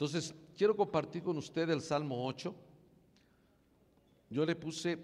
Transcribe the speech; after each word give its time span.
Entonces, 0.00 0.34
quiero 0.56 0.74
compartir 0.74 1.22
con 1.22 1.36
usted 1.36 1.68
el 1.68 1.82
Salmo 1.82 2.26
8. 2.26 2.54
Yo 4.30 4.46
le 4.46 4.56
puse 4.56 4.98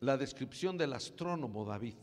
la 0.00 0.18
descripción 0.18 0.76
del 0.76 0.92
astrónomo 0.92 1.64
David. 1.64 1.94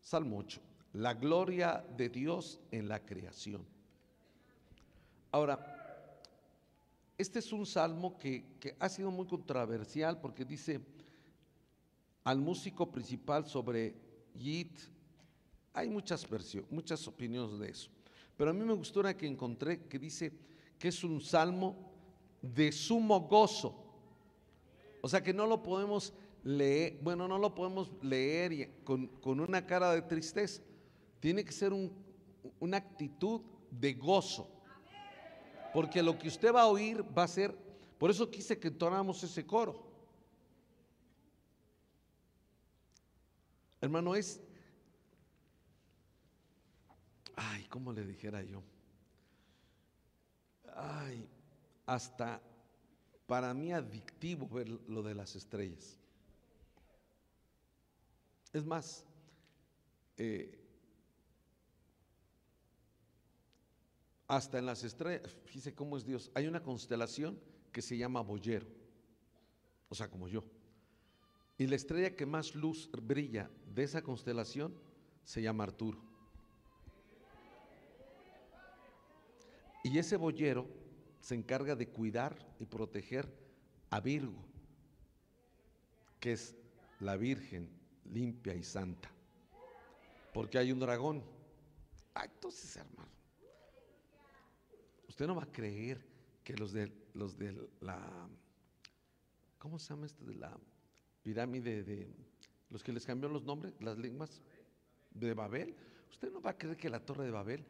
Salmo 0.00 0.38
8. 0.38 0.60
La 0.92 1.14
gloria 1.14 1.84
de 1.96 2.08
Dios 2.08 2.60
en 2.70 2.86
la 2.86 3.04
creación. 3.04 3.66
Ahora, 5.32 6.20
este 7.18 7.40
es 7.40 7.52
un 7.52 7.66
salmo 7.66 8.16
que, 8.16 8.76
ha 8.78 8.88
sido 8.88 9.10
muy 9.10 9.26
controversial 9.26 10.20
porque 10.20 10.44
dice 10.44 10.80
al 12.22 12.38
músico 12.38 12.88
principal 12.92 13.44
sobre 13.48 13.96
Yit. 14.38 14.78
Hay 15.74 15.88
muchas 15.88 16.30
versiones, 16.30 16.70
muchas 16.70 17.08
opiniones 17.08 17.58
de 17.58 17.70
eso. 17.70 17.90
Pero 18.42 18.50
a 18.50 18.54
mí 18.54 18.64
me 18.64 18.72
gustó 18.72 18.98
una 18.98 19.16
que 19.16 19.24
encontré 19.24 19.84
que 19.84 20.00
dice 20.00 20.32
que 20.76 20.88
es 20.88 21.04
un 21.04 21.20
salmo 21.20 21.76
de 22.42 22.72
sumo 22.72 23.20
gozo. 23.20 23.72
O 25.00 25.08
sea 25.08 25.22
que 25.22 25.32
no 25.32 25.46
lo 25.46 25.62
podemos 25.62 26.12
leer, 26.42 26.98
bueno, 27.02 27.28
no 27.28 27.38
lo 27.38 27.54
podemos 27.54 27.92
leer 28.02 28.82
con, 28.82 29.08
una 29.22 29.64
cara 29.64 29.92
de 29.92 30.02
tristeza. 30.02 30.60
Tiene 31.20 31.44
que 31.44 31.52
ser 31.52 31.72
una 32.58 32.78
actitud 32.78 33.42
de 33.70 33.94
gozo. 33.94 34.50
Porque 35.72 36.02
lo 36.02 36.18
que 36.18 36.26
usted 36.26 36.52
va 36.52 36.62
a 36.62 36.66
oír 36.66 37.04
va 37.16 37.22
a 37.22 37.28
ser, 37.28 37.56
por 37.96 38.10
eso 38.10 38.28
quise 38.28 38.58
que 38.58 38.66
entonáramos 38.66 39.22
ese 39.22 39.46
coro. 39.46 39.86
Hermano, 43.80 44.16
es, 44.16 44.40
ay, 47.36 47.64
¿cómo 47.64 47.92
le 47.92 48.04
dijera 48.04 48.42
yo? 48.42 48.62
Ay, 50.74 51.28
hasta 51.86 52.40
para 53.26 53.54
mí 53.54 53.72
adictivo 53.72 54.48
ver 54.48 54.68
lo 54.68 55.02
de 55.02 55.14
las 55.14 55.36
estrellas. 55.36 55.98
Es 58.52 58.64
más, 58.64 59.04
eh, 60.16 60.58
hasta 64.28 64.58
en 64.58 64.66
las 64.66 64.84
estrellas, 64.84 65.34
fíjese 65.44 65.74
cómo 65.74 65.96
es 65.96 66.04
Dios, 66.04 66.30
hay 66.34 66.46
una 66.46 66.62
constelación 66.62 67.38
que 67.70 67.82
se 67.82 67.96
llama 67.96 68.20
Boyero, 68.20 68.66
o 69.88 69.94
sea, 69.94 70.08
como 70.08 70.28
yo. 70.28 70.44
Y 71.56 71.66
la 71.66 71.76
estrella 71.76 72.14
que 72.14 72.26
más 72.26 72.54
luz 72.54 72.90
brilla 72.90 73.50
de 73.66 73.84
esa 73.84 74.02
constelación 74.02 74.74
se 75.24 75.42
llama 75.42 75.64
Arturo. 75.64 76.11
Y 79.82 79.98
ese 79.98 80.16
boyero 80.16 80.68
se 81.20 81.34
encarga 81.34 81.74
de 81.74 81.88
cuidar 81.88 82.36
y 82.58 82.66
proteger 82.66 83.28
a 83.90 84.00
Virgo, 84.00 84.44
que 86.20 86.32
es 86.32 86.54
la 87.00 87.16
Virgen 87.16 87.68
limpia 88.04 88.54
y 88.54 88.62
santa. 88.62 89.10
Porque 90.32 90.58
hay 90.58 90.72
un 90.72 90.80
dragón. 90.80 91.22
Ah, 92.14 92.24
entonces, 92.24 92.76
hermano, 92.76 93.10
usted 95.08 95.26
no 95.26 95.34
va 95.34 95.44
a 95.44 95.52
creer 95.52 96.04
que 96.44 96.54
los 96.56 96.72
de 96.72 96.92
los 97.14 97.36
de 97.36 97.68
la 97.80 98.28
¿cómo 99.58 99.78
se 99.78 99.90
llama 99.90 100.06
esto 100.06 100.24
de 100.24 100.34
la 100.34 100.58
pirámide 101.22 101.84
de 101.84 102.12
los 102.70 102.82
que 102.82 102.92
les 102.92 103.04
cambió 103.04 103.28
los 103.28 103.44
nombres, 103.44 103.74
las 103.80 103.98
lenguas 103.98 104.40
de 105.10 105.34
Babel, 105.34 105.76
usted 106.10 106.32
no 106.32 106.40
va 106.40 106.50
a 106.50 106.58
creer 106.58 106.76
que 106.76 106.88
la 106.88 107.04
torre 107.04 107.24
de 107.24 107.30
Babel 107.30 107.64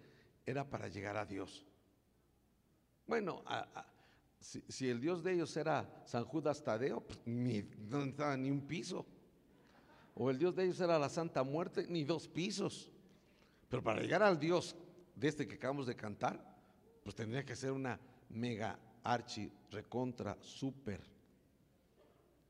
era 0.46 0.68
para 0.68 0.88
llegar 0.88 1.16
a 1.16 1.26
Dios. 1.26 1.66
Bueno, 3.06 3.42
si, 4.40 4.88
el 4.88 5.00
Dios 5.00 5.22
de 5.22 5.34
ellos 5.34 5.56
era 5.56 6.02
San 6.04 6.24
Judas 6.24 6.62
Tadeo, 6.62 7.00
pues, 7.00 7.20
ni, 7.24 7.58
estaba 7.58 8.36
ni 8.36 8.50
un 8.50 8.66
piso. 8.66 9.06
O 10.14 10.30
el 10.30 10.38
Dios 10.38 10.54
de 10.54 10.64
ellos 10.64 10.80
era 10.80 10.98
la 10.98 11.08
Santa 11.08 11.42
Muerte, 11.42 11.86
ni 11.88 12.04
dos 12.04 12.28
pisos. 12.28 12.90
Pero 13.68 13.82
para 13.82 14.02
llegar 14.02 14.22
al 14.22 14.38
Dios 14.38 14.76
de 15.14 15.28
este 15.28 15.46
que 15.46 15.54
acabamos 15.54 15.86
de 15.86 15.96
cantar, 15.96 16.52
pues 17.02 17.16
tendría 17.16 17.44
que 17.44 17.56
ser 17.56 17.72
una 17.72 17.98
mega 18.28 18.78
archi 19.02 19.50
recontra 19.70 20.36
super 20.40 21.00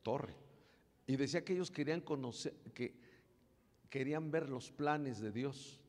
torre. 0.02 0.36
Y 1.06 1.16
decía 1.16 1.44
que 1.44 1.52
ellos 1.52 1.70
querían 1.70 2.00
conocer, 2.00 2.54
que 2.74 2.94
querían 3.88 4.30
ver 4.30 4.48
los 4.48 4.72
planes 4.72 5.20
de 5.20 5.30
Dios. 5.30 5.80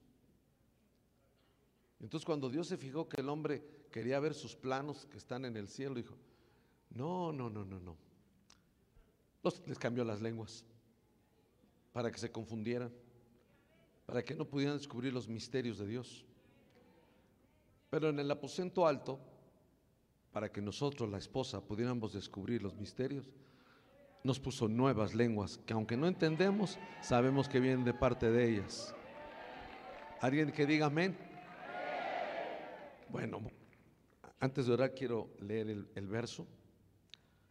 Entonces 2.00 2.26
cuando 2.26 2.50
Dios 2.50 2.68
se 2.68 2.78
fijó 2.78 3.08
que 3.08 3.22
el 3.22 3.30
hombre 3.30 3.64
quería 3.94 4.20
ver 4.20 4.34
sus 4.34 4.56
planos 4.56 5.06
que 5.06 5.18
están 5.18 5.46
en 5.46 5.56
el 5.56 5.68
cielo, 5.68 5.94
dijo, 5.94 6.16
no, 6.90 7.32
no, 7.32 7.48
no, 7.48 7.64
no, 7.64 7.80
no. 7.80 7.96
les 9.68 9.78
cambió 9.78 10.04
las 10.04 10.20
lenguas 10.20 10.66
para 11.94 12.12
que 12.12 12.18
se 12.18 12.32
confundieran, 12.32 12.92
para 14.08 14.26
que 14.26 14.34
no 14.34 14.46
pudieran 14.46 14.80
descubrir 14.80 15.14
los 15.14 15.28
misterios 15.28 15.78
de 15.78 15.86
Dios. 15.86 16.26
Pero 17.92 18.10
en 18.10 18.18
el 18.18 18.32
aposento 18.32 18.88
alto, 18.88 19.20
para 20.32 20.52
que 20.52 20.60
nosotros, 20.60 21.08
la 21.08 21.20
esposa, 21.20 21.62
pudiéramos 21.62 22.14
descubrir 22.14 22.64
los 22.64 22.76
misterios, 22.76 23.30
nos 24.24 24.40
puso 24.40 24.68
nuevas 24.68 25.14
lenguas 25.14 25.60
que 25.68 25.74
aunque 25.74 25.98
no 25.98 26.08
entendemos, 26.08 26.80
sabemos 27.02 27.48
que 27.48 27.60
vienen 27.60 27.86
de 27.86 27.94
parte 27.94 28.32
de 28.32 28.50
ellas. 28.50 28.96
¿Alguien 30.20 30.52
que 30.52 30.66
diga 30.66 30.88
amén? 30.88 31.16
Bueno, 33.10 33.42
antes 34.44 34.66
de 34.66 34.74
orar 34.74 34.94
quiero 34.94 35.30
leer 35.40 35.70
el, 35.96 36.08
verso. 36.08 36.46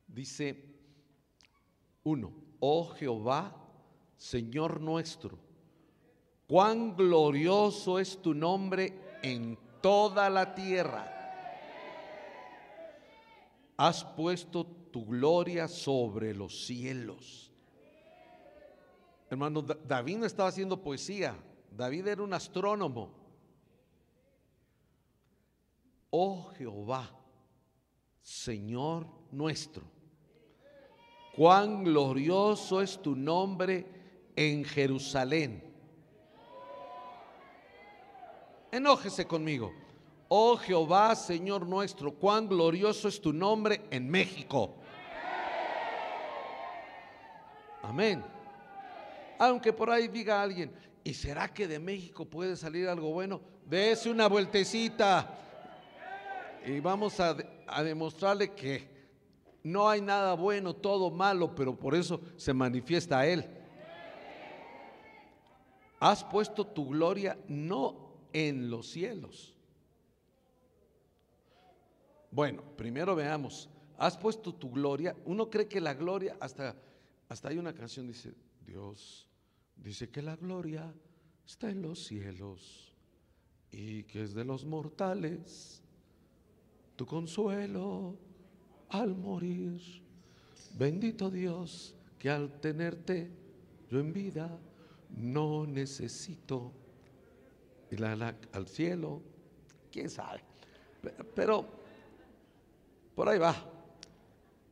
Dice 0.07 0.63
uno, 2.05 2.35
oh 2.61 2.89
Jehová, 2.89 3.57
Señor 4.19 4.79
nuestro, 4.79 5.39
cuán 6.47 6.95
glorioso 6.95 7.99
es 7.99 8.21
tu 8.21 8.35
nombre 8.35 8.93
en 9.23 9.59
toda 9.81 10.29
la 10.29 10.55
tierra. 10.55 11.09
Has 13.79 14.05
puesto 14.05 14.67
tu 14.67 15.07
gloria 15.07 15.69
sobre 15.69 16.35
los 16.35 16.67
cielos. 16.67 17.51
Hermano, 19.31 19.63
David 19.63 20.19
no 20.19 20.27
estaba 20.27 20.51
haciendo 20.51 20.83
poesía, 20.83 21.35
David 21.71 22.09
era 22.09 22.23
un 22.23 22.35
astrónomo. 22.35 23.22
Oh 26.15 26.51
Jehová, 26.59 27.09
Señor 28.21 29.07
nuestro, 29.31 29.83
cuán 31.35 31.85
glorioso 31.85 32.83
es 32.83 33.01
tu 33.01 33.17
nombre 33.17 33.87
en 34.37 34.63
Jerusalén. 34.63 35.65
Enójese 38.71 39.27
conmigo. 39.27 39.73
Oh 40.29 40.59
Jehová, 40.59 41.17
Señor 41.17 41.67
nuestro, 41.67 42.13
cuán 42.13 42.47
glorioso 42.47 43.09
es 43.09 43.19
tu 43.19 43.33
nombre 43.33 43.81
en 43.91 44.11
México. 44.11 44.75
Amén. 47.81 48.23
Aunque 49.39 49.73
por 49.73 49.89
ahí 49.89 50.09
diga 50.09 50.43
alguien, 50.43 50.75
¿y 51.03 51.15
será 51.15 51.49
que 51.49 51.67
de 51.67 51.79
México 51.79 52.27
puede 52.27 52.55
salir 52.55 52.87
algo 52.87 53.13
bueno? 53.13 53.41
Dese 53.65 54.11
una 54.11 54.29
vueltecita 54.29 55.39
y 56.67 56.81
vamos 56.81 57.19
a, 57.21 57.37
a 57.67 57.83
demostrarle 57.83 58.53
que 58.55 58.91
no 59.63 59.89
hay 59.89 60.01
nada 60.01 60.35
bueno, 60.35 60.75
todo 60.75 61.11
malo, 61.11 61.55
pero 61.55 61.79
por 61.79 61.95
eso 61.95 62.21
se 62.37 62.53
manifiesta 62.53 63.21
a 63.21 63.27
Él. 63.27 63.45
Has 66.01 66.25
puesto 66.25 66.67
tu 66.67 66.89
gloria 66.89 67.39
no 67.47 68.13
en 68.33 68.71
los 68.71 68.89
cielos. 68.89 69.55
Bueno, 72.31 72.63
primero 72.77 73.15
veamos, 73.15 73.69
has 73.99 74.17
puesto 74.17 74.55
tu 74.55 74.71
gloria, 74.71 75.15
uno 75.27 75.49
cree 75.49 75.69
que 75.69 75.81
la 75.81 75.95
gloria 75.95 76.37
hasta 76.41 76.75
hasta 77.33 77.49
hay 77.49 77.57
una 77.57 77.73
canción 77.73 78.07
dice, 78.07 78.35
Dios 78.61 79.27
dice 79.75 80.11
que 80.11 80.21
la 80.21 80.37
gloria 80.37 80.95
está 81.47 81.71
en 81.71 81.81
los 81.81 82.05
cielos 82.05 82.95
y 83.71 84.03
que 84.05 84.23
es 84.23 84.35
de 84.35 84.45
los 84.45 84.67
mortales 84.67 85.82
tu 87.03 87.07
consuelo 87.07 88.15
al 88.91 89.17
morir. 89.17 89.81
Bendito 90.79 91.33
Dios 91.33 91.97
que 92.17 92.31
al 92.31 92.61
tenerte 92.61 93.29
yo 93.91 93.99
en 93.99 94.13
vida 94.13 94.57
no 95.11 95.67
necesito 95.67 96.71
ir 97.91 98.05
al 98.05 98.69
cielo. 98.69 99.21
¿Quién 99.91 100.09
sabe? 100.09 100.43
Pero 101.35 101.67
por 103.17 103.29
ahí 103.29 103.41
va. 103.41 103.57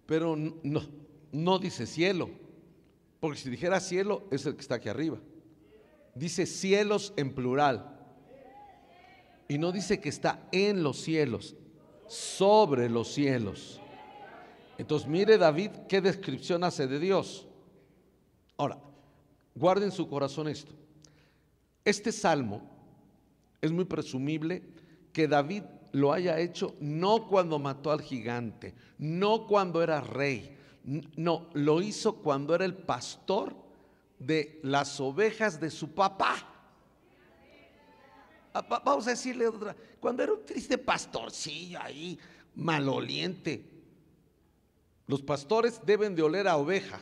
Pero 0.07 0.37
no, 0.37 0.83
no 1.33 1.59
dice 1.59 1.85
cielo. 1.85 2.31
Porque 3.19 3.41
si 3.41 3.51
dijera 3.51 3.81
cielo, 3.81 4.29
es 4.31 4.47
el 4.47 4.55
que 4.55 4.61
está 4.61 4.77
aquí 4.77 4.89
arriba. 4.89 5.19
Dice 6.15 6.47
cielos 6.47 7.13
en 7.17 7.35
plural. 7.35 7.99
Y 9.49 9.59
no 9.59 9.73
dice 9.73 9.99
que 9.99 10.11
está 10.11 10.47
en 10.53 10.85
los 10.85 10.99
cielos. 10.99 11.57
Sobre 12.11 12.91
los 12.91 13.07
cielos. 13.13 13.81
Entonces 14.77 15.07
mire 15.09 15.39
David 15.39 15.71
qué 15.89 16.01
descripción 16.01 16.65
hace 16.65 16.89
de 16.89 16.99
Dios. 16.99 17.47
Ahora, 18.57 18.79
guarden 19.55 19.93
su 19.93 20.09
corazón 20.09 20.49
esto. 20.49 20.73
Este 21.85 22.11
salmo 22.11 22.69
es 23.61 23.71
muy 23.71 23.85
presumible 23.85 24.65
que 25.13 25.29
David 25.29 25.63
lo 25.93 26.13
haya 26.13 26.41
hecho 26.41 26.75
no 26.81 27.29
cuando 27.29 27.61
mató 27.61 27.93
al 27.93 28.03
gigante, 28.03 28.75
no 28.99 29.47
cuando 29.47 29.81
era 29.81 30.01
rey, 30.01 30.57
no, 30.85 31.49
lo 31.53 31.81
hizo 31.81 32.17
cuando 32.17 32.57
era 32.57 32.65
el 32.65 32.75
pastor 32.75 33.55
de 34.19 34.59
las 34.65 34.99
ovejas 34.99 35.61
de 35.61 35.71
su 35.71 35.95
papá. 35.95 36.50
Ah, 38.53 38.83
vamos 38.85 39.07
a 39.07 39.11
decirle 39.11 39.47
otra, 39.47 39.77
cuando 40.01 40.23
era 40.23 40.33
un 40.33 40.45
triste 40.45 40.77
pastorcillo 40.77 41.81
ahí, 41.81 42.19
maloliente. 42.55 43.65
Los 45.07 45.23
pastores 45.23 45.81
deben 45.85 46.15
de 46.15 46.23
oler 46.23 46.49
a 46.49 46.57
oveja. 46.57 47.01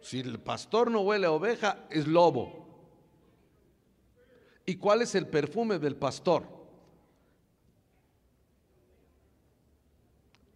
Si 0.00 0.20
el 0.20 0.38
pastor 0.40 0.90
no 0.90 1.00
huele 1.00 1.26
a 1.26 1.32
oveja, 1.32 1.86
es 1.90 2.06
lobo. 2.06 2.60
¿Y 4.64 4.76
cuál 4.76 5.02
es 5.02 5.14
el 5.14 5.26
perfume 5.26 5.78
del 5.78 5.96
pastor? 5.96 6.44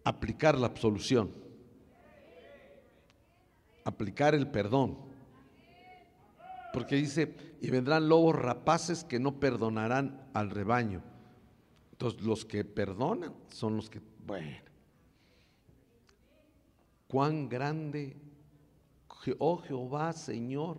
Aplicar 0.03 0.57
la 0.57 0.67
absolución. 0.67 1.33
Aplicar 3.83 4.33
el 4.33 4.49
perdón. 4.49 5.04
Porque 6.75 6.97
dice, 6.97 7.33
y 7.61 7.69
vendrán 7.69 8.09
lobos 8.09 8.35
rapaces 8.35 9.05
que 9.05 9.17
no 9.17 9.39
perdonarán 9.39 10.27
al 10.33 10.49
rebaño. 10.49 11.01
Entonces 11.93 12.21
los 12.21 12.43
que 12.43 12.65
perdonan 12.65 13.33
son 13.47 13.77
los 13.77 13.89
que, 13.89 14.01
bueno, 14.27 14.59
cuán 17.07 17.47
grande, 17.47 18.17
oh 19.37 19.55
Jehová, 19.59 20.11
Señor 20.11 20.77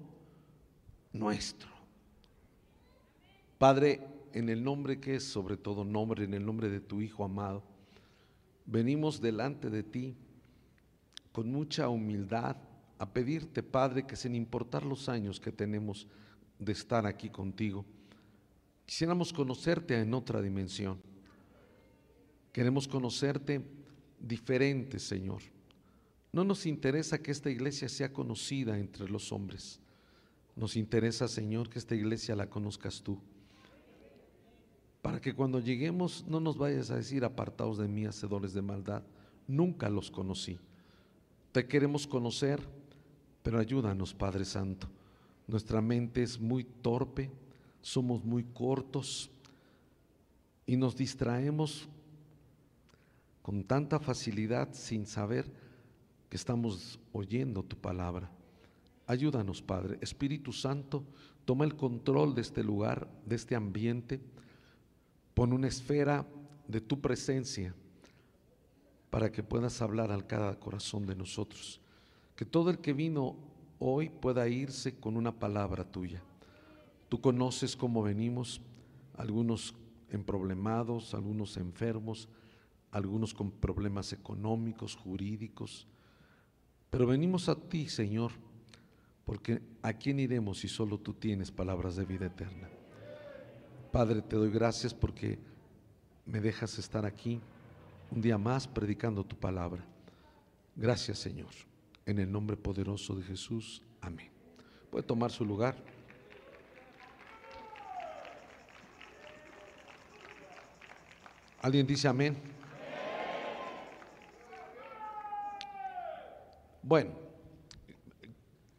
nuestro. 1.15 1.71
Padre, 3.57 4.07
en 4.35 4.51
el 4.51 4.63
nombre 4.63 5.01
que 5.01 5.15
es 5.15 5.25
sobre 5.25 5.57
todo 5.57 5.83
nombre, 5.83 6.25
en 6.25 6.35
el 6.35 6.45
nombre 6.45 6.69
de 6.69 6.81
tu 6.81 7.01
Hijo 7.01 7.25
amado, 7.25 7.63
venimos 8.67 9.23
delante 9.23 9.71
de 9.71 9.83
ti 9.83 10.15
con 11.33 11.51
mucha 11.51 11.89
humildad 11.89 12.59
a 12.99 13.07
pedirte, 13.07 13.63
Padre, 13.63 14.07
que 14.07 14.17
sin 14.17 14.35
importar 14.35 14.85
los 14.85 15.09
años 15.09 15.41
que 15.41 15.53
tenemos 15.53 16.07
de 16.59 16.73
estar 16.73 17.07
aquí 17.07 17.29
contigo, 17.29 17.85
quisiéramos 18.87 19.33
conocerte 19.33 20.01
en 20.01 20.15
otra 20.15 20.41
dimensión. 20.41 21.01
Queremos 22.53 22.89
conocerte 22.89 23.63
diferente, 24.19 24.99
Señor. 24.99 25.43
No 26.33 26.45
nos 26.45 26.67
interesa 26.67 27.19
que 27.19 27.31
esta 27.31 27.51
iglesia 27.51 27.89
sea 27.89 28.13
conocida 28.13 28.79
entre 28.79 29.09
los 29.09 29.33
hombres. 29.33 29.81
Nos 30.55 30.77
interesa, 30.77 31.29
Señor, 31.29 31.69
que 31.69 31.79
esta 31.79 31.95
iglesia 31.95 32.35
la 32.35 32.49
conozcas 32.49 33.03
tú 33.03 33.21
para 35.07 35.21
que 35.21 35.37
cuando 35.37 35.61
lleguemos 35.61 36.25
no 36.27 36.41
nos 36.41 36.59
vayas 36.59 36.91
a 36.91 36.97
decir 36.97 37.25
apartados 37.25 37.79
de 37.79 37.87
mí, 37.87 38.07
hacedores 38.07 38.53
de 38.55 38.61
maldad. 38.61 39.05
Nunca 39.47 39.89
los 39.89 40.11
conocí. 40.11 40.59
Te 41.53 41.69
queremos 41.69 42.09
conocer, 42.09 42.61
pero 43.47 43.61
ayúdanos, 43.61 44.13
Padre 44.13 44.45
Santo. 44.45 44.89
Nuestra 45.47 45.81
mente 45.81 46.21
es 46.21 46.41
muy 46.41 46.65
torpe, 46.65 47.31
somos 47.81 48.25
muy 48.25 48.43
cortos 48.43 49.31
y 50.67 50.77
nos 50.77 50.97
distraemos 50.97 51.89
con 53.43 53.63
tanta 53.63 54.01
facilidad 54.01 54.71
sin 54.73 55.07
saber 55.07 55.49
que 56.29 56.37
estamos 56.37 56.99
oyendo 57.13 57.63
tu 57.63 57.77
palabra. 57.77 58.29
Ayúdanos, 59.07 59.63
Padre. 59.63 59.99
Espíritu 60.01 60.53
Santo, 60.53 61.05
toma 61.45 61.65
el 61.65 61.77
control 61.77 62.35
de 62.35 62.41
este 62.41 62.65
lugar, 62.65 63.09
de 63.27 63.37
este 63.37 63.55
ambiente 63.55 64.21
Pon 65.35 65.53
una 65.53 65.69
esfera 65.69 66.27
de 66.67 66.81
tu 66.81 67.01
presencia 67.01 67.73
para 69.09 69.31
que 69.31 69.45
puedas 69.45 69.81
hablar 69.83 70.11
al 70.11 70.27
cada 70.27 70.59
corazón 70.59 71.07
de 71.07 71.15
nosotros. 71.15 71.81
Que 72.37 72.44
todo 72.44 72.71
el 72.71 72.79
que 72.79 72.93
vino 72.93 73.37
hoy 73.79 74.09
pueda 74.09 74.49
irse 74.49 74.94
con 74.94 75.17
una 75.17 75.33
palabra 75.33 75.85
tuya. 75.85 76.23
Tú 77.09 77.21
conoces 77.21 77.77
cómo 77.77 78.03
venimos, 78.03 78.61
algunos 79.17 79.75
emproblemados, 80.11 81.15
algunos 81.15 81.56
enfermos, 81.56 82.29
algunos 82.91 83.35
con 83.35 83.50
problemas 83.50 84.12
económicos, 84.12 84.97
jurídicos. 84.97 85.87
Pero 86.91 87.06
venimos 87.06 87.49
a 87.49 87.56
ti, 87.56 87.88
Señor, 87.88 88.33
porque 89.25 89.62
¿a 89.83 89.93
quién 89.93 90.21
iremos 90.21 90.59
si 90.59 90.69
solo 90.69 90.99
tú 90.99 91.15
tienes 91.15 91.50
palabras 91.50 91.97
de 91.97 92.05
vida 92.05 92.27
eterna? 92.27 92.69
Padre, 93.93 94.23
te 94.23 94.37
doy 94.37 94.50
gracias 94.50 94.94
porque 94.94 95.38
me 96.25 96.41
dejas 96.41 96.79
estar 96.79 97.06
aquí 97.06 97.41
un 98.11 98.21
día 98.21 98.38
más 98.38 98.67
predicando 98.69 99.25
tu 99.25 99.37
palabra. 99.37 99.85
Gracias, 100.75 101.19
Señor. 101.19 101.50
En 102.06 102.19
el 102.19 102.31
nombre 102.31 102.56
poderoso 102.56 103.14
de 103.14 103.23
Jesús. 103.23 103.82
Amén. 104.00 104.31
Puede 104.91 105.03
tomar 105.03 105.31
su 105.31 105.44
lugar. 105.44 105.76
¿Alguien 111.61 111.87
dice 111.87 112.08
amén? 112.08 112.37
Bueno, 116.82 117.11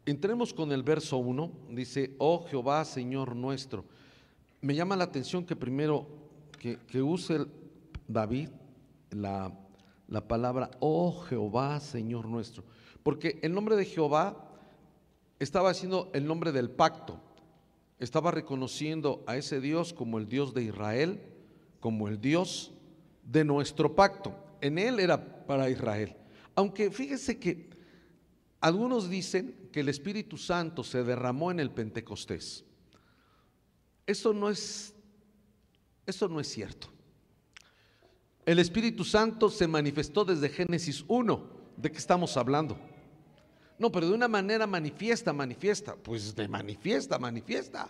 entremos 0.06 0.52
con 0.52 0.72
el 0.72 0.82
verso 0.82 1.18
1. 1.18 1.52
Dice, 1.70 2.16
oh 2.18 2.44
Jehová, 2.48 2.84
Señor 2.84 3.36
nuestro 3.36 3.84
me 4.60 4.74
llama 4.74 4.96
la 4.96 5.04
atención 5.04 5.44
que 5.44 5.56
primero 5.56 6.06
que, 6.58 7.02
use 7.02 7.46
David 8.08 8.48
la, 9.10 9.52
la 10.08 10.26
palabra, 10.26 10.70
oh 10.80 11.12
Jehová, 11.28 11.78
Señor 11.80 12.26
nuestro. 12.26 12.64
Porque 13.02 13.38
el 13.42 13.54
nombre 13.54 13.76
de 13.76 13.84
Jehová 13.84 14.48
estaba 15.38 15.70
haciendo 15.70 16.10
el 16.14 16.26
nombre 16.26 16.52
del 16.52 16.70
pacto. 16.70 17.20
Estaba 17.98 18.30
reconociendo 18.30 19.24
a 19.26 19.36
ese 19.36 19.60
Dios 19.60 19.92
como 19.92 20.18
el 20.18 20.28
Dios 20.28 20.54
de 20.54 20.64
Israel, 20.64 21.20
como 21.80 22.08
el 22.08 22.20
Dios 22.20 22.72
de 23.24 23.44
nuestro 23.44 23.94
pacto. 23.94 24.34
En 24.60 24.78
él 24.78 25.00
era 25.00 25.46
para 25.46 25.70
Israel. 25.70 26.16
Aunque 26.54 26.90
fíjese 26.90 27.38
que 27.38 27.70
algunos 28.60 29.08
dicen 29.08 29.68
que 29.72 29.80
el 29.80 29.88
Espíritu 29.88 30.36
Santo 30.36 30.82
se 30.82 31.04
derramó 31.04 31.50
en 31.50 31.60
el 31.60 31.70
Pentecostés. 31.70 32.64
Eso 34.06 34.32
no 34.32 34.50
es, 34.50 34.94
eso 36.06 36.28
no 36.28 36.40
es 36.40 36.48
cierto. 36.48 36.88
El 38.46 38.58
Espíritu 38.58 39.04
Santo 39.04 39.50
se 39.50 39.68
manifestó 39.68 40.24
desde 40.24 40.48
Génesis 40.48 41.04
1. 41.06 41.57
¿De 41.78 41.92
qué 41.92 41.98
estamos 41.98 42.36
hablando? 42.36 42.76
No, 43.78 43.92
pero 43.92 44.08
de 44.08 44.14
una 44.14 44.26
manera 44.26 44.66
manifiesta, 44.66 45.32
manifiesta. 45.32 45.94
Pues 45.94 46.34
de 46.34 46.48
manifiesta, 46.48 47.20
manifiesta. 47.20 47.88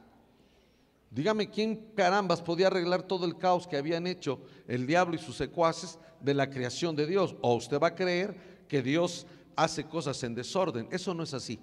Dígame 1.10 1.48
quién 1.48 1.92
carambas 1.96 2.42
podía 2.42 2.66
arreglar 2.66 3.02
todo 3.02 3.24
el 3.24 3.38
caos 3.38 3.66
que 3.66 3.78
habían 3.78 4.06
hecho 4.06 4.42
el 4.66 4.86
diablo 4.86 5.14
y 5.14 5.18
sus 5.18 5.36
secuaces 5.36 5.98
de 6.20 6.34
la 6.34 6.50
creación 6.50 6.94
de 6.94 7.06
Dios. 7.06 7.34
O 7.40 7.54
usted 7.54 7.80
va 7.80 7.88
a 7.88 7.94
creer 7.94 8.36
que 8.68 8.82
Dios 8.82 9.26
hace 9.56 9.84
cosas 9.84 10.22
en 10.22 10.34
desorden. 10.34 10.86
Eso 10.90 11.14
no 11.14 11.22
es 11.22 11.32
así. 11.32 11.58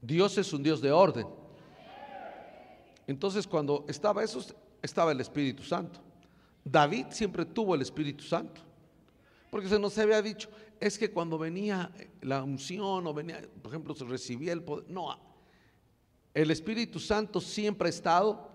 Dios 0.00 0.38
es 0.38 0.52
un 0.52 0.62
Dios 0.62 0.80
de 0.80 0.92
orden. 0.92 1.26
Entonces 3.08 3.48
cuando 3.48 3.84
estaba 3.88 4.22
eso, 4.22 4.44
estaba 4.80 5.10
el 5.10 5.20
Espíritu 5.20 5.64
Santo. 5.64 5.98
David 6.64 7.06
siempre 7.10 7.44
tuvo 7.44 7.74
el 7.74 7.82
Espíritu 7.82 8.22
Santo. 8.22 8.60
Porque 9.50 9.68
se 9.68 9.78
nos 9.78 9.96
había 9.98 10.20
dicho, 10.20 10.48
es 10.80 10.98
que 10.98 11.10
cuando 11.10 11.38
venía 11.38 11.90
la 12.20 12.42
unción 12.42 13.06
o 13.06 13.14
venía, 13.14 13.40
por 13.62 13.72
ejemplo, 13.72 13.94
se 13.94 14.04
recibía 14.04 14.52
el 14.52 14.62
poder. 14.62 14.88
No, 14.88 15.16
el 16.34 16.50
Espíritu 16.50 17.00
Santo 17.00 17.40
siempre 17.40 17.86
ha 17.86 17.90
estado 17.90 18.48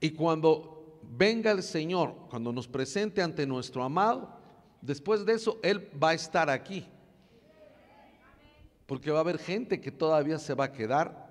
y 0.00 0.10
cuando 0.10 1.00
venga 1.02 1.50
el 1.50 1.62
Señor, 1.62 2.14
cuando 2.28 2.52
nos 2.52 2.68
presente 2.68 3.22
ante 3.22 3.46
nuestro 3.46 3.82
amado, 3.82 4.30
después 4.80 5.24
de 5.24 5.34
eso 5.34 5.58
Él 5.62 5.90
va 6.02 6.10
a 6.10 6.14
estar 6.14 6.48
aquí. 6.48 6.86
Porque 8.86 9.10
va 9.10 9.18
a 9.18 9.20
haber 9.20 9.38
gente 9.38 9.80
que 9.80 9.92
todavía 9.92 10.38
se 10.38 10.54
va 10.54 10.64
a 10.64 10.72
quedar 10.72 11.30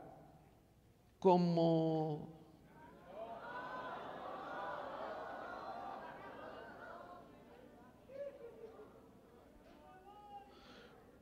como 1.19 2.38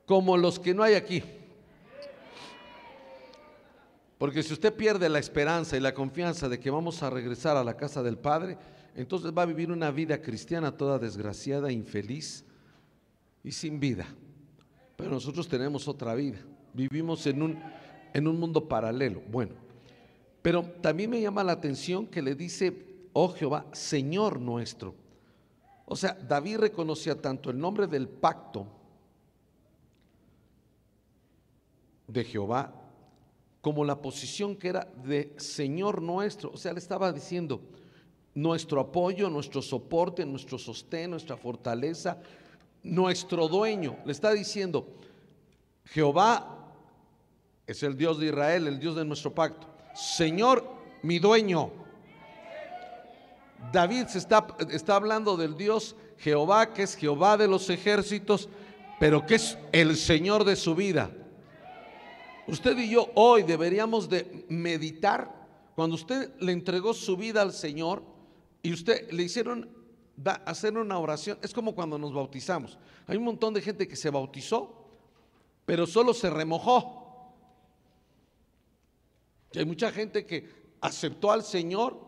como 0.08 0.38
los 0.38 0.58
que 0.58 0.72
no 0.72 0.82
hay 0.82 0.94
aquí. 0.94 1.22
Porque 4.16 4.42
si 4.42 4.54
usted 4.54 4.74
pierde 4.74 5.06
la 5.10 5.18
esperanza 5.18 5.76
y 5.76 5.80
la 5.80 5.92
confianza 5.92 6.48
de 6.48 6.58
que 6.58 6.70
vamos 6.70 7.02
a 7.02 7.10
regresar 7.10 7.58
a 7.58 7.62
la 7.62 7.76
casa 7.76 8.02
del 8.02 8.16
Padre, 8.16 8.56
entonces 8.96 9.32
va 9.36 9.42
a 9.42 9.46
vivir 9.46 9.70
una 9.70 9.90
vida 9.90 10.20
cristiana 10.22 10.76
toda 10.76 10.98
desgraciada, 10.98 11.70
infeliz 11.70 12.42
y 13.44 13.52
sin 13.52 13.78
vida. 13.78 14.06
Pero 14.96 15.10
nosotros 15.10 15.46
tenemos 15.46 15.86
otra 15.86 16.14
vida. 16.14 16.38
Vivimos 16.72 17.26
en 17.26 17.42
un, 17.42 17.62
en 18.14 18.26
un 18.26 18.40
mundo 18.40 18.66
paralelo. 18.66 19.20
Bueno, 19.30 19.52
pero 20.40 20.62
también 20.80 21.10
me 21.10 21.20
llama 21.20 21.44
la 21.44 21.52
atención 21.52 22.06
que 22.06 22.22
le 22.22 22.34
dice, 22.34 22.72
oh 23.12 23.28
Jehová, 23.28 23.66
Señor 23.72 24.40
nuestro. 24.40 24.94
O 25.84 25.94
sea, 25.94 26.14
David 26.14 26.56
reconocía 26.56 27.20
tanto 27.20 27.50
el 27.50 27.58
nombre 27.58 27.86
del 27.86 28.08
pacto 28.08 28.77
de 32.08 32.24
Jehová 32.24 32.74
como 33.60 33.84
la 33.84 34.00
posición 34.00 34.56
que 34.56 34.68
era 34.68 34.88
de 35.04 35.34
Señor 35.36 36.00
nuestro. 36.00 36.50
O 36.52 36.56
sea, 36.56 36.72
le 36.72 36.78
estaba 36.78 37.12
diciendo 37.12 37.60
nuestro 38.34 38.80
apoyo, 38.80 39.28
nuestro 39.28 39.60
soporte, 39.60 40.24
nuestro 40.24 40.58
sostén, 40.58 41.10
nuestra 41.10 41.36
fortaleza, 41.36 42.18
nuestro 42.82 43.48
dueño. 43.48 43.96
Le 44.04 44.12
está 44.12 44.32
diciendo, 44.32 44.88
Jehová 45.84 46.72
es 47.66 47.82
el 47.82 47.96
Dios 47.96 48.18
de 48.18 48.26
Israel, 48.26 48.68
el 48.68 48.78
Dios 48.78 48.96
de 48.96 49.04
nuestro 49.04 49.34
pacto. 49.34 49.66
Señor, 49.94 50.64
mi 51.02 51.18
dueño. 51.18 51.70
David 53.72 54.06
se 54.06 54.18
está, 54.18 54.46
está 54.70 54.94
hablando 54.94 55.36
del 55.36 55.56
Dios 55.56 55.96
Jehová, 56.18 56.72
que 56.72 56.84
es 56.84 56.94
Jehová 56.94 57.36
de 57.36 57.48
los 57.48 57.68
ejércitos, 57.70 58.48
pero 59.00 59.26
que 59.26 59.34
es 59.34 59.58
el 59.72 59.96
Señor 59.96 60.44
de 60.44 60.56
su 60.56 60.74
vida. 60.74 61.10
Usted 62.48 62.78
y 62.78 62.88
yo 62.88 63.10
hoy 63.14 63.42
deberíamos 63.42 64.08
de 64.08 64.46
meditar 64.48 65.46
cuando 65.74 65.96
usted 65.96 66.32
le 66.40 66.52
entregó 66.52 66.94
su 66.94 67.14
vida 67.14 67.42
al 67.42 67.52
Señor 67.52 68.02
y 68.62 68.72
usted 68.72 69.10
le 69.12 69.24
hicieron 69.24 69.68
hacer 70.46 70.78
una 70.78 70.98
oración. 70.98 71.38
Es 71.42 71.52
como 71.52 71.74
cuando 71.74 71.98
nos 71.98 72.14
bautizamos. 72.14 72.78
Hay 73.06 73.18
un 73.18 73.24
montón 73.24 73.52
de 73.52 73.60
gente 73.60 73.86
que 73.86 73.96
se 73.96 74.08
bautizó, 74.08 74.88
pero 75.66 75.86
solo 75.86 76.14
se 76.14 76.30
remojó. 76.30 77.34
Y 79.52 79.58
hay 79.58 79.66
mucha 79.66 79.92
gente 79.92 80.24
que 80.24 80.48
aceptó 80.80 81.30
al 81.30 81.44
Señor, 81.44 81.98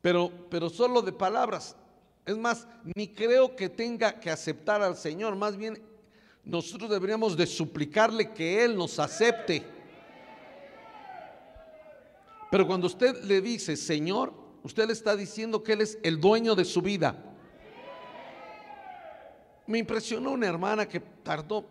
pero, 0.00 0.30
pero 0.48 0.70
solo 0.70 1.02
de 1.02 1.12
palabras. 1.12 1.74
Es 2.24 2.38
más, 2.38 2.68
ni 2.94 3.08
creo 3.08 3.56
que 3.56 3.68
tenga 3.68 4.20
que 4.20 4.30
aceptar 4.30 4.80
al 4.80 4.96
Señor, 4.96 5.34
más 5.34 5.56
bien 5.56 5.82
nosotros 6.46 6.88
deberíamos 6.88 7.36
de 7.36 7.44
suplicarle 7.44 8.32
que 8.32 8.64
Él 8.64 8.76
nos 8.76 9.00
acepte. 9.00 9.66
Pero 12.52 12.66
cuando 12.68 12.86
usted 12.86 13.24
le 13.24 13.40
dice, 13.40 13.76
Señor, 13.76 14.32
usted 14.62 14.86
le 14.86 14.92
está 14.92 15.16
diciendo 15.16 15.64
que 15.64 15.72
Él 15.72 15.80
es 15.80 15.98
el 16.04 16.20
dueño 16.20 16.54
de 16.54 16.64
su 16.64 16.80
vida. 16.80 17.20
Me 19.66 19.78
impresionó 19.78 20.30
una 20.30 20.46
hermana 20.46 20.86
que 20.86 21.00
tardó, 21.00 21.66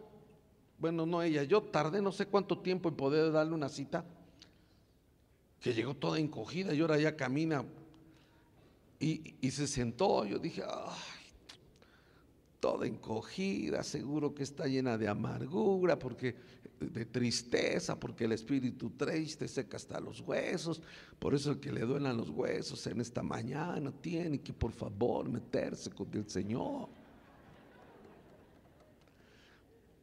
bueno, 0.77 1.05
no 1.05 1.23
ella, 1.23 1.43
yo 1.43 1.63
tardé 1.63 2.01
no 2.01 2.11
sé 2.11 2.25
cuánto 2.25 2.59
tiempo 2.59 2.89
en 2.89 2.95
poder 2.95 3.31
darle 3.31 3.53
una 3.53 3.69
cita, 3.69 4.03
que 5.61 5.73
llegó 5.73 5.93
toda 5.93 6.19
encogida 6.19 6.73
y 6.73 6.81
ahora 6.81 6.97
ya 6.97 7.15
camina 7.15 7.63
y, 8.99 9.35
y 9.39 9.51
se 9.51 9.67
sentó. 9.67 10.25
Yo 10.25 10.37
dije, 10.37 10.63
ay, 10.67 11.14
toda 12.65 12.87
encogida, 12.87 13.83
seguro 13.83 14.33
que 14.33 14.41
está 14.41 14.65
llena 14.65 14.97
de 14.97 15.07
amargura, 15.07 15.99
porque 15.99 16.35
de 16.79 17.05
tristeza, 17.05 17.95
porque 17.99 18.23
el 18.23 18.31
espíritu 18.31 18.89
triste 18.89 19.47
seca 19.47 19.77
hasta 19.77 19.99
los 19.99 20.21
huesos, 20.21 20.81
por 21.19 21.35
eso 21.35 21.51
el 21.51 21.59
que 21.59 21.71
le 21.71 21.81
duelan 21.81 22.17
los 22.17 22.31
huesos 22.31 22.87
en 22.87 23.01
esta 23.01 23.21
mañana 23.21 23.91
tiene 24.01 24.39
que 24.39 24.51
por 24.51 24.71
favor 24.71 25.29
meterse 25.29 25.91
con 25.91 26.09
el 26.13 26.27
Señor. 26.27 26.89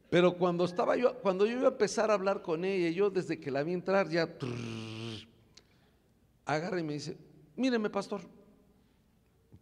Pero 0.09 0.39
cuando 0.39 0.65
estaba 0.65 0.97
yo, 0.97 1.19
cuando 1.19 1.45
yo 1.47 1.55
iba 1.55 1.67
a 1.67 1.73
empezar 1.73 2.13
a 2.13 2.15
hablar 2.15 2.43
con 2.43 2.65
ella, 2.65 2.91
yo 2.91 3.11
desde 3.11 3.41
que 3.41 3.51
la 3.51 3.65
vi 3.65 3.73
entrar 3.73 4.09
ya 4.09 4.29
agarra 6.47 6.79
y 6.79 6.85
me 6.85 6.93
dice, 6.93 7.17
míreme 7.57 7.91
pastor, 7.91 8.21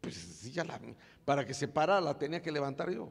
pues 0.02 0.52
ya 0.52 0.64
la, 0.64 0.78
para 1.24 1.46
que 1.46 1.54
se 1.54 1.68
parara 1.68 2.00
la 2.00 2.18
tenía 2.18 2.42
que 2.42 2.52
levantar 2.52 2.90
yo. 2.90 3.08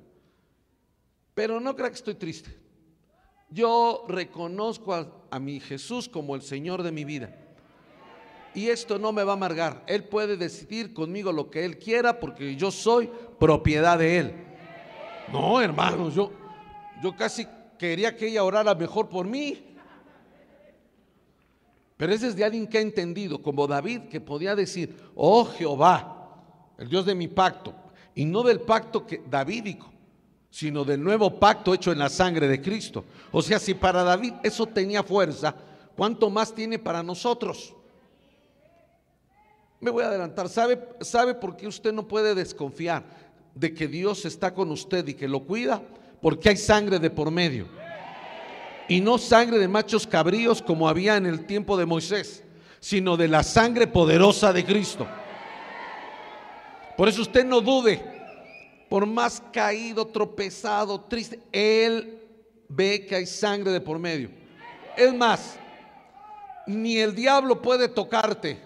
Pero 1.34 1.60
no 1.60 1.75
crea 1.75 1.89
que 1.89 1.96
estoy 1.96 2.16
triste. 2.16 2.56
Yo 3.50 4.06
reconozco 4.08 4.94
a, 5.32 5.39
mi 5.39 5.60
Jesús 5.60 6.08
como 6.08 6.36
el 6.36 6.42
Señor 6.42 6.84
de 6.84 6.92
mi 6.92 7.06
vida. 7.06 7.36
Y 8.54 8.68
esto 8.68 9.00
no 9.00 9.12
me 9.12 9.24
va 9.24 9.34
a 9.34 9.36
amargar. 9.36 9.84
Él 9.88 10.04
puede 10.04 10.38
decidir 10.38 10.94
conmigo 10.94 11.32
lo 11.32 11.50
que 11.50 11.66
Él 11.66 11.78
quiera 11.78 12.20
porque 12.20 12.56
yo 12.56 12.72
soy 12.72 13.10
propiedad 13.39 13.98
de 13.98 14.18
Él. 14.18 14.34
No, 15.32 15.62
hermanos, 15.62 16.13
yo, 16.13 16.32
yo 17.01 17.16
casi 17.16 17.48
quería 17.78 18.16
que 18.16 18.28
ella 18.28 18.44
orara 18.44 18.75
mejor 18.75 19.10
por 19.10 19.25
mí. 19.25 19.66
Pero 21.98 22.13
es 22.13 22.36
de 22.36 22.46
alguien 22.46 22.68
que 22.68 22.78
ha 22.78 22.82
entendido, 22.82 23.42
como 23.42 23.68
David, 23.68 24.04
que 24.04 24.22
podía 24.22 24.56
decir, 24.56 24.96
oh 25.16 25.46
Jehová, 25.46 26.44
el 26.78 26.88
Dios 26.88 27.06
de 27.06 27.13
mi 27.13 27.28
pacto, 27.28 27.75
y 28.19 28.25
no 28.25 28.43
del 28.43 28.59
pacto 28.59 29.07
que, 29.07 29.23
davídico, 29.29 29.89
sino 30.49 30.83
del 30.83 31.01
nuevo 31.01 31.39
pacto 31.39 31.73
hecho 31.73 31.93
en 31.93 31.99
la 31.99 32.09
sangre 32.09 32.49
de 32.49 32.61
Cristo. 32.61 33.05
O 33.31 33.41
sea, 33.41 33.59
si 33.59 33.75
para 33.75 34.03
David 34.03 34.33
eso 34.43 34.65
tenía 34.65 35.03
fuerza, 35.03 35.55
¿cuánto 35.95 36.29
más 36.29 36.53
tiene 36.53 36.77
para 36.77 37.01
nosotros? 37.01 37.73
Me 39.79 39.89
voy 39.89 40.03
a 40.03 40.07
adelantar. 40.07 40.49
¿Sabe, 40.49 40.85
¿Sabe 40.99 41.33
por 41.33 41.55
qué 41.55 41.65
usted 41.65 41.93
no 41.93 42.09
puede 42.09 42.35
desconfiar 42.35 43.05
de 43.55 43.73
que 43.73 43.88
Dios 43.88 44.25
está 44.25 44.53
con 44.53 44.69
usted 44.69 45.07
y 45.07 45.13
que 45.13 45.29
lo 45.29 45.45
cuida? 45.45 45.81
Porque 46.21 46.49
hay 46.49 46.57
sangre 46.57 46.99
de 46.99 47.09
por 47.09 47.31
medio. 47.31 47.67
Y 48.89 48.99
no 48.99 49.17
sangre 49.17 49.59
de 49.59 49.69
machos 49.69 50.05
cabríos 50.05 50.61
como 50.61 50.89
había 50.89 51.15
en 51.15 51.25
el 51.25 51.45
tiempo 51.45 51.77
de 51.77 51.85
Moisés, 51.85 52.43
sino 52.81 53.15
de 53.15 53.29
la 53.29 53.43
sangre 53.43 53.88
poderosa 53.88 54.51
de 54.51 54.65
Cristo. 54.65 55.07
Por 57.00 57.08
eso 57.08 57.22
usted 57.22 57.46
no 57.46 57.62
dude, 57.62 57.98
por 58.89 59.06
más 59.06 59.41
caído, 59.53 60.06
tropezado, 60.06 61.00
triste, 61.00 61.39
Él 61.50 62.27
ve 62.68 63.06
que 63.06 63.15
hay 63.15 63.25
sangre 63.25 63.72
de 63.72 63.79
por 63.79 63.98
medio. 63.98 64.29
Es 64.98 65.13
más, 65.13 65.58
ni 66.68 66.98
el 66.98 67.15
diablo 67.15 67.62
puede 67.62 67.88
tocarte. 67.88 68.62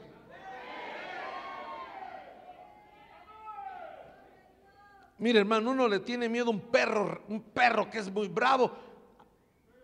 Mire, 5.19 5.37
hermano, 5.37 5.69
uno 5.69 5.87
le 5.87 5.99
tiene 5.99 6.27
miedo 6.27 6.47
a 6.47 6.53
un 6.53 6.61
perro, 6.61 7.21
un 7.27 7.39
perro 7.39 7.87
que 7.87 7.99
es 7.99 8.11
muy 8.11 8.29
bravo, 8.29 8.71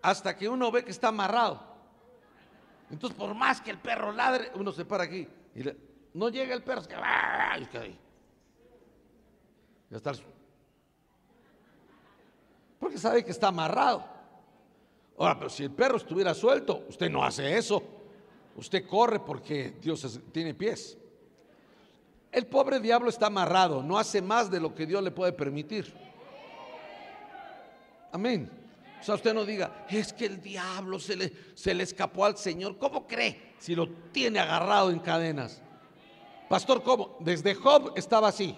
hasta 0.02 0.36
que 0.36 0.50
uno 0.50 0.72
ve 0.72 0.84
que 0.84 0.90
está 0.90 1.10
amarrado. 1.10 1.62
Entonces, 2.90 3.16
por 3.16 3.36
más 3.36 3.62
que 3.62 3.70
el 3.70 3.78
perro 3.78 4.12
ladre, 4.12 4.50
uno 4.56 4.72
se 4.72 4.86
para 4.86 5.04
aquí. 5.04 5.28
Y 5.54 5.62
no 6.16 6.30
llega 6.30 6.56
el 6.56 6.64
perro, 6.64 6.82
es 6.82 6.88
que, 6.88 8.09
Porque 12.80 12.98
sabe 12.98 13.24
que 13.24 13.32
está 13.32 13.48
amarrado. 13.48 14.06
Ahora, 15.18 15.38
pero 15.38 15.50
si 15.50 15.64
el 15.64 15.72
perro 15.72 15.98
estuviera 15.98 16.34
suelto, 16.34 16.86
usted 16.88 17.10
no 17.10 17.24
hace 17.24 17.58
eso. 17.58 17.84
Usted 18.56 18.88
corre 18.88 19.20
porque 19.20 19.72
Dios 19.82 20.20
tiene 20.32 20.54
pies. 20.54 20.98
El 22.32 22.46
pobre 22.46 22.80
diablo 22.80 23.10
está 23.10 23.28
amarrado, 23.28 23.82
no 23.82 23.98
hace 23.98 24.22
más 24.22 24.52
de 24.52 24.60
lo 24.60 24.76
que 24.76 24.86
Dios 24.86 25.04
le 25.04 25.12
puede 25.12 25.34
permitir. 25.34 25.94
Amén. 28.12 28.50
O 29.00 29.04
sea, 29.04 29.16
usted 29.16 29.34
no 29.34 29.46
diga, 29.46 29.86
es 29.90 30.14
que 30.14 30.26
el 30.26 30.42
diablo 30.42 31.00
se 31.00 31.16
le, 31.16 31.34
se 31.56 31.74
le 31.74 31.84
escapó 31.84 32.26
al 32.26 32.38
Señor. 32.38 32.78
¿Cómo 32.78 33.08
cree 33.08 33.54
si 33.58 33.76
lo 33.76 33.90
tiene 34.12 34.40
agarrado 34.40 34.92
en 34.92 35.00
cadenas? 35.00 35.62
Pastor, 36.50 36.84
¿cómo? 36.84 37.18
Desde 37.20 37.56
Job 37.56 37.94
estaba 37.96 38.28
así. 38.28 38.58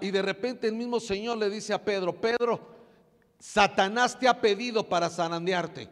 Y, 0.00 0.10
de 0.10 0.22
repente 0.22 0.66
el 0.66 0.74
mismo 0.74 0.98
Señor 0.98 1.38
le 1.38 1.48
dice 1.48 1.72
a 1.72 1.84
Pedro, 1.84 2.20
Pedro, 2.20 2.60
Satanás 3.38 4.18
te 4.18 4.26
ha 4.26 4.40
pedido 4.40 4.88
para 4.88 5.08
zarandearte. 5.08 5.88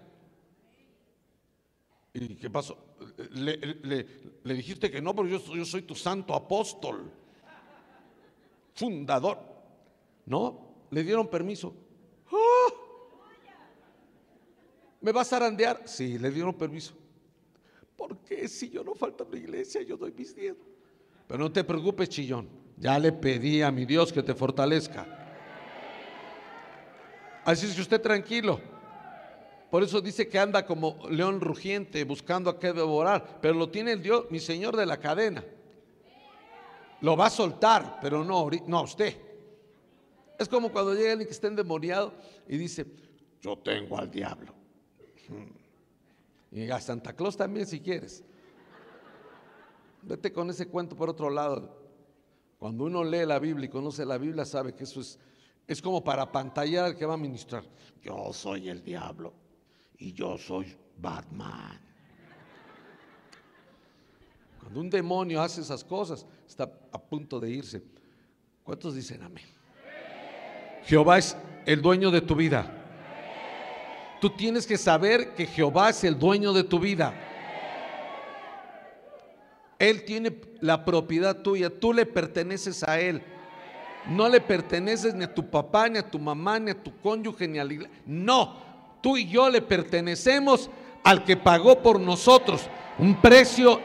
¿Y 2.13 2.35
qué 2.35 2.51
pasó? 2.51 2.77
Le, 3.31 4.05
dijiste 4.43 4.91
que 4.91 5.01
no, 5.01 5.15
pero 5.15 5.29
yo, 5.29 5.65
soy 5.65 5.83
tu 5.83 5.95
santo 5.95 6.35
apóstol, 6.35 7.13
fundador. 8.75 9.39
No, 10.27 10.87
le 10.91 11.05
dieron 11.05 11.29
permiso. 11.29 11.73
¡Ah! 12.33 12.75
¿Me 15.01 15.13
vas 15.13 15.29
a 15.29 15.37
zarandear? 15.37 15.83
Sí, 15.87 16.19
le 16.19 16.33
dieron 16.33 16.55
permiso. 16.55 16.95
Porque 17.97 18.49
si 18.49 18.69
yo 18.69 18.83
no 18.83 18.97
falto 18.97 19.23
en 19.27 19.31
la 19.31 19.39
iglesia, 19.39 19.81
yo 19.83 19.97
doy 19.97 20.11
mis 20.11 20.35
diezmos. 20.35 20.67
Pero 21.29 21.39
no 21.39 21.53
te 21.53 21.63
preocupes, 21.63 22.09
chillón. 22.09 22.60
Ya 22.81 22.99
le 22.99 23.13
pedí 23.13 23.61
a 23.61 23.71
mi 23.71 23.85
Dios 23.85 24.11
que 24.11 24.23
te 24.23 24.35
fortalezca. 24.35 25.07
Así 27.45 27.67
es 27.67 27.75
que 27.75 27.83
usted 27.83 28.01
tranquilo. 28.01 28.59
Por 29.71 29.83
eso 29.83 30.01
dice 30.01 30.27
que 30.29 30.39
anda 30.39 30.65
como 30.65 30.99
león 31.11 31.43
rugiente 31.43 32.03
buscando 32.05 32.49
a 32.49 32.59
qué 32.59 32.73
devorar. 32.73 33.39
Pero 33.43 33.55
lo 33.55 33.69
tiene 33.69 33.93
el 33.93 34.03
Dios, 34.03 34.25
mi 34.31 34.41
Señor 34.41 34.77
de 34.77 34.87
la 34.87 34.97
cadena. 34.97 35.45
Lo 37.03 37.19
va 37.19 37.27
a 37.27 37.31
soltar, 37.31 37.99
pero 38.01 38.25
no, 38.25 38.49
no 38.67 38.79
a 38.79 38.83
usted. 38.83 39.15
Es 40.39 40.49
como 40.49 40.73
cuando 40.73 40.95
llega 40.95 41.13
alguien 41.13 41.29
que 41.29 41.35
está 41.35 41.49
endemoniado 41.49 42.15
y 42.49 42.57
dice, 42.57 42.87
yo 43.43 43.59
tengo 43.59 43.99
al 43.99 44.11
diablo. 44.11 44.55
Y 46.51 46.71
a 46.71 46.81
Santa 46.81 47.13
Claus 47.13 47.37
también 47.37 47.67
si 47.67 47.79
quieres. 47.79 48.25
Vete 50.01 50.33
con 50.33 50.49
ese 50.49 50.67
cuento 50.67 50.97
por 50.97 51.11
otro 51.11 51.29
lado. 51.29 51.80
Cuando 52.61 52.85
uno 52.85 53.03
lee 53.03 53.25
la 53.25 53.39
Biblia 53.39 53.65
y 53.65 53.69
conoce 53.71 54.05
la 54.05 54.19
Biblia, 54.19 54.45
sabe 54.45 54.75
que 54.75 54.85
eso 54.85 55.01
es, 55.01 55.19
es 55.67 55.81
como 55.81 56.05
para 56.05 56.31
pantallar 56.31 56.85
al 56.85 56.95
que 56.95 57.07
va 57.07 57.15
a 57.15 57.17
ministrar. 57.17 57.65
Yo 58.03 58.35
soy 58.35 58.69
el 58.69 58.85
diablo 58.85 59.33
y 59.97 60.13
yo 60.13 60.37
soy 60.37 60.77
Batman. 60.99 61.81
Cuando 64.61 64.79
un 64.79 64.91
demonio 64.91 65.41
hace 65.41 65.63
esas 65.63 65.83
cosas, 65.83 66.27
está 66.47 66.71
a 66.93 66.99
punto 66.99 67.41
de 67.41 67.49
irse. 67.49 67.83
¿Cuántos 68.63 68.95
dicen 68.95 69.23
amén? 69.23 69.47
Jehová 70.85 71.17
es 71.17 71.35
el 71.65 71.81
dueño 71.81 72.11
de 72.11 72.21
tu 72.21 72.35
vida. 72.35 72.77
Tú 74.21 74.29
tienes 74.29 74.67
que 74.67 74.77
saber 74.77 75.35
que 75.35 75.47
Jehová 75.47 75.89
es 75.89 76.05
el 76.05 76.19
dueño 76.19 76.53
de 76.53 76.65
tu 76.65 76.79
vida. 76.79 77.15
Él 79.81 80.05
tiene 80.05 80.39
la 80.61 80.85
propiedad 80.85 81.39
tuya, 81.39 81.71
tú 81.71 81.95
le 81.95 82.05
perteneces 82.05 82.87
a 82.87 83.01
Él. 83.01 83.23
No 84.07 84.29
le 84.29 84.41
perteneces 84.41 85.15
ni 85.15 85.25
a 85.25 85.35
tu 85.35 85.49
papá, 85.49 85.89
ni 85.89 85.99
a 85.99 86.09
tu 86.09 86.19
mamá, 86.19 86.59
ni 86.59 86.71
a 86.71 86.81
tu 86.81 86.95
cónyuge, 87.01 87.49
ni 87.49 87.59
a 87.59 87.65
la 87.65 87.73
iglesia. 87.73 87.97
No, 88.05 88.57
tú 89.01 89.17
y 89.17 89.27
yo 89.27 89.49
le 89.49 89.63
pertenecemos 89.63 90.69
al 91.03 91.25
que 91.25 91.39
pagó 91.39 91.83
por 91.83 91.99
nosotros 91.99 92.69
un 92.99 93.19
precio 93.23 93.81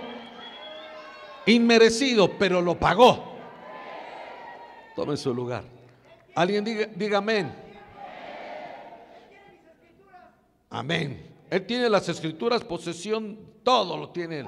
inmerecido, 1.46 2.30
pero 2.38 2.62
lo 2.62 2.78
pagó. 2.78 3.38
Tome 4.98 5.16
su 5.16 5.34
lugar. 5.34 5.64
Alguien 6.36 6.66
diga, 6.66 6.88
diga 6.94 7.20
amén. 7.20 7.56
Amén. 10.70 11.26
Él 11.50 11.66
tiene 11.66 11.90
las 11.90 12.10
escrituras, 12.10 12.66
posesión, 12.66 13.40
todo 13.64 13.96
lo 13.96 14.10
tiene 14.10 14.40
Él 14.40 14.48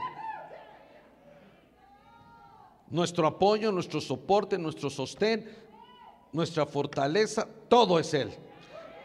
nuestro 2.89 3.27
apoyo, 3.27 3.71
nuestro 3.71 4.01
soporte, 4.01 4.57
nuestro 4.57 4.89
sostén, 4.89 5.49
nuestra 6.31 6.65
fortaleza, 6.65 7.47
todo 7.67 7.99
es 7.99 8.13
Él. 8.13 8.31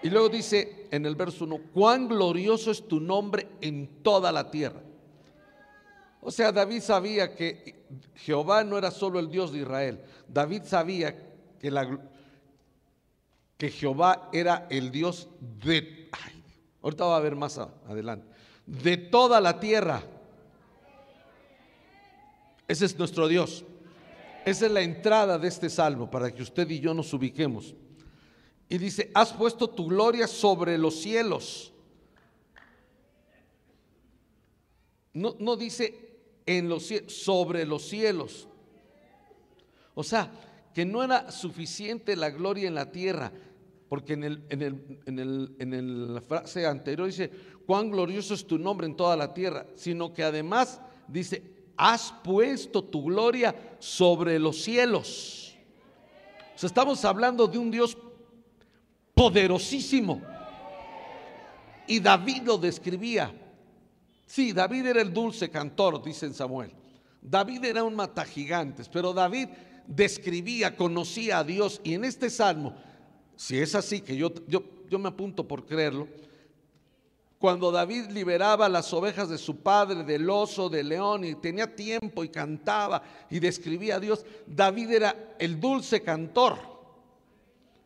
Y 0.03 0.11
luego 0.11 0.29
dice 0.29 0.89
en 0.91 1.07
el 1.07 1.15
verso 1.15 1.45
1, 1.45 1.61
cuán 1.73 2.09
glorioso 2.09 2.71
es 2.71 2.87
tu 2.87 3.01
nombre 3.01 3.47
en 3.61 4.03
toda 4.03 4.33
la 4.33 4.51
tierra. 4.51 4.81
O 6.21 6.31
sea, 6.31 6.53
David 6.53 6.81
sabía 6.81 7.35
que 7.35 7.85
Jehová 8.15 8.65
no 8.65 8.79
era 8.79 8.91
solo 8.91 9.19
el 9.19 9.31
Dios 9.31 9.53
de 9.53 9.61
Israel. 9.61 10.01
David 10.29 10.63
sabía 10.65 11.17
que, 11.59 11.71
la, 11.71 11.99
que 13.57 13.71
Jehová 13.71 14.29
era 14.33 14.67
el 14.71 14.91
Dios 14.91 15.29
de... 15.41 16.11
ahorita 16.81 17.05
va 17.05 17.17
a 17.17 17.21
ver 17.21 17.37
más 17.37 17.59
adelante. 17.59 18.27
De 18.67 18.97
toda 18.97 19.41
la 19.41 19.59
tierra. 19.59 20.03
Ese 22.69 22.87
es 22.87 22.99
nuestro 22.99 23.27
Dios. 23.29 23.65
Esa 24.45 24.67
es 24.67 24.73
la 24.73 24.81
entrada 24.81 25.39
de 25.39 25.49
este 25.49 25.71
salmo 25.71 26.11
para 26.11 26.33
que 26.33 26.43
usted 26.43 26.69
y 26.71 26.81
yo 26.81 26.95
nos 26.95 27.13
ubiquemos. 27.13 27.75
Y 28.69 28.79
dice, 28.79 29.11
has 29.15 29.33
puesto 29.33 29.69
tu 29.69 29.87
gloria 29.87 30.27
sobre 30.27 30.79
los 30.79 31.01
cielos. 31.01 31.73
No, 35.13 35.37
no 35.39 35.57
dice 35.57 36.13
en 36.47 36.69
los 36.69 36.87
cielos, 36.87 37.13
sobre 37.13 37.67
los 37.67 37.83
cielos. 37.83 38.49
O 39.95 40.03
sea, 40.03 40.31
que 40.75 40.85
no 40.85 41.03
era 41.05 41.31
suficiente 41.31 42.17
la 42.17 42.31
gloria 42.31 42.67
en 42.67 42.75
la 42.75 42.91
tierra, 42.91 43.31
porque 43.89 44.15
en, 44.15 44.25
el, 44.25 44.43
en, 44.49 44.63
el, 44.63 45.01
en, 45.07 45.19
el, 45.19 45.57
en 45.59 46.15
la 46.15 46.21
frase 46.23 46.67
anterior 46.67 47.07
dice, 47.07 47.31
cuán 47.67 47.91
glorioso 47.91 48.33
es 48.35 48.47
tu 48.47 48.59
nombre 48.59 48.87
en 48.87 48.97
toda 48.97 49.17
la 49.17 49.35
tierra, 49.35 49.67
sino 49.77 50.15
que 50.15 50.25
además 50.25 50.81
dice, 51.09 51.43
has 51.77 52.13
puesto 52.25 52.83
tu 52.83 53.05
gloria 53.05 53.55
sobre 53.79 54.39
los 54.39 54.63
cielos. 54.63 55.57
O 56.55 56.59
sea, 56.59 56.67
estamos 56.67 57.05
hablando 57.05 57.47
de 57.47 57.59
un 57.59 57.71
Dios 57.71 57.97
poderosísimo. 59.15 60.21
Y 61.87 62.01
David 62.01 62.43
lo 62.45 62.59
describía. 62.59 63.33
Sí, 64.27 64.53
David 64.53 64.87
era 64.87 65.03
el 65.03 65.13
dulce 65.13 65.51
cantor, 65.51 66.03
dice 66.03 66.33
Samuel. 66.33 66.73
David 67.21 67.65
era 67.65 67.85
un 67.85 67.95
matagigantes, 67.95 68.89
pero 68.89 69.13
David 69.13 69.49
describía, 69.87 70.77
conocía 70.77 71.39
a 71.39 71.45
Dios. 71.45 71.81
Y 71.85 71.95
en 71.95 72.05
este 72.05 72.31
salmo, 72.31 72.75
si 73.37 73.59
es 73.59 73.75
así, 73.75 74.01
que 74.01 74.17
yo, 74.17 74.33
yo, 74.49 74.65
yo 74.89 74.99
me 74.99 75.09
apunto 75.09 75.47
por 75.47 75.67
creerlo, 75.67 76.09
cuando 77.43 77.73
David 77.73 78.11
liberaba 78.11 78.69
las 78.69 78.93
ovejas 78.93 79.29
de 79.29 79.37
su 79.37 79.57
padre, 79.57 80.05
del 80.05 80.31
oso, 80.31 80.69
del 80.69 80.91
león, 80.91 81.25
y 81.25 81.35
tenía 81.35 81.75
tiempo 81.75 82.23
y 82.23 82.29
cantaba 82.29 83.03
y 83.29 83.41
describía 83.41 83.97
a 83.97 83.99
Dios, 83.99 84.25
David 84.47 84.93
era 84.93 85.35
el 85.41 85.59
dulce 85.59 86.03
cantor, 86.03 86.57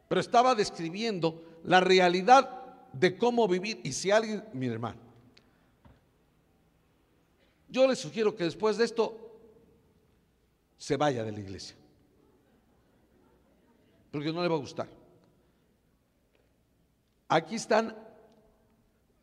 pero 0.08 0.20
estaba 0.20 0.54
describiendo 0.54 1.42
la 1.64 1.80
realidad 1.80 2.50
de 2.92 3.16
cómo 3.16 3.48
vivir. 3.48 3.80
Y 3.82 3.94
si 3.94 4.10
alguien, 4.10 4.44
mi 4.52 4.66
hermano, 4.66 5.00
yo 7.70 7.88
le 7.88 7.96
sugiero 7.96 8.36
que 8.36 8.44
después 8.44 8.76
de 8.76 8.84
esto 8.84 9.38
se 10.76 10.98
vaya 10.98 11.24
de 11.24 11.32
la 11.32 11.40
iglesia, 11.40 11.74
porque 14.10 14.30
no 14.34 14.42
le 14.42 14.48
va 14.48 14.56
a 14.56 14.58
gustar. 14.58 14.88
Aquí 17.26 17.54
están 17.54 18.04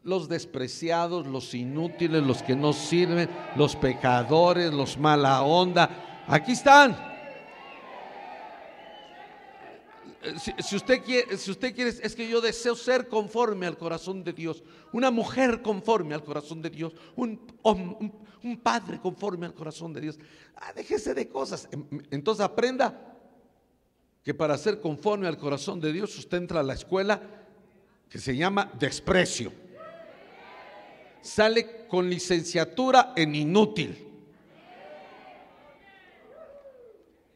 los 0.04 0.28
despreciados, 0.28 1.26
los 1.26 1.54
inútiles, 1.54 2.22
los 2.22 2.44
que 2.44 2.56
no 2.56 2.74
sirven, 2.74 3.30
los 3.56 3.76
pecadores, 3.76 4.72
los 4.74 4.98
mala 4.98 5.42
onda. 5.44 6.24
Aquí 6.28 6.52
están. 6.52 7.14
Si, 10.38 10.76
usted 10.76 11.04
quiere, 11.04 11.38
si 11.38 11.52
usted 11.52 11.76
quiere, 11.76 11.90
es 11.90 12.16
que 12.16 12.28
yo 12.30 12.40
deseo 12.40 12.76
ser 12.76 13.10
conforme 13.10 13.66
al 13.66 13.78
corazón 13.78 14.24
de 14.24 14.32
Dios, 14.32 14.64
una 14.94 15.12
mujer 15.12 15.62
conforme 15.62 16.16
al 16.16 16.24
corazón 16.24 16.62
de 16.62 16.70
Dios, 16.70 16.94
un, 17.18 17.42
un, 17.62 18.58
padre 18.62 19.00
conforme 19.00 19.46
al 19.46 19.54
corazón 19.54 19.92
de 19.92 20.00
Dios. 20.00 20.20
Ah, 20.56 20.72
déjese 20.74 21.14
de 21.14 21.28
cosas. 21.28 21.68
Em, 21.72 21.86
entonces 22.12 22.44
aprenda 22.44 23.18
que 24.24 24.34
para 24.34 24.58
ser 24.58 24.80
conforme 24.80 25.28
al 25.28 25.38
corazón 25.38 25.82
de 25.82 25.92
Dios 25.92 26.18
usted 26.18 26.38
entra 26.38 26.62
a 26.62 26.64
la 26.64 26.74
escuela 26.74 27.22
que 28.10 28.20
se 28.20 28.36
llama 28.36 28.72
desprecio 28.80 29.63
sale 31.24 31.88
con 31.88 32.10
licenciatura 32.10 33.14
en 33.16 33.34
inútil. 33.34 34.08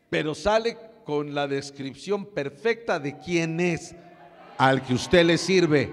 Pero 0.10 0.36
sale 0.36 0.78
con 1.06 1.34
la 1.34 1.48
descripción 1.48 2.26
perfecta 2.26 3.00
de 3.00 3.18
quién 3.18 3.60
es 3.60 3.96
al 4.58 4.84
que 4.84 4.94
usted 4.94 5.26
le 5.26 5.38
sirve. 5.38 5.92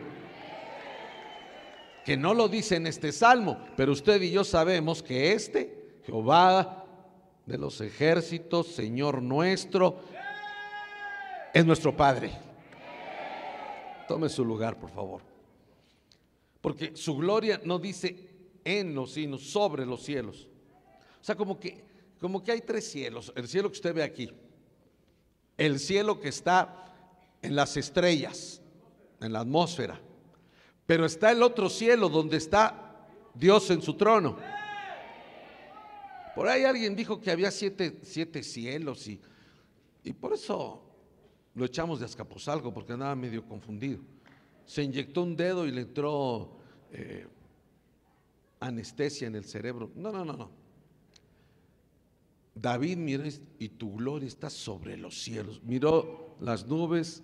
Que 2.04 2.16
no 2.16 2.34
lo 2.34 2.48
dice 2.48 2.76
en 2.76 2.86
este 2.86 3.12
salmo, 3.12 3.58
pero 3.76 3.92
usted 3.92 4.20
y 4.20 4.30
yo 4.30 4.44
sabemos 4.44 5.02
que 5.02 5.32
este, 5.32 6.00
Jehová 6.04 6.84
de 7.46 7.58
los 7.58 7.80
ejércitos, 7.80 8.68
Señor 8.68 9.22
nuestro, 9.22 10.00
es 11.54 11.64
nuestro 11.64 11.96
Padre. 11.96 12.32
Tome 14.06 14.28
su 14.28 14.44
lugar, 14.44 14.78
por 14.78 14.90
favor. 14.90 15.33
Porque 16.64 16.96
su 16.96 17.14
gloria 17.14 17.60
no 17.62 17.78
dice 17.78 18.16
en 18.64 18.94
los, 18.94 19.12
sino 19.12 19.36
sobre 19.36 19.84
los 19.84 20.02
cielos. 20.02 20.48
O 21.20 21.22
sea, 21.22 21.34
como 21.34 21.60
que, 21.60 21.84
como 22.18 22.42
que 22.42 22.52
hay 22.52 22.62
tres 22.62 22.90
cielos. 22.90 23.30
El 23.36 23.46
cielo 23.48 23.68
que 23.68 23.74
usted 23.74 23.94
ve 23.94 24.02
aquí. 24.02 24.30
El 25.58 25.78
cielo 25.78 26.18
que 26.18 26.30
está 26.30 26.90
en 27.42 27.54
las 27.54 27.76
estrellas, 27.76 28.62
en 29.20 29.34
la 29.34 29.40
atmósfera. 29.40 30.00
Pero 30.86 31.04
está 31.04 31.32
el 31.32 31.42
otro 31.42 31.68
cielo 31.68 32.08
donde 32.08 32.38
está 32.38 33.10
Dios 33.34 33.68
en 33.68 33.82
su 33.82 33.92
trono. 33.92 34.38
Por 36.34 36.48
ahí 36.48 36.64
alguien 36.64 36.96
dijo 36.96 37.20
que 37.20 37.30
había 37.30 37.50
siete, 37.50 38.00
siete 38.04 38.42
cielos 38.42 39.06
y, 39.06 39.20
y 40.02 40.14
por 40.14 40.32
eso 40.32 40.82
lo 41.54 41.66
echamos 41.66 42.00
de 42.00 42.06
Azcapotzalco 42.06 42.72
porque 42.72 42.94
andaba 42.94 43.14
medio 43.14 43.46
confundido 43.46 44.13
se 44.66 44.82
inyectó 44.82 45.22
un 45.22 45.36
dedo 45.36 45.66
y 45.66 45.70
le 45.70 45.82
entró 45.82 46.56
eh, 46.92 47.26
anestesia 48.60 49.26
en 49.26 49.36
el 49.36 49.44
cerebro. 49.44 49.90
No, 49.94 50.10
no, 50.12 50.24
no, 50.24 50.34
no. 50.34 50.50
David 52.54 52.96
miró 52.98 53.24
y 53.58 53.68
tu 53.68 53.96
gloria 53.96 54.28
está 54.28 54.48
sobre 54.48 54.96
los 54.96 55.20
cielos. 55.20 55.60
Miró 55.64 56.36
las 56.40 56.66
nubes, 56.66 57.22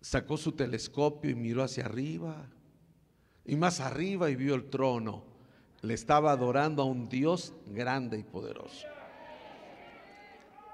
sacó 0.00 0.36
su 0.36 0.52
telescopio 0.52 1.30
y 1.30 1.34
miró 1.34 1.62
hacia 1.62 1.86
arriba. 1.86 2.48
Y 3.46 3.56
más 3.56 3.80
arriba 3.80 4.30
y 4.30 4.36
vio 4.36 4.54
el 4.54 4.68
trono. 4.68 5.24
Le 5.82 5.94
estaba 5.94 6.32
adorando 6.32 6.82
a 6.82 6.86
un 6.86 7.08
Dios 7.08 7.52
grande 7.66 8.18
y 8.18 8.22
poderoso. 8.22 8.86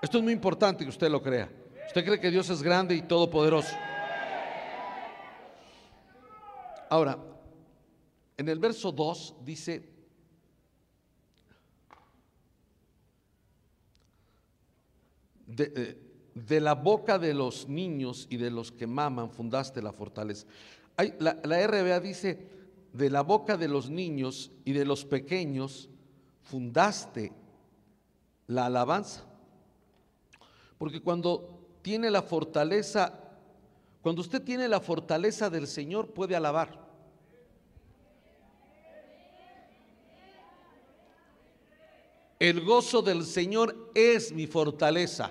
Esto 0.02 0.18
es 0.18 0.24
muy 0.24 0.32
importante 0.32 0.84
que 0.84 0.90
usted 0.90 1.10
lo 1.10 1.22
crea. 1.22 1.50
Usted 1.86 2.04
cree 2.04 2.20
que 2.20 2.30
Dios 2.30 2.48
es 2.50 2.62
grande 2.62 2.94
y 2.94 3.02
todopoderoso. 3.02 3.74
Ahora, 6.90 7.18
en 8.36 8.48
el 8.48 8.58
verso 8.58 8.90
2 8.90 9.36
dice, 9.44 9.88
de, 15.46 15.96
de, 16.34 16.60
la 16.60 16.74
boca 16.74 17.18
de 17.18 17.32
los 17.32 17.68
niños 17.68 18.26
y 18.28 18.36
de 18.38 18.50
los 18.50 18.72
que 18.72 18.88
maman 18.88 19.30
fundaste 19.30 19.80
la 19.80 19.92
fortaleza. 19.92 20.48
La 21.20 21.66
RBA 21.66 22.00
dice, 22.00 22.48
de 22.92 23.08
la 23.08 23.22
boca 23.22 23.56
de 23.56 23.68
los 23.68 23.88
niños 23.88 24.50
y 24.64 24.72
de 24.72 24.84
los 24.84 25.04
pequeños 25.04 25.88
fundaste 26.42 27.32
la 28.48 28.66
alabanza. 28.66 29.24
Porque 30.76 31.00
cuando 31.00 31.68
tiene 31.82 32.10
la 32.10 32.22
fortaleza, 32.22 33.16
cuando 34.02 34.22
usted 34.22 34.42
tiene 34.42 34.66
la 34.66 34.80
fortaleza 34.80 35.50
del 35.50 35.68
Señor, 35.68 36.12
puede 36.12 36.34
alabar. 36.34 36.79
El 42.40 42.62
gozo 42.64 43.02
del 43.02 43.26
Señor 43.26 43.92
es 43.94 44.32
mi 44.32 44.46
fortaleza. 44.46 45.30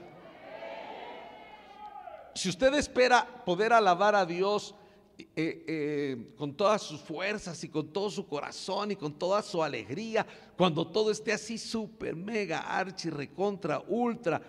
Si 2.36 2.50
usted 2.50 2.72
espera 2.76 3.43
poder 3.43 3.74
alabar 3.74 4.13
a 4.13 4.28
Dios 4.28 4.76
eh, 5.17 5.26
eh, 5.36 6.34
con 6.38 6.54
todas 6.54 6.84
sus 6.84 7.02
fuerzas 7.02 7.63
y 7.63 7.69
con 7.69 7.91
todo 7.91 8.12
su 8.12 8.28
corazón 8.28 8.91
y 8.91 8.95
con 8.95 9.12
toda 9.17 9.41
su 9.41 9.63
alegría, 9.63 10.24
cuando 10.56 10.86
todo 10.86 11.10
esté 11.10 11.34
así 11.34 11.58
súper, 11.58 12.15
mega, 12.15 12.60
archi, 12.60 13.10
recontra, 13.10 13.84
ultra, 13.88 14.39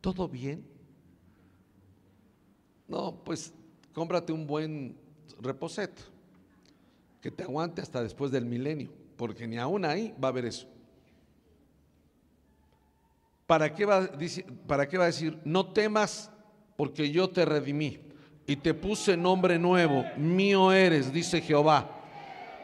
¿todo 0.00 0.26
bien? 0.26 0.66
No, 2.88 3.22
pues 3.22 3.52
cómprate 3.92 4.32
un 4.32 4.46
buen 4.46 4.96
reposeto 5.42 6.04
que 7.20 7.30
te 7.30 7.42
aguante 7.42 7.82
hasta 7.82 8.02
después 8.02 8.30
del 8.30 8.46
milenio, 8.46 8.90
porque 9.18 9.46
ni 9.46 9.58
aún 9.58 9.84
ahí 9.84 10.14
va 10.18 10.28
a 10.28 10.30
haber 10.30 10.46
eso. 10.46 10.66
¿Para 13.46 13.72
qué, 13.72 13.84
va, 13.84 14.08
¿Para 14.66 14.88
qué 14.88 14.98
va 14.98 15.04
a 15.04 15.08
decir? 15.08 15.38
No 15.44 15.66
temas 15.66 16.30
porque 16.76 17.10
yo 17.10 17.30
te 17.30 17.44
redimí 17.44 18.00
y 18.46 18.56
te 18.56 18.74
puse 18.74 19.16
nombre 19.16 19.58
nuevo, 19.58 20.04
mío 20.16 20.72
eres, 20.72 21.12
dice 21.12 21.40
Jehová. 21.40 21.90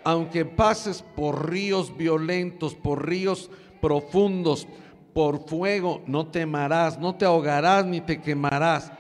Aunque 0.05 0.45
pases 0.45 1.03
por 1.15 1.51
ríos 1.51 1.97
violentos, 1.97 2.75
por 2.75 3.09
ríos 3.09 3.51
profundos, 3.81 4.67
por 5.13 5.47
fuego, 5.47 6.03
no 6.07 6.27
temarás, 6.27 6.99
no 6.99 7.15
te 7.15 7.25
ahogarás 7.25 7.85
ni 7.85 8.01
te 8.01 8.21
quemarás. 8.21 8.91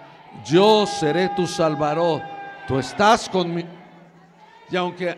Yo 0.44 0.86
seré 0.86 1.30
tu 1.34 1.46
salvador. 1.46 2.22
Tú 2.68 2.78
estás 2.78 3.28
conmigo. 3.28 3.68
Y 4.70 4.76
aunque 4.76 5.16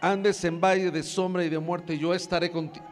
andes 0.00 0.44
en 0.44 0.60
valle 0.60 0.90
de 0.90 1.02
sombra 1.02 1.44
y 1.44 1.48
de 1.48 1.58
muerte, 1.58 1.98
yo 1.98 2.14
estaré 2.14 2.50
contigo. 2.50 2.84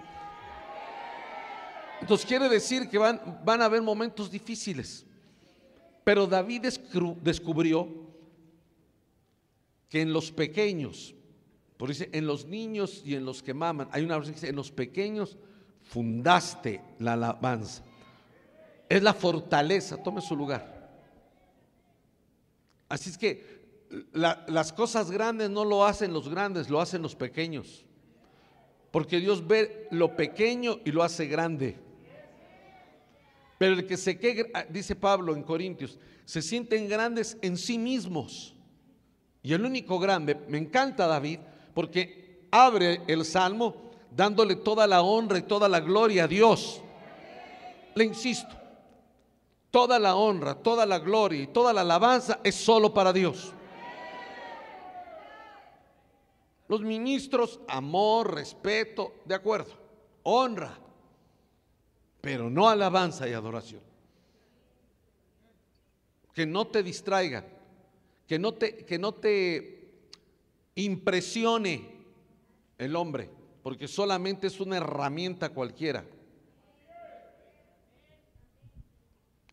Entonces 2.02 2.26
quiere 2.26 2.48
decir 2.48 2.88
que 2.88 2.98
van, 2.98 3.40
van 3.44 3.62
a 3.62 3.66
haber 3.66 3.80
momentos 3.80 4.28
difíciles. 4.28 5.06
Pero 6.02 6.26
David 6.26 6.66
descubrió 7.22 7.88
que 9.88 10.00
en 10.00 10.12
los 10.12 10.32
pequeños, 10.32 11.14
por 11.76 11.90
dice, 11.90 12.10
en 12.12 12.26
los 12.26 12.44
niños 12.44 13.02
y 13.04 13.14
en 13.14 13.24
los 13.24 13.40
que 13.40 13.54
maman, 13.54 13.88
hay 13.92 14.02
una 14.02 14.16
versión 14.16 14.34
que 14.34 14.40
dice, 14.40 14.50
en 14.50 14.56
los 14.56 14.72
pequeños 14.72 15.38
fundaste 15.84 16.82
la 16.98 17.12
alabanza. 17.12 17.84
Es 18.88 19.00
la 19.00 19.14
fortaleza, 19.14 19.96
tome 19.96 20.20
su 20.22 20.34
lugar. 20.34 20.90
Así 22.88 23.10
es 23.10 23.16
que 23.16 23.62
las 24.12 24.72
cosas 24.72 25.12
grandes 25.12 25.50
no 25.50 25.64
lo 25.64 25.84
hacen 25.84 26.12
los 26.12 26.28
grandes, 26.28 26.68
lo 26.68 26.80
hacen 26.80 27.00
los 27.00 27.14
pequeños. 27.14 27.84
Porque 28.90 29.20
Dios 29.20 29.46
ve 29.46 29.86
lo 29.92 30.16
pequeño 30.16 30.80
y 30.84 30.90
lo 30.90 31.04
hace 31.04 31.26
grande. 31.26 31.78
Pero 33.62 33.74
el 33.74 33.86
que 33.86 33.96
se 33.96 34.18
quede, 34.18 34.50
ah, 34.54 34.64
dice 34.68 34.96
Pablo 34.96 35.36
en 35.36 35.44
Corintios, 35.44 35.96
se 36.24 36.42
sienten 36.42 36.88
grandes 36.88 37.38
en 37.42 37.56
sí 37.56 37.78
mismos. 37.78 38.56
Y 39.40 39.52
el 39.52 39.64
único 39.64 40.00
grande, 40.00 40.34
me 40.48 40.58
encanta 40.58 41.06
David, 41.06 41.38
porque 41.72 42.48
abre 42.50 43.02
el 43.06 43.24
salmo 43.24 43.92
dándole 44.10 44.56
toda 44.56 44.88
la 44.88 45.02
honra 45.02 45.38
y 45.38 45.42
toda 45.42 45.68
la 45.68 45.78
gloria 45.78 46.24
a 46.24 46.26
Dios. 46.26 46.82
Le 47.94 48.02
insisto, 48.02 48.52
toda 49.70 49.96
la 50.00 50.16
honra, 50.16 50.56
toda 50.56 50.84
la 50.84 50.98
gloria 50.98 51.42
y 51.42 51.46
toda 51.46 51.72
la 51.72 51.82
alabanza 51.82 52.40
es 52.42 52.56
solo 52.56 52.92
para 52.92 53.12
Dios. 53.12 53.52
Los 56.66 56.80
ministros, 56.80 57.60
amor, 57.68 58.34
respeto, 58.34 59.20
de 59.24 59.36
acuerdo, 59.36 59.70
honra, 60.24 60.81
pero 62.22 62.48
no 62.48 62.68
alabanza 62.68 63.28
y 63.28 63.32
adoración. 63.32 63.82
Que 66.32 66.46
no 66.46 66.66
te 66.68 66.82
distraiga, 66.82 67.44
que 68.26 68.38
no 68.38 68.54
te, 68.54 68.86
que 68.86 68.98
no 68.98 69.12
te 69.12 69.90
impresione 70.76 71.90
el 72.78 72.96
hombre, 72.96 73.28
porque 73.62 73.88
solamente 73.88 74.46
es 74.46 74.60
una 74.60 74.78
herramienta 74.78 75.50
cualquiera. 75.50 76.06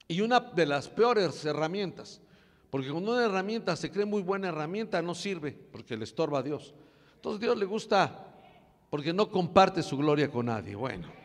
Y 0.07 0.21
una 0.21 0.39
de 0.39 0.65
las 0.67 0.87
peores 0.87 1.43
herramientas, 1.45 2.21
porque 2.69 2.91
cuando 2.91 3.13
una 3.13 3.25
herramienta 3.25 3.75
se 3.75 3.91
cree 3.91 4.05
muy 4.05 4.21
buena 4.21 4.49
herramienta, 4.49 5.01
no 5.01 5.15
sirve, 5.15 5.51
porque 5.51 5.97
le 5.97 6.03
estorba 6.03 6.39
a 6.39 6.43
Dios. 6.43 6.73
Entonces 7.15 7.41
Dios 7.41 7.57
le 7.57 7.65
gusta 7.65 8.27
porque 8.91 9.11
no 9.11 9.29
comparte 9.29 9.81
su 9.81 9.97
gloria 9.97 10.29
con 10.29 10.45
nadie. 10.45 10.75
Bueno. 10.75 11.18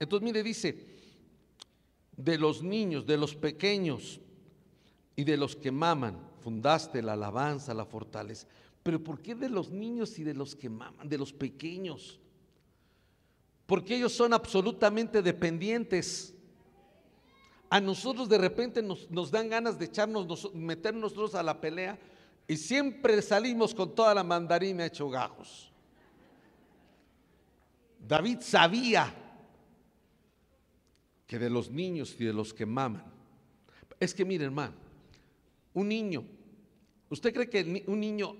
Entonces, 0.00 0.24
mire, 0.24 0.42
dice, 0.42 0.86
de 2.16 2.38
los 2.38 2.62
niños, 2.62 3.06
de 3.06 3.16
los 3.16 3.34
pequeños 3.34 4.20
y 5.16 5.24
de 5.24 5.36
los 5.36 5.56
que 5.56 5.70
maman, 5.70 6.18
fundaste 6.42 7.02
la 7.02 7.14
alabanza, 7.14 7.74
la 7.74 7.84
fortaleza. 7.84 8.46
Pero 8.82 9.02
¿por 9.02 9.20
qué 9.20 9.34
de 9.34 9.48
los 9.48 9.70
niños 9.70 10.18
y 10.18 10.24
de 10.24 10.34
los 10.34 10.54
que 10.54 10.68
maman, 10.68 11.08
de 11.08 11.18
los 11.18 11.32
pequeños? 11.32 12.18
Porque 13.66 13.96
ellos 13.96 14.12
son 14.12 14.32
absolutamente 14.32 15.20
dependientes. 15.20 16.34
A 17.70 17.80
nosotros 17.80 18.28
de 18.28 18.38
repente 18.38 18.82
nos, 18.82 19.10
nos 19.10 19.30
dan 19.30 19.48
ganas 19.48 19.78
de 19.78 19.84
echarnos, 19.84 20.54
meternos 20.54 21.12
nosotros 21.12 21.34
a 21.34 21.42
la 21.42 21.60
pelea 21.60 21.98
y 22.46 22.56
siempre 22.56 23.20
salimos 23.20 23.74
con 23.74 23.94
toda 23.94 24.14
la 24.14 24.24
mandarina 24.24 24.86
hecho 24.86 25.10
gajos. 25.10 25.70
David 28.00 28.38
sabía 28.40 29.27
que 31.28 31.38
de 31.38 31.50
los 31.50 31.70
niños 31.70 32.16
y 32.18 32.24
de 32.24 32.32
los 32.32 32.54
que 32.54 32.64
maman. 32.64 33.04
Es 34.00 34.14
que 34.14 34.24
miren, 34.24 34.46
hermano, 34.46 34.74
un 35.74 35.86
niño, 35.86 36.24
¿usted 37.10 37.34
cree 37.34 37.50
que 37.50 37.84
un 37.86 38.00
niño 38.00 38.34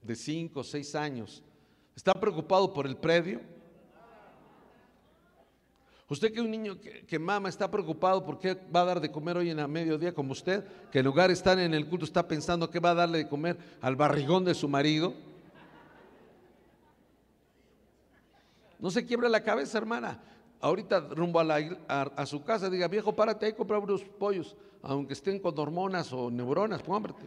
de 0.00 0.16
5 0.16 0.58
o 0.58 0.64
6 0.64 0.94
años 0.94 1.42
está 1.94 2.14
preocupado 2.14 2.72
por 2.72 2.86
el 2.86 2.96
predio? 2.96 3.42
¿Usted 6.08 6.32
que 6.32 6.40
un 6.40 6.50
niño 6.50 6.78
que, 6.80 7.18
mama 7.18 7.50
está 7.50 7.70
preocupado 7.70 8.24
por 8.24 8.38
qué 8.38 8.54
va 8.54 8.80
a 8.80 8.84
dar 8.84 9.00
de 9.00 9.10
comer 9.10 9.36
hoy 9.36 9.50
en 9.50 9.58
la 9.58 9.68
mediodía 9.68 10.14
como 10.14 10.32
usted, 10.32 10.64
que 10.90 11.00
en 11.00 11.04
lugar 11.04 11.28
de 11.28 11.34
estar 11.34 11.58
en 11.58 11.74
el 11.74 11.86
culto 11.86 12.06
está 12.06 12.26
pensando 12.26 12.70
qué 12.70 12.80
va 12.80 12.90
a 12.90 12.94
darle 12.94 13.18
de 13.18 13.28
comer 13.28 13.58
al 13.82 13.96
barrigón 13.96 14.44
de 14.44 14.54
su 14.54 14.68
marido? 14.68 15.12
No 18.78 18.90
se 18.90 19.04
quiebra 19.04 19.28
la 19.28 19.42
cabeza, 19.42 19.76
hermana 19.76 20.33
ahorita 20.64 21.00
rumbo 21.10 21.40
a, 21.40 22.26
su 22.26 22.42
casa, 22.42 22.70
diga, 22.70 22.88
viejo, 22.88 23.14
párate 23.14 23.44
ahí, 23.44 23.52
compra 23.52 23.78
unos 23.78 24.02
pollos, 24.02 24.56
aunque 24.82 25.12
estén 25.12 25.38
con 25.38 25.58
hormonas 25.58 26.10
o 26.10 26.30
neuronas, 26.30 26.82
cómprate. 26.82 27.22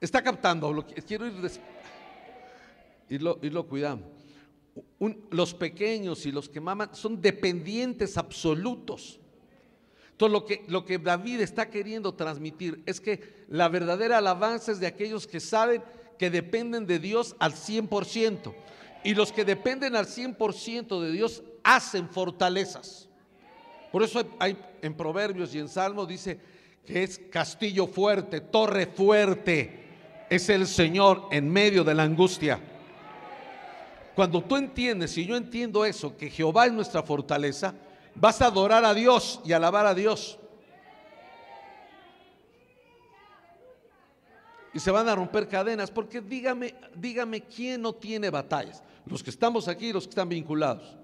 Está 0.00 0.20
captando, 0.20 0.72
lo, 0.72 0.84
quiero 0.84 1.28
ir 1.28 1.34
y 3.08 3.18
lo, 3.18 3.38
y 3.40 3.50
lo 3.50 3.66
cuidamos. 3.68 4.04
los 5.30 5.54
pequeños 5.54 6.26
y 6.26 6.32
los 6.32 6.48
que 6.48 6.60
maman 6.60 6.92
son 6.92 7.22
dependientes 7.22 8.18
absolutos. 8.18 9.20
Entonces 10.10 10.32
lo 10.32 10.44
que, 10.44 10.64
lo 10.66 10.84
que 10.84 10.98
David 10.98 11.40
está 11.40 11.70
queriendo 11.70 12.14
transmitir 12.14 12.82
es 12.84 13.00
que 13.00 13.44
la 13.48 13.68
verdadera 13.68 14.18
alabanza 14.18 14.72
es 14.72 14.80
de 14.80 14.88
aquellos 14.88 15.28
que 15.28 15.38
saben 15.38 15.84
que 16.18 16.30
dependen 16.30 16.84
de 16.86 16.98
Dios 16.98 17.36
al 17.38 17.52
100%. 17.52 18.65
Y 19.06 19.14
los 19.14 19.30
que 19.30 19.44
dependen 19.44 19.94
al 19.94 20.06
100% 20.06 21.00
de 21.00 21.12
Dios 21.12 21.40
hacen 21.62 22.08
fortalezas. 22.08 23.08
Por 23.92 24.02
eso 24.02 24.20
hay, 24.40 24.58
en 24.82 24.94
Proverbios 24.94 25.54
y 25.54 25.60
en 25.60 25.68
Salmos 25.68 26.08
dice 26.08 26.40
que 26.84 27.04
es 27.04 27.20
castillo 27.30 27.86
fuerte, 27.86 28.40
torre 28.40 28.86
fuerte. 28.86 30.26
Es 30.28 30.48
el 30.48 30.66
Señor 30.66 31.28
en 31.30 31.48
medio 31.48 31.84
de 31.84 31.94
la 31.94 32.02
angustia. 32.02 32.58
Cuando 34.16 34.42
tú 34.42 34.56
entiendes 34.56 35.16
y 35.16 35.24
yo 35.24 35.36
entiendo 35.36 35.84
eso, 35.84 36.16
que 36.16 36.28
Jehová 36.28 36.66
es 36.66 36.72
nuestra 36.72 37.04
fortaleza, 37.04 37.74
vas 38.16 38.42
a 38.42 38.46
adorar 38.46 38.84
a 38.84 38.92
Dios 38.92 39.40
y 39.44 39.52
alabar 39.52 39.86
a 39.86 39.94
Dios. 39.94 40.36
Y 44.74 44.80
se 44.80 44.90
van 44.90 45.08
a 45.08 45.14
romper 45.14 45.46
cadenas, 45.46 45.92
porque 45.92 46.20
dígame, 46.20 46.74
dígame 46.96 47.42
quién 47.42 47.82
no 47.82 47.92
tiene 47.92 48.30
batallas. 48.30 48.82
Los 49.06 49.22
que 49.22 49.30
estamos 49.30 49.68
aquí, 49.68 49.92
los 49.92 50.04
que 50.04 50.10
están 50.10 50.28
vinculados. 50.28 50.96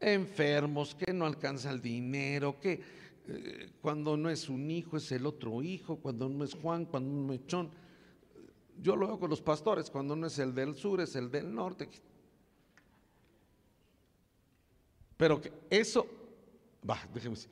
Enfermos, 0.00 0.94
que 0.94 1.12
no 1.12 1.26
alcanza 1.26 1.70
el 1.70 1.82
dinero, 1.82 2.58
que 2.58 2.80
eh, 3.28 3.70
cuando 3.80 4.16
no 4.16 4.30
es 4.30 4.48
un 4.48 4.70
hijo 4.70 4.96
es 4.96 5.12
el 5.12 5.26
otro 5.26 5.62
hijo, 5.62 5.96
cuando 5.96 6.28
no 6.28 6.44
es 6.44 6.54
Juan, 6.54 6.86
cuando 6.86 7.10
no 7.10 7.32
es 7.32 7.46
Chón. 7.46 7.70
Yo 8.82 8.96
lo 8.96 9.06
veo 9.06 9.18
con 9.18 9.28
los 9.28 9.42
pastores, 9.42 9.90
cuando 9.90 10.16
no 10.16 10.26
es 10.26 10.38
el 10.38 10.54
del 10.54 10.74
sur, 10.74 11.00
es 11.00 11.14
el 11.16 11.30
del 11.30 11.54
norte. 11.54 11.88
Pero 15.16 15.38
que 15.38 15.52
eso, 15.68 16.06
va, 16.88 16.98
déjeme 17.12 17.34
decir. 17.34 17.50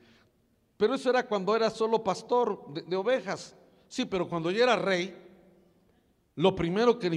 Pero 0.78 0.94
eso 0.94 1.10
era 1.10 1.26
cuando 1.26 1.54
era 1.54 1.68
solo 1.68 2.02
pastor 2.02 2.72
de, 2.72 2.96
ovejas. 2.96 3.54
Sí, 3.88 4.06
pero 4.06 4.26
cuando 4.26 4.50
ya 4.50 4.62
era 4.62 4.76
rey, 4.76 5.27
lo 6.38 6.54
primero 6.54 6.98
que 6.98 7.10
le, 7.10 7.16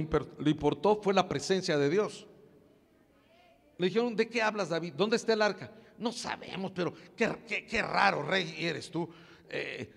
importó 0.50 1.00
fue 1.00 1.14
la 1.14 1.28
presencia 1.28 1.78
de 1.78 1.88
Dios. 1.88 2.26
Le 3.78 3.86
dijeron, 3.86 4.16
¿de 4.16 4.28
qué 4.28 4.42
hablas, 4.42 4.68
David? 4.68 4.94
¿Dónde 4.96 5.14
está 5.14 5.32
el 5.32 5.42
arca? 5.42 5.70
No 5.98 6.10
sabemos, 6.10 6.72
pero 6.74 6.92
qué, 7.16 7.82
raro 7.82 8.24
rey 8.24 8.52
eres 8.58 8.90
tú. 8.90 9.08
Eh, 9.48 9.92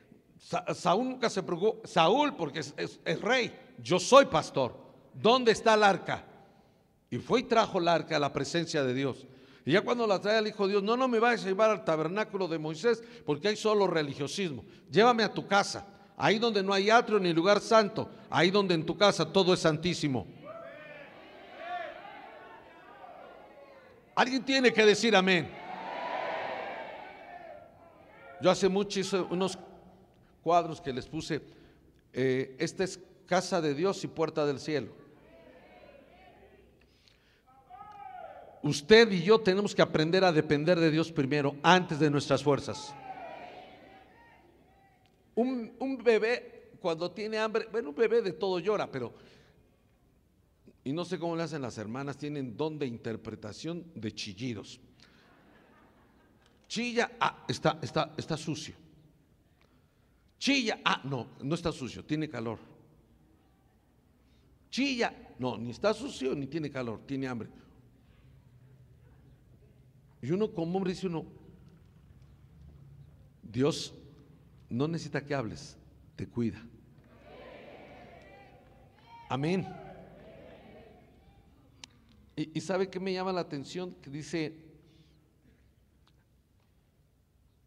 Saúl 0.76 1.10
nunca 1.10 1.32
se 1.32 1.42
preocupó. 1.42 1.88
Saúl, 1.88 2.36
porque 2.36 2.60
es 2.60 3.22
rey. 3.22 3.52
Yo 3.80 4.00
soy 4.00 4.26
pastor. 4.26 4.78
¿Dónde 5.12 5.54
está 5.54 5.74
el 5.74 5.82
arca? 5.82 6.24
Y 7.10 7.18
fue 7.18 7.40
y 7.40 7.44
trajo 7.44 7.80
el 7.80 7.88
arca 7.88 8.18
a 8.18 8.20
la 8.20 8.32
presencia 8.32 8.84
de 8.84 8.94
Dios. 8.94 9.26
Y 9.66 9.72
ya 9.72 9.82
cuando 9.82 10.06
la 10.06 10.22
trae 10.22 10.38
el 10.38 10.48
Hijo 10.48 10.68
de 10.68 10.74
Dios, 10.74 10.84
no, 10.84 10.96
no 10.96 11.08
me 11.08 11.18
vayas 11.18 11.44
a 11.44 11.48
llevar 11.48 11.72
al 11.72 11.84
tabernáculo 11.84 12.48
de 12.48 12.60
Moisés, 12.60 13.04
porque 13.26 13.48
hay 13.48 13.56
solo 13.56 13.88
religiosismo. 13.88 14.64
Llévame 14.92 15.24
a 15.24 15.34
tu 15.34 15.48
casa, 15.48 15.88
ahí 16.18 16.40
donde 16.40 16.64
no 16.64 16.74
hay 16.74 16.90
atrio 16.90 17.20
ni 17.20 17.34
lugar 17.34 17.60
santo, 17.60 18.10
ahí 18.30 18.52
donde 18.52 18.74
en 18.74 18.86
tu 18.86 18.98
casa 18.98 19.26
todo 19.26 19.54
es 19.54 19.60
santísimo. 19.60 20.26
Alguien 24.16 24.44
tiene 24.44 24.72
que 24.72 24.86
decir 24.86 25.16
amén. 25.16 25.50
Yo 28.42 28.50
hace 28.50 28.70
mucho 28.70 29.00
hice 29.00 29.20
unos 29.20 29.58
cuadros 30.42 30.80
que 30.80 30.94
les 30.94 31.08
puse, 31.08 31.42
eh, 32.14 32.56
esta 32.60 32.84
es 32.84 33.00
casa 33.26 33.60
de 33.60 33.74
Dios 33.74 34.04
y 34.04 34.08
puerta 34.08 34.46
del 34.46 34.60
cielo. 34.60 34.92
Usted 38.62 39.12
y 39.12 39.22
yo 39.22 39.40
tenemos 39.40 39.76
que 39.76 39.82
aprender 39.82 40.24
a 40.24 40.32
depender 40.32 40.80
de 40.80 40.92
Dios 40.92 41.12
primero 41.12 41.56
antes 41.62 42.00
de 42.00 42.10
nuestras 42.10 42.44
fuerzas. 42.44 42.96
Un, 45.36 46.00
bebé 46.04 46.72
cuando 46.80 47.12
tiene 47.12 47.38
hambre, 47.38 47.68
bueno, 47.72 47.90
un 47.90 47.96
bebé 47.96 48.22
de 48.22 48.32
todo 48.32 48.60
llora, 48.60 48.90
pero, 48.90 49.14
y 50.84 50.94
no 50.94 51.04
sé 51.04 51.20
cómo 51.20 51.36
le 51.36 51.44
hacen 51.44 51.62
las 51.62 51.78
hermanas, 51.78 52.18
tienen 52.18 52.56
don 52.56 52.80
de 52.80 52.86
interpretación 52.86 53.86
de 53.96 54.14
chillidos. 54.14 54.80
Chilla, 56.68 57.12
ah, 57.20 57.46
está, 57.48 57.80
está, 57.82 58.14
está 58.18 58.38
sucio. 58.38 58.76
Chilla, 60.40 60.80
ah, 60.86 61.02
no, 61.04 61.28
no 61.42 61.56
está 61.56 61.72
sucio, 61.72 62.04
tiene 62.06 62.30
calor. 62.30 62.60
Chilla, 64.70 65.14
no, 65.40 65.58
ni 65.58 65.72
está 65.72 65.94
sucio 65.94 66.36
ni 66.36 66.48
tiene 66.48 66.70
calor, 66.70 67.02
tiene 67.06 67.28
hambre. 67.28 67.50
Y 70.22 70.32
uno 70.32 70.52
como 70.52 70.78
hombre 70.78 70.94
dice 70.94 71.08
uno, 71.08 71.26
Dios 73.44 73.94
no 74.70 74.88
necesita 74.88 75.24
que 75.24 75.36
hables, 75.36 75.78
te 76.16 76.28
cuida. 76.28 76.62
Amén. 79.30 79.68
Y, 82.36 82.60
sabe 82.60 82.90
que 82.90 83.00
me 83.00 83.14
llama 83.14 83.32
la 83.32 83.42
atención 83.42 83.96
que 84.02 84.10
dice, 84.10 84.54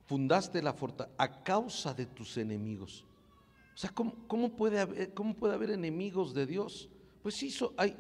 fundaste 0.05 0.63
la 0.63 0.75
fortaleza 0.75 1.15
a 1.17 1.43
causa 1.43 1.95
de 1.95 2.05
tus 2.05 2.37
enemigos. 2.37 3.05
O 3.75 3.79
sea, 3.79 3.91
¿cómo, 3.91 4.57
puede 4.57 4.81
haber, 4.81 5.15
¿cómo 5.15 5.35
puede 5.35 5.55
haber 5.55 5.71
enemigos 5.71 6.35
de 6.35 6.47
Dios? 6.47 6.91
Pues 7.23 7.43
hizo, 7.43 7.73
hay, 7.79 7.97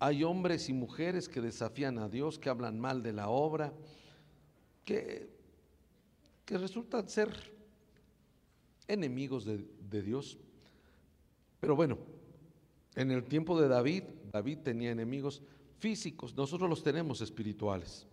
hay 0.00 0.24
hombres 0.24 0.68
y 0.68 0.72
mujeres 0.72 1.28
que 1.28 1.40
desafían 1.40 1.98
a 1.98 2.08
Dios, 2.08 2.38
que 2.38 2.48
hablan 2.48 2.80
mal 2.80 3.02
de 3.02 3.12
la 3.12 3.28
obra, 3.28 3.72
que, 4.84 5.30
que 6.44 6.58
resultan 6.58 7.08
ser 7.08 7.55
enemigos 8.88 9.44
de, 9.44 10.02
Dios. 10.02 10.38
Pero 11.60 11.76
bueno, 11.76 11.98
en 12.94 13.10
el 13.10 13.24
tiempo 13.24 13.60
de 13.60 13.68
David, 13.68 14.04
David 14.32 14.58
tenía 14.58 14.90
enemigos 14.90 15.42
físicos, 15.78 16.34
nosotros 16.36 16.68
los 16.68 16.82
tenemos 16.82 17.20
espirituales. 17.20 18.06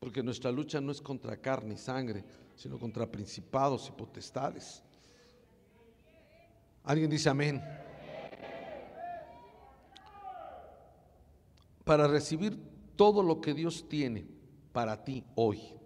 Porque 0.00 0.22
nuestra 0.22 0.52
lucha 0.52 0.80
no 0.80 0.92
es 0.92 1.00
contra 1.00 1.36
carne 1.36 1.74
y 1.74 1.78
sangre, 1.78 2.24
sino 2.56 2.78
contra 2.78 3.10
principados 3.10 3.88
y 3.88 3.92
potestades. 3.92 4.82
¿Alguien 6.84 7.10
dice 7.10 7.28
amén? 7.28 7.62
para 11.88 12.06
recibir 12.06 12.54
todo 12.96 13.22
lo 13.22 13.40
que 13.40 13.54
Dios 13.54 13.88
tiene 13.88 14.26
para 14.74 15.02
ti 15.02 15.24
hoy. 15.36 15.77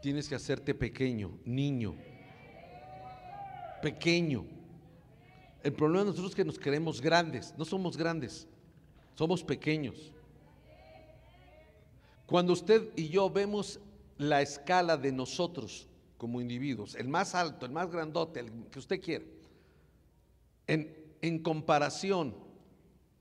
Tienes 0.00 0.28
que 0.28 0.34
hacerte 0.34 0.74
pequeño, 0.74 1.38
niño, 1.44 1.94
pequeño. 3.82 4.46
El 5.62 5.72
problema 5.74 6.04
de 6.04 6.10
nosotros 6.10 6.30
es 6.30 6.36
que 6.36 6.44
nos 6.44 6.58
queremos 6.58 7.00
grandes, 7.02 7.54
no 7.58 7.66
somos 7.66 7.96
grandes, 7.96 8.48
somos 9.14 9.44
pequeños. 9.44 10.12
Cuando 12.24 12.54
usted 12.54 12.90
y 12.96 13.08
yo 13.08 13.28
vemos 13.28 13.78
la 14.16 14.40
escala 14.40 14.96
de 14.96 15.12
nosotros 15.12 15.86
como 16.16 16.40
individuos, 16.40 16.94
el 16.94 17.08
más 17.08 17.34
alto, 17.34 17.66
el 17.66 17.72
más 17.72 17.90
grandote, 17.90 18.40
el 18.40 18.50
que 18.70 18.78
usted 18.78 19.00
quiere, 19.02 19.26
en, 20.66 20.94
en 21.20 21.42
comparación 21.42 22.34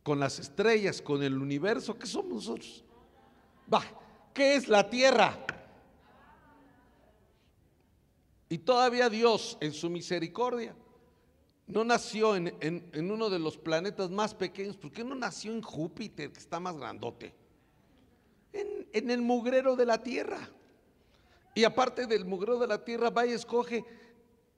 con 0.04 0.20
las 0.20 0.39
estrellas, 0.39 1.02
con 1.02 1.24
el 1.24 1.38
universo, 1.38 1.98
¿qué 1.98 2.06
somos 2.06 2.34
nosotros? 2.34 2.86
Va, 3.74 3.84
¿qué 4.34 4.56
es 4.56 4.70
la 4.70 4.89
Tierra? 4.89 5.46
Y 8.50 8.58
todavía 8.58 9.10
Dios, 9.10 9.58
en 9.62 9.72
su 9.74 9.90
misericordia, 9.90 10.76
no 11.68 11.84
nació 11.84 12.36
en, 12.36 13.12
uno 13.12 13.30
de 13.30 13.40
los 13.40 13.58
planetas 13.58 14.10
más 14.10 14.34
pequeños, 14.34 14.76
¿por 14.76 14.92
qué 14.92 15.04
no 15.04 15.16
nació 15.16 15.54
en 15.54 15.62
Júpiter, 15.62 16.32
que 16.32 16.40
está 16.40 16.60
más 16.60 16.76
grandote? 16.76 17.32
En, 18.52 18.88
en 18.92 19.12
el 19.12 19.22
mugrero 19.22 19.76
de 19.76 19.86
la 19.86 20.02
Tierra. 20.02 20.50
Y 21.54 21.64
aparte 21.64 22.08
del 22.08 22.26
mugrero 22.26 22.58
de 22.58 22.68
la 22.68 22.84
Tierra, 22.84 23.12
va 23.12 23.28
y 23.28 23.32
escoge 23.32 23.86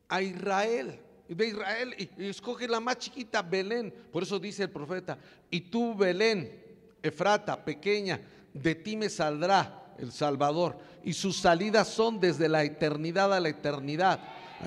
a 0.08 0.22
Israel 0.22 1.00
de 1.36 1.48
Israel 1.48 1.96
y, 1.98 2.26
escoge 2.26 2.68
la 2.68 2.80
más 2.80 2.98
chiquita, 2.98 3.42
Belén. 3.42 3.94
Por 4.12 4.24
eso 4.24 4.40
dice 4.40 4.64
el 4.64 4.70
profeta, 4.70 5.18
y 5.50 5.62
tú 5.62 5.96
Belén, 5.96 6.62
Efrata, 7.02 7.64
pequeña, 7.64 8.22
de 8.54 8.76
ti 8.76 8.98
me 8.98 9.10
saldrá 9.10 9.81
el 10.02 10.12
Salvador. 10.12 10.78
Y 11.04 11.14
sus 11.14 11.38
salidas 11.38 11.88
son 11.88 12.20
desde 12.20 12.50
la 12.50 12.64
eternidad 12.64 13.34
a 13.34 13.40
la 13.40 13.50
eternidad. 13.50 14.20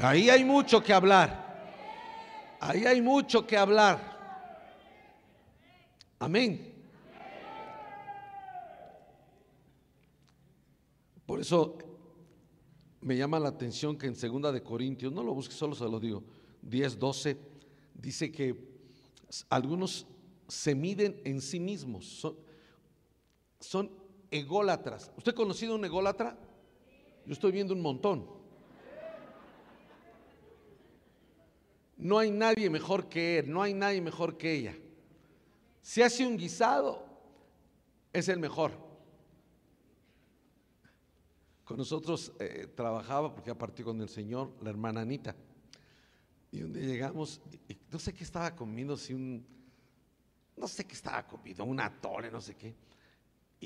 Ahí 0.03 0.31
hay 0.31 0.45
mucho 0.45 0.83
que 0.83 0.93
hablar. 0.93 1.45
Ahí 2.61 2.87
hay 2.87 3.03
mucho 3.03 3.47
que 3.47 3.57
hablar. 3.57 4.15
Amén. 6.19 6.73
Por 11.27 11.41
eso 11.41 11.79
me 13.01 13.17
llama 13.17 13.39
la 13.39 13.51
atención 13.51 13.99
que 13.99 14.07
en 14.07 14.17
segunda 14.17 14.51
de 14.51 14.63
Corintios, 14.63 15.13
no 15.13 15.23
lo 15.23 15.35
busque, 15.35 15.55
solo 15.55 15.75
se 15.75 15.85
lo 15.85 16.01
digo. 16.01 16.25
10, 16.63 16.99
12, 16.99 17.39
dice 17.95 18.33
que 18.33 18.57
algunos 19.51 20.07
se 20.49 20.75
miden 20.75 21.21
en 21.25 21.41
sí 21.41 21.61
mismos, 21.61 22.07
son, 22.07 22.37
son 23.61 23.91
ególatras. 24.35 25.13
¿Usted 25.17 25.33
ha 25.33 25.35
conocido 25.35 25.77
un 25.77 25.85
ególatra? 25.85 26.37
Yo 27.25 27.33
estoy 27.33 27.53
viendo 27.53 27.73
un 27.73 27.81
montón. 27.81 28.29
No 31.97 32.19
hay 32.19 32.31
nadie 32.31 32.69
mejor 32.69 33.09
que 33.09 33.39
él, 33.39 33.51
no 33.51 33.63
hay 33.63 33.73
nadie 33.73 34.01
mejor 34.01 34.37
que 34.37 34.53
ella. 34.53 34.77
Si 35.81 36.03
hace 36.03 36.27
un 36.27 36.37
guisado, 36.37 37.07
es 38.13 38.29
el 38.29 38.41
mejor. 38.41 38.73
Con 41.65 41.79
nosotros 41.79 42.33
eh, 42.41 42.67
trabajaba, 42.75 43.33
porque 43.33 43.49
ya 43.49 43.55
partió 43.57 43.85
con 43.85 44.01
el 44.01 44.09
Señor, 44.09 44.51
la 44.61 44.71
hermana 44.71 45.03
Anita. 45.03 45.35
Y 46.51 46.63
un 46.63 46.73
día 46.73 46.85
llegamos, 46.85 47.41
no 47.91 47.99
sé 47.99 48.13
qué 48.13 48.25
estaba 48.25 48.55
comiendo, 48.55 48.97
si 48.97 49.15
un, 49.15 49.47
no 50.57 50.69
sé 50.69 50.85
qué 50.85 50.95
estaba 50.95 51.27
comiendo, 51.27 51.65
un 51.65 51.81
atole, 51.81 52.31
no 52.31 52.41
sé 52.41 52.55
qué. 52.55 52.75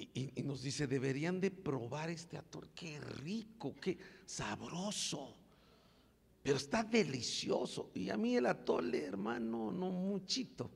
Y, 0.01 0.43
nos 0.45 0.63
dice, 0.63 0.87
deberían 0.87 1.41
de 1.41 1.51
probar 1.51 2.11
este 2.11 2.37
atole, 2.37 2.69
qué 2.75 3.01
rico, 3.01 3.75
qué 3.81 3.99
sabroso, 4.25 5.35
pero 6.43 6.57
está 6.57 6.85
delicioso. 6.85 7.91
Y 7.95 8.11
a 8.11 8.17
mí 8.17 8.37
el 8.37 8.47
atole, 8.47 9.05
hermano, 9.05 9.73
no 9.73 9.91
muchito. 9.91 10.71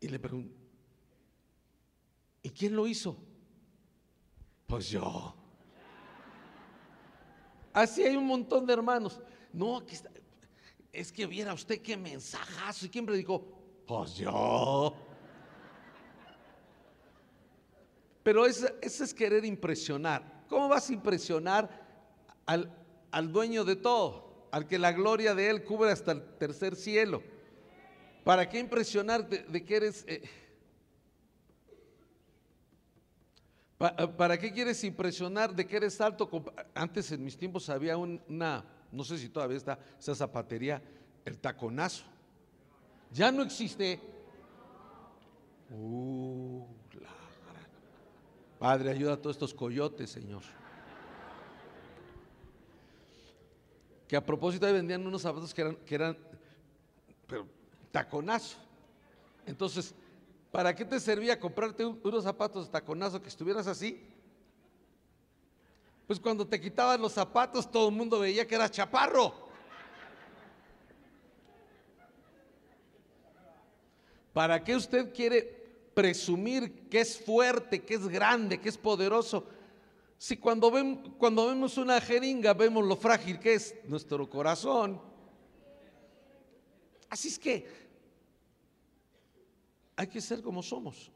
Y 0.00 0.08
le 0.08 0.18
pregunto, 0.18 0.56
¿y 2.42 2.50
quién 2.50 2.74
lo 2.74 2.86
hizo? 2.86 3.18
Pues 4.66 4.88
yo. 4.88 5.34
Así 7.72 8.02
hay 8.02 8.16
un 8.16 8.26
montón 8.26 8.64
de 8.64 8.72
hermanos. 8.72 9.20
No, 9.52 9.76
aquí 9.76 9.94
está. 9.94 10.10
Es 10.92 11.12
que 11.12 11.26
viera 11.26 11.52
usted 11.52 11.82
qué 11.82 11.96
mensajazo. 11.96 12.86
¿Y 12.86 12.88
quién 12.88 13.04
predicó? 13.04 13.44
Pues 13.86 14.14
yo. 14.14 15.09
Pero 18.22 18.46
ese, 18.46 18.74
es 18.82 19.14
querer 19.14 19.44
impresionar. 19.44 20.44
¿Cómo 20.48 20.68
vas 20.68 20.90
a 20.90 20.92
impresionar 20.92 21.68
al, 22.46 22.70
al, 23.10 23.32
dueño 23.32 23.64
de 23.64 23.76
todo? 23.76 24.48
Al 24.50 24.66
que 24.66 24.78
la 24.78 24.92
gloria 24.92 25.34
de 25.34 25.48
él 25.48 25.64
cubre 25.64 25.90
hasta 25.90 26.12
el 26.12 26.22
tercer 26.38 26.76
cielo. 26.76 27.22
¿Para 28.24 28.48
qué 28.48 28.58
impresionar 28.58 29.28
de, 29.28 29.64
que 29.64 29.76
eres... 29.76 30.04
Eh, 30.06 30.22
¿Para 33.78 34.38
qué 34.38 34.52
quieres 34.52 34.84
impresionar 34.84 35.54
de 35.54 35.66
que 35.66 35.76
eres 35.78 35.98
alto? 36.02 36.28
Antes 36.74 37.10
en 37.12 37.24
mis 37.24 37.34
tiempos 37.38 37.70
había 37.70 37.96
una, 37.96 38.62
no 38.92 39.04
sé 39.04 39.16
si 39.16 39.30
todavía 39.30 39.56
está 39.56 39.78
esa 39.98 40.14
zapatería, 40.14 40.82
el 41.24 41.38
taconazo. 41.38 42.04
Ya 43.10 43.32
no 43.32 43.42
existe. 43.42 43.98
Uh, 45.70 46.66
Padre, 48.60 48.90
ayuda 48.90 49.14
a 49.14 49.16
todos 49.16 49.36
estos 49.36 49.54
coyotes, 49.54 50.10
Señor. 50.10 50.42
Que 54.06 54.14
a 54.16 54.20
propósito 54.22 54.66
ahí 54.66 54.74
vendían 54.74 55.06
unos 55.06 55.22
zapatos 55.22 55.54
que 55.54 55.62
eran, 55.62 55.76
que 55.76 55.94
eran 55.94 56.18
pero 57.26 57.46
taconazo. 57.90 58.58
Entonces, 59.46 59.94
¿para 60.52 60.76
qué 60.76 60.84
te 60.84 61.00
servía 61.00 61.40
comprarte 61.40 61.86
unos 61.86 62.22
zapatos 62.22 62.66
de 62.66 62.72
taconazo 62.72 63.22
que 63.22 63.30
estuvieras 63.30 63.66
así? 63.66 64.06
Pues 66.06 66.20
cuando 66.20 66.46
te 66.46 66.60
quitaban 66.60 67.00
los 67.00 67.12
zapatos 67.12 67.70
todo 67.70 67.88
el 67.88 67.94
mundo 67.94 68.18
veía 68.18 68.46
que 68.46 68.56
era 68.56 68.70
chaparro. 68.70 69.48
¿Para 74.34 74.62
qué 74.62 74.76
usted 74.76 75.14
quiere 75.14 75.59
presumir 76.00 76.88
que 76.88 77.00
es 77.00 77.18
fuerte, 77.18 77.82
que 77.82 77.94
es 77.94 78.08
grande, 78.08 78.58
que 78.58 78.70
es 78.70 78.78
poderoso? 78.78 79.44
Si 80.16 80.38
cuando, 80.38 80.72
cuando 81.18 81.46
vemos 81.46 81.76
una 81.76 82.00
jeringa 82.00 82.54
vemos 82.54 82.86
lo 82.86 82.96
frágil 82.96 83.38
que 83.38 83.54
es 83.54 83.74
nuestro 83.84 84.28
corazón. 84.30 84.98
Así 87.10 87.28
es 87.28 87.38
que 87.38 87.66
hay 89.94 90.06
que 90.06 90.22
ser 90.22 90.40
como 90.40 90.62
somos. 90.62 91.10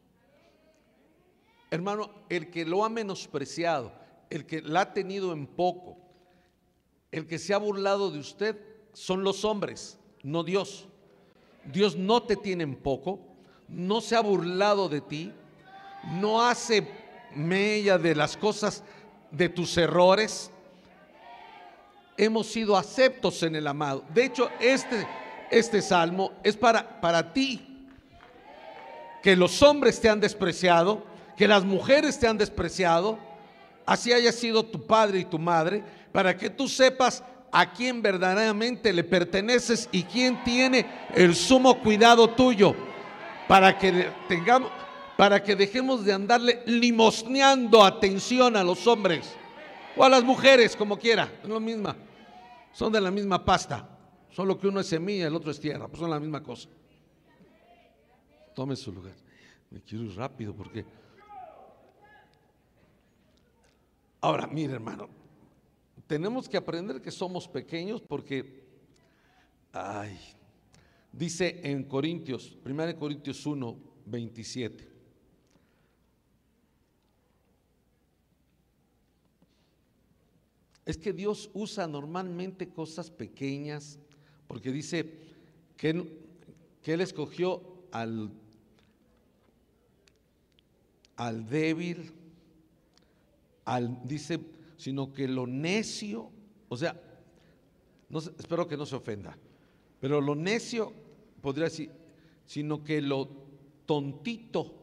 Hermano, 1.70 2.10
el 2.28 2.50
que 2.50 2.66
lo 2.66 2.84
ha 2.84 2.90
menospreciado, 2.90 3.90
el 4.28 4.44
que 4.44 4.60
la 4.60 4.82
ha 4.82 4.92
tenido 4.92 5.32
en 5.32 5.46
poco, 5.46 5.96
el 7.10 7.26
que 7.26 7.38
se 7.38 7.54
ha 7.54 7.58
burlado 7.58 8.10
de 8.10 8.18
usted, 8.18 8.60
son 8.92 9.24
los 9.24 9.46
hombres, 9.46 9.98
no 10.22 10.44
Dios. 10.44 10.88
Dios 11.72 11.96
no 11.96 12.22
te 12.22 12.36
tiene 12.36 12.64
en 12.64 12.76
poco, 12.76 13.33
no 13.68 14.00
se 14.00 14.16
ha 14.16 14.20
burlado 14.20 14.88
de 14.88 15.00
ti, 15.00 15.32
no 16.12 16.42
hace 16.42 16.86
mella 17.34 17.98
de 17.98 18.14
las 18.14 18.36
cosas, 18.36 18.82
de 19.30 19.48
tus 19.48 19.76
errores. 19.76 20.50
Hemos 22.16 22.46
sido 22.46 22.76
aceptos 22.76 23.42
en 23.42 23.56
el 23.56 23.66
amado. 23.66 24.04
De 24.14 24.24
hecho, 24.24 24.48
este 24.60 25.06
este 25.50 25.82
salmo 25.82 26.32
es 26.42 26.56
para, 26.56 27.00
para 27.00 27.32
ti. 27.32 27.86
Que 29.22 29.36
los 29.36 29.62
hombres 29.62 30.00
te 30.00 30.08
han 30.08 30.20
despreciado, 30.20 31.04
que 31.36 31.48
las 31.48 31.64
mujeres 31.64 32.18
te 32.18 32.26
han 32.26 32.36
despreciado, 32.36 33.18
así 33.86 34.12
haya 34.12 34.32
sido 34.32 34.64
tu 34.64 34.86
padre 34.86 35.20
y 35.20 35.24
tu 35.24 35.38
madre, 35.38 35.82
para 36.12 36.36
que 36.36 36.50
tú 36.50 36.68
sepas 36.68 37.22
a 37.52 37.72
quién 37.72 38.02
verdaderamente 38.02 38.92
le 38.92 39.04
perteneces 39.04 39.88
y 39.92 40.02
quién 40.02 40.42
tiene 40.42 40.86
el 41.14 41.34
sumo 41.34 41.80
cuidado 41.80 42.28
tuyo, 42.30 42.74
para 43.48 43.78
que 43.78 44.10
tengamos, 44.28 44.70
para 45.16 45.42
que 45.42 45.54
dejemos 45.54 46.04
de 46.04 46.12
andarle 46.12 46.62
limosneando 46.66 47.84
atención 47.84 48.56
a 48.56 48.64
los 48.64 48.86
hombres 48.86 49.34
o 49.96 50.04
a 50.04 50.08
las 50.08 50.24
mujeres, 50.24 50.74
como 50.74 50.98
quiera, 50.98 51.32
es 51.42 51.48
lo 51.48 51.60
misma, 51.60 51.96
son 52.72 52.92
de 52.92 53.00
la 53.00 53.10
misma 53.10 53.44
pasta. 53.44 53.88
Solo 54.30 54.58
que 54.58 54.66
uno 54.66 54.80
es 54.80 54.88
semilla, 54.88 55.28
el 55.28 55.34
otro 55.36 55.52
es 55.52 55.60
tierra, 55.60 55.86
pues 55.86 56.00
son 56.00 56.10
la 56.10 56.18
misma 56.18 56.42
cosa. 56.42 56.68
Tome 58.52 58.74
su 58.74 58.92
lugar. 58.92 59.14
Me 59.70 59.80
quiero 59.80 60.04
ir 60.04 60.16
rápido 60.16 60.52
porque... 60.54 60.84
Ahora, 64.20 64.46
mire 64.48 64.72
hermano, 64.72 65.08
tenemos 66.06 66.48
que 66.48 66.56
aprender 66.56 67.00
que 67.00 67.10
somos 67.10 67.46
pequeños 67.46 68.00
porque, 68.00 68.64
ay, 69.72 70.18
dice 71.16 71.60
en 71.62 71.84
Corintios, 71.84 72.56
1 72.64 72.96
Corintios 72.98 73.46
1, 73.46 73.76
27. 74.06 74.88
Es 80.84 80.98
que 80.98 81.12
Dios 81.12 81.50
usa 81.54 81.86
normalmente 81.86 82.68
cosas 82.68 83.10
pequeñas, 83.10 83.98
porque 84.46 84.70
dice 84.70 85.14
que, 85.76 85.90
Él 86.84 87.00
escogió 87.00 87.62
al, 87.90 88.30
al 91.16 91.48
débil, 91.48 92.12
al, 93.64 94.06
dice, 94.06 94.40
sino 94.76 95.12
que 95.14 95.26
lo 95.26 95.46
necio, 95.46 96.30
o 96.68 96.76
sea, 96.76 97.00
espero 98.38 98.68
que 98.68 98.76
no 98.76 98.84
se 98.84 98.96
ofenda, 98.96 99.38
pero 100.00 100.20
lo 100.20 100.34
necio 100.34 101.03
podría 101.44 101.64
decir, 101.64 101.90
sino 102.46 102.82
que 102.82 103.02
lo 103.02 103.28
tontito. 103.84 104.74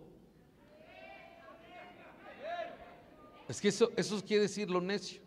Es 3.49 3.59
que 3.59 3.69
eso, 3.69 3.89
eso 3.97 4.23
quiere 4.23 4.43
decir 4.43 4.69
lo 4.69 4.79
necio. 4.79 5.21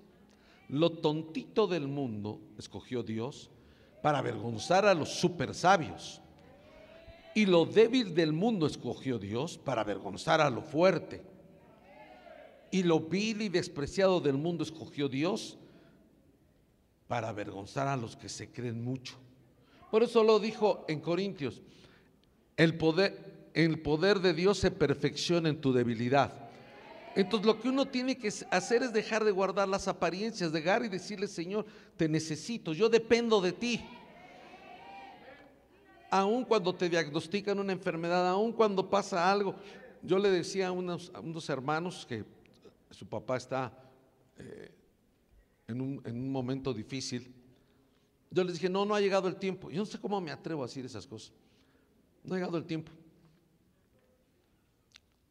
Lo 0.68 0.90
tontito 0.90 1.66
del 1.66 1.88
mundo 1.88 2.40
escogió 2.56 3.02
Dios 3.02 3.50
para 4.00 4.18
avergonzar 4.18 4.86
a 4.86 4.94
los 4.94 5.08
super 5.08 5.56
sabios. 5.56 6.22
Y 7.34 7.46
lo 7.46 7.66
débil 7.66 8.14
del 8.14 8.32
mundo 8.32 8.68
escogió 8.68 9.18
Dios 9.18 9.58
para 9.58 9.80
avergonzar 9.80 10.40
a 10.40 10.48
lo 10.48 10.62
fuerte. 10.62 11.20
Y 12.70 12.84
lo 12.84 13.00
vil 13.00 13.42
y 13.42 13.48
despreciado 13.48 14.20
del 14.20 14.34
mundo 14.34 14.62
escogió 14.62 15.08
Dios 15.08 15.58
para 17.08 17.28
avergonzar 17.28 17.88
a 17.88 17.96
los 17.96 18.14
que 18.14 18.28
se 18.28 18.52
creen 18.52 18.84
mucho. 18.84 19.16
Por 19.94 20.02
eso 20.02 20.24
lo 20.24 20.40
dijo 20.40 20.84
en 20.88 20.98
Corintios, 20.98 21.62
el 22.56 22.76
poder, 22.76 23.50
el 23.54 23.80
poder 23.80 24.18
de 24.18 24.34
Dios 24.34 24.58
se 24.58 24.72
perfecciona 24.72 25.48
en 25.48 25.60
tu 25.60 25.72
debilidad. 25.72 26.50
Entonces 27.14 27.46
lo 27.46 27.60
que 27.60 27.68
uno 27.68 27.86
tiene 27.86 28.18
que 28.18 28.26
hacer 28.50 28.82
es 28.82 28.92
dejar 28.92 29.22
de 29.22 29.30
guardar 29.30 29.68
las 29.68 29.86
apariencias, 29.86 30.50
de 30.50 30.58
dejar 30.58 30.84
y 30.84 30.88
decirle, 30.88 31.28
Señor, 31.28 31.64
te 31.96 32.08
necesito, 32.08 32.72
yo 32.72 32.88
dependo 32.88 33.40
de 33.40 33.52
ti. 33.52 33.84
Aún 36.10 36.44
cuando 36.44 36.74
te 36.74 36.88
diagnostican 36.88 37.60
una 37.60 37.72
enfermedad, 37.72 38.28
aún 38.28 38.52
cuando 38.52 38.90
pasa 38.90 39.30
algo. 39.30 39.54
Yo 40.02 40.18
le 40.18 40.28
decía 40.28 40.66
a 40.66 40.72
unos, 40.72 41.12
hermanos 41.48 42.04
que 42.04 42.24
su 42.90 43.06
papá 43.06 43.36
está 43.36 43.72
eh, 44.38 44.74
en 45.68 45.80
un 45.80 46.32
momento 46.32 46.74
difícil. 46.74 47.43
Yo 48.34 48.42
les 48.42 48.54
dije, 48.54 48.68
no, 48.68 48.84
no 48.84 48.96
ha 48.96 49.00
llegado 49.00 49.28
el 49.28 49.36
tiempo. 49.36 49.70
Yo 49.70 49.78
no 49.78 49.86
sé 49.86 50.00
cómo 50.00 50.20
me 50.20 50.32
atrevo 50.32 50.64
a 50.64 50.66
decir 50.66 50.84
esas 50.84 51.06
cosas. 51.06 51.32
No 52.24 52.34
ha 52.34 52.38
llegado 52.38 52.58
el 52.58 52.64
tiempo. 52.64 52.90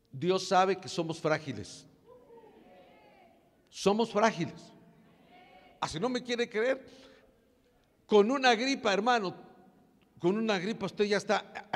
Dios 0.09 0.47
sabe 0.47 0.79
que 0.79 0.87
somos 0.87 1.19
frágiles. 1.19 1.85
Somos 3.69 4.09
frágiles. 4.09 4.71
Así 5.81 5.99
no 5.99 6.07
me 6.07 6.23
quiere 6.23 6.49
creer. 6.49 6.81
Con 8.05 8.31
una 8.31 8.55
gripa, 8.55 8.93
hermano, 8.93 9.35
con 10.17 10.37
una 10.37 10.57
gripa 10.57 10.85
usted 10.85 11.03
ya 11.03 11.17
está 11.17 11.67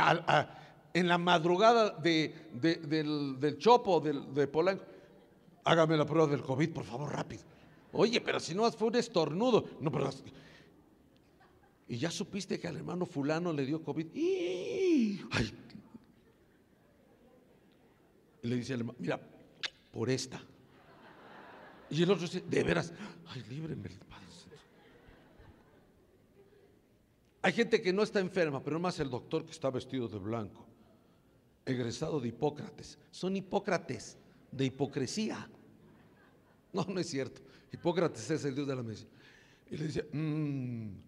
en 0.93 1.09
la 1.09 1.17
madrugada 1.17 1.89
del, 1.89 3.57
Chopo, 3.57 3.99
del, 3.99 4.34
de 4.34 4.47
Polanco. 4.47 4.86
Hágame 5.65 5.97
la 5.97 6.05
prueba 6.05 6.28
del 6.28 6.41
COVID, 6.41 6.69
por 6.69 6.86
favor, 6.86 7.11
rápido. 7.11 7.43
Oye, 7.91 8.21
pero 8.21 8.39
si 8.39 8.55
no 8.55 8.71
fue 8.71 8.88
un 8.88 8.95
estornudo. 8.95 9.65
No, 9.82 9.91
pero 9.91 10.09
y 11.88 11.98
ya 11.98 12.12
supiste 12.12 12.60
que 12.60 12.68
al 12.68 12.78
hermano 12.78 13.06
fulano 13.06 13.54
le 13.54 13.66
dio 13.66 13.82
COVID. 13.84 14.08
Y 14.14 15.22
le 18.42 18.56
dice 18.56 18.74
al 18.74 18.82
hermano, 18.82 18.98
mira, 19.00 19.20
por 19.92 20.10
esta. 20.10 20.42
Y 21.90 22.04
el 22.04 22.12
otro 22.12 22.24
dice, 22.24 22.42
de 22.42 22.64
veras, 22.64 22.94
ay, 23.28 23.44
líbreme, 23.50 23.90
Padre. 24.10 24.28
Hay 27.42 27.54
gente 27.54 27.82
que 27.82 27.94
no 27.94 28.04
está 28.04 28.20
enferma, 28.20 28.62
pero 28.62 28.80
más 28.80 29.00
el 29.00 29.10
doctor 29.10 29.46
que 29.46 29.52
está 29.52 29.70
vestido 29.70 30.10
de 30.10 30.18
blanco, 30.18 30.66
egresado 31.66 32.20
de 32.20 32.28
Hipócrates. 32.28 32.98
Son 33.12 33.36
Hipócrates 33.36 34.18
de 34.52 34.66
hipocresía. 34.66 35.50
No, 36.74 36.84
no 36.84 37.00
es 37.00 37.10
cierto. 37.10 37.42
Hipócrates 37.72 38.30
es 38.30 38.44
el 38.44 38.54
Dios 38.56 38.68
de 38.68 38.76
la 38.76 38.84
medicina. 38.84 39.10
Y 39.70 39.78
le 39.78 39.88
dice, 39.88 40.08
mm, 40.12 41.07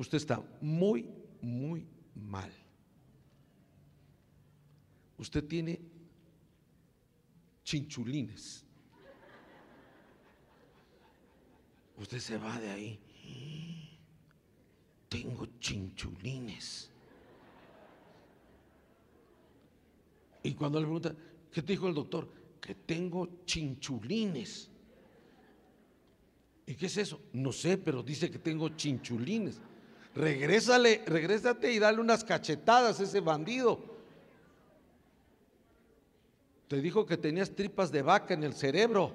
usted 0.00 0.16
está 0.16 0.42
muy, 0.62 1.06
muy 1.42 1.86
mal. 2.14 2.50
Usted 5.18 5.44
tiene 5.44 5.78
chinchulines. 7.62 8.64
Usted 11.98 12.18
se 12.18 12.38
va 12.38 12.58
de 12.58 12.70
ahí. 12.70 12.98
Tengo 15.10 15.46
chinchulines. 15.60 16.90
Y 20.42 20.54
cuando 20.54 20.80
le 20.80 20.86
pregunta, 20.86 21.14
¿qué 21.52 21.60
te 21.60 21.74
dijo 21.74 21.88
el 21.88 21.94
doctor? 21.94 22.26
Que 22.58 22.74
tengo 22.74 23.44
chinchulines. 23.44 24.70
¿Y 26.64 26.74
qué 26.74 26.86
es 26.86 26.96
eso? 26.96 27.20
No 27.34 27.52
sé, 27.52 27.76
pero 27.76 28.02
dice 28.02 28.30
que 28.30 28.38
tengo 28.38 28.70
chinchulines. 28.70 29.60
Regrésale, 30.14 31.02
regrésate 31.06 31.72
y 31.72 31.78
dale 31.78 32.00
unas 32.00 32.24
cachetadas 32.24 32.98
a 32.98 33.02
ese 33.04 33.20
bandido. 33.20 33.78
Te 36.68 36.80
dijo 36.80 37.06
que 37.06 37.16
tenías 37.16 37.50
tripas 37.50 37.90
de 37.90 38.02
vaca 38.02 38.34
en 38.34 38.44
el 38.44 38.54
cerebro. 38.54 39.12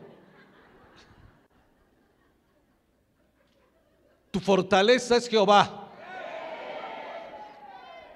Tu 4.31 4.39
fortaleza 4.39 5.15
es 5.17 5.29
Jehová. 5.29 5.91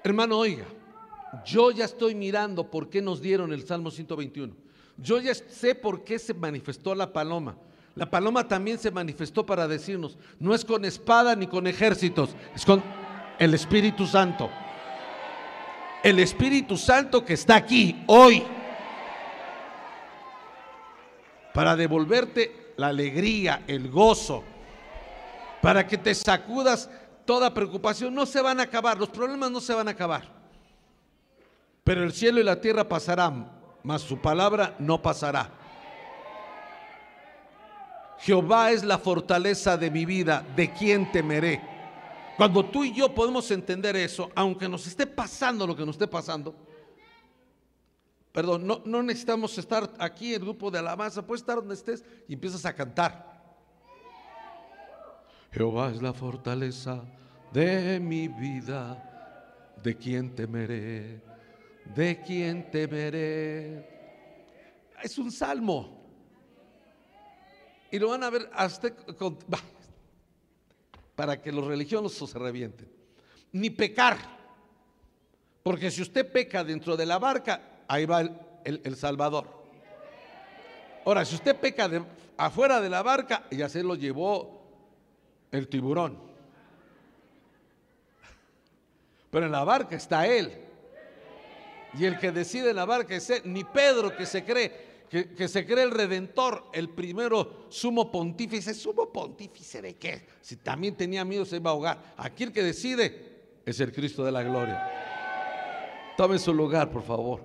Hermano, 0.02 0.38
oiga, 0.38 0.66
yo 1.44 1.70
ya 1.70 1.84
estoy 1.84 2.14
mirando 2.14 2.70
por 2.70 2.88
qué 2.88 3.00
nos 3.00 3.20
dieron 3.20 3.52
el 3.52 3.66
Salmo 3.66 3.90
121. 3.90 4.54
Yo 4.96 5.20
ya 5.20 5.34
sé 5.34 5.74
por 5.74 6.04
qué 6.04 6.18
se 6.18 6.34
manifestó 6.34 6.94
la 6.94 7.12
paloma. 7.12 7.56
La 8.00 8.06
paloma 8.06 8.48
también 8.48 8.78
se 8.78 8.90
manifestó 8.90 9.44
para 9.44 9.68
decirnos, 9.68 10.16
no 10.38 10.54
es 10.54 10.64
con 10.64 10.86
espada 10.86 11.36
ni 11.36 11.46
con 11.46 11.66
ejércitos, 11.66 12.30
es 12.56 12.64
con 12.64 12.82
el 13.38 13.52
Espíritu 13.52 14.06
Santo. 14.06 14.48
El 16.02 16.18
Espíritu 16.18 16.78
Santo 16.78 17.22
que 17.22 17.34
está 17.34 17.56
aquí 17.56 18.02
hoy 18.06 18.42
para 21.52 21.76
devolverte 21.76 22.72
la 22.78 22.86
alegría, 22.86 23.64
el 23.66 23.90
gozo, 23.90 24.44
para 25.60 25.86
que 25.86 25.98
te 25.98 26.14
sacudas 26.14 26.88
toda 27.26 27.52
preocupación. 27.52 28.14
No 28.14 28.24
se 28.24 28.40
van 28.40 28.60
a 28.60 28.62
acabar, 28.62 28.96
los 28.96 29.10
problemas 29.10 29.50
no 29.50 29.60
se 29.60 29.74
van 29.74 29.88
a 29.88 29.90
acabar. 29.90 30.26
Pero 31.84 32.02
el 32.02 32.14
cielo 32.14 32.40
y 32.40 32.44
la 32.44 32.62
tierra 32.62 32.88
pasarán, 32.88 33.52
mas 33.82 34.00
su 34.00 34.22
palabra 34.22 34.74
no 34.78 35.02
pasará. 35.02 35.59
Jehová 38.20 38.70
es 38.70 38.84
la 38.84 38.98
fortaleza 38.98 39.78
de 39.78 39.90
mi 39.90 40.04
vida, 40.04 40.44
¿de 40.54 40.72
quién 40.72 41.10
temeré? 41.10 41.62
Cuando 42.36 42.64
tú 42.66 42.84
y 42.84 42.92
yo 42.92 43.14
podemos 43.14 43.50
entender 43.50 43.96
eso, 43.96 44.30
aunque 44.34 44.68
nos 44.68 44.86
esté 44.86 45.06
pasando 45.06 45.66
lo 45.66 45.74
que 45.74 45.86
nos 45.86 45.94
esté 45.94 46.06
pasando, 46.06 46.54
perdón, 48.32 48.66
no, 48.66 49.02
necesitamos 49.02 49.56
estar 49.56 49.90
aquí, 49.98 50.34
el 50.34 50.40
grupo 50.40 50.70
de 50.70 50.78
alabanza, 50.78 51.26
puedes 51.26 51.40
estar 51.40 51.56
donde 51.56 51.74
estés 51.74 52.04
y 52.28 52.34
empiezas 52.34 52.64
a 52.66 52.74
cantar. 52.74 53.30
Jehová 55.50 55.90
es 55.90 56.02
la 56.02 56.12
fortaleza 56.12 57.02
de 57.52 57.98
mi 58.00 58.28
vida, 58.28 59.72
¿de 59.82 59.96
quién 59.96 60.34
temeré? 60.34 61.22
¿De 61.94 62.20
quién 62.22 62.70
temeré? 62.70 63.88
Es 65.02 65.18
un 65.18 65.32
salmo. 65.32 65.99
Y 67.90 67.98
lo 67.98 68.08
van 68.08 68.22
a 68.24 68.30
ver 68.30 68.48
hasta 68.52 68.92
para 71.14 71.40
que 71.40 71.52
los 71.52 71.66
religiosos 71.66 72.30
se 72.30 72.38
revienten. 72.38 72.88
Ni 73.52 73.70
pecar. 73.70 74.16
Porque 75.62 75.90
si 75.90 76.02
usted 76.02 76.30
peca 76.30 76.64
dentro 76.64 76.96
de 76.96 77.04
la 77.04 77.18
barca, 77.18 77.82
ahí 77.88 78.06
va 78.06 78.22
el, 78.64 78.96
Salvador. 78.96 79.46
Ahora, 81.04 81.24
si 81.24 81.34
usted 81.34 81.56
peca 81.56 81.90
afuera 82.36 82.80
de 82.80 82.88
la 82.88 83.02
barca, 83.02 83.46
ya 83.50 83.68
se 83.68 83.82
lo 83.82 83.94
llevó 83.94 84.62
el 85.50 85.68
tiburón. 85.68 86.18
Pero 89.30 89.46
en 89.46 89.52
la 89.52 89.64
barca 89.64 89.96
está 89.96 90.26
él. 90.26 90.52
Y 91.98 92.04
el 92.04 92.18
que 92.18 92.32
decide 92.32 92.70
en 92.70 92.76
la 92.76 92.84
barca 92.84 93.14
es 93.14 93.28
él, 93.30 93.42
ni 93.44 93.64
Pedro 93.64 94.16
que 94.16 94.26
se 94.26 94.44
cree, 94.44 94.89
que, 95.10 95.48
se 95.48 95.66
cree 95.66 95.82
el 95.82 95.90
redentor, 95.90 96.70
el 96.72 96.88
primero 96.90 97.66
sumo 97.68 98.12
pontífice. 98.12 98.72
¿Sumo 98.74 99.12
pontífice 99.12 99.82
de 99.82 99.96
qué? 99.96 100.24
Si 100.40 100.54
también 100.54 100.96
tenía 100.96 101.24
miedo 101.24 101.44
se 101.44 101.56
iba 101.56 101.70
a 101.70 101.72
ahogar. 101.72 102.14
Aquí 102.16 102.44
el 102.44 102.52
que 102.52 102.62
decide 102.62 103.58
es 103.66 103.80
el 103.80 103.92
Cristo 103.92 104.24
de 104.24 104.30
la 104.30 104.44
gloria. 104.44 104.88
Tome 106.16 106.38
su 106.38 106.54
lugar, 106.54 106.92
por 106.92 107.02
favor. 107.02 107.44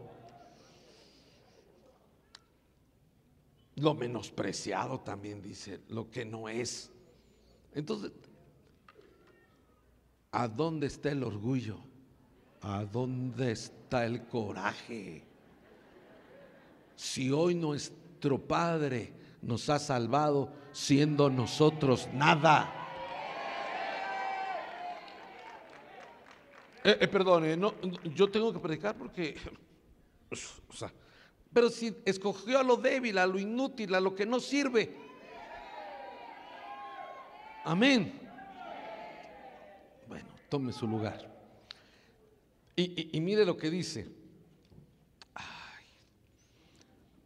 Lo 3.78 3.96
menospreciado 3.96 5.00
también 5.00 5.42
dice, 5.42 5.82
lo 5.90 6.12
que 6.12 6.24
no 6.24 6.48
es. 6.48 6.92
Entonces, 7.74 8.12
¿a 10.32 10.48
dónde 10.48 10.86
está 10.86 11.10
el 11.10 11.24
orgullo? 11.24 11.80
¿A 12.62 12.86
dónde 12.86 13.54
está 13.54 14.06
el 14.06 14.28
coraje? 14.28 15.35
Si 16.96 17.32
hoy 17.32 17.56
nuestro 17.56 18.40
Padre 18.40 19.14
nos 19.42 19.70
ha 19.70 19.80
salvado 19.80 20.52
siendo 20.72 21.30
nosotros 21.30 22.08
nada. 22.14 22.72
Eh, 26.84 26.98
eh, 27.02 27.08
perdone, 27.08 27.58
no, 27.58 27.74
yo 28.14 28.30
tengo 28.30 28.54
que 28.54 28.60
predicar 28.60 28.96
porque, 28.96 29.36
o 30.70 30.74
sea, 30.74 30.94
pero 31.52 31.70
si 31.70 31.96
escogió 32.06 32.60
a 32.60 32.64
lo 32.64 32.78
débil, 32.78 33.18
a 33.18 33.26
lo 33.26 33.40
inútil, 33.40 33.96
a 33.96 34.00
lo 34.00 34.14
que 34.14 34.26
no 34.26 34.40
sirve, 34.40 35.06
Amén. 37.66 38.14
Bueno, 40.08 40.28
tome 40.50 40.72
su 40.72 40.88
lugar. 40.88 41.34
Y, 42.76 43.20
mire 43.22 43.44
lo 43.44 43.58
que 43.58 43.72
dice. 43.72 44.08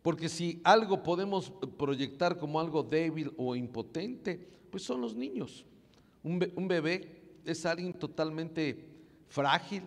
Porque 0.02 0.30
si 0.30 0.62
algo 0.64 1.04
podemos 1.04 1.52
proyectar 1.78 2.38
como 2.38 2.60
algo 2.60 2.84
débil 2.84 3.34
o 3.38 3.56
impotente, 3.56 4.38
pues 4.72 4.84
son 4.84 5.02
los 5.02 5.16
niños. 5.16 5.66
Un, 6.24 6.68
bebé 6.68 7.40
es 7.46 7.66
alguien 7.66 7.94
totalmente 7.94 8.86
frágil. 9.28 9.84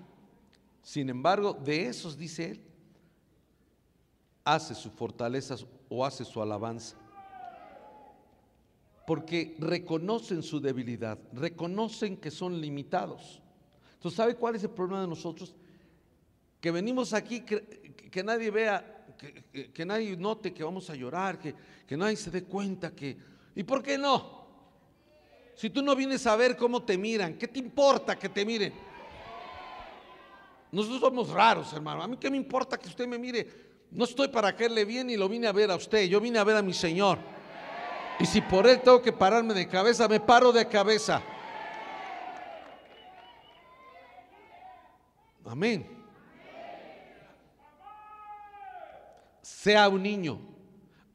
Sin 0.83 1.09
embargo, 1.09 1.53
de 1.55 1.87
esos, 1.87 2.17
dice 2.19 2.53
él, 2.53 2.61
hace 4.45 4.75
su 4.75 4.91
fortaleza 4.91 5.57
o 5.89 6.05
hace 6.05 6.25
su 6.25 6.43
alabanza 6.43 6.97
porque 9.07 9.57
reconocen 9.59 10.43
su 10.43 10.61
debilidad, 10.61 11.19
reconocen 11.33 12.17
que 12.17 12.31
son 12.31 12.61
limitados. 12.61 13.43
Entonces, 13.95 14.17
¿sabe 14.17 14.37
cuál 14.37 14.55
es 14.55 14.63
el 14.65 14.71
problema 14.71 15.03
de 15.03 15.09
nosotros? 15.09 15.55
Que 16.61 16.71
venimos 16.71 17.13
aquí, 17.13 17.41
que, 17.41 18.23
nadie 18.25 18.51
vea, 18.51 19.02
que, 19.73 19.85
nadie 19.85 20.17
note 20.17 20.53
que 20.53 20.65
vamos 20.65 20.89
a 20.91 20.95
llorar, 20.95 21.39
que, 21.39 21.55
que 21.87 21.97
nadie 21.97 22.17
se 22.17 22.31
dé 22.31 22.45
cuenta 22.45 22.95
que... 22.95 23.17
¿Y 23.55 23.63
por 23.63 23.83
qué 23.83 23.99
no? 23.99 24.43
Si 25.55 25.71
tú 25.71 25.83
no 25.83 25.95
vienes 25.95 26.27
a 26.27 26.35
ver 26.37 26.57
cómo 26.57 26.83
te 26.83 26.97
miran, 26.97 27.35
¿qué 27.35 27.47
te 27.47 27.59
importa 27.59 28.19
que 28.19 28.29
te 28.29 28.45
miren? 28.45 28.73
Nosotros 30.73 31.01
somos 31.01 31.29
raros, 31.29 31.73
hermano. 31.75 32.03
A 32.03 32.09
mí 32.09 32.17
qué 32.17 32.31
me 32.31 32.37
importa 32.39 32.79
que 32.79 32.89
usted 32.89 33.07
me 33.07 33.19
mire. 33.19 33.47
No 33.91 34.05
estoy 34.05 34.29
para 34.29 34.57
caerle 34.57 34.87
bien 34.87 35.11
y 35.11 35.17
lo 35.19 35.29
vine 35.29 35.47
a 35.47 35.53
ver 35.53 35.71
a 35.71 35.77
usted. 35.77 36.05
Yo 36.05 36.19
vine 36.19 36.39
a 36.39 36.45
ver 36.45 36.57
a 36.57 36.63
mi 36.63 36.73
Señor. 36.73 37.19
Y 38.19 38.25
si 38.25 38.41
por 38.41 38.67
él 38.67 38.81
tengo 38.81 39.03
que 39.03 39.13
pararme 39.13 39.53
de 39.53 39.69
cabeza, 39.69 40.09
me 40.09 40.19
paro 40.19 40.51
de 40.51 40.67
cabeza. 40.67 41.23
Amén. 45.45 46.02
Sea 49.63 49.89
un 49.89 50.03
niño. 50.03 50.41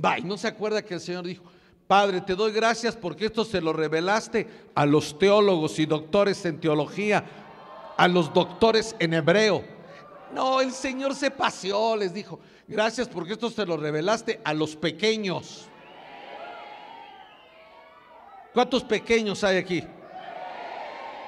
Va, 0.04 0.20
y 0.20 0.24
no 0.24 0.38
se 0.38 0.48
acuerda 0.48 0.82
que 0.82 0.94
el 0.94 1.02
Señor 1.02 1.26
dijo, 1.26 1.44
Padre, 1.86 2.22
te 2.22 2.34
doy 2.34 2.54
gracias 2.54 2.96
porque 2.96 3.26
esto 3.26 3.44
se 3.44 3.60
lo 3.60 3.74
revelaste 3.74 4.48
a 4.74 4.86
los 4.86 5.20
teólogos 5.20 5.78
y 5.80 5.86
doctores 5.86 6.46
en 6.46 6.62
teología, 6.62 7.26
a 7.98 8.08
los 8.08 8.34
doctores 8.34 8.96
en 9.00 9.16
hebreo. 9.16 9.66
No, 10.34 10.62
el 10.62 10.72
Señor 10.72 11.14
se 11.14 11.30
paseó, 11.30 11.98
les 11.98 12.14
dijo, 12.14 12.40
gracias 12.70 13.10
porque 13.10 13.34
esto 13.34 13.50
se 13.50 13.66
lo 13.66 13.76
revelaste 13.76 14.40
a 14.46 14.54
los 14.54 14.78
pequeños. 14.78 15.68
¿Cuántos 18.54 18.86
pequeños 18.86 19.44
hay 19.44 19.58
aquí? 19.58 19.84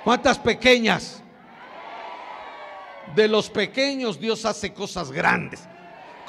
¿Cuántas 0.05 0.39
pequeñas? 0.39 1.21
De 3.13 3.27
los 3.27 3.49
pequeños 3.49 4.17
Dios 4.17 4.45
hace 4.45 4.71
cosas 4.73 5.11
grandes. 5.11 5.67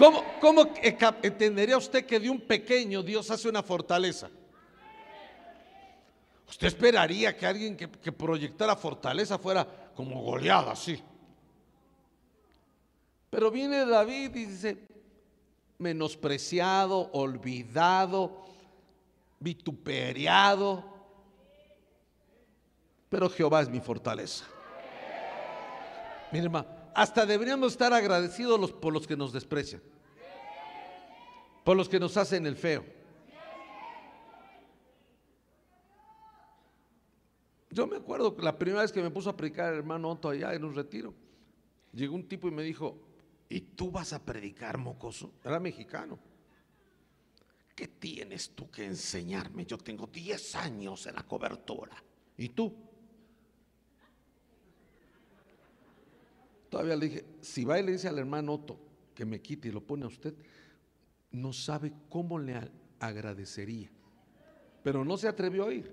¿Cómo, 0.00 0.24
¿Cómo, 0.40 0.62
entendería 1.22 1.76
usted 1.76 2.06
que 2.06 2.18
de 2.18 2.30
un 2.30 2.40
pequeño 2.40 3.02
Dios 3.02 3.30
hace 3.30 3.50
una 3.50 3.62
fortaleza? 3.62 4.30
Usted 6.48 6.68
esperaría 6.68 7.36
que 7.36 7.44
alguien 7.44 7.76
que, 7.76 8.10
proyectara 8.10 8.74
fortaleza 8.76 9.36
fuera 9.36 9.92
como 9.94 10.22
goleada, 10.22 10.72
así. 10.72 10.98
Pero 13.28 13.50
viene 13.50 13.84
David 13.84 14.34
y 14.36 14.46
dice, 14.46 14.78
menospreciado, 15.76 17.10
olvidado, 17.12 18.46
vituperiado, 19.38 20.82
pero 23.10 23.28
Jehová 23.28 23.60
es 23.60 23.68
mi 23.68 23.80
fortaleza. 23.80 24.46
Mire, 26.32 26.48
hasta 26.94 27.26
deberíamos 27.26 27.72
estar 27.72 27.92
agradecidos 27.92 28.72
por 28.72 28.92
los 28.92 29.06
que 29.06 29.16
nos 29.16 29.32
desprecian, 29.32 29.82
por 31.64 31.76
los 31.76 31.88
que 31.88 32.00
nos 32.00 32.16
hacen 32.16 32.46
el 32.46 32.56
feo. 32.56 32.84
Yo 37.70 37.86
me 37.86 37.96
acuerdo 37.96 38.34
que 38.34 38.42
la 38.42 38.58
primera 38.58 38.82
vez 38.82 38.90
que 38.90 39.02
me 39.02 39.10
puso 39.10 39.30
a 39.30 39.36
predicar 39.36 39.72
el 39.72 39.78
hermano 39.78 40.10
Otto 40.10 40.28
allá 40.28 40.52
en 40.54 40.64
un 40.64 40.74
retiro, 40.74 41.14
llegó 41.92 42.16
un 42.16 42.26
tipo 42.26 42.48
y 42.48 42.50
me 42.50 42.64
dijo, 42.64 42.98
¿y 43.48 43.60
tú 43.60 43.92
vas 43.92 44.12
a 44.12 44.24
predicar, 44.24 44.76
mocoso? 44.76 45.34
Era 45.44 45.60
mexicano. 45.60 46.18
¿Qué 47.76 47.86
tienes 47.86 48.50
tú 48.50 48.70
que 48.70 48.84
enseñarme? 48.84 49.64
Yo 49.64 49.78
tengo 49.78 50.08
10 50.08 50.54
años 50.56 51.06
en 51.06 51.14
la 51.14 51.22
cobertura. 51.22 51.96
¿Y 52.36 52.48
tú? 52.50 52.89
Todavía 56.70 56.96
le 56.96 57.06
dije, 57.06 57.24
si 57.40 57.64
va 57.64 57.78
y 57.80 57.82
le 57.84 57.92
dice 57.92 58.08
al 58.08 58.18
hermano 58.18 58.54
Otto 58.54 58.78
que 59.14 59.26
me 59.26 59.42
quite 59.42 59.68
y 59.68 59.72
lo 59.72 59.84
pone 59.84 60.04
a 60.04 60.08
usted, 60.08 60.34
no 61.32 61.52
sabe 61.52 61.92
cómo 62.08 62.38
le 62.38 62.70
agradecería. 63.00 63.90
Pero 64.82 65.04
no 65.04 65.16
se 65.16 65.28
atrevió 65.28 65.66
a 65.66 65.74
ir. 65.74 65.92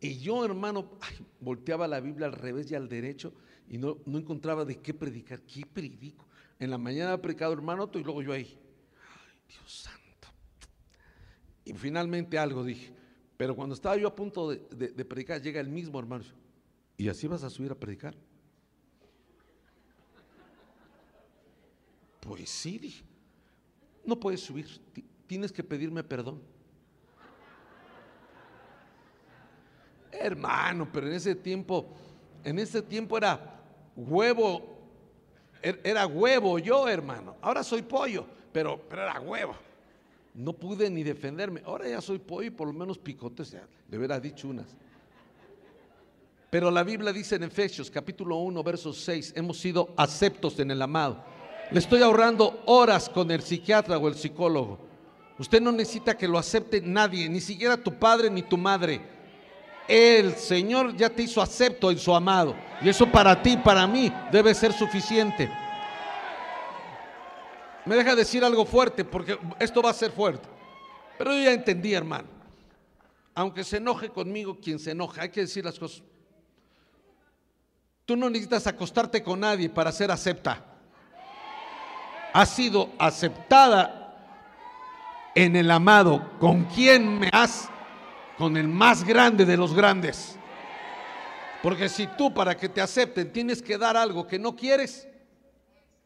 Y 0.00 0.18
yo, 0.18 0.44
hermano, 0.44 0.92
volteaba 1.40 1.88
la 1.88 2.00
Biblia 2.00 2.26
al 2.26 2.32
revés 2.32 2.70
y 2.70 2.74
al 2.74 2.88
derecho 2.88 3.34
y 3.68 3.76
no, 3.76 3.98
no 4.06 4.18
encontraba 4.18 4.64
de 4.64 4.78
qué 4.78 4.94
predicar. 4.94 5.42
¿Qué 5.42 5.66
predico? 5.66 6.26
En 6.60 6.70
la 6.70 6.78
mañana 6.78 7.12
ha 7.12 7.20
predicado 7.20 7.52
hermano 7.52 7.84
Otto 7.84 7.98
y 7.98 8.04
luego 8.04 8.22
yo 8.22 8.32
ahí. 8.32 8.46
Ay, 8.46 9.38
Dios 9.48 9.72
santo. 9.72 10.28
Y 11.64 11.72
finalmente 11.72 12.38
algo 12.38 12.62
dije. 12.62 12.92
Pero 13.36 13.56
cuando 13.56 13.74
estaba 13.74 13.96
yo 13.96 14.06
a 14.06 14.14
punto 14.14 14.50
de, 14.50 14.58
de 14.92 15.04
predicar, 15.04 15.42
llega 15.42 15.60
el 15.60 15.68
mismo 15.68 15.98
hermano. 15.98 16.24
¿Y 16.96 17.08
así 17.08 17.26
vas 17.26 17.42
a 17.42 17.50
subir 17.50 17.72
a 17.72 17.74
predicar? 17.74 18.14
Pues 22.26 22.48
sí, 22.48 23.04
no 24.02 24.18
puedes 24.18 24.40
subir, 24.40 24.66
tienes 25.26 25.52
que 25.52 25.62
pedirme 25.62 26.02
perdón. 26.02 26.40
Hermano, 30.10 30.88
pero 30.90 31.06
en 31.06 31.12
ese 31.12 31.34
tiempo, 31.34 31.86
en 32.42 32.58
ese 32.58 32.80
tiempo 32.80 33.18
era 33.18 33.60
huevo, 33.94 34.78
er, 35.60 35.78
era 35.84 36.06
huevo 36.06 36.58
yo, 36.58 36.88
hermano. 36.88 37.36
Ahora 37.42 37.62
soy 37.62 37.82
pollo, 37.82 38.24
pero, 38.52 38.80
pero 38.88 39.02
era 39.02 39.20
huevo. 39.20 39.54
No 40.32 40.54
pude 40.54 40.88
ni 40.88 41.02
defenderme. 41.02 41.60
Ahora 41.66 41.88
ya 41.88 42.00
soy 42.00 42.18
pollo 42.18 42.46
y 42.46 42.50
por 42.50 42.68
lo 42.68 42.72
menos 42.72 42.96
picotes, 42.96 43.50
ya, 43.50 43.68
le 43.90 43.98
hubiera 43.98 44.18
dicho 44.18 44.48
unas. 44.48 44.74
Pero 46.48 46.70
la 46.70 46.84
Biblia 46.84 47.12
dice 47.12 47.34
en 47.34 47.42
Efesios 47.42 47.90
capítulo 47.90 48.36
1, 48.36 48.62
verso 48.62 48.94
6, 48.94 49.34
hemos 49.36 49.58
sido 49.58 49.92
aceptos 49.96 50.58
en 50.58 50.70
el 50.70 50.80
amado. 50.80 51.33
Le 51.74 51.80
estoy 51.80 52.02
ahorrando 52.02 52.62
horas 52.66 53.08
con 53.08 53.32
el 53.32 53.42
psiquiatra 53.42 53.98
o 53.98 54.06
el 54.06 54.14
psicólogo. 54.14 54.78
Usted 55.40 55.60
no 55.60 55.72
necesita 55.72 56.16
que 56.16 56.28
lo 56.28 56.38
acepte 56.38 56.80
nadie, 56.80 57.28
ni 57.28 57.40
siquiera 57.40 57.76
tu 57.76 57.98
padre 57.98 58.30
ni 58.30 58.42
tu 58.42 58.56
madre. 58.56 59.00
El 59.88 60.36
Señor 60.36 60.96
ya 60.96 61.10
te 61.10 61.24
hizo 61.24 61.42
acepto 61.42 61.90
en 61.90 61.98
su 61.98 62.14
amado. 62.14 62.54
Y 62.80 62.88
eso 62.88 63.10
para 63.10 63.42
ti, 63.42 63.56
para 63.56 63.88
mí, 63.88 64.12
debe 64.30 64.54
ser 64.54 64.72
suficiente. 64.72 65.50
Me 67.84 67.96
deja 67.96 68.14
decir 68.14 68.44
algo 68.44 68.64
fuerte, 68.64 69.04
porque 69.04 69.36
esto 69.58 69.82
va 69.82 69.90
a 69.90 69.94
ser 69.94 70.12
fuerte. 70.12 70.48
Pero 71.18 71.32
yo 71.32 71.42
ya 71.42 71.52
entendí, 71.52 71.92
hermano. 71.92 72.28
Aunque 73.34 73.64
se 73.64 73.78
enoje 73.78 74.10
conmigo 74.10 74.60
quien 74.60 74.78
se 74.78 74.92
enoja, 74.92 75.22
hay 75.22 75.30
que 75.30 75.40
decir 75.40 75.64
las 75.64 75.76
cosas. 75.76 76.04
Tú 78.06 78.14
no 78.14 78.30
necesitas 78.30 78.64
acostarte 78.68 79.24
con 79.24 79.40
nadie 79.40 79.68
para 79.68 79.90
ser 79.90 80.12
acepta 80.12 80.70
ha 82.34 82.46
sido 82.46 82.90
aceptada 82.98 84.12
en 85.36 85.54
el 85.54 85.70
amado. 85.70 86.32
¿Con 86.40 86.64
quién 86.64 87.20
me 87.20 87.30
has? 87.32 87.68
Con 88.36 88.56
el 88.56 88.66
más 88.66 89.04
grande 89.04 89.44
de 89.44 89.56
los 89.56 89.72
grandes. 89.72 90.36
Porque 91.62 91.88
si 91.88 92.08
tú 92.08 92.34
para 92.34 92.56
que 92.56 92.68
te 92.68 92.80
acepten 92.80 93.32
tienes 93.32 93.62
que 93.62 93.78
dar 93.78 93.96
algo 93.96 94.26
que 94.26 94.40
no 94.40 94.56
quieres, 94.56 95.06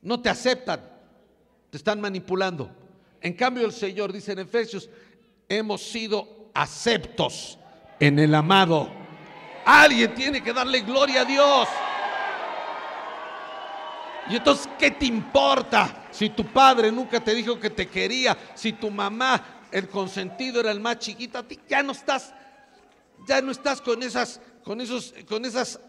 no 0.02 0.20
te 0.20 0.28
aceptan, 0.28 0.80
te 1.70 1.78
están 1.78 1.98
manipulando. 1.98 2.70
En 3.22 3.32
cambio 3.32 3.64
el 3.64 3.72
Señor 3.72 4.12
dice 4.12 4.32
en 4.32 4.40
Efesios, 4.40 4.90
hemos 5.48 5.82
sido 5.82 6.50
aceptos 6.52 7.58
en 7.98 8.18
el 8.18 8.34
amado. 8.34 8.90
Alguien 9.64 10.14
tiene 10.14 10.42
que 10.42 10.52
darle 10.52 10.82
gloria 10.82 11.22
a 11.22 11.24
Dios. 11.24 11.68
Y 14.28 14.36
entonces, 14.36 14.68
¿qué 14.78 14.90
te 14.90 15.06
importa 15.06 16.08
si 16.10 16.30
tu 16.30 16.44
padre 16.44 16.92
nunca 16.92 17.22
te 17.22 17.34
dijo 17.34 17.58
que 17.58 17.70
te 17.70 17.88
quería? 17.88 18.36
Si 18.54 18.74
tu 18.74 18.90
mamá, 18.90 19.66
el 19.70 19.88
consentido 19.88 20.60
era 20.60 20.70
el 20.70 20.80
más 20.80 20.98
chiquito, 20.98 21.38
a 21.38 21.42
ti 21.42 21.58
ya 21.68 21.82
no 21.82 21.92
estás, 21.92 22.34
ya 23.26 23.40
no 23.40 23.50
estás 23.50 23.80
con 23.80 24.02
esas, 24.02 24.40
con 24.64 24.80
esos, 24.80 25.14
con 25.26 25.44
esas 25.44 25.80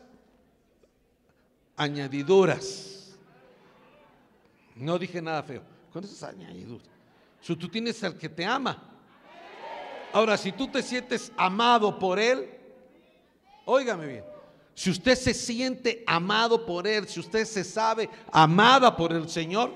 añadiduras. 1.75 3.17
No 4.75 4.97
dije 4.97 5.21
nada 5.21 5.43
feo, 5.43 5.63
con 5.91 6.03
esas 6.03 6.23
añadiduras. 6.23 6.87
Si 7.41 7.55
tú 7.55 7.67
tienes 7.67 8.03
al 8.03 8.17
que 8.17 8.29
te 8.29 8.45
ama. 8.45 8.83
Ahora, 10.11 10.37
si 10.37 10.51
tú 10.51 10.67
te 10.67 10.81
sientes 10.81 11.31
amado 11.37 11.99
por 11.99 12.19
él, 12.19 12.49
óigame 13.65 14.07
bien, 14.07 14.23
si 14.80 14.89
usted 14.89 15.15
se 15.15 15.34
siente 15.34 16.05
amado 16.07 16.65
por 16.65 16.88
Él, 16.88 17.05
si 17.05 17.19
usted 17.19 17.43
se 17.43 17.65
sabe 17.65 18.09
amada 18.32 18.95
por 18.95 19.11
el 19.11 19.27
Señor, 19.27 19.73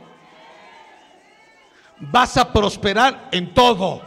vas 2.00 2.38
a 2.38 2.54
prosperar 2.54 3.28
en 3.34 3.54
todo. 3.54 4.02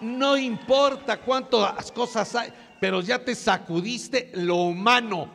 No 0.00 0.36
importa 0.36 1.20
cuántas 1.20 1.92
cosas 1.92 2.34
hay, 2.34 2.52
pero 2.80 3.02
ya 3.02 3.24
te 3.24 3.36
sacudiste 3.36 4.32
lo 4.34 4.56
humano, 4.56 5.30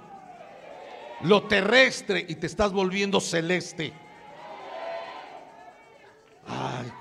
lo 1.21 1.43
terrestre 1.43 2.25
y 2.27 2.35
te 2.35 2.47
estás 2.47 2.73
volviendo 2.73 3.21
celeste. 3.21 3.93
Ay, 6.45 6.91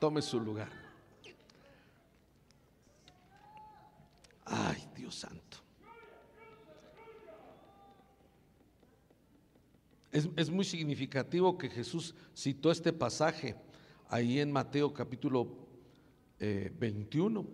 tome 0.00 0.20
su 0.20 0.40
lugar. 0.40 0.81
Ay, 4.54 4.86
Dios 4.94 5.14
santo. 5.14 5.56
Es, 10.10 10.50
muy 10.50 10.66
significativo 10.66 11.56
que 11.56 11.70
Jesús 11.70 12.14
citó 12.36 12.70
este 12.70 12.92
pasaje 12.92 13.56
ahí 14.10 14.40
en 14.40 14.52
Mateo 14.52 14.92
capítulo 14.92 15.48
21. 16.38 17.40
Eh, 17.40 17.46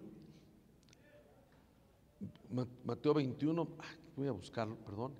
Mateo 2.84 3.14
21, 3.14 3.68
voy 4.16 4.26
a 4.26 4.32
buscarlo, 4.32 4.74
perdón. 4.78 5.14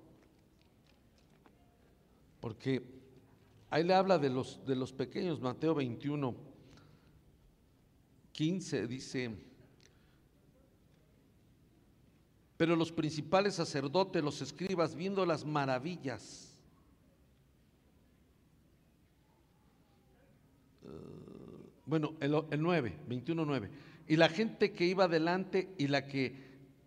Porque 2.41 2.83
ahí 3.69 3.85
le 3.85 3.93
habla 3.93 4.17
de 4.17 4.29
los, 4.29 4.65
de 4.65 4.75
los 4.75 4.91
pequeños, 4.91 5.39
Mateo 5.39 5.75
21, 5.75 6.35
15 8.33 8.87
dice, 8.87 9.48
Pero 12.59 12.75
los 12.75 12.91
principales 12.91 13.55
sacerdotes, 13.55 14.21
los 14.21 14.41
escribas, 14.41 14.93
viendo 14.93 15.25
las 15.25 15.45
maravillas, 15.45 16.57
eh, 20.83 20.89
Bueno, 21.85 22.15
el, 22.19 22.35
el 22.51 22.61
9, 22.61 22.97
21, 23.07 23.45
9. 23.45 23.69
Y 24.09 24.17
la 24.17 24.27
gente 24.27 24.73
que 24.73 24.83
iba 24.83 25.07
delante 25.07 25.73
y 25.77 25.87
la 25.87 26.05
que 26.05 26.35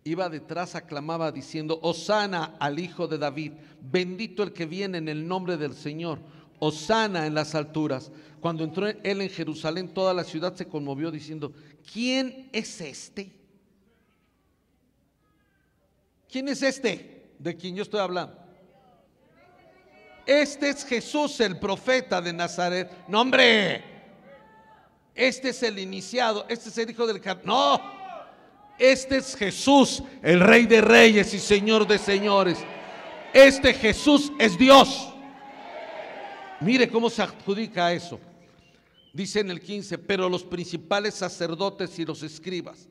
iba 0.03 0.29
detrás 0.29 0.75
aclamaba 0.75 1.31
diciendo, 1.31 1.79
Osana 1.81 2.55
al 2.59 2.77
Hijo 2.77 3.07
de 3.07 3.17
David, 3.17 3.53
bendito 3.81 4.43
el 4.43 4.53
que 4.53 4.67
viene 4.67 4.99
en 4.99 5.09
el 5.09 5.27
nombre 5.27 5.57
del 5.57 5.73
Señor, 5.73 6.19
Osana 6.59 7.25
en 7.25 7.33
las 7.33 7.55
alturas. 7.55 8.11
Cuando 8.41 8.63
entró 8.63 8.85
él 8.85 9.21
en 9.21 9.29
Jerusalén, 9.31 9.91
toda 9.91 10.13
la 10.13 10.23
ciudad 10.23 10.53
se 10.53 10.67
conmovió 10.67 11.09
diciendo, 11.09 11.51
¿quién 11.91 12.47
es 12.51 12.79
este? 12.79 13.42
¿Quién 16.33 16.47
es 16.47 16.63
este 16.63 17.29
de 17.37 17.55
quien 17.55 17.75
yo 17.75 17.83
estoy 17.83 17.99
hablando? 17.99 18.35
Este 20.25 20.69
es 20.69 20.83
Jesús, 20.83 21.39
el 21.41 21.59
profeta 21.59 22.19
de 22.19 22.33
Nazaret. 22.33 22.91
No, 23.07 23.21
hombre, 23.21 23.83
este 25.13 25.49
es 25.49 25.61
el 25.61 25.77
iniciado, 25.77 26.47
este 26.49 26.69
es 26.69 26.77
el 26.79 26.89
hijo 26.89 27.05
del... 27.05 27.21
No, 27.43 27.79
este 28.79 29.17
es 29.17 29.35
Jesús, 29.35 30.01
el 30.23 30.39
rey 30.39 30.65
de 30.65 30.81
reyes 30.81 31.31
y 31.35 31.39
señor 31.39 31.85
de 31.85 31.99
señores. 31.99 32.57
Este 33.31 33.71
Jesús 33.71 34.31
es 34.39 34.57
Dios. 34.57 35.13
Mire 36.61 36.89
cómo 36.89 37.11
se 37.11 37.21
adjudica 37.21 37.93
eso. 37.93 38.19
Dice 39.13 39.41
en 39.41 39.51
el 39.51 39.61
15, 39.61 39.99
pero 39.99 40.27
los 40.27 40.43
principales 40.43 41.13
sacerdotes 41.13 41.99
y 41.99 42.05
los 42.05 42.23
escribas, 42.23 42.89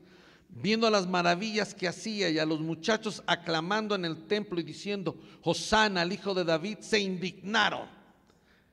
viendo 0.55 0.89
las 0.89 1.07
maravillas 1.07 1.73
que 1.73 1.87
hacía 1.87 2.29
y 2.29 2.37
a 2.37 2.45
los 2.45 2.61
muchachos 2.61 3.23
aclamando 3.25 3.95
en 3.95 4.05
el 4.05 4.27
templo 4.27 4.59
y 4.59 4.63
diciendo, 4.63 5.17
Hosana 5.41 6.01
al 6.01 6.13
hijo 6.13 6.33
de 6.33 6.43
David, 6.43 6.79
se 6.79 6.99
indignaron 6.99 7.87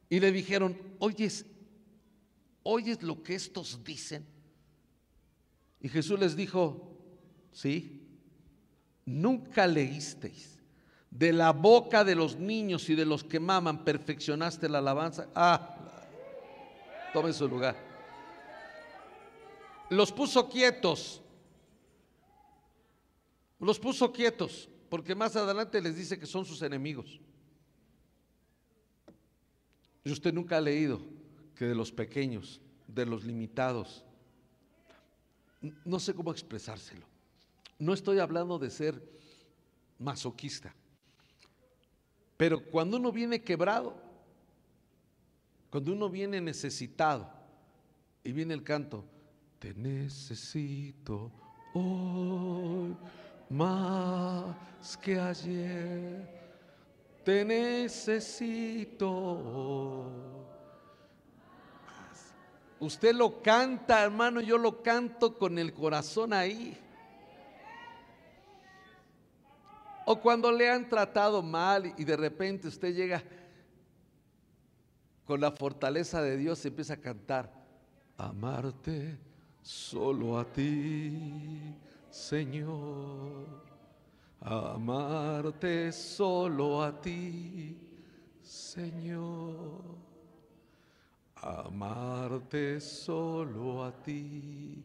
y 0.09 0.20
le 0.20 0.31
dijeron, 0.33 0.76
oyes, 0.99 1.47
oyes 2.62 3.03
lo 3.03 3.22
que 3.22 3.35
estos 3.35 3.83
dicen. 3.83 4.26
Y 5.81 5.89
Jesús 5.89 6.18
les 6.20 6.37
dijo, 6.37 6.99
sí, 7.53 8.07
nunca 9.07 9.66
leísteis. 9.66 10.59
De 11.11 11.33
la 11.33 11.53
boca 11.53 12.05
de 12.05 12.14
los 12.14 12.37
niños 12.37 12.89
y 12.89 12.95
de 12.95 13.05
los 13.05 13.24
que 13.24 13.41
maman 13.41 13.85
perfeccionaste 13.85 14.68
la 14.68 14.78
alabanza. 14.78 15.28
Ah, 15.35 15.76
tome 17.12 17.33
su 17.33 17.49
lugar. 17.49 17.76
Los 19.89 20.12
puso 20.12 20.49
quietos. 20.49 21.20
Los 23.61 23.79
puso 23.79 24.11
quietos, 24.11 24.69
porque 24.89 25.15
más 25.15 25.37
adelante 25.37 25.81
les 25.83 25.95
dice 25.95 26.19
que 26.19 26.27
son 26.27 26.45
sus 26.45 26.63
enemigos. 26.63 27.21
Y 30.03 30.11
usted 30.11 30.33
nunca 30.33 30.57
ha 30.57 30.61
leído 30.61 31.01
que 31.55 31.67
de 31.67 31.75
los 31.75 31.93
pequeños, 31.93 32.61
de 32.89 33.05
los 33.05 33.23
limitados, 33.23 34.05
no 35.85 36.01
sé 36.01 36.15
cómo 36.15 36.33
expresárselo. 36.33 37.07
No 37.79 37.93
estoy 37.93 38.19
hablando 38.19 38.59
de 38.59 38.71
ser 38.71 39.03
masoquista, 39.99 40.75
pero 42.39 42.65
cuando 42.65 42.97
uno 42.97 43.13
viene 43.13 43.43
quebrado, 43.43 43.95
cuando 45.69 45.93
uno 45.93 46.09
viene 46.09 46.41
necesitado 46.41 47.31
y 48.25 48.33
viene 48.33 48.55
el 48.55 48.63
canto, 48.63 49.05
te 49.59 49.75
necesito 49.75 51.31
hoy 51.75 52.97
más 53.51 54.96
que 54.96 55.20
ayer, 55.20 56.26
te 57.24 57.44
necesito. 57.44 59.11
Usted 62.78 63.14
lo 63.14 63.42
canta, 63.42 64.03
hermano, 64.03 64.40
yo 64.40 64.57
lo 64.57 64.82
canto 64.82 65.36
con 65.36 65.59
el 65.59 65.74
corazón 65.74 66.32
ahí. 66.32 66.78
O 70.07 70.18
cuando 70.18 70.51
le 70.51 70.70
han 70.70 70.88
tratado 70.88 71.42
mal 71.42 71.92
y 71.98 72.05
de 72.05 72.16
repente 72.16 72.68
usted 72.68 72.94
llega 72.94 73.22
con 75.26 75.40
la 75.40 75.51
fortaleza 75.53 76.22
de 76.22 76.36
Dios 76.38 76.64
y 76.64 76.68
empieza 76.68 76.94
a 76.94 77.01
cantar, 77.01 77.53
amarte 78.16 79.18
solo 79.62 80.38
a 80.38 80.44
ti, 80.44 81.74
Señor, 82.11 83.47
amarte 84.41 85.93
solo 85.93 86.83
a 86.83 87.01
ti, 87.01 87.79
Señor, 88.43 89.83
amarte 91.37 92.81
solo 92.81 93.85
a 93.85 93.93
ti, 93.93 94.85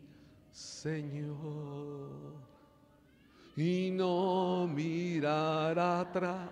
Señor 0.51 2.45
y 3.55 3.89
no 3.91 4.67
mirar 4.67 5.77
atrás. 5.79 6.49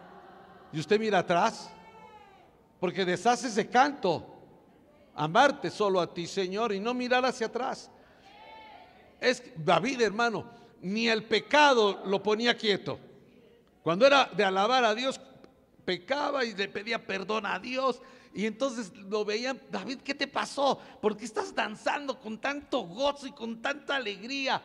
¿Y 0.72 0.80
usted 0.80 1.00
mira 1.00 1.20
atrás? 1.20 1.70
Porque 2.80 3.06
deshace 3.06 3.48
ese 3.48 3.68
canto. 3.68 4.30
Amarte 5.16 5.70
solo 5.70 6.00
a 6.00 6.12
ti, 6.12 6.26
Señor, 6.26 6.74
y 6.74 6.80
no 6.80 6.94
mirar 6.94 7.24
hacia 7.26 7.48
atrás. 7.48 7.92
Es 9.20 9.44
David, 9.56 10.02
hermano, 10.02 10.46
ni 10.84 11.10
el 11.10 11.24
pecado 11.24 12.04
lo 12.06 12.22
ponía 12.22 12.56
quieto. 12.56 13.00
Cuando 13.82 14.06
era 14.06 14.30
de 14.38 14.44
alabar 14.44 14.86
a 14.86 14.94
Dios, 14.94 15.20
pecaba 15.84 16.46
y 16.46 16.54
le 16.54 16.68
pedía 16.68 17.04
perdón 17.06 17.48
a 17.48 17.58
Dios. 17.58 18.00
Y 18.36 18.46
entonces 18.46 18.94
lo 18.96 19.26
veían, 19.26 19.60
David, 19.72 20.00
¿qué 20.04 20.14
te 20.14 20.28
pasó? 20.28 20.80
¿Por 21.02 21.18
qué 21.18 21.26
estás 21.26 21.54
danzando 21.56 22.20
con 22.20 22.38
tanto 22.38 22.82
gozo 22.82 23.26
y 23.28 23.32
con 23.32 23.62
tanta 23.62 23.96
alegría? 23.96 24.62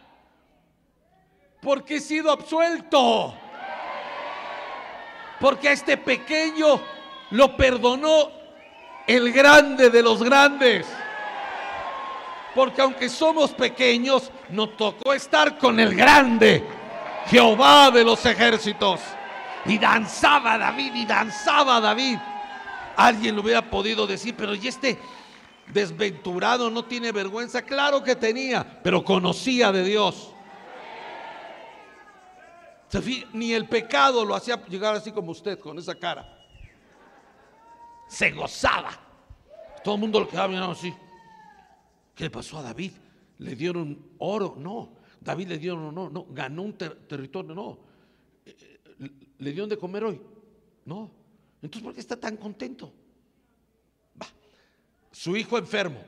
porque 1.61 1.97
he 1.97 2.01
sido 2.01 2.31
absuelto. 2.31 3.35
Porque 5.41 5.69
a 5.69 5.73
este 5.73 5.97
pequeño 5.97 6.81
lo 7.31 7.57
perdonó 7.57 8.31
el 9.07 9.33
grande 9.33 9.91
de 9.91 10.03
los 10.03 10.23
grandes. 10.23 10.87
Porque 12.55 12.80
aunque 12.82 13.09
somos 13.09 13.53
pequeños, 13.53 14.30
nos 14.51 14.76
tocó 14.76 15.12
estar 15.12 15.59
con 15.59 15.78
el 15.78 15.94
grande, 15.94 16.64
Jehová 17.26 17.90
de 17.90 18.05
los 18.05 18.24
ejércitos. 18.24 19.01
Y 19.66 19.78
danzaba 19.78 20.57
David, 20.57 20.94
y 20.94 21.05
danzaba 21.05 21.80
David. 21.80 22.18
Alguien 22.96 23.36
lo 23.36 23.42
hubiera 23.42 23.62
podido 23.62 24.07
decir, 24.07 24.34
pero 24.36 24.55
¿y 24.55 24.66
este 24.66 24.99
desventurado 25.66 26.70
no 26.70 26.84
tiene 26.84 27.12
vergüenza? 27.12 27.62
Claro 27.62 28.03
que 28.03 28.16
tenía, 28.16 28.80
pero 28.82 29.05
conocía 29.05 29.70
de 29.70 29.84
Dios. 29.84 30.32
Ni 33.32 33.53
el 33.53 33.68
pecado 33.68 34.24
lo 34.24 34.34
hacía 34.34 34.64
llegar 34.66 34.94
así 34.94 35.12
como 35.12 35.32
usted, 35.32 35.59
con 35.59 35.78
esa 35.78 35.94
cara. 35.94 36.26
Se 38.09 38.30
gozaba. 38.30 38.90
Todo 39.84 39.96
el 39.96 40.01
mundo 40.01 40.20
lo 40.20 40.28
quedaba 40.28 40.49
mirando 40.49 40.72
así. 40.72 40.94
¿Qué 42.19 42.25
le 42.25 42.31
pasó 42.31 42.59
a 42.59 42.62
David? 42.64 42.91
¿Le 43.39 43.55
dieron 43.55 43.97
oro? 44.19 44.57
No. 44.59 44.97
David 45.21 45.47
le 45.51 45.59
dieron 45.59 45.95
no, 45.95 46.11
no. 46.11 46.27
Ganó 46.31 46.62
un 46.64 46.73
territorio, 46.73 47.55
no. 47.55 47.79
Eh, 48.45 49.11
¿Le 49.39 49.53
dieron 49.53 49.69
de 49.69 49.79
comer 49.79 50.03
hoy? 50.03 50.21
No. 50.85 51.12
Entonces, 51.62 51.81
¿por 51.81 51.95
qué 51.95 52.01
está 52.01 52.16
tan 52.16 52.37
contento? 52.37 52.93
Su 55.12 55.37
hijo 55.37 55.59
enfermo. 55.59 56.03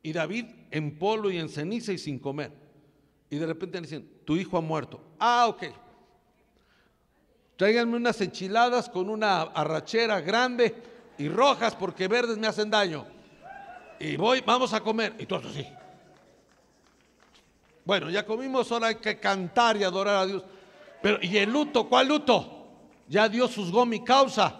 Y 0.00 0.12
David 0.12 0.46
en 0.70 0.96
polvo 0.96 1.28
y 1.28 1.38
en 1.38 1.48
ceniza 1.48 1.92
y 1.92 1.98
sin 1.98 2.20
comer. 2.20 2.52
Y 3.28 3.38
de 3.38 3.46
repente 3.46 3.78
le 3.78 3.88
dicen, 3.88 4.08
tu 4.24 4.36
hijo 4.36 4.56
ha 4.56 4.60
muerto. 4.60 5.00
Ah, 5.18 5.48
ok. 5.48 5.64
Tráiganme 7.56 7.96
unas 7.96 8.20
enchiladas 8.20 8.88
con 8.88 9.10
una 9.10 9.42
arrachera 9.42 10.20
grande 10.20 10.72
y 11.18 11.28
rojas 11.28 11.74
porque 11.74 12.06
verdes 12.06 12.38
me 12.38 12.46
hacen 12.46 12.70
daño. 12.70 13.15
Y 14.00 14.16
voy, 14.16 14.42
vamos 14.44 14.72
a 14.72 14.80
comer. 14.80 15.14
Y 15.18 15.26
todo 15.26 15.48
así. 15.48 15.66
Bueno, 17.84 18.10
ya 18.10 18.26
comimos, 18.26 18.70
ahora 18.72 18.88
hay 18.88 18.96
que 18.96 19.18
cantar 19.18 19.76
y 19.76 19.84
adorar 19.84 20.16
a 20.16 20.26
Dios. 20.26 20.42
Pero, 21.02 21.18
¿y 21.22 21.36
el 21.38 21.50
luto? 21.50 21.88
¿Cuál 21.88 22.08
luto? 22.08 22.68
Ya 23.08 23.28
Dios 23.28 23.54
juzgó 23.54 23.86
mi 23.86 24.02
causa. 24.02 24.54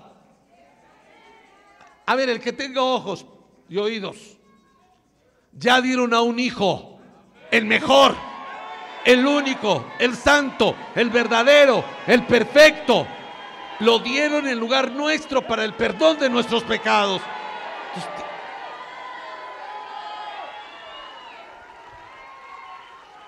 A 2.07 2.15
ver, 2.15 2.29
el 2.29 2.41
que 2.41 2.53
tenga 2.53 2.83
ojos 2.83 3.27
y 3.69 3.79
oídos, 3.79 4.17
ya 5.53 5.81
dieron 5.81 6.15
a 6.15 6.21
un 6.21 6.39
hijo, 6.39 7.01
el 7.51 7.65
mejor 7.65 8.15
el 9.07 9.25
único, 9.25 9.87
el 10.01 10.17
santo, 10.17 10.75
el 10.95 11.11
verdadero, 11.11 11.85
el 12.09 12.27
perfecto. 12.27 13.07
Lo 13.79 14.01
dieron 14.01 14.49
en 14.49 14.59
lugar 14.59 14.91
nuestro 14.91 15.47
para 15.47 15.65
el 15.65 15.75
perdón 15.75 16.19
de 16.19 16.29
nuestros 16.29 16.65
pecados. 16.65 17.23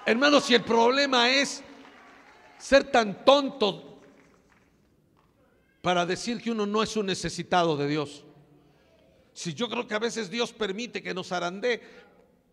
Hermanos, 0.09 0.45
si 0.45 0.55
el 0.55 0.63
problema 0.63 1.29
es 1.29 1.63
ser 2.57 2.91
tan 2.91 3.27
tonto 3.27 4.01
para 5.83 6.07
decir 6.07 6.41
que 6.41 6.51
uno 6.51 6.65
no 6.65 6.83
es 6.83 6.97
un 6.97 7.05
necesitado 7.05 7.77
de 7.77 7.87
Dios. 7.87 8.25
Si 9.35 9.53
yo 9.53 9.69
creo 9.69 9.87
que 9.87 9.95
a 9.95 9.99
veces 9.99 10.31
Dios 10.31 10.51
permite 10.51 11.03
que 11.03 11.13
nos 11.13 11.31
arande 11.31 11.83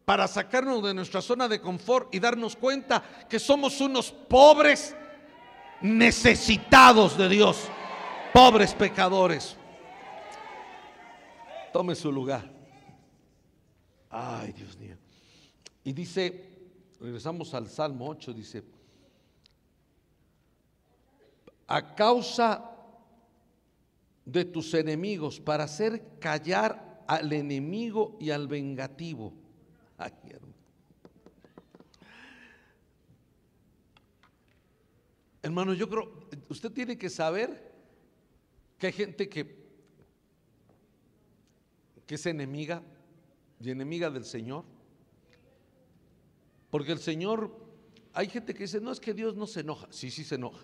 para 0.04 0.28
sacarnos 0.28 0.84
de 0.84 0.94
nuestra 0.94 1.22
zona 1.22 1.48
de 1.48 1.62
confort 1.62 2.14
y 2.14 2.20
darnos 2.20 2.58
cuenta 2.58 3.02
que 3.30 3.40
somos 3.40 3.80
unos 3.80 4.12
pobres 4.12 4.94
necesitados 5.80 7.18
de 7.18 7.30
Dios, 7.30 7.70
pobres 8.34 8.74
pecadores. 8.74 9.56
Tome 11.72 11.96
su 11.96 12.12
lugar. 12.12 12.52
Ay, 14.10 14.52
Dios 14.52 14.78
mío. 14.78 14.98
Y 15.86 15.94
dice, 15.94 16.55
regresamos 17.00 17.54
al 17.54 17.70
Salmo 17.70 18.08
8, 18.10 18.34
dice, 18.34 18.64
a 21.68 21.96
causa 21.96 22.72
de 24.26 24.46
tus 24.46 24.74
enemigos, 24.74 25.40
para 25.40 25.66
hacer 25.66 26.20
callar 26.20 27.04
al 27.08 27.32
enemigo 27.32 28.18
y 28.20 28.32
al 28.32 28.48
vengativo. 28.48 29.34
Hermano. 35.42 35.74
yo 35.74 35.88
creo, 35.88 36.28
usted 36.50 36.72
tiene 36.72 36.98
que 36.98 37.10
saber 37.10 37.72
que 38.80 38.88
hay 38.88 38.94
gente 38.94 39.30
que, 39.30 39.64
que 42.08 42.16
es 42.16 42.26
enemiga 42.26 42.82
y 43.60 43.70
enemiga 43.70 44.10
del 44.10 44.26
Señor. 44.26 44.75
Porque 46.76 46.92
el 46.92 47.00
Señor, 47.00 47.56
hay 48.12 48.28
gente 48.28 48.54
que 48.54 48.64
dice, 48.64 48.82
no 48.82 48.92
es 48.92 49.00
que 49.00 49.14
Dios 49.14 49.34
no 49.34 49.48
se 49.48 49.62
enoja. 49.62 49.88
Sí, 49.92 50.12
sí 50.12 50.26
se 50.26 50.36
enoja. 50.36 50.60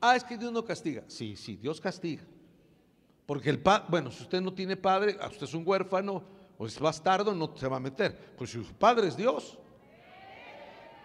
Ah, 0.00 0.16
es 0.16 0.24
que 0.24 0.36
Dios 0.36 0.50
no 0.50 0.64
castiga. 0.64 1.04
Sí, 1.06 1.36
sí, 1.36 1.54
Dios 1.54 1.80
castiga. 1.80 2.24
Porque 3.24 3.50
el 3.50 3.60
padre, 3.60 3.84
bueno, 3.88 4.10
si 4.10 4.24
usted 4.24 4.40
no 4.40 4.52
tiene 4.52 4.76
padre, 4.76 5.16
usted 5.30 5.44
es 5.44 5.54
un 5.54 5.62
huérfano 5.64 6.24
o 6.58 6.66
es 6.66 6.76
bastardo, 6.80 7.32
no 7.32 7.56
se 7.56 7.68
va 7.68 7.76
a 7.76 7.78
meter. 7.78 8.34
Pues 8.36 8.50
si 8.50 8.64
su 8.64 8.74
padre 8.74 9.06
es 9.06 9.16
Dios, 9.16 9.56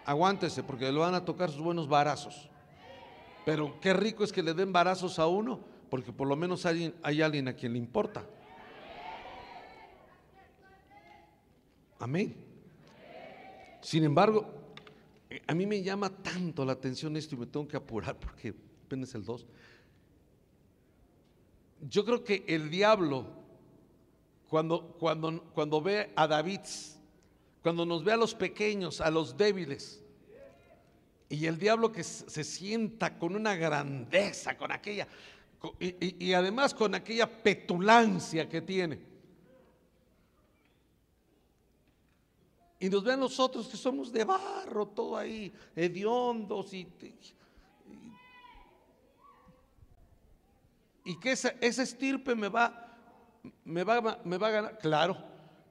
aguántese 0.04 0.64
porque 0.64 0.90
le 0.90 0.98
van 0.98 1.14
a 1.14 1.24
tocar 1.24 1.48
sus 1.48 1.62
buenos 1.62 1.88
barazos. 1.88 2.50
Pero 3.46 3.78
qué 3.80 3.92
rico 3.92 4.24
es 4.24 4.32
que 4.32 4.42
le 4.42 4.52
den 4.52 4.72
barazos 4.72 5.20
a 5.20 5.28
uno, 5.28 5.60
porque 5.88 6.12
por 6.12 6.26
lo 6.26 6.34
menos 6.34 6.66
hay, 6.66 6.92
hay 7.04 7.22
alguien 7.22 7.46
a 7.46 7.52
quien 7.52 7.74
le 7.74 7.78
importa. 7.78 8.24
Amén. 12.00 12.49
Sin 13.80 14.04
embargo, 14.04 14.46
a 15.46 15.54
mí 15.54 15.66
me 15.66 15.82
llama 15.82 16.10
tanto 16.10 16.64
la 16.64 16.72
atención 16.72 17.16
esto 17.16 17.34
y 17.34 17.38
me 17.38 17.46
tengo 17.46 17.66
que 17.66 17.76
apurar 17.76 18.18
porque 18.18 18.54
apenas 18.86 19.14
el 19.14 19.24
2. 19.24 19.46
Yo 21.88 22.04
creo 22.04 22.22
que 22.22 22.44
el 22.46 22.68
diablo, 22.68 23.26
cuando, 24.48 24.96
cuando, 24.98 25.44
cuando 25.54 25.80
ve 25.80 26.12
a 26.14 26.26
David, 26.26 26.60
cuando 27.62 27.86
nos 27.86 28.04
ve 28.04 28.12
a 28.12 28.16
los 28.16 28.34
pequeños, 28.34 29.00
a 29.00 29.10
los 29.10 29.36
débiles, 29.36 30.02
y 31.28 31.46
el 31.46 31.58
diablo 31.58 31.92
que 31.92 32.02
se 32.02 32.42
sienta 32.42 33.16
con 33.16 33.36
una 33.36 33.54
grandeza, 33.54 34.56
con 34.56 34.72
aquella, 34.72 35.06
y, 35.78 36.26
y 36.26 36.32
además 36.32 36.74
con 36.74 36.94
aquella 36.94 37.26
petulancia 37.42 38.48
que 38.48 38.60
tiene. 38.60 39.09
Y 42.80 42.88
nos 42.88 43.04
ve 43.04 43.12
a 43.12 43.16
nosotros 43.16 43.68
que 43.68 43.76
somos 43.76 44.10
de 44.10 44.24
barro, 44.24 44.88
todo 44.88 45.14
ahí, 45.18 45.52
hediondos 45.76 46.72
y, 46.72 46.88
y 51.04 51.20
que 51.20 51.32
esa, 51.32 51.50
estirpe 51.60 52.34
me 52.34 52.48
va, 52.48 52.96
me, 53.64 53.84
va, 53.84 54.18
me 54.24 54.38
va 54.38 54.48
a 54.48 54.50
ganar. 54.50 54.78
Claro. 54.78 55.18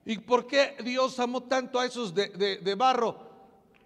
¿Y 0.05 0.19
por 0.19 0.45
qué 0.45 0.77
Dios 0.83 1.19
amó 1.19 1.41
tanto 1.41 1.79
a 1.79 1.87
esos 1.87 2.13
de, 2.13 2.59
de 2.61 2.75
barro? 2.75 3.27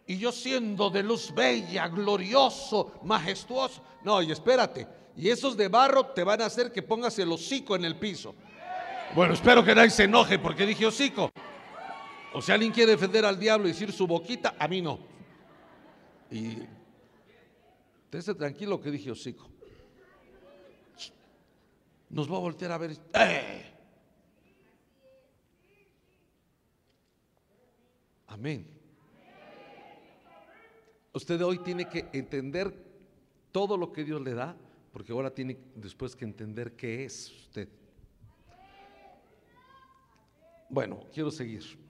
Y 0.05 0.17
yo 0.17 0.34
siendo 0.34 0.89
de 0.89 1.01
luz 1.01 1.34
bella, 1.34 1.88
glorioso, 1.88 2.99
majestuoso. 3.03 3.82
No, 4.03 4.21
y 4.21 4.34
espérate. 4.34 4.86
Y 5.15 5.30
esos 5.30 5.55
de 5.55 5.69
barro 5.69 6.07
te 6.07 6.26
van 6.26 6.41
a 6.41 6.47
hacer 6.47 6.74
que 6.74 6.84
pongas 6.84 7.17
el 7.19 7.32
hocico 7.32 7.78
en 7.78 7.86
el 7.86 7.95
piso. 7.97 8.36
Bueno, 9.15 9.34
espero 9.34 9.63
que 9.63 9.74
nadie 9.74 9.91
se 9.91 10.03
enoje 10.03 10.39
porque 10.39 10.65
dije 10.65 10.86
hocico. 10.86 11.32
O 12.34 12.41
si 12.41 12.51
alguien 12.51 12.71
quiere 12.71 12.93
defender 12.93 13.25
al 13.25 13.39
diablo 13.39 13.67
y 13.67 13.71
decir 13.71 13.91
su 13.91 14.07
boquita, 14.07 14.55
a 14.57 14.67
mí 14.67 14.81
no. 14.81 14.99
Y 16.31 16.57
esté 18.11 18.34
tranquilo 18.36 18.79
que 18.81 18.91
dije 18.91 19.11
hocico 19.11 19.53
nos 22.13 22.31
va 22.31 22.38
a 22.38 22.39
voltear 22.39 22.71
a 22.71 22.77
ver. 22.77 22.91
¡Eh! 23.13 23.63
Amén. 28.27 28.67
Usted 31.11 31.41
hoy 31.41 31.59
tiene 31.59 31.89
que 31.89 32.07
entender 32.13 32.73
todo 33.51 33.77
lo 33.77 33.91
que 33.91 34.03
Dios 34.03 34.21
le 34.21 34.34
da, 34.34 34.55
porque 34.91 35.11
ahora 35.11 35.34
tiene 35.34 35.57
después 35.75 36.15
que 36.15 36.25
entender 36.25 36.75
qué 36.75 37.05
es 37.05 37.31
usted. 37.31 37.69
Bueno, 40.69 41.03
quiero 41.11 41.31
seguir. 41.31 41.82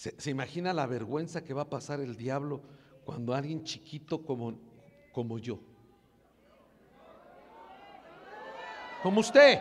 ¿Se, 0.00 0.18
¿Se, 0.18 0.30
imagina 0.30 0.72
la 0.72 0.86
vergüenza 0.86 1.44
que 1.44 1.52
va 1.52 1.62
a 1.62 1.68
pasar 1.68 2.00
el 2.00 2.16
diablo 2.16 2.62
cuando 3.04 3.34
alguien 3.34 3.64
chiquito 3.64 4.24
como, 4.24 4.58
como 5.12 5.38
yo 5.38 5.58
como 9.02 9.20
usted. 9.20 9.58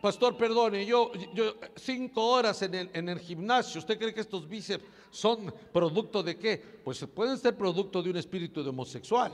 Pastor, 0.00 0.36
perdone, 0.36 0.84
yo, 0.84 1.12
yo 1.32 1.54
cinco 1.74 2.24
horas 2.26 2.62
en 2.62 2.74
el, 2.74 2.90
en 2.92 3.08
el, 3.08 3.18
gimnasio, 3.18 3.78
¿usted 3.80 3.98
cree 3.98 4.14
que 4.14 4.20
estos 4.20 4.48
bíceps 4.48 4.84
son 5.10 5.52
producto 5.72 6.22
de 6.22 6.36
qué? 6.36 6.58
Pues 6.84 7.04
pueden 7.06 7.38
ser 7.38 7.56
producto 7.56 8.02
de 8.02 8.10
un 8.10 8.16
espíritu 8.16 8.62
de 8.62 8.70
homosexual. 8.70 9.32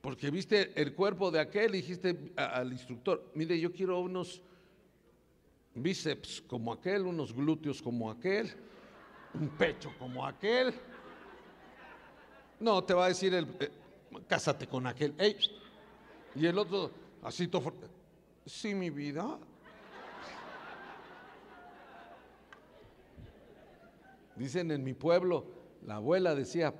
Porque 0.00 0.30
viste 0.30 0.72
el 0.80 0.94
cuerpo 0.94 1.30
de 1.30 1.40
aquel 1.40 1.74
y 1.74 1.82
dijiste 1.82 2.32
al 2.36 2.72
instructor, 2.72 3.30
mire, 3.34 3.58
yo 3.60 3.70
quiero 3.72 4.00
unos 4.00 4.42
bíceps 5.74 6.40
como 6.42 6.72
aquel, 6.72 7.02
unos 7.02 7.34
glúteos 7.34 7.82
como 7.82 8.10
aquel, 8.10 8.50
un 9.34 9.48
pecho 9.50 9.92
como 9.98 10.26
aquel. 10.26 10.72
No, 12.58 12.82
te 12.82 12.94
va 12.94 13.06
a 13.06 13.08
decir 13.08 13.34
el, 13.34 13.46
eh, 13.60 13.70
cásate 14.26 14.66
con 14.66 14.86
aquel. 14.86 15.14
Y 16.34 16.46
el 16.46 16.58
otro, 16.58 16.90
así 17.22 17.48
todo. 17.48 17.72
Sí, 18.46 18.74
mi 18.74 18.88
vida. 18.88 19.38
Dicen 24.36 24.70
en 24.70 24.82
mi 24.82 24.94
pueblo, 24.94 25.44
la 25.84 25.96
abuela 25.96 26.34
decía, 26.34 26.72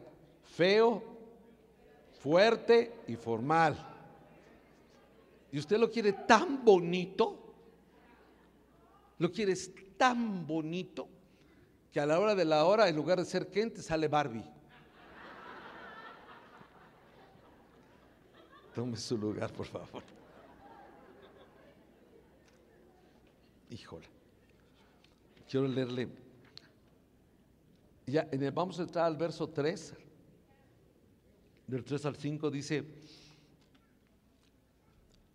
feo, 0.43 1.10
fuerte 2.23 3.03
y 3.07 3.17
formal. 3.17 3.77
Y 5.53 5.59
usted 5.59 5.79
lo 5.79 5.91
quiere 5.91 6.13
tan 6.13 6.65
bonito, 6.65 7.37
lo 9.19 9.33
quieres 9.33 9.73
tan 9.97 10.47
bonito, 10.47 11.09
que 11.93 11.99
a 12.01 12.07
la 12.07 12.21
hora 12.21 12.35
de 12.35 12.45
la 12.45 12.65
hora, 12.65 12.89
en 12.89 12.95
lugar 12.95 13.19
de 13.19 13.25
ser 13.25 13.51
Kent, 13.51 13.79
sale 13.79 14.07
Barbie. 14.07 14.45
Tome 18.75 18.97
su 18.97 19.19
lugar, 19.19 19.53
por 19.53 19.67
favor. 19.67 20.03
Híjole. 23.71 24.07
Quiero 25.49 25.67
leerle. 25.67 26.09
Ya, 28.07 28.29
vamos 28.53 28.79
a 28.79 28.83
entrar 28.83 29.07
al 29.07 29.17
verso 29.17 29.49
3. 29.49 29.95
Del 31.71 31.85
3 31.85 32.05
al 32.07 32.17
5 32.17 32.51
dice, 32.51 32.85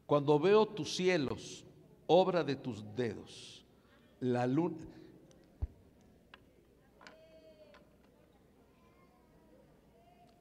cuando 0.06 0.38
veo 0.38 0.66
tus 0.66 0.94
cielos, 0.94 1.64
obra 2.08 2.44
de 2.44 2.58
tus 2.58 2.84
dedos, 2.94 3.64
la 4.20 4.46
luna... 4.46 4.86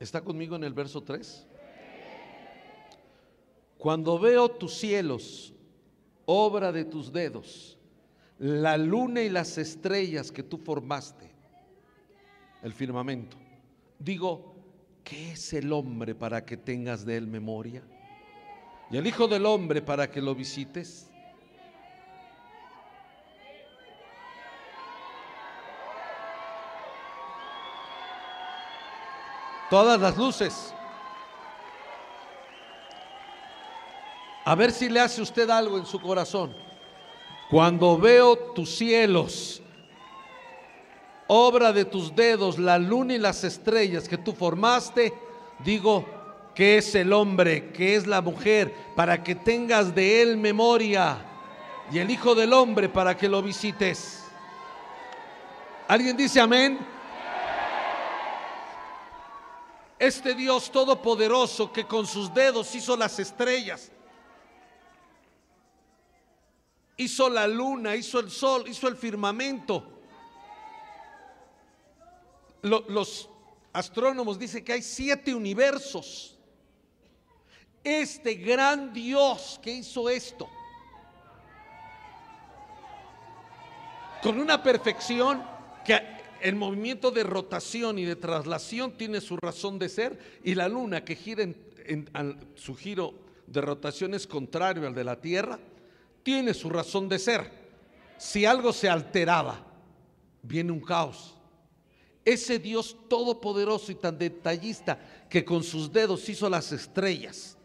¿Está 0.01 0.21
conmigo 0.21 0.57
en 0.57 0.65
el 0.65 0.75
verso 0.75 1.01
3? 1.01 1.47
Cuando 3.79 4.19
veo 4.19 4.49
tus 4.51 4.75
cielos, 4.75 5.55
obra 6.27 6.73
de 6.73 6.87
tus 6.87 7.13
dedos, 7.13 7.79
la 8.41 8.77
luna 8.77 9.23
y 9.23 9.29
las 9.29 9.59
estrellas 9.59 10.33
que 10.33 10.43
tú 10.43 10.59
formaste, 10.59 11.31
el 12.65 12.73
firmamento, 12.73 13.37
digo, 14.01 14.54
¿qué 15.05 15.33
es 15.33 15.53
el 15.53 15.73
hombre 15.73 16.15
para 16.15 16.45
que 16.45 16.57
tengas 16.57 17.05
de 17.05 17.17
él 17.19 17.27
memoria? 17.27 17.83
Y 18.91 18.97
el 18.97 19.07
Hijo 19.07 19.29
del 19.29 19.47
Hombre 19.47 19.83
para 19.83 20.11
que 20.11 20.21
lo 20.21 20.35
visites. 20.35 21.11
Todas 29.71 30.01
las 30.01 30.17
luces. 30.17 30.75
A 34.45 34.55
ver 34.55 34.71
si 34.71 34.89
le 34.89 35.01
hace 35.01 35.23
usted 35.23 35.49
algo 35.49 35.79
en 35.79 35.87
su 35.87 36.01
corazón. 36.01 36.55
Cuando 37.51 37.99
veo 37.99 38.37
tus 38.55 38.77
cielos, 38.77 39.63
obra 41.27 41.73
de 41.73 41.85
tus 41.85 42.15
dedos, 42.15 42.59
la 42.59 42.79
luna 42.79 43.15
y 43.15 43.19
las 43.19 43.45
estrellas 43.45 44.09
que 44.09 44.19
tú 44.19 44.33
formaste, 44.33 45.13
digo 45.65 46.05
que 46.55 46.79
es 46.79 46.95
el 46.95 47.13
hombre, 47.13 47.73
que 47.73 47.97
es 47.97 48.07
la 48.07 48.21
mujer, 48.21 48.75
para 48.95 49.23
que 49.23 49.35
tengas 49.35 49.95
de 49.95 50.23
él 50.23 50.37
memoria, 50.37 51.19
y 51.91 51.99
el 51.99 52.11
Hijo 52.11 52.35
del 52.35 52.53
Hombre 52.53 52.89
para 52.89 53.17
que 53.17 53.29
lo 53.29 53.43
visites. 53.43 54.25
¿Alguien 55.89 56.17
dice 56.17 56.41
amén? 56.41 56.79
Este 59.99 60.35
Dios 60.35 60.71
todopoderoso 60.71 61.73
que 61.73 61.87
con 61.87 62.07
sus 62.07 62.33
dedos 62.33 62.75
hizo 62.75 62.97
las 62.97 63.19
estrellas, 63.19 63.91
hizo 66.97 67.29
la 67.29 67.47
luna, 67.47 67.97
hizo 67.97 68.19
el 68.21 68.31
sol, 68.31 68.65
hizo 68.67 68.89
el 68.89 68.97
firmamento. 68.97 69.94
Los 72.65 73.29
astrónomos 73.73 74.39
dicen 74.39 74.65
que 74.65 74.73
hay 74.73 74.83
siete 74.83 75.35
universos. 75.35 76.37
Este 77.83 78.35
gran 78.35 78.93
Dios 78.93 79.61
que 79.63 79.71
hizo 79.71 80.09
esto, 80.09 80.49
con 84.23 84.41
una 84.41 84.63
perfección 84.63 85.43
que 85.85 86.01
el 86.41 86.57
movimiento 86.57 87.11
de 87.11 87.25
rotación 87.25 87.99
y 87.99 88.05
de 88.05 88.17
traslación 88.17 88.93
tiene 88.93 89.21
su 89.21 89.37
razón 89.37 89.79
de 89.79 89.91
ser 89.91 90.41
y 90.43 90.55
la 90.55 90.69
luna 90.69 91.05
que 91.05 91.15
gira 91.15 91.43
en, 91.43 92.39
su 92.55 92.75
giro 92.75 93.13
de 93.47 93.61
rotación 93.61 94.15
es 94.15 94.27
contrario 94.27 94.87
al 94.87 94.95
de 94.95 95.05
la 95.05 95.21
Tierra, 95.21 95.59
tiene 96.23 96.55
su 96.55 96.71
razón 96.71 97.09
de 97.09 97.19
ser. 97.19 97.51
Si 98.17 98.47
algo 98.47 98.73
se 98.73 98.89
alteraba, 98.89 99.63
viene 100.43 100.73
un 100.73 100.81
caos. 100.81 101.34
Ese 102.25 102.59
Dios 102.59 102.97
todopoderoso 103.09 103.93
y 103.93 103.97
tan 103.97 104.19
detallista 104.19 104.99
que 105.29 105.45
con 105.45 105.63
sus 105.63 105.93
dedos 105.93 106.29
hizo 106.29 106.49
las 106.49 106.73
estrellas, 106.73 107.59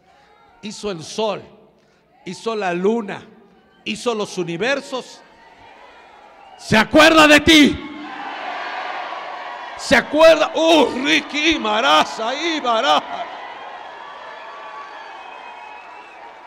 hizo 0.61 0.91
el 0.91 1.03
sol, 1.03 1.41
hizo 2.25 2.55
la 2.55 2.73
luna, 2.73 3.25
hizo 3.85 4.13
los 4.13 4.37
universos, 4.37 5.21
se 6.57 6.77
acuerda 6.77 7.27
de 7.27 7.39
ti. 7.39 7.85
Se 9.77 9.95
acuerda, 9.95 10.51
uh, 10.55 11.05
Ricky 11.05 11.57
Maraza, 11.57 12.31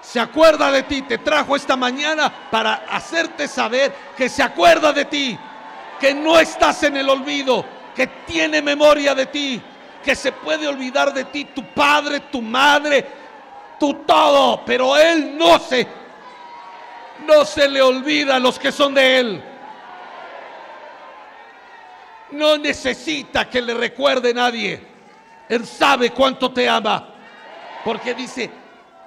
Se 0.02 0.20
acuerda 0.20 0.70
de 0.70 0.82
ti, 0.82 1.00
te 1.02 1.16
trajo 1.16 1.56
esta 1.56 1.74
mañana 1.74 2.30
para 2.50 2.74
hacerte 2.90 3.48
saber 3.48 3.94
que 4.14 4.28
se 4.28 4.42
acuerda 4.42 4.92
de 4.92 5.06
ti, 5.06 5.38
que 5.98 6.12
no 6.12 6.38
estás 6.38 6.82
en 6.82 6.98
el 6.98 7.08
olvido, 7.08 7.64
que 7.95 8.07
tiene 8.26 8.62
memoria 8.62 9.14
de 9.14 9.26
ti, 9.26 9.61
que 10.03 10.14
se 10.14 10.32
puede 10.32 10.66
olvidar 10.66 11.12
de 11.12 11.24
ti 11.24 11.45
tu 11.47 11.64
padre, 11.64 12.20
tu 12.30 12.43
madre, 12.43 13.07
tu 13.78 13.95
todo, 14.05 14.62
pero 14.64 14.97
él 14.97 15.36
no 15.36 15.59
se 15.59 15.86
no 17.26 17.45
se 17.45 17.68
le 17.68 17.80
olvida 17.80 18.36
a 18.36 18.38
los 18.38 18.59
que 18.59 18.72
son 18.72 18.95
de 18.95 19.18
él. 19.18 19.43
No 22.32 22.57
necesita 22.57 23.49
que 23.49 23.61
le 23.61 23.74
recuerde 23.74 24.32
nadie. 24.32 24.80
Él 25.49 25.66
sabe 25.66 26.11
cuánto 26.11 26.51
te 26.51 26.68
ama. 26.68 27.14
Porque 27.84 28.14
dice, 28.14 28.51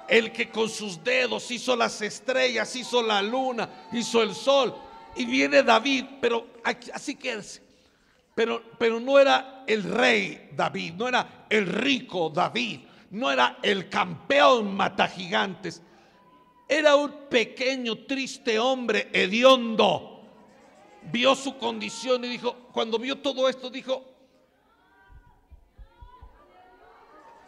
el 0.08 0.32
que 0.32 0.50
con 0.50 0.68
sus 0.68 1.02
dedos 1.02 1.50
hizo 1.50 1.74
las 1.74 2.00
estrellas, 2.02 2.74
hizo 2.76 3.02
la 3.02 3.20
luna, 3.22 3.68
hizo 3.92 4.22
el 4.22 4.34
sol. 4.34 4.74
Y 5.16 5.24
viene 5.24 5.62
David, 5.62 6.04
pero 6.20 6.46
así 6.92 7.16
que 7.16 7.40
pero, 8.36 8.62
pero 8.78 9.00
no 9.00 9.18
era 9.18 9.64
el 9.66 9.82
rey 9.82 10.50
David, 10.54 10.92
no 10.92 11.08
era 11.08 11.46
el 11.48 11.66
rico 11.66 12.28
David, 12.28 12.80
no 13.12 13.30
era 13.30 13.56
el 13.62 13.88
campeón 13.88 14.76
mata 14.76 15.08
gigantes. 15.08 15.80
Era 16.68 16.96
un 16.96 17.28
pequeño, 17.30 18.04
triste 18.04 18.58
hombre 18.58 19.08
hediondo 19.10 20.20
vio 21.10 21.34
su 21.34 21.56
condición 21.56 22.26
y 22.26 22.28
dijo, 22.28 22.54
cuando 22.72 22.98
vio 22.98 23.16
todo 23.16 23.48
esto, 23.48 23.70
dijo, 23.70 24.04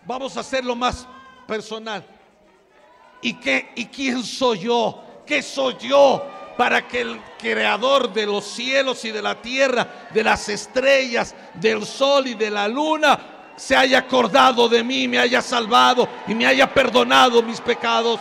vamos 0.06 0.38
a 0.38 0.40
hacerlo 0.40 0.74
más 0.74 1.06
personal. 1.46 2.02
¿Y 3.20 3.34
qué? 3.34 3.72
¿Y 3.76 3.84
quién 3.84 4.22
soy 4.22 4.60
yo? 4.60 5.04
¿Qué 5.26 5.42
soy 5.42 5.76
yo 5.80 6.37
para 6.58 6.88
que 6.88 7.02
el 7.02 7.20
creador 7.38 8.12
de 8.12 8.26
los 8.26 8.44
cielos 8.44 9.04
y 9.04 9.12
de 9.12 9.22
la 9.22 9.36
tierra, 9.36 10.08
de 10.10 10.24
las 10.24 10.48
estrellas, 10.48 11.32
del 11.54 11.86
sol 11.86 12.26
y 12.26 12.34
de 12.34 12.50
la 12.50 12.66
luna, 12.66 13.16
se 13.54 13.76
haya 13.76 13.98
acordado 13.98 14.68
de 14.68 14.82
mí, 14.82 15.06
me 15.06 15.20
haya 15.20 15.40
salvado 15.40 16.08
y 16.26 16.34
me 16.34 16.46
haya 16.46 16.66
perdonado 16.74 17.44
mis 17.44 17.60
pecados? 17.60 18.18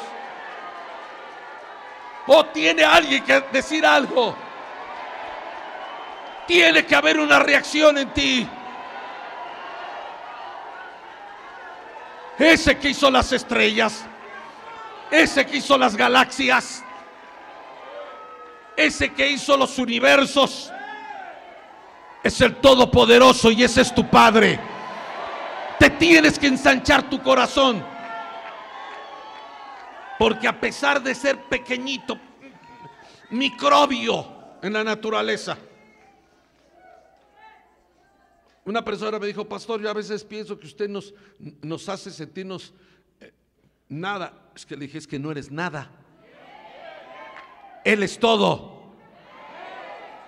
¿O 2.27 2.45
tiene 2.45 2.83
alguien 2.83 3.23
que 3.23 3.41
decir 3.51 3.83
algo? 3.83 4.35
Tiene 6.45 6.85
que 6.85 6.95
haber 6.95 7.19
una 7.19 7.39
reacción 7.39 7.97
en 7.97 8.13
ti. 8.13 8.47
Ese 12.38 12.77
que 12.77 12.89
hizo 12.89 13.09
las 13.09 13.31
estrellas, 13.31 14.05
ese 15.09 15.43
que 15.43 15.57
hizo 15.57 15.75
las 15.75 15.95
galaxias, 15.95 16.83
ese 18.78 19.11
que 19.11 19.32
hizo 19.32 19.57
los 19.57 19.78
universos, 19.80 20.71
es 22.23 22.39
el 22.41 22.55
Todopoderoso 22.57 23.51
y 23.51 23.63
ese 23.63 23.82
es 23.82 23.93
tu 23.93 24.07
Padre. 24.07 24.59
Te 25.80 25.89
tienes 25.89 26.38
que 26.38 26.47
ensanchar 26.47 27.09
tu 27.09 27.21
corazón. 27.21 27.84
Porque 30.19 30.47
a 30.47 30.59
pesar 30.59 31.01
de 31.01 31.13
ser 31.13 31.43
pequeñito, 31.43 32.19
microbio 33.30 34.25
en 34.61 34.73
la 34.73 34.84
naturaleza, 34.84 35.57
una 38.65 38.84
persona 38.84 39.17
me 39.19 39.28
dijo, 39.28 39.47
pastor, 39.47 39.82
yo 39.82 39.89
a 39.89 39.93
veces 39.93 40.23
pienso 40.23 40.59
que 40.59 40.67
usted 40.67 40.89
nos, 40.89 41.13
nos 41.61 41.88
hace 41.88 42.11
sentirnos 42.11 42.73
eh, 43.21 43.32
nada. 43.88 44.34
Es 44.55 44.65
que 44.65 44.75
le 44.75 44.86
dije, 44.86 44.97
es 44.97 45.07
que 45.07 45.19
no 45.19 45.32
eres 45.32 45.49
nada. 45.49 45.89
Él 47.88 48.03
es 48.03 48.19
todo. 48.19 48.81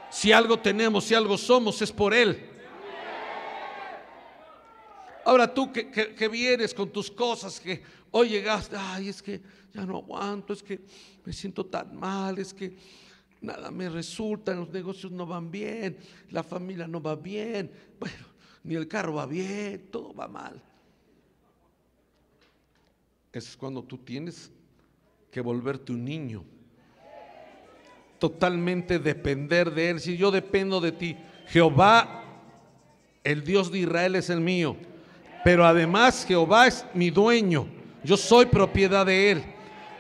Si 0.10 0.32
algo 0.32 0.58
tenemos, 0.60 1.04
si 1.04 1.14
algo 1.14 1.38
somos, 1.38 1.82
es 1.82 1.92
por 1.92 2.14
Él. 2.14 2.40
Ahora 5.26 5.54
tú 5.54 5.70
que, 5.74 6.30
vienes 6.32 6.74
con 6.74 6.90
tus 6.90 7.12
cosas, 7.12 7.60
que 7.60 7.84
hoy 8.12 8.30
llegaste, 8.30 8.78
ay, 8.80 9.10
es 9.10 9.22
que 9.22 9.42
ya 9.74 9.86
no 9.86 9.98
aguanto, 9.98 10.54
es 10.54 10.64
que 10.64 10.80
me 11.26 11.34
siento 11.34 11.66
tan 11.66 11.98
mal, 11.98 12.40
es 12.40 12.54
que 12.54 12.78
nada 13.42 13.70
me 13.72 13.90
resulta, 13.90 14.54
los 14.54 14.70
negocios 14.70 15.12
no 15.12 15.26
van 15.26 15.52
bien, 15.52 15.98
la 16.30 16.44
familia 16.44 16.88
no 16.88 17.02
va 17.02 17.18
bien. 17.18 17.70
Bueno, 18.00 18.26
ni 18.64 18.76
el 18.76 18.88
carro 18.88 19.16
va 19.16 19.26
bien, 19.26 19.90
todo 19.92 20.14
va 20.14 20.30
mal. 20.30 20.64
es 23.34 23.58
cuando 23.58 23.84
tú 23.84 23.98
tienes 23.98 24.50
que 25.30 25.42
volverte 25.42 25.92
un 25.92 26.06
niño. 26.06 26.46
Totalmente 28.20 29.00
depender 29.00 29.72
de 29.72 29.90
Él. 29.92 30.00
Si 30.00 30.18
yo 30.18 30.30
dependo 30.30 30.80
de 30.82 30.92
ti, 30.92 31.18
Jehová, 31.48 32.24
el 33.24 33.44
Dios 33.44 33.72
de 33.72 33.80
Israel 33.80 34.16
es 34.16 34.30
el 34.30 34.42
mío. 34.42 34.76
Pero 35.44 35.66
además 35.66 36.26
Jehová 36.28 36.68
es 36.68 36.86
mi 36.94 37.10
dueño. 37.10 37.68
Yo 38.04 38.18
soy 38.18 38.46
propiedad 38.46 39.06
de 39.06 39.32
Él. 39.32 39.44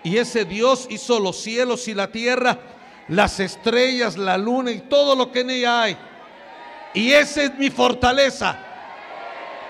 Y 0.03 0.17
ese 0.17 0.45
Dios 0.45 0.87
hizo 0.89 1.19
los 1.19 1.37
cielos 1.37 1.87
y 1.87 1.93
la 1.93 2.11
tierra, 2.11 2.59
las 3.07 3.39
estrellas, 3.39 4.17
la 4.17 4.37
luna 4.37 4.71
y 4.71 4.81
todo 4.81 5.15
lo 5.15 5.31
que 5.31 5.41
en 5.41 5.49
ella 5.49 5.83
hay. 5.83 5.97
Y 6.93 7.11
esa 7.11 7.43
es 7.43 7.57
mi 7.57 7.69
fortaleza. 7.69 8.57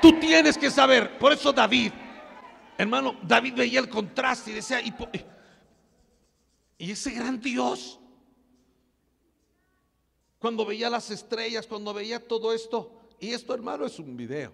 Tú 0.02 0.20
tienes 0.20 0.58
que 0.58 0.70
saber. 0.70 1.18
Por 1.18 1.34
eso 1.34 1.52
David, 1.52 1.91
hermano, 2.78 3.16
David 3.24 3.56
veía 3.56 3.80
el 3.80 3.89
contraste 3.89 4.52
y 4.52 4.56
decía, 4.56 4.82
y, 4.82 4.93
y 6.78 6.91
ese 6.91 7.12
gran 7.12 7.39
Dios, 7.39 8.00
cuando 10.40 10.66
veía 10.66 10.90
las 10.90 11.12
estrellas, 11.12 11.68
cuando 11.68 11.94
veía 11.94 12.26
todo 12.26 12.54
esto, 12.54 12.92
y 13.20 13.30
esto 13.30 13.54
hermano 13.54 13.86
es 13.86 14.00
un 14.00 14.16
video. 14.16 14.52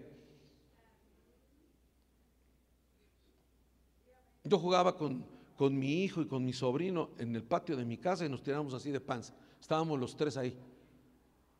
Yo 4.44 4.58
jugaba 4.58 4.96
con, 4.96 5.24
con 5.56 5.76
mi 5.78 6.04
hijo 6.04 6.22
y 6.22 6.26
con 6.26 6.44
mi 6.44 6.52
sobrino 6.52 7.10
en 7.18 7.34
el 7.34 7.42
patio 7.42 7.76
de 7.76 7.84
mi 7.84 7.96
casa 7.96 8.24
y 8.24 8.28
nos 8.28 8.42
tiramos 8.42 8.74
así 8.74 8.90
de 8.90 9.00
panza. 9.00 9.34
Estábamos 9.60 9.98
los 9.98 10.16
tres 10.16 10.36
ahí 10.36 10.56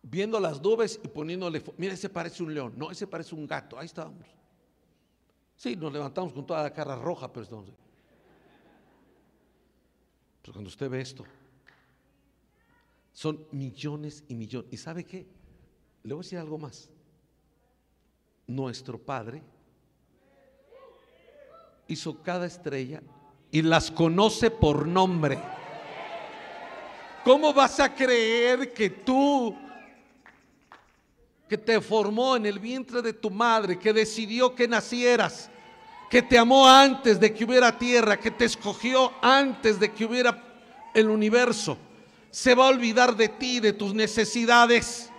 viendo 0.08 0.38
las 0.38 0.62
nubes 0.62 1.00
y 1.02 1.08
poniéndole, 1.08 1.62
mira, 1.76 1.94
ese 1.94 2.08
parece 2.08 2.42
un 2.42 2.54
león, 2.54 2.74
no, 2.76 2.90
ese 2.90 3.06
parece 3.06 3.34
un 3.34 3.46
gato, 3.46 3.78
ahí 3.78 3.86
estábamos. 3.86 4.26
Sí, 5.56 5.74
nos 5.74 5.92
levantamos 5.92 6.32
con 6.32 6.46
toda 6.46 6.62
la 6.62 6.72
cara 6.72 6.94
roja, 6.96 7.32
pero 7.32 7.42
estamos. 7.42 7.66
Pero 10.42 10.52
cuando 10.52 10.68
usted 10.68 10.88
ve 10.88 11.00
esto, 11.00 11.24
son 13.16 13.46
millones 13.50 14.24
y 14.28 14.34
millones. 14.34 14.70
¿Y 14.70 14.76
sabe 14.76 15.02
qué? 15.02 15.26
Le 16.02 16.12
voy 16.12 16.20
a 16.20 16.22
decir 16.22 16.38
algo 16.38 16.58
más. 16.58 16.90
Nuestro 18.46 18.98
Padre 18.98 19.42
hizo 21.88 22.22
cada 22.22 22.44
estrella 22.44 23.02
y 23.50 23.62
las 23.62 23.90
conoce 23.90 24.50
por 24.50 24.86
nombre. 24.86 25.38
¿Cómo 27.24 27.54
vas 27.54 27.80
a 27.80 27.94
creer 27.94 28.74
que 28.74 28.90
tú, 28.90 29.56
que 31.48 31.56
te 31.56 31.80
formó 31.80 32.36
en 32.36 32.44
el 32.44 32.58
vientre 32.58 33.00
de 33.00 33.14
tu 33.14 33.30
madre, 33.30 33.78
que 33.78 33.94
decidió 33.94 34.54
que 34.54 34.68
nacieras, 34.68 35.50
que 36.10 36.20
te 36.20 36.36
amó 36.36 36.68
antes 36.68 37.18
de 37.18 37.32
que 37.32 37.46
hubiera 37.46 37.78
tierra, 37.78 38.20
que 38.20 38.30
te 38.30 38.44
escogió 38.44 39.10
antes 39.22 39.80
de 39.80 39.90
que 39.90 40.04
hubiera 40.04 40.44
el 40.92 41.08
universo, 41.08 41.78
se 42.36 42.54
va 42.54 42.66
a 42.66 42.68
olvidar 42.68 43.16
de 43.16 43.30
ti, 43.30 43.60
de 43.60 43.72
tus 43.72 43.94
necesidades? 43.94 45.10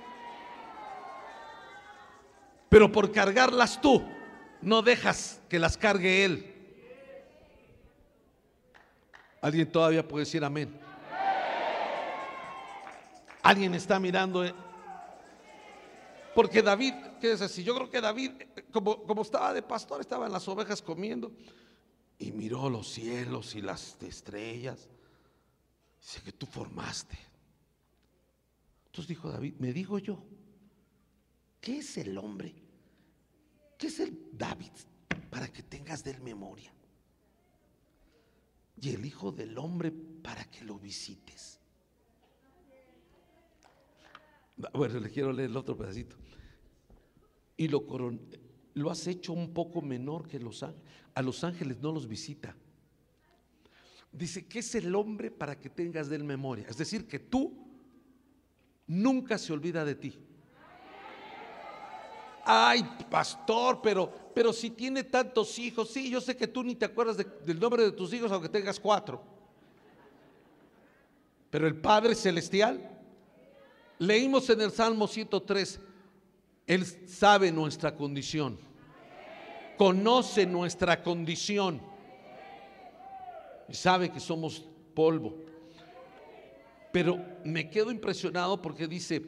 Pero 2.70 2.91
por 2.91 3.11
cargarlas 3.11 3.82
tú, 3.82 4.07
no 4.61 4.84
dejas 4.84 5.41
que 5.49 5.57
las 5.57 5.80
cargue 5.80 6.26
Él. 6.26 6.53
¿Alguien 9.41 9.72
todavía 9.72 10.07
puede 10.07 10.26
decir 10.26 10.43
amén? 10.43 10.80
¿Alguien 13.41 13.74
está 13.74 13.99
mirando? 13.99 14.45
eh? 14.45 14.53
Porque 16.36 16.61
David, 16.61 16.93
¿qué 17.20 17.32
es 17.32 17.41
así? 17.41 17.63
Yo 17.63 17.74
creo 17.74 17.89
que 17.89 17.99
David, 17.99 18.34
eh, 18.39 18.65
como, 18.72 19.01
como 19.01 19.24
estaba 19.24 19.55
de 19.55 19.63
pastor, 19.63 20.01
estaba 20.01 20.28
en 20.28 20.34
las 20.34 20.47
ovejas 20.47 20.84
comiendo 20.84 21.32
y 22.20 22.32
miró 22.32 22.70
los 22.70 22.88
cielos 22.88 23.55
y 23.55 23.63
las 23.63 23.97
estrellas. 24.03 24.88
Dice 26.00 26.22
que 26.22 26.32
tú 26.32 26.45
formaste. 26.45 27.18
Entonces 28.88 29.10
dijo 29.10 29.32
David, 29.32 29.56
me 29.60 29.74
digo 29.74 30.00
yo, 30.00 30.24
¿qué 31.62 31.78
es 31.80 31.98
el 31.98 32.18
hombre? 32.18 32.56
¿Qué 33.78 33.88
es 33.88 34.00
el 34.00 34.18
David? 34.32 34.72
Para 35.30 35.48
que 35.52 35.62
tengas 35.62 36.04
de 36.04 36.12
él 36.12 36.22
memoria. 36.22 36.74
Y 38.82 38.89
el 38.89 39.06
Hijo 39.06 39.32
del 39.32 39.58
Hombre 39.58 39.91
para 39.91 40.45
que 40.45 40.64
lo 40.64 40.78
visites. 40.78 41.60
Bueno, 44.74 45.00
le 45.00 45.10
quiero 45.10 45.32
leer 45.32 45.50
el 45.50 45.58
otro 45.58 45.78
pedacito. 45.78 46.16
Y 47.56 47.68
lo, 47.68 47.86
lo 48.74 48.91
has 48.91 49.08
hecho 49.08 49.34
un 49.34 49.54
poco 49.54 49.82
menor 49.82 50.28
que 50.28 50.39
los 50.39 50.64
ángeles. 50.64 50.86
A 51.14 51.22
los 51.22 51.43
ángeles 51.43 51.80
no 51.80 51.91
los 51.91 52.08
visita. 52.08 52.56
Dice 54.18 54.47
que 54.47 54.59
es 54.59 54.74
el 54.76 54.95
hombre 54.95 55.30
para 55.30 55.59
que 55.59 55.70
tengas 55.70 56.09
de 56.09 56.15
él 56.15 56.24
memoria. 56.24 56.65
Es 56.68 56.78
decir, 56.78 57.07
que 57.07 57.20
tú 57.20 57.53
nunca 58.88 59.38
se 59.38 59.53
olvida 59.53 59.86
de 59.86 59.95
ti. 59.95 60.18
Ay, 62.43 62.82
pastor, 63.11 63.82
pero, 63.82 64.11
pero 64.34 64.53
si 64.53 64.70
tiene 64.72 65.03
tantos 65.03 65.59
hijos, 65.59 65.89
sí, 65.91 66.09
yo 66.09 66.22
sé 66.22 66.36
que 66.38 66.47
tú 66.47 66.63
ni 66.63 66.76
te 66.76 66.86
acuerdas 66.86 67.18
de- 67.18 67.26
del 67.45 67.59
nombre 67.59 67.84
de 67.84 67.91
tus 67.91 68.11
hijos, 68.13 68.32
aunque 68.32 68.49
tengas 68.49 68.80
cuatro. 68.80 69.22
Pero 71.49 71.68
el 71.68 71.76
Padre 71.76 72.15
Celestial, 72.15 72.89
leímos 73.99 74.49
en 74.49 74.61
el 74.61 74.72
Salmo 74.72 75.07
103, 75.07 75.80
Él 76.65 76.86
sabe 76.86 77.51
nuestra 77.51 77.95
condición, 77.95 78.57
conoce 79.78 80.45
nuestra 80.45 81.03
condición 81.03 81.82
sabe 83.74 84.11
que 84.11 84.20
somos 84.20 84.65
polvo. 84.93 85.45
Pero 86.91 87.20
me 87.43 87.70
quedo 87.70 87.91
impresionado 87.91 88.61
porque 88.61 88.88
dice, 88.88 89.22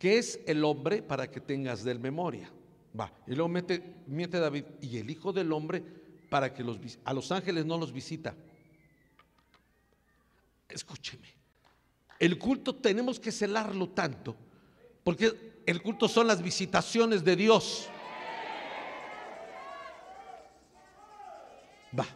¿Qué 0.00 0.16
es 0.16 0.40
el 0.46 0.64
hombre 0.64 1.02
para 1.02 1.30
que 1.30 1.40
tengas 1.42 1.84
de 1.84 1.92
él 1.92 2.00
memoria? 2.00 2.50
Va, 2.98 3.12
y 3.26 3.34
luego 3.34 3.50
mete, 3.50 3.96
mete 4.06 4.40
David, 4.40 4.64
y 4.80 4.96
el 4.96 5.10
Hijo 5.10 5.30
del 5.30 5.52
Hombre 5.52 5.84
para 6.30 6.54
que 6.54 6.64
los 6.64 6.78
a 7.04 7.12
los 7.12 7.30
ángeles 7.30 7.66
no 7.66 7.76
los 7.76 7.92
visita. 7.92 8.34
Escúcheme, 10.70 11.28
el 12.18 12.38
culto 12.38 12.74
tenemos 12.76 13.20
que 13.20 13.30
celarlo 13.30 13.90
tanto, 13.90 14.34
porque 15.04 15.60
el 15.66 15.82
culto 15.82 16.08
son 16.08 16.26
las 16.26 16.40
visitaciones 16.40 17.22
de 17.22 17.36
Dios. 17.36 17.86
Va, 21.96 22.06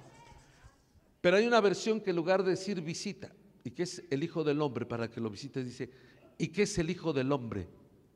pero 1.25 1.39
hay 1.39 1.47
una 1.47 1.62
versión 1.62 2.03
que 2.03 2.11
en 2.11 2.16
lugar 2.16 2.43
de 2.43 2.51
decir 2.51 2.83
visita, 2.83 3.33
y 3.64 3.70
que 3.70 3.85
es 3.85 4.03
el 4.11 4.22
Hijo 4.22 4.45
del 4.45 4.61
Hombre 4.61 4.85
para 4.85 5.09
que 5.09 5.22
lo 5.22 5.31
visites, 5.31 5.64
dice, 5.64 5.91
¿y 6.37 6.49
qué 6.49 6.64
es 6.64 6.77
el 6.77 6.91
Hijo 6.91 7.14
del 7.14 7.33
Hombre? 7.33 7.66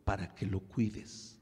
Para 0.04 0.34
que 0.34 0.44
lo 0.44 0.60
cuides. 0.60 1.40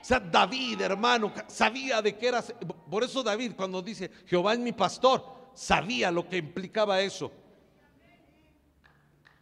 O 0.00 0.04
sea, 0.04 0.20
David, 0.20 0.80
hermano, 0.82 1.32
sabía 1.48 2.00
de 2.00 2.16
qué 2.16 2.28
era. 2.28 2.40
Por 2.40 3.02
eso 3.02 3.24
David, 3.24 3.54
cuando 3.56 3.82
dice, 3.82 4.08
Jehová 4.26 4.52
es 4.52 4.60
mi 4.60 4.70
pastor, 4.70 5.24
sabía 5.54 6.12
lo 6.12 6.28
que 6.28 6.36
implicaba 6.36 7.00
eso. 7.00 7.32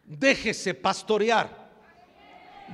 Déjese 0.03 0.72
pastorear. 0.72 1.70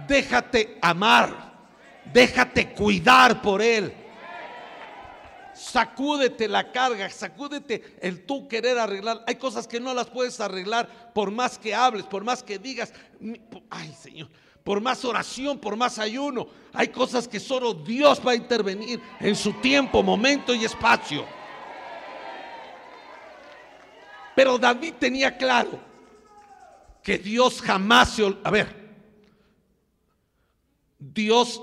Déjate 0.07 0.79
amar. 0.81 1.67
Déjate 2.13 2.73
cuidar 2.73 3.43
por 3.43 3.61
él. 3.61 4.04
Sacúdete 5.55 6.49
la 6.49 6.73
carga, 6.73 7.09
sacúdete 7.11 7.97
el 8.01 8.27
tú 8.27 8.49
querer 8.49 8.79
arreglar. 8.79 9.23
Hay 9.27 9.37
cosas 9.37 9.69
que 9.69 9.81
no 9.81 9.95
las 9.95 10.09
puedes 10.09 10.41
arreglar 10.41 11.13
por 11.15 11.31
más 11.31 11.59
que 11.59 11.75
hables, 11.75 12.05
por 12.05 12.25
más 12.25 12.43
que 12.43 12.59
digas. 12.59 12.93
Ay, 13.71 13.95
Señor, 13.95 14.29
por 14.65 14.81
más 14.81 15.05
oración, 15.05 15.59
por 15.59 15.77
más 15.77 15.99
ayuno. 15.99 16.49
Hay 16.73 16.89
cosas 16.89 17.29
que 17.29 17.39
solo 17.39 17.73
Dios 17.73 18.21
va 18.27 18.33
a 18.33 18.37
intervenir 18.37 19.01
en 19.21 19.37
su 19.37 19.53
tiempo, 19.55 20.03
momento 20.03 20.55
y 20.55 20.65
espacio. 20.65 21.25
Pero 24.35 24.59
David 24.59 24.95
tenía 24.99 25.37
claro 25.37 25.79
que 27.03 27.19
Dios 27.19 27.63
jamás 27.63 28.11
se... 28.11 28.37
A 28.43 28.51
ver, 28.51 28.85
Dios 30.99 31.63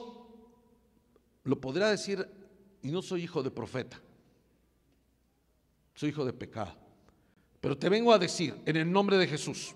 lo 1.43 1.59
podrá 1.59 1.89
decir 1.89 2.25
y 2.83 2.89
no 2.89 3.01
soy 3.01 3.23
hijo 3.23 3.43
de 3.43 3.51
profeta, 3.51 3.99
soy 5.93 6.09
hijo 6.09 6.25
de 6.25 6.33
pecado. 6.33 6.73
Pero 7.59 7.77
te 7.77 7.89
vengo 7.89 8.11
a 8.11 8.17
decir 8.17 8.59
en 8.65 8.75
el 8.75 8.91
nombre 8.91 9.17
de 9.17 9.27
Jesús 9.27 9.75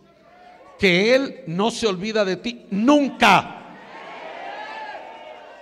que 0.80 1.14
Él 1.14 1.44
no 1.48 1.72
se 1.72 1.88
olvida 1.88 2.26
de 2.26 2.38
ti 2.38 2.66
nunca. 2.72 3.62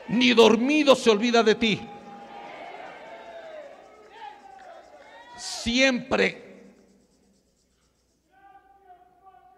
Ni 0.08 0.34
dormido 0.34 0.96
se 0.96 1.10
olvida 1.10 1.44
de 1.44 1.56
ti. 1.56 1.82
Siempre 5.38 6.44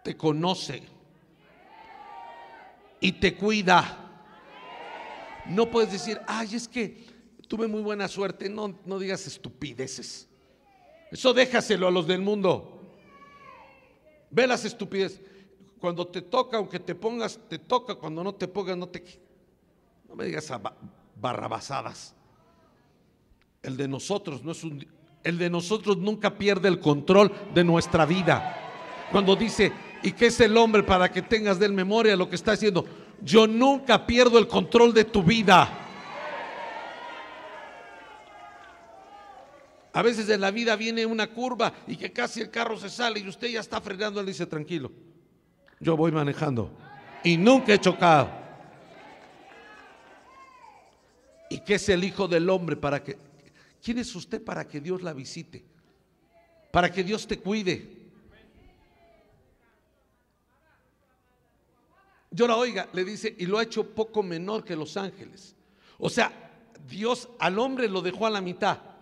te 0.03 0.17
conoce 0.17 0.83
y 2.99 3.11
te 3.13 3.36
cuida. 3.36 4.01
No 5.47 5.69
puedes 5.69 5.91
decir, 5.91 6.19
ay, 6.27 6.55
es 6.55 6.67
que 6.67 7.05
tuve 7.48 7.68
muy 7.68 7.82
buena 7.82 8.08
suerte. 8.08 8.50
No, 8.50 8.78
no 8.86 9.00
digas 9.00 9.28
estupideces. 9.28 10.28
Eso 11.12 11.34
déjaselo 11.34 11.88
a 11.88 11.91
los 11.91 12.08
del 12.08 12.22
mundo. 12.22 12.82
Ve 14.30 14.48
las 14.48 14.66
estupideces. 14.66 15.22
Cuando 15.80 16.08
te 16.08 16.22
toca, 16.22 16.58
aunque 16.58 16.80
te 16.80 16.96
pongas, 16.96 17.39
te 17.48 17.60
toca. 17.60 17.96
Cuando 17.96 18.24
no 18.24 18.34
te 18.34 18.48
pongas, 18.48 18.78
no 18.78 18.88
te. 18.88 19.04
No 20.10 20.16
me 20.16 20.26
digas 20.26 20.52
barrabasadas. 21.20 22.16
El 23.62 23.78
de 23.78 23.88
nosotros 23.88 24.43
no 24.43 24.52
es 24.52 24.64
un. 24.64 24.86
El 25.24 25.38
de 25.38 25.50
nosotros 25.50 25.98
nunca 25.98 26.38
pierde 26.38 26.68
el 26.68 26.80
control 26.80 27.32
de 27.54 27.64
nuestra 27.64 28.06
vida. 28.06 28.62
Cuando 29.12 29.36
dice, 29.36 29.72
¿y 30.04 30.12
qué 30.12 30.28
es 30.28 30.39
el 30.39 30.56
hombre 30.58 30.84
para 30.84 31.12
que 31.12 31.22
tengas 31.22 31.58
de 31.60 31.66
él 31.66 31.74
memoria? 31.74 32.16
Lo 32.16 32.30
que 32.30 32.36
está 32.36 32.52
diciendo, 32.52 32.86
yo 33.22 33.48
nunca 33.48 34.06
pierdo 34.06 34.38
el 34.38 34.48
control 34.48 34.93
de 34.93 35.06
tu 35.06 35.24
vida. 35.24 35.84
A 39.96 40.02
veces 40.02 40.28
en 40.28 40.41
la 40.41 40.52
vida 40.52 40.76
viene 40.76 41.06
una 41.06 41.28
curva 41.28 41.74
y 41.88 41.96
que 41.96 42.12
casi 42.12 42.41
el 42.41 42.52
carro 42.52 42.78
se 42.78 42.89
sale 42.89 43.22
y 43.22 43.30
usted 43.30 43.48
ya 43.48 43.62
está 43.62 43.80
frenando. 43.80 44.20
Él 44.20 44.26
dice, 44.26 44.46
tranquilo, 44.46 44.91
yo 45.80 45.96
voy 45.96 46.12
manejando 46.12 46.70
y 47.24 47.38
nunca 47.38 47.74
he 47.74 47.80
chocado. 47.80 48.30
¿Y 51.50 51.60
qué 51.62 51.76
es 51.76 51.88
el 51.88 52.04
Hijo 52.04 52.28
del 52.28 52.50
Hombre 52.50 52.76
para 52.76 53.02
que... 53.02 53.18
¿Quién 53.82 54.00
es 54.00 54.14
usted 54.14 54.43
para 54.43 54.68
que 54.68 54.82
Dios 54.82 55.02
la 55.02 55.14
visite? 55.14 55.64
Para 56.72 56.91
que 56.91 57.02
Dios 57.02 57.26
te 57.26 57.39
cuide. 57.39 57.89
Yo 62.32 62.48
la 62.48 62.58
oiga, 62.58 62.89
le 62.91 63.06
dice, 63.06 63.34
y 63.38 63.46
lo 63.46 63.60
ha 63.60 63.64
hecho 63.64 63.96
poco 63.96 64.22
menor 64.22 64.66
que 64.66 64.76
los 64.76 64.98
ángeles. 64.98 65.56
O 65.98 66.10
sea, 66.10 66.34
Dios 66.86 67.30
al 67.39 67.58
hombre 67.60 67.88
lo 67.88 68.02
dejó 68.02 68.28
a 68.28 68.30
la 68.30 68.41
mitad. 68.41 68.95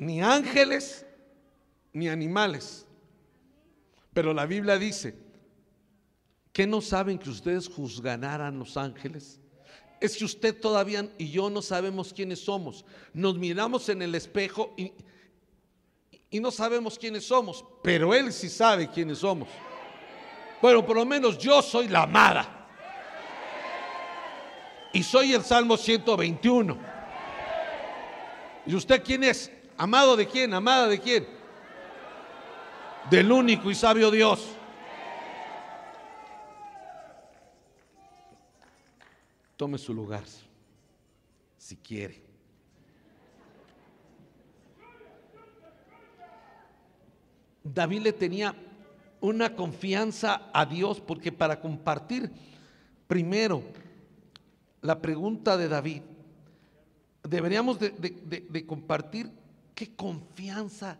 Ni 0.00 0.22
ángeles, 0.22 1.04
ni 1.92 2.08
animales. 2.08 2.86
Pero 4.14 4.32
la 4.32 4.46
Biblia 4.46 4.78
dice, 4.78 5.14
¿que 6.54 6.66
no 6.66 6.80
saben 6.80 7.18
que 7.18 7.28
ustedes 7.28 7.68
juzgarán 7.68 8.58
los 8.58 8.78
ángeles? 8.78 9.38
Es 10.00 10.16
que 10.16 10.24
usted 10.24 10.58
todavía 10.58 11.06
y 11.18 11.30
yo 11.30 11.50
no 11.50 11.60
sabemos 11.60 12.14
quiénes 12.14 12.40
somos. 12.40 12.82
Nos 13.12 13.36
miramos 13.36 13.90
en 13.90 14.00
el 14.00 14.14
espejo 14.14 14.72
y, 14.74 14.90
y 16.30 16.40
no 16.40 16.50
sabemos 16.50 16.98
quiénes 16.98 17.26
somos, 17.26 17.62
pero 17.82 18.14
Él 18.14 18.32
sí 18.32 18.48
sabe 18.48 18.88
quiénes 18.88 19.18
somos. 19.18 19.50
Bueno, 20.62 20.82
por 20.86 20.96
lo 20.96 21.04
menos 21.04 21.36
yo 21.36 21.60
soy 21.60 21.88
la 21.88 22.04
amada. 22.04 22.68
Y 24.94 25.02
soy 25.02 25.34
el 25.34 25.44
Salmo 25.44 25.76
121. 25.76 26.78
¿Y 28.64 28.74
usted 28.74 29.04
quién 29.04 29.24
es? 29.24 29.59
¿Amado 29.80 30.14
de 30.14 30.26
quién? 30.26 30.52
¿Amada 30.52 30.88
de 30.88 31.00
quién? 31.00 31.26
Del 33.08 33.32
único 33.32 33.70
y 33.70 33.74
sabio 33.74 34.10
Dios. 34.10 34.46
Tome 39.56 39.78
su 39.78 39.94
lugar, 39.94 40.24
si 41.56 41.76
quiere. 41.76 42.22
David 47.64 48.02
le 48.02 48.12
tenía 48.12 48.54
una 49.22 49.56
confianza 49.56 50.50
a 50.52 50.66
Dios 50.66 51.00
porque 51.00 51.32
para 51.32 51.58
compartir 51.58 52.30
primero 53.06 53.62
la 54.82 55.00
pregunta 55.00 55.56
de 55.56 55.68
David, 55.68 56.02
deberíamos 57.22 57.78
de, 57.80 58.66
compartir 58.66 59.39
qué 59.80 59.96
confianza 59.96 60.98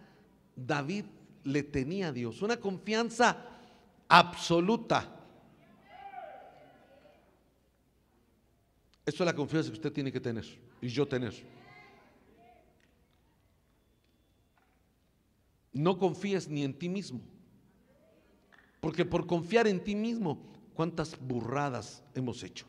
David 0.57 1.05
le 1.45 1.63
tenía 1.63 2.09
a 2.09 2.13
Dios, 2.13 2.41
una 2.41 2.57
confianza 2.57 3.37
absoluta. 4.09 5.21
Eso 9.05 9.23
es 9.23 9.27
la 9.27 9.37
confianza 9.37 9.69
que 9.69 9.75
usted 9.75 9.93
tiene 9.93 10.11
que 10.11 10.19
tener 10.19 10.47
y 10.81 10.89
yo 10.89 11.07
tener. 11.07 11.35
No 15.75 15.99
confíes 15.99 16.49
ni 16.49 16.65
en 16.65 16.73
ti 16.73 16.89
mismo. 16.89 17.21
Porque 18.81 19.05
por 19.05 19.27
confiar 19.27 19.67
en 19.67 19.85
ti 19.85 19.95
mismo, 19.95 20.41
¿cuántas 20.73 21.21
burradas 21.21 22.03
hemos 22.15 22.43
hecho? 22.43 22.65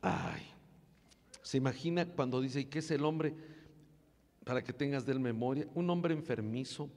Ay, 0.00 0.49
se 1.50 1.56
imagina 1.56 2.06
cuando 2.06 2.40
dice, 2.40 2.60
¿y 2.60 2.64
qué 2.66 2.78
es 2.78 2.92
el 2.92 3.04
hombre? 3.04 3.34
Para 4.44 4.62
que 4.62 4.72
tengas 4.72 5.04
de 5.04 5.10
él 5.10 5.18
memoria, 5.18 5.66
un 5.74 5.90
hombre 5.90 6.14
enfermizo, 6.14 6.88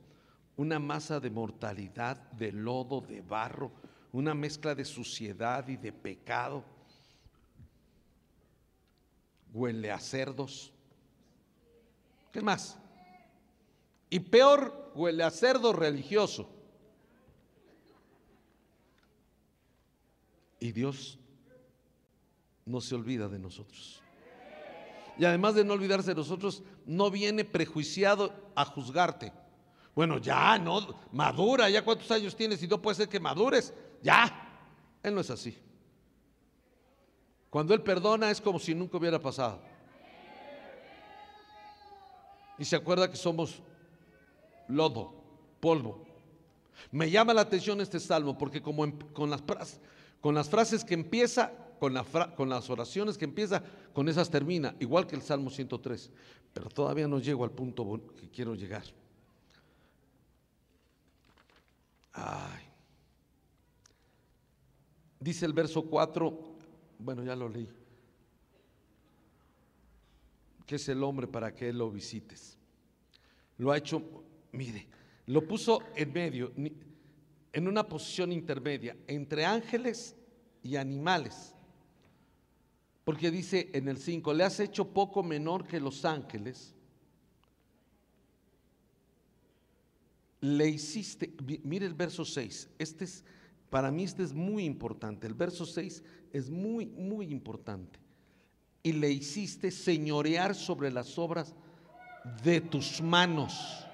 una 0.57 0.77
masa 0.77 1.19
de 1.19 1.31
mortalidad, 1.31 2.17
de 2.33 2.51
lodo, 2.51 3.01
de 3.01 3.21
barro, 3.21 3.71
una 4.11 4.35
mezcla 4.35 4.75
de 4.75 4.85
suciedad 4.85 5.67
y 5.67 5.77
de 5.77 5.91
pecado. 5.91 6.63
Huele 9.51 9.89
a 9.89 9.97
cerdos. 9.99 10.71
¿Qué 12.31 12.39
más? 12.39 12.77
Y 14.11 14.19
peor, 14.19 14.91
huele 14.93 15.23
a 15.23 15.31
cerdo 15.31 15.73
religioso. 15.73 16.47
Y 20.59 20.71
Dios 20.71 21.17
no 22.67 22.81
se 22.81 22.93
olvida 22.93 23.27
de 23.27 23.39
nosotros. 23.39 24.02
Y 25.17 25.25
además 25.25 25.55
de 25.55 25.63
no 25.63 25.73
olvidarse 25.73 26.09
de 26.09 26.15
nosotros, 26.15 26.63
no 26.85 27.11
viene 27.11 27.45
prejuiciado 27.45 28.33
a 28.55 28.65
juzgarte. 28.65 29.31
Bueno, 29.95 30.17
ya, 30.17 30.57
no, 30.57 30.95
madura, 31.11 31.69
ya 31.69 31.83
cuántos 31.83 32.09
años 32.11 32.35
tienes 32.35 32.61
y 32.63 32.67
no 32.67 32.81
puede 32.81 32.95
ser 32.95 33.09
que 33.09 33.19
madures. 33.19 33.73
Ya, 34.01 34.67
Él 35.03 35.13
no 35.13 35.21
es 35.21 35.29
así. 35.29 35.57
Cuando 37.49 37.75
Él 37.75 37.81
perdona 37.81 38.31
es 38.31 38.41
como 38.41 38.57
si 38.57 38.73
nunca 38.73 38.97
hubiera 38.97 39.19
pasado. 39.19 39.59
Y 42.57 42.65
se 42.65 42.75
acuerda 42.75 43.09
que 43.09 43.17
somos 43.17 43.61
lodo, 44.67 45.13
polvo. 45.59 46.05
Me 46.91 47.09
llama 47.09 47.33
la 47.33 47.41
atención 47.41 47.79
este 47.81 47.99
salmo 47.99 48.37
porque 48.37 48.61
como 48.61 48.85
con, 49.13 49.29
las, 49.29 49.43
con 50.21 50.33
las 50.33 50.49
frases 50.49 50.83
que 50.83 50.93
empieza, 50.93 51.51
con, 52.35 52.49
las 52.49 52.69
oraciones 52.69 53.17
que 53.17 53.25
empieza, 53.25 53.61
con 53.91 54.07
esas 54.07 54.29
termina, 54.29 54.75
igual 54.79 55.05
que 55.05 55.15
el 55.15 55.21
Salmo 55.21 55.49
103. 55.49 56.11
Pero 56.53 56.69
todavía 56.69 57.07
no 57.07 57.19
llego 57.19 57.43
al 57.43 57.51
punto 57.51 58.01
que 58.15 58.29
quiero 58.29 58.55
llegar. 58.55 58.83
Ay. 62.13 62.63
Dice 65.19 65.45
el 65.45 65.53
verso 65.53 65.83
4, 65.83 66.39
bueno, 66.99 67.23
ya 67.23 67.35
lo 67.35 67.49
leí 67.49 67.69
que 70.65 70.75
es 70.75 70.87
el 70.87 71.03
hombre 71.03 71.27
para 71.27 71.53
que 71.53 71.67
él 71.67 71.77
lo 71.77 71.91
visites. 71.91 72.57
Lo 73.57 73.73
ha 73.73 73.77
hecho, 73.77 74.01
mire, 74.53 74.87
lo 75.25 75.45
puso 75.45 75.81
en 75.93 76.13
medio, 76.13 76.53
en 76.55 77.67
una 77.67 77.83
posición 77.83 78.31
intermedia, 78.31 78.95
entre 79.07 79.45
ángeles 79.45 80.15
y 80.63 80.77
animales. 80.77 81.52
Porque 83.03 83.31
dice 83.31 83.69
en 83.73 83.87
el 83.87 83.97
5, 83.97 84.33
le 84.33 84.43
has 84.43 84.59
hecho 84.59 84.93
poco 84.93 85.23
menor 85.23 85.67
que 85.67 85.79
los 85.79 86.05
ángeles. 86.05 86.73
Le 90.39 90.67
hiciste, 90.67 91.33
mire 91.63 91.85
el 91.85 91.93
verso 91.93 92.25
6, 92.25 92.69
este 92.77 93.05
es, 93.05 93.23
para 93.69 93.91
mí 93.91 94.03
este 94.03 94.23
es 94.23 94.33
muy 94.33 94.65
importante, 94.65 95.25
el 95.25 95.33
verso 95.33 95.65
6 95.65 96.03
es 96.33 96.49
muy, 96.49 96.85
muy 96.85 97.31
importante 97.31 97.99
y 98.83 98.91
le 98.91 99.09
hiciste 99.09 99.71
señorear 99.71 100.53
sobre 100.53 100.91
las 100.91 101.17
obras 101.17 101.55
de 102.43 102.59
tus 102.59 103.01
manos. 103.01 103.87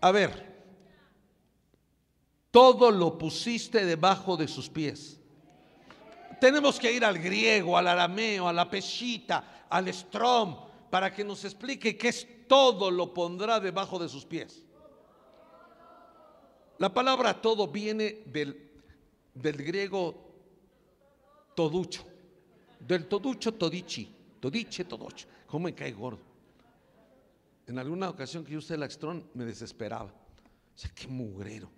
A 0.00 0.10
ver, 0.10 0.54
todo 2.50 2.90
lo 2.90 3.18
pusiste 3.18 3.84
debajo 3.84 4.36
de 4.36 4.48
sus 4.48 4.70
pies. 4.70 5.20
Tenemos 6.44 6.78
que 6.78 6.92
ir 6.92 7.02
al 7.06 7.18
griego, 7.18 7.78
al 7.78 7.88
arameo, 7.88 8.46
a 8.46 8.52
la 8.52 8.68
peshita, 8.68 9.64
al 9.70 9.88
strom, 9.94 10.54
para 10.90 11.10
que 11.10 11.24
nos 11.24 11.42
explique 11.42 11.96
qué 11.96 12.08
es 12.08 12.46
todo 12.46 12.90
lo 12.90 13.14
pondrá 13.14 13.58
debajo 13.60 13.98
de 13.98 14.10
sus 14.10 14.26
pies. 14.26 14.62
La 16.76 16.92
palabra 16.92 17.40
todo 17.40 17.68
viene 17.68 18.24
del, 18.26 18.72
del 19.32 19.56
griego 19.56 20.14
toducho. 21.54 22.04
Del 22.78 23.08
toducho, 23.08 23.54
todichi. 23.54 24.14
Todiche, 24.38 24.84
todocho. 24.84 25.26
¿Cómo 25.46 25.64
me 25.64 25.74
cae 25.74 25.92
gordo? 25.92 26.20
En 27.66 27.78
alguna 27.78 28.10
ocasión 28.10 28.44
que 28.44 28.52
yo 28.52 28.58
usé 28.58 28.74
el 28.74 28.82
Axtron 28.82 29.30
me 29.32 29.46
desesperaba. 29.46 30.10
O 30.10 30.78
sea, 30.78 30.90
qué 30.94 31.08
mugrero. 31.08 31.70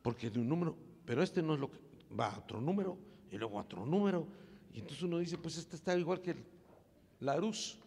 Porque 0.00 0.30
de 0.30 0.38
un 0.38 0.48
número, 0.48 0.76
pero 1.04 1.24
este 1.24 1.42
no 1.42 1.54
es 1.54 1.58
lo 1.58 1.72
que 1.72 1.80
va 2.16 2.32
a 2.32 2.38
otro 2.38 2.60
número 2.60 3.15
y 3.30 3.36
luego 3.36 3.58
otro 3.58 3.84
número. 3.84 4.26
Y 4.72 4.80
entonces 4.80 5.02
uno 5.02 5.18
dice, 5.18 5.38
pues 5.38 5.56
este 5.56 5.76
está 5.76 5.96
igual 5.96 6.20
que 6.20 6.34
la 7.20 7.36
luz. 7.36 7.78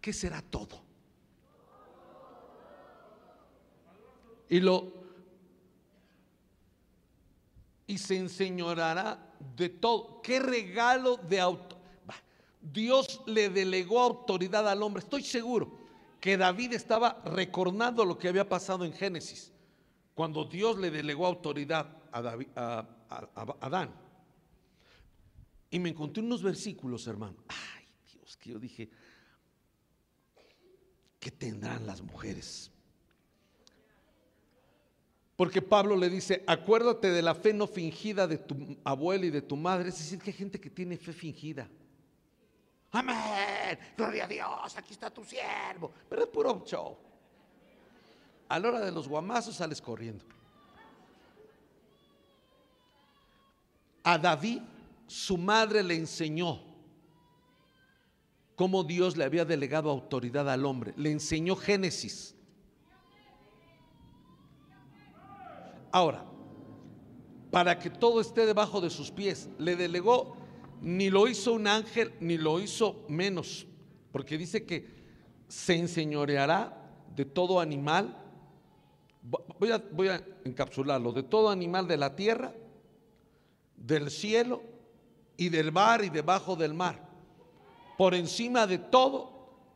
¿Qué 0.00 0.12
será 0.12 0.42
todo? 0.42 0.80
Y 4.48 4.60
lo 4.60 4.98
y 7.86 7.96
se 7.98 8.16
enseñorará 8.16 9.18
de 9.56 9.70
todo. 9.70 10.20
Qué 10.22 10.38
regalo 10.38 11.16
de 11.16 11.40
autoridad. 11.40 11.78
Dios 12.60 13.22
le 13.26 13.48
delegó 13.48 14.00
autoridad 14.00 14.68
al 14.68 14.82
hombre. 14.82 15.02
Estoy 15.02 15.22
seguro 15.22 15.78
que 16.20 16.36
David 16.36 16.74
estaba 16.74 17.22
recordando 17.24 18.04
lo 18.04 18.18
que 18.18 18.28
había 18.28 18.48
pasado 18.48 18.84
en 18.84 18.92
Génesis, 18.92 19.52
cuando 20.14 20.44
Dios 20.44 20.76
le 20.78 20.90
delegó 20.90 21.26
autoridad 21.26 21.86
a, 22.12 22.20
David, 22.20 22.48
Adán. 23.08 23.94
Y 25.70 25.78
me 25.78 25.90
encontré 25.90 26.22
unos 26.22 26.42
versículos, 26.42 27.06
hermano. 27.06 27.36
Ay, 27.48 27.84
Dios, 28.12 28.36
que 28.36 28.50
yo 28.50 28.58
dije, 28.58 28.88
¿qué 31.20 31.30
tendrán 31.30 31.86
las 31.86 32.02
mujeres? 32.02 32.70
Porque 35.36 35.62
Pablo 35.62 35.94
le 35.94 36.10
dice, 36.10 36.42
acuérdate 36.46 37.10
de 37.10 37.22
la 37.22 37.34
fe 37.34 37.52
no 37.52 37.66
fingida 37.66 38.26
de 38.26 38.38
tu 38.38 38.76
abuela 38.82 39.26
y 39.26 39.30
de 39.30 39.42
tu 39.42 39.56
madre. 39.56 39.90
Es 39.90 39.98
decir, 39.98 40.18
que 40.18 40.30
hay 40.30 40.36
gente 40.36 40.60
que 40.60 40.70
tiene 40.70 40.96
fe 40.96 41.12
fingida. 41.12 41.68
Amén, 42.90 43.78
gloria 43.96 44.24
a 44.24 44.28
Dios, 44.28 44.76
aquí 44.76 44.94
está 44.94 45.10
tu 45.10 45.22
siervo. 45.22 45.92
Pero 46.08 46.22
es 46.22 46.28
puro 46.28 46.64
show. 46.66 46.96
A 48.48 48.58
la 48.58 48.68
hora 48.68 48.80
de 48.80 48.90
los 48.90 49.06
guamazos 49.06 49.56
sales 49.56 49.80
corriendo. 49.80 50.24
A 54.08 54.16
David 54.16 54.62
su 55.06 55.36
madre 55.36 55.82
le 55.82 55.94
enseñó 55.94 56.62
cómo 58.56 58.82
Dios 58.82 59.18
le 59.18 59.24
había 59.24 59.44
delegado 59.44 59.90
autoridad 59.90 60.48
al 60.48 60.64
hombre. 60.64 60.94
Le 60.96 61.10
enseñó 61.10 61.54
Génesis. 61.56 62.34
Ahora, 65.92 66.24
para 67.50 67.78
que 67.78 67.90
todo 67.90 68.22
esté 68.22 68.46
debajo 68.46 68.80
de 68.80 68.88
sus 68.88 69.10
pies, 69.10 69.50
le 69.58 69.76
delegó, 69.76 70.38
ni 70.80 71.10
lo 71.10 71.28
hizo 71.28 71.52
un 71.52 71.66
ángel, 71.66 72.14
ni 72.18 72.38
lo 72.38 72.60
hizo 72.60 73.04
menos, 73.10 73.66
porque 74.10 74.38
dice 74.38 74.64
que 74.64 74.86
se 75.48 75.76
enseñoreará 75.76 76.94
de 77.14 77.26
todo 77.26 77.60
animal, 77.60 78.16
voy 79.58 79.70
a, 79.70 79.84
voy 79.92 80.08
a 80.08 80.24
encapsularlo, 80.46 81.12
de 81.12 81.24
todo 81.24 81.50
animal 81.50 81.86
de 81.86 81.98
la 81.98 82.16
tierra, 82.16 82.54
del 83.78 84.10
cielo 84.10 84.62
y 85.36 85.48
del 85.48 85.72
mar 85.72 86.04
y 86.04 86.10
debajo 86.10 86.56
del 86.56 86.74
mar 86.74 87.08
por 87.98 88.14
encima 88.14 88.64
de 88.68 88.78
todo, 88.78 89.28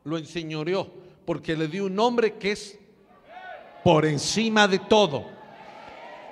lo 0.05 0.17
enseñoreó, 0.17 0.89
porque 1.25 1.57
le 1.57 1.67
dio 1.67 1.85
un 1.85 1.93
nombre 1.93 2.35
que 2.37 2.53
es 2.53 2.79
por 3.83 4.05
encima 4.05 4.65
de 4.65 4.79
todo. 4.79 5.25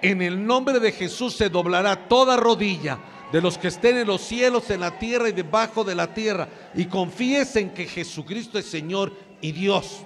En 0.01 0.21
el 0.21 0.43
nombre 0.43 0.79
de 0.79 0.93
Jesús 0.93 1.35
se 1.35 1.49
doblará 1.49 2.07
toda 2.07 2.37
rodilla 2.37 2.97
de 3.33 3.41
los 3.41 3.57
que 3.57 3.67
estén 3.67 3.97
en 3.97 4.07
los 4.07 4.21
cielos, 4.21 4.69
en 4.69 4.79
la 4.79 4.97
tierra 4.97 5.27
y 5.27 5.33
debajo 5.33 5.83
de 5.83 5.93
la 5.93 6.13
tierra, 6.13 6.47
y 6.73 6.85
confiesen 6.85 7.73
que 7.73 7.85
Jesucristo 7.85 8.57
es 8.57 8.67
Señor 8.67 9.11
y 9.41 9.51
Dios. 9.51 10.05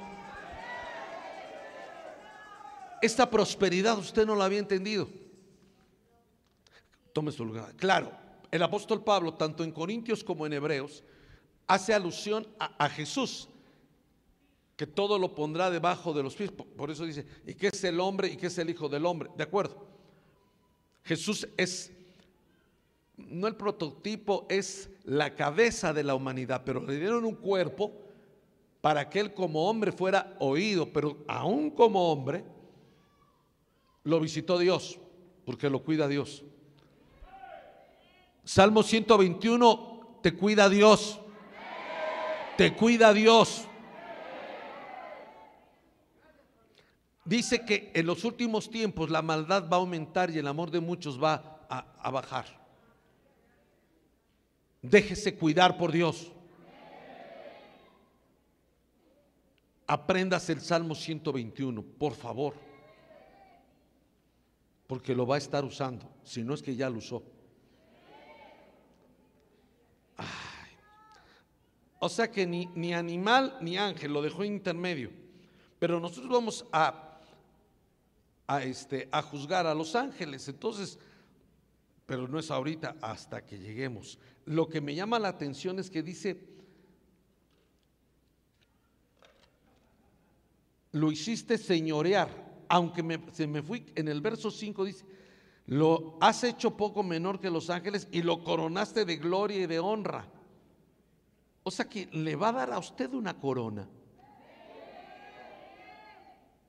Esta 3.00 3.30
prosperidad 3.30 4.00
usted 4.00 4.26
no 4.26 4.36
la 4.36 4.46
había 4.46 4.58
entendido. 4.58 5.08
Tome 7.16 7.32
su 7.32 7.46
lugar. 7.46 7.74
Claro, 7.78 8.12
el 8.52 8.62
apóstol 8.62 9.02
Pablo, 9.02 9.36
tanto 9.36 9.64
en 9.64 9.72
Corintios 9.72 10.22
como 10.22 10.46
en 10.46 10.52
Hebreos, 10.52 11.02
hace 11.66 11.94
alusión 11.94 12.46
a, 12.60 12.90
Jesús, 12.90 13.48
que 14.76 14.86
todo 14.86 15.18
lo 15.18 15.34
pondrá 15.34 15.72
debajo 15.72 16.12
de 16.12 16.24
los 16.24 16.36
pies. 16.36 16.52
Por, 16.52 16.92
eso 16.92 17.06
dice, 17.06 17.26
¿y 17.48 17.54
qué 17.54 17.68
es 17.68 17.82
el 17.86 18.02
hombre 18.02 18.28
y 18.28 18.36
qué 18.36 18.48
es 18.48 18.58
el 18.58 18.70
Hijo 18.70 18.90
del 18.90 19.06
Hombre? 19.06 19.30
De 19.38 19.44
acuerdo. 19.44 19.88
Jesús 21.06 21.48
es, 21.56 21.94
no 23.16 23.48
el 23.48 23.56
prototipo, 23.56 24.46
es 24.50 24.90
la 25.06 25.36
cabeza 25.36 25.94
de 25.94 26.04
la 26.04 26.16
humanidad, 26.16 26.64
pero 26.66 26.86
le 26.86 26.98
dieron 26.98 27.24
un 27.24 27.36
cuerpo 27.36 27.94
para 28.82 29.10
que 29.10 29.22
él 29.22 29.34
como 29.34 29.70
hombre 29.70 29.94
fuera 29.94 30.36
oído, 30.40 30.92
pero 30.92 31.24
aún 31.30 31.70
como 31.70 32.12
hombre 32.12 32.44
lo 34.04 34.20
visitó 34.20 34.60
Dios, 34.60 35.00
porque 35.46 35.70
lo 35.70 35.82
cuida 35.82 36.10
Dios. 36.10 36.44
Salmo 38.46 38.84
121, 38.84 40.20
te 40.22 40.36
cuida 40.36 40.70
Dios. 40.70 41.20
Te 42.58 42.74
cuida 42.76 43.12
Dios. 43.12 43.68
Dice 47.26 47.66
que 47.66 47.92
en 47.96 48.06
los 48.06 48.24
últimos 48.24 48.70
tiempos 48.70 49.10
la 49.10 49.24
maldad 49.24 49.68
va 49.68 49.78
a 49.78 49.80
aumentar 49.80 50.30
y 50.30 50.38
el 50.38 50.48
amor 50.48 50.70
de 50.70 50.80
muchos 50.80 51.22
va 51.22 51.66
a, 51.68 52.12
bajar. 52.12 52.46
Déjese 54.84 55.36
cuidar 55.36 55.76
por 55.76 55.92
Dios. 55.92 56.32
Aprendas 59.88 60.48
el 60.52 60.62
Salmo 60.62 60.94
121, 60.94 61.82
por 61.82 62.14
favor. 62.14 62.54
Porque 64.86 65.16
lo 65.16 65.26
va 65.26 65.34
a 65.34 65.40
estar 65.40 65.66
usando, 65.66 66.08
si 66.24 66.44
no 66.44 66.54
es 66.54 66.62
que 66.62 66.76
ya 66.76 66.92
lo 66.92 67.00
usó. 67.00 67.35
O 72.06 72.10
sea 72.10 72.30
que 72.30 72.46
ni, 72.46 72.68
ni 72.76 72.94
animal 72.94 73.58
ni 73.62 73.78
ángel 73.78 74.14
lo 74.14 74.22
dejó 74.22 74.44
intermedio. 74.44 75.10
Pero 75.80 76.00
nosotros 76.00 76.32
vamos 76.32 76.64
a, 76.72 77.20
a, 78.46 78.64
este, 78.64 79.10
a 79.12 79.24
juzgar 79.24 79.66
a 79.66 79.74
los 79.74 79.96
ángeles. 79.96 80.48
Entonces, 80.48 81.00
pero 82.06 82.28
no 82.28 82.38
es 82.38 82.52
ahorita, 82.52 82.98
hasta 83.02 83.44
que 83.44 83.58
lleguemos. 83.58 84.20
Lo 84.46 84.70
que 84.70 84.82
me 84.82 84.94
llama 84.94 85.18
la 85.18 85.30
atención 85.30 85.80
es 85.80 85.90
que 85.90 86.04
dice, 86.04 86.40
lo 90.92 91.12
hiciste 91.12 91.58
señorear, 91.58 92.30
aunque 92.70 93.20
se 93.34 93.48
me 93.48 93.64
fui, 93.64 93.84
en 93.96 94.10
el 94.10 94.22
verso 94.22 94.52
5 94.52 94.86
dice, 94.86 95.06
lo 95.66 96.20
has 96.22 96.44
hecho 96.44 96.78
poco 96.78 97.02
menor 97.02 97.40
que 97.40 97.50
los 97.50 97.72
ángeles 97.72 98.08
y 98.12 98.22
lo 98.22 98.44
coronaste 98.44 99.06
de 99.06 99.18
gloria 99.18 99.64
y 99.64 99.66
de 99.66 99.80
honra. 99.80 100.35
O 101.68 101.72
sea 101.72 101.86
que 101.86 102.08
le 102.12 102.36
va 102.36 102.50
a 102.50 102.52
dar 102.52 102.72
a 102.74 102.78
usted 102.78 103.12
una 103.14 103.40
corona. 103.40 103.90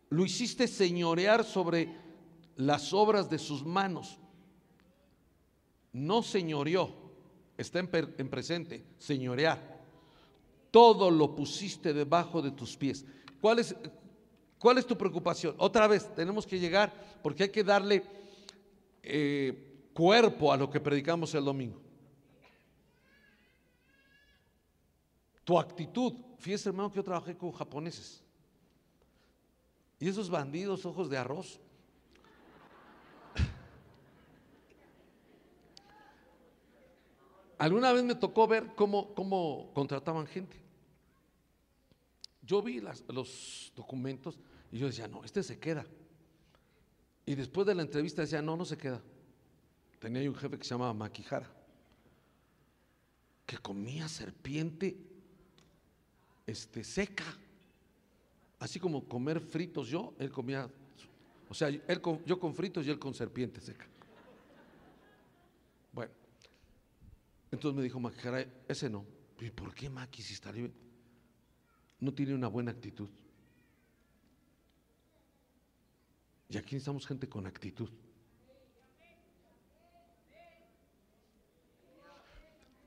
Lo 0.09 0.25
hiciste 0.25 0.67
señorear 0.67 1.45
sobre 1.45 1.95
las 2.57 2.95
obras 2.95 3.29
de 3.29 3.39
sus 3.39 3.63
manos. 3.63 4.19
No 5.93 6.23
señoreó, 6.23 6.95
está 7.59 7.79
en, 7.79 8.31
presente, 8.31 8.87
señorear. 8.97 9.85
Todo 10.71 11.11
lo 11.11 11.37
pusiste 11.37 11.93
debajo 11.93 12.41
de 12.41 12.53
tus 12.53 12.75
pies. 12.75 13.05
¿Cuál 13.43 13.59
es, 13.59 13.77
¿Cuál 14.59 14.79
es 14.79 14.87
tu 14.87 14.97
preocupación? 14.97 15.55
Otra 15.59 15.87
vez, 15.89 16.09
tenemos 16.15 16.47
que 16.47 16.59
llegar 16.59 17.19
porque 17.23 17.43
hay 17.43 17.51
que 17.51 17.65
darle 17.65 18.03
eh, 19.03 19.91
cuerpo 19.93 20.51
a 20.51 20.57
lo 20.57 20.71
que 20.71 20.81
predicamos 20.81 21.35
el 21.35 21.45
domingo. 21.45 21.86
Tu 25.47 25.59
actitud. 25.59 26.13
Fíjese, 26.39 26.69
hermano, 26.71 26.91
que 26.91 26.97
yo 26.97 27.05
trabajé 27.05 27.37
con 27.37 27.53
japoneses. 27.53 28.25
Y 30.01 30.09
esos 30.09 30.29
bandidos, 30.29 30.85
ojos 30.85 31.09
de 31.09 31.17
arroz. 31.17 31.61
Alguna 37.59 37.93
vez 37.93 38.03
me 38.03 38.17
tocó 38.17 38.49
ver 38.49 38.75
cómo, 38.75 39.15
cómo 39.15 39.71
contrataban 39.73 40.27
gente. 40.27 40.61
Yo 42.43 42.61
vi 42.61 42.83
los 43.09 43.73
documentos 43.77 44.41
y 44.73 44.79
yo 44.79 44.89
decía, 44.89 45.07
no, 45.07 45.23
este 45.23 45.45
se 45.45 45.61
queda. 45.61 45.87
Y 47.25 47.37
después 47.37 47.69
de 47.69 47.77
la 47.77 47.83
entrevista 47.83 48.23
decía, 48.23 48.43
no, 48.43 48.57
no 48.57 48.65
se 48.65 48.77
queda. 48.77 49.01
Tenía 50.01 50.29
un 50.29 50.35
jefe 50.35 50.59
que 50.59 50.65
se 50.65 50.71
llamaba 50.71 50.93
Maquijara, 50.93 51.49
que 53.47 53.59
comía 53.59 54.09
serpiente 54.09 55.15
este, 56.47 56.85
seca. 56.85 57.25
Así 58.59 58.81
como 58.81 59.07
comer 59.07 59.41
fritos 59.41 59.89
yo, 59.89 60.15
él 60.19 60.31
comía, 60.31 60.71
o 61.49 61.55
sea, 61.55 61.69
él 61.69 62.03
yo 62.25 62.41
con 62.41 62.55
fritos 62.55 62.87
y 62.87 62.91
él 62.91 62.99
con 62.99 63.13
serpiente 63.13 63.61
seca. 63.61 63.87
Bueno, 65.93 66.13
entonces 67.51 67.77
me 67.77 67.83
dijo 67.83 68.01
Maquijara, 68.01 68.47
ese 68.67 68.89
no. 68.89 69.05
¿Y 69.41 69.51
por 69.51 69.75
qué 69.75 69.91
Maki 69.91 70.23
si 70.23 70.35
está 70.35 70.51
libre? 70.51 70.73
No 72.01 72.15
tiene 72.15 72.35
una 72.35 72.49
buena 72.49 72.71
actitud. 72.71 73.09
Y 76.49 76.57
aquí 76.57 76.77
necesitamos 76.77 77.07
gente 77.07 77.29
con 77.29 77.47
actitud. 77.47 77.91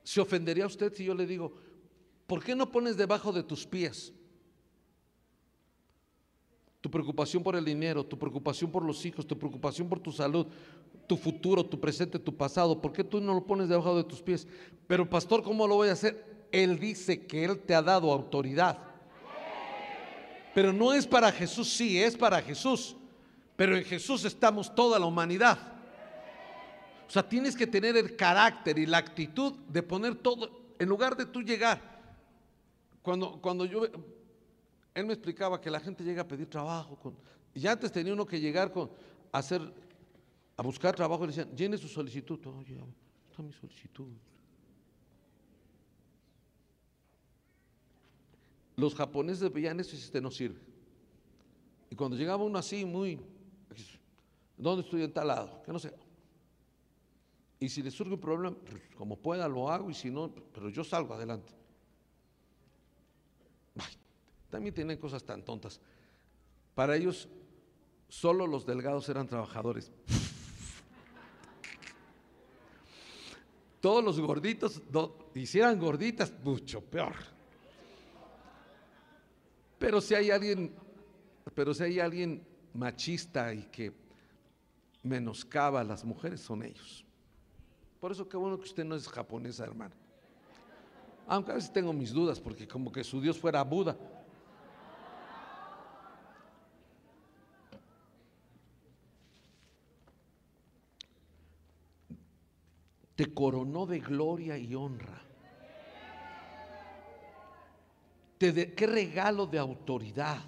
¿Se 0.02 0.20
ofendería 0.20 0.66
usted 0.66 0.92
si 0.92 1.04
yo 1.04 1.14
le 1.14 1.26
digo, 1.26 1.54
¿Por 2.30 2.44
qué 2.44 2.54
no 2.54 2.70
pones 2.70 2.96
debajo 2.96 3.32
de 3.32 3.42
tus 3.42 3.66
pies 3.66 4.12
tu 6.80 6.88
preocupación 6.88 7.42
por 7.42 7.56
el 7.56 7.64
dinero, 7.64 8.06
tu 8.06 8.16
preocupación 8.16 8.70
por 8.70 8.84
los 8.84 9.04
hijos, 9.04 9.26
tu 9.26 9.36
preocupación 9.36 9.88
por 9.88 9.98
tu 9.98 10.12
salud, 10.12 10.46
tu 11.08 11.16
futuro, 11.16 11.66
tu 11.66 11.80
presente, 11.80 12.20
tu 12.20 12.32
pasado? 12.36 12.80
¿Por 12.80 12.92
qué 12.92 13.02
tú 13.02 13.20
no 13.20 13.34
lo 13.34 13.44
pones 13.44 13.68
debajo 13.68 13.96
de 13.96 14.04
tus 14.04 14.22
pies? 14.22 14.46
Pero 14.86 15.10
pastor, 15.10 15.42
¿cómo 15.42 15.66
lo 15.66 15.74
voy 15.74 15.88
a 15.88 15.92
hacer? 15.94 16.46
Él 16.52 16.78
dice 16.78 17.26
que 17.26 17.44
Él 17.44 17.58
te 17.58 17.74
ha 17.74 17.82
dado 17.82 18.12
autoridad. 18.12 18.78
Pero 20.54 20.72
no 20.72 20.92
es 20.92 21.08
para 21.08 21.32
Jesús, 21.32 21.68
sí, 21.68 22.00
es 22.00 22.16
para 22.16 22.40
Jesús. 22.40 22.94
Pero 23.56 23.76
en 23.76 23.84
Jesús 23.84 24.24
estamos 24.24 24.72
toda 24.72 25.00
la 25.00 25.06
humanidad. 25.06 25.58
O 27.08 27.10
sea, 27.10 27.28
tienes 27.28 27.56
que 27.56 27.66
tener 27.66 27.96
el 27.96 28.14
carácter 28.14 28.78
y 28.78 28.86
la 28.86 28.98
actitud 28.98 29.54
de 29.66 29.82
poner 29.82 30.14
todo, 30.14 30.76
en 30.78 30.88
lugar 30.88 31.16
de 31.16 31.26
tú 31.26 31.42
llegar 31.42 31.89
cuando, 33.02 33.40
cuando 33.40 33.64
yo, 33.64 33.84
él 34.94 35.06
me 35.06 35.12
explicaba 35.12 35.60
que 35.60 35.70
la 35.70 35.80
gente 35.80 36.04
llega 36.04 36.22
a 36.22 36.28
pedir 36.28 36.48
trabajo, 36.48 36.96
con, 36.96 37.16
y 37.54 37.66
antes 37.66 37.90
tenía 37.90 38.12
uno 38.12 38.26
que 38.26 38.40
llegar 38.40 38.72
con, 38.72 38.90
a 39.32 39.38
hacer, 39.38 39.62
a 40.56 40.62
buscar 40.62 40.94
trabajo 40.94 41.24
y 41.24 41.28
le 41.28 41.34
decían, 41.34 41.56
llene 41.56 41.78
su 41.78 41.88
solicitud. 41.88 42.38
Oye, 42.46 42.78
está 43.30 43.42
mi 43.42 43.52
solicitud. 43.52 44.08
Los 48.76 48.94
japoneses 48.94 49.52
veían 49.52 49.78
eso 49.80 49.94
y 49.94 49.98
este 49.98 50.20
no 50.20 50.30
sirve. 50.30 50.60
Y 51.90 51.96
cuando 51.96 52.16
llegaba 52.16 52.44
uno 52.44 52.58
así, 52.58 52.84
muy, 52.84 53.20
¿dónde 54.56 54.82
estoy 54.84 55.02
en 55.02 55.12
tal 55.12 55.28
lado? 55.28 55.62
Que 55.64 55.72
no 55.72 55.78
sé. 55.78 55.92
Y 57.58 57.68
si 57.68 57.82
le 57.82 57.90
surge 57.90 58.14
un 58.14 58.20
problema, 58.20 58.56
pues, 58.56 58.80
como 58.96 59.16
pueda 59.16 59.46
lo 59.48 59.68
hago 59.68 59.90
y 59.90 59.94
si 59.94 60.10
no, 60.10 60.32
pero 60.54 60.70
yo 60.70 60.82
salgo 60.84 61.12
adelante. 61.14 61.59
También 64.50 64.74
tienen 64.74 64.98
cosas 64.98 65.24
tan 65.24 65.44
tontas. 65.44 65.80
Para 66.74 66.96
ellos, 66.96 67.28
solo 68.08 68.46
los 68.46 68.66
delgados 68.66 69.08
eran 69.08 69.26
trabajadores. 69.26 69.90
Todos 73.80 74.04
los 74.04 74.20
gorditos 74.20 74.82
hicieran 75.34 75.78
gorditas, 75.78 76.32
mucho 76.44 76.82
peor. 76.82 77.14
Pero 79.78 80.02
si 80.02 80.14
hay 80.14 80.30
alguien, 80.30 80.74
pero 81.54 81.72
si 81.72 81.84
hay 81.84 82.00
alguien 82.00 82.46
machista 82.74 83.54
y 83.54 83.62
que 83.64 83.92
menoscaba 85.02 85.80
a 85.80 85.84
las 85.84 86.04
mujeres, 86.04 86.42
son 86.42 86.62
ellos. 86.62 87.06
Por 87.98 88.12
eso 88.12 88.28
qué 88.28 88.36
bueno 88.36 88.58
que 88.58 88.64
usted 88.64 88.84
no 88.84 88.94
es 88.94 89.08
japonesa, 89.08 89.64
hermano. 89.64 89.94
Aunque 91.26 91.52
a 91.52 91.54
veces 91.54 91.72
tengo 91.72 91.92
mis 91.92 92.12
dudas, 92.12 92.40
porque 92.40 92.68
como 92.68 92.92
que 92.92 93.04
su 93.04 93.20
Dios 93.20 93.38
fuera 93.38 93.62
Buda. 93.62 93.96
Te 103.20 103.34
coronó 103.34 103.84
de 103.84 104.00
gloria 104.00 104.56
y 104.56 104.74
honra. 104.74 105.22
Te 108.38 108.74
qué 108.74 108.86
regalo 108.86 109.44
de 109.44 109.58
autoridad. 109.58 110.38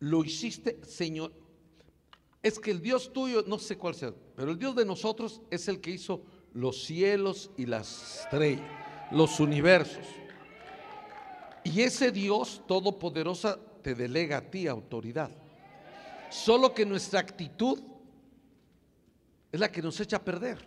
Lo 0.00 0.24
hiciste, 0.24 0.84
Señor. 0.84 1.32
Es 2.42 2.58
que 2.58 2.72
el 2.72 2.82
Dios 2.82 3.12
tuyo, 3.12 3.44
no 3.46 3.60
sé 3.60 3.78
cuál 3.78 3.94
sea, 3.94 4.12
pero 4.34 4.50
el 4.50 4.58
Dios 4.58 4.74
de 4.74 4.84
nosotros 4.84 5.40
es 5.52 5.68
el 5.68 5.80
que 5.80 5.92
hizo 5.92 6.24
los 6.52 6.82
cielos 6.82 7.52
y 7.56 7.66
las 7.66 8.22
estrellas, 8.22 8.68
los 9.12 9.38
universos. 9.38 10.04
Y 11.62 11.82
ese 11.82 12.10
Dios 12.10 12.60
todopoderosa 12.66 13.56
te 13.82 13.94
delega 13.94 14.38
a 14.38 14.50
ti 14.50 14.66
autoridad. 14.66 15.30
Solo 16.28 16.74
que 16.74 16.84
nuestra 16.84 17.20
actitud 17.20 17.80
es 19.52 19.60
la 19.60 19.70
que 19.70 19.82
nos 19.82 19.98
echa 20.00 20.16
a 20.16 20.24
perder. 20.24 20.58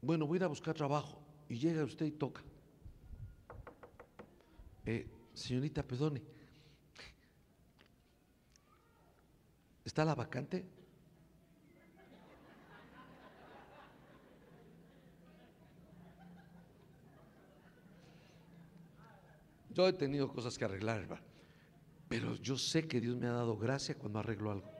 Bueno, 0.00 0.26
voy 0.26 0.36
a 0.36 0.38
ir 0.38 0.44
a 0.44 0.48
buscar 0.48 0.74
trabajo. 0.74 1.20
Y 1.48 1.58
llega 1.58 1.84
usted 1.84 2.06
y 2.06 2.12
toca. 2.12 2.42
Eh, 4.86 5.06
señorita, 5.34 5.82
perdone. 5.82 6.22
¿Está 9.84 10.04
la 10.04 10.14
vacante? 10.14 10.64
Yo 19.70 19.88
he 19.88 19.92
tenido 19.92 20.28
cosas 20.28 20.58
que 20.58 20.64
arreglar, 20.66 21.22
pero 22.08 22.34
yo 22.36 22.58
sé 22.58 22.86
que 22.86 23.00
Dios 23.00 23.16
me 23.16 23.26
ha 23.26 23.32
dado 23.32 23.56
gracia 23.56 23.94
cuando 23.94 24.18
arreglo 24.18 24.50
algo. 24.50 24.71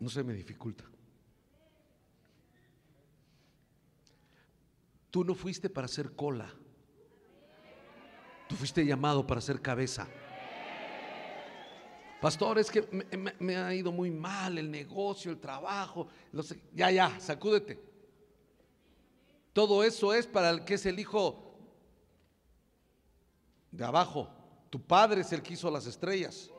No 0.00 0.08
se 0.08 0.22
me 0.22 0.34
dificulta. 0.34 0.84
Tú 5.10 5.24
no 5.24 5.34
fuiste 5.34 5.70
para 5.70 5.86
hacer 5.86 6.14
cola. 6.14 6.52
Tú 8.48 8.54
fuiste 8.54 8.84
llamado 8.84 9.26
para 9.26 9.40
ser 9.40 9.60
cabeza. 9.60 10.06
Pastor, 12.20 12.58
es 12.58 12.70
que 12.70 12.82
me, 13.38 13.56
ha 13.56 13.74
ido 13.74 13.92
muy 13.92 14.10
mal 14.10 14.58
el 14.58 14.70
negocio, 14.70 15.30
el 15.30 15.38
trabajo. 15.38 16.08
ya, 16.74 16.90
ya, 16.90 17.18
sacúdete. 17.20 17.82
Todo 19.52 19.82
eso 19.82 20.12
es 20.12 20.26
para 20.26 20.50
el 20.50 20.64
que 20.64 20.74
es 20.74 20.84
el 20.86 20.98
hijo 20.98 21.56
de 23.70 23.84
abajo. 23.84 24.28
Tu 24.70 24.80
padre 24.80 25.22
es 25.22 25.32
el 25.32 25.42
que 25.42 25.54
hizo 25.54 25.70
las 25.70 25.86
estrellas 25.86 26.50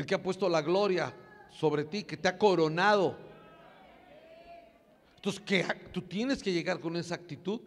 el 0.00 0.06
que 0.06 0.14
ha 0.14 0.22
puesto 0.22 0.48
la 0.48 0.62
gloria 0.62 1.14
sobre 1.50 1.84
ti, 1.84 2.04
que 2.04 2.16
te 2.16 2.26
ha 2.26 2.38
coronado. 2.38 3.16
Entonces, 5.16 5.42
que 5.42 5.64
tú 5.92 6.02
tienes 6.02 6.42
que 6.42 6.52
llegar 6.52 6.80
con 6.80 6.96
esa 6.96 7.14
actitud 7.14 7.60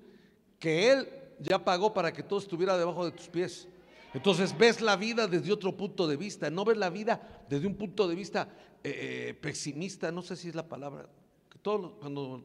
que 0.59 0.91
Él 0.91 1.09
ya 1.39 1.63
pagó 1.63 1.93
para 1.93 2.11
que 2.11 2.23
todo 2.23 2.39
estuviera 2.39 2.77
debajo 2.77 3.05
de 3.05 3.11
tus 3.11 3.27
pies. 3.27 3.67
Entonces 4.13 4.57
ves 4.57 4.81
la 4.81 4.95
vida 4.95 5.27
desde 5.27 5.51
otro 5.51 5.75
punto 5.75 6.07
de 6.07 6.17
vista, 6.17 6.49
no 6.49 6.65
ves 6.65 6.77
la 6.77 6.89
vida 6.89 7.45
desde 7.49 7.67
un 7.67 7.75
punto 7.75 8.07
de 8.07 8.15
vista 8.15 8.47
eh, 8.83 9.29
eh, 9.29 9.33
pesimista, 9.33 10.11
no 10.11 10.21
sé 10.21 10.35
si 10.35 10.49
es 10.49 10.55
la 10.55 10.67
palabra, 10.67 11.09
que 11.49 11.57
todo 11.57 11.95
cuando 11.99 12.43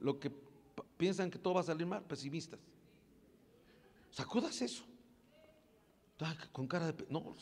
lo 0.00 0.18
que 0.18 0.30
piensan 0.96 1.30
que 1.30 1.38
todo 1.38 1.54
va 1.54 1.60
a 1.60 1.64
salir 1.64 1.86
mal, 1.86 2.02
pesimistas. 2.02 2.60
Sacudas 4.10 4.60
eso. 4.62 4.84
Con 6.52 6.66
cara 6.66 6.92
de 6.92 7.06
no, 7.08 7.34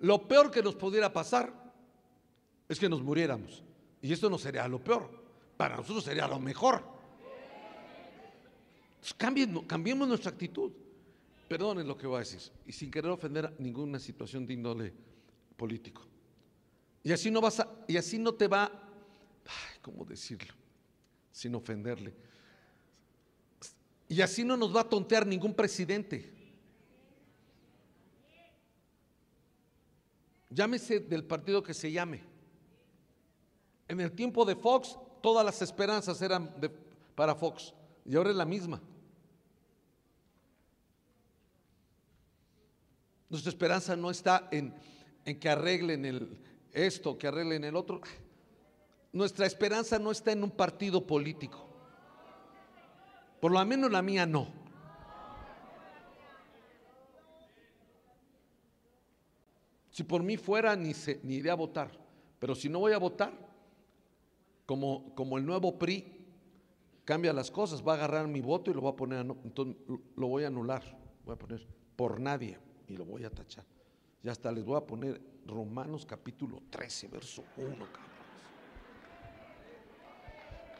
lo 0.00 0.26
peor 0.26 0.50
que 0.50 0.62
nos 0.62 0.74
pudiera 0.74 1.12
pasar 1.12 1.52
es 2.68 2.78
que 2.78 2.88
nos 2.88 3.02
muriéramos. 3.02 3.62
Y 4.02 4.12
esto 4.12 4.30
no 4.30 4.38
sería 4.38 4.66
lo 4.66 4.82
peor, 4.82 5.10
para 5.56 5.76
nosotros 5.76 6.04
sería 6.04 6.26
lo 6.26 6.38
mejor. 6.38 6.82
cambiemos 9.16 10.08
nuestra 10.08 10.30
actitud. 10.30 10.72
Perdonen 11.48 11.86
lo 11.86 11.96
que 11.96 12.06
voy 12.06 12.16
a 12.16 12.18
decir, 12.20 12.40
y 12.64 12.70
sin 12.70 12.92
querer 12.92 13.10
ofender 13.10 13.46
a 13.46 13.52
ninguna 13.58 13.98
situación 13.98 14.46
de 14.46 14.54
índole 14.54 14.92
político. 15.56 16.02
Y 17.02 17.10
así 17.12 17.28
no 17.30 17.40
vas 17.40 17.58
a, 17.58 17.68
y 17.88 17.96
así 17.96 18.18
no 18.18 18.32
te 18.34 18.46
va, 18.46 18.70
¿cómo 19.82 20.04
decirlo? 20.04 20.54
Sin 21.32 21.54
ofenderle. 21.56 22.14
Y 24.08 24.20
así 24.20 24.44
no 24.44 24.56
nos 24.56 24.74
va 24.74 24.82
a 24.82 24.88
tontear 24.88 25.26
ningún 25.26 25.52
presidente. 25.52 26.39
Llámese 30.50 31.00
del 31.00 31.24
partido 31.24 31.62
que 31.62 31.72
se 31.72 31.90
llame. 31.90 32.22
En 33.88 34.00
el 34.00 34.12
tiempo 34.12 34.44
de 34.44 34.56
Fox, 34.56 34.98
todas 35.22 35.44
las 35.44 35.62
esperanzas 35.62 36.20
eran 36.20 36.52
para 37.14 37.34
Fox 37.34 37.72
y 38.04 38.16
ahora 38.16 38.30
es 38.30 38.36
la 38.36 38.44
misma. 38.44 38.80
Nuestra 43.28 43.50
esperanza 43.50 43.94
no 43.94 44.10
está 44.10 44.48
en, 44.50 44.74
en 45.24 45.38
que 45.38 45.48
arreglen 45.48 46.04
el, 46.04 46.36
esto, 46.72 47.16
que 47.16 47.28
arreglen 47.28 47.62
el 47.64 47.76
otro. 47.76 48.00
Nuestra 49.12 49.46
esperanza 49.46 49.98
no 49.98 50.10
está 50.10 50.32
en 50.32 50.42
un 50.42 50.50
partido 50.50 51.06
político. 51.06 51.66
Por 53.40 53.52
lo 53.52 53.64
menos 53.64 53.90
la 53.90 54.02
mía 54.02 54.26
no. 54.26 54.59
Si 59.90 60.04
por 60.04 60.22
mí 60.22 60.36
fuera, 60.36 60.76
ni, 60.76 60.92
ni 61.22 61.34
iré 61.34 61.50
a 61.50 61.54
votar. 61.54 61.90
Pero 62.38 62.54
si 62.54 62.68
no 62.68 62.78
voy 62.78 62.92
a 62.92 62.98
votar, 62.98 63.32
como, 64.66 65.14
como 65.14 65.36
el 65.36 65.44
nuevo 65.44 65.78
PRI 65.78 66.20
cambia 67.04 67.32
las 67.32 67.50
cosas, 67.50 67.86
va 67.86 67.92
a 67.92 67.96
agarrar 67.96 68.28
mi 68.28 68.40
voto 68.40 68.70
y 68.70 68.74
lo 68.74 68.82
va 68.82 68.90
a 68.90 68.96
poner, 68.96 69.26
entonces 69.44 69.76
lo 70.16 70.28
voy 70.28 70.44
a 70.44 70.46
anular, 70.46 70.82
voy 71.24 71.34
a 71.34 71.36
poner 71.38 71.66
por 71.96 72.20
nadie 72.20 72.56
y 72.86 72.96
lo 72.96 73.04
voy 73.04 73.24
a 73.24 73.30
tachar. 73.30 73.64
Ya 74.22 74.32
hasta 74.32 74.52
les 74.52 74.64
voy 74.64 74.76
a 74.76 74.80
poner 74.80 75.20
Romanos 75.44 76.06
capítulo 76.06 76.62
13, 76.70 77.08
verso 77.08 77.44
1, 77.56 77.74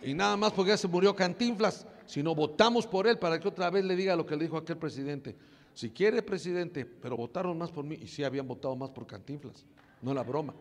Y 0.02 0.14
nada 0.14 0.36
más 0.36 0.52
porque 0.52 0.70
ya 0.70 0.76
se 0.76 0.86
murió 0.86 1.16
Cantinflas, 1.16 1.86
sino 2.06 2.34
votamos 2.34 2.86
por 2.86 3.06
él 3.06 3.18
para 3.18 3.40
que 3.40 3.48
otra 3.48 3.68
vez 3.70 3.84
le 3.84 3.96
diga 3.96 4.14
lo 4.14 4.24
que 4.24 4.36
le 4.36 4.44
dijo 4.44 4.56
aquel 4.56 4.78
presidente. 4.78 5.36
Si 5.74 5.90
quiere 5.90 6.22
presidente, 6.22 6.84
pero 6.84 7.16
votaron 7.16 7.56
más 7.56 7.70
por 7.70 7.84
mí, 7.84 7.98
y 8.02 8.06
sí 8.06 8.24
habían 8.24 8.46
votado 8.46 8.76
más 8.76 8.90
por 8.90 9.06
Cantinflas, 9.06 9.64
no 10.02 10.12
la 10.12 10.22
broma. 10.22 10.54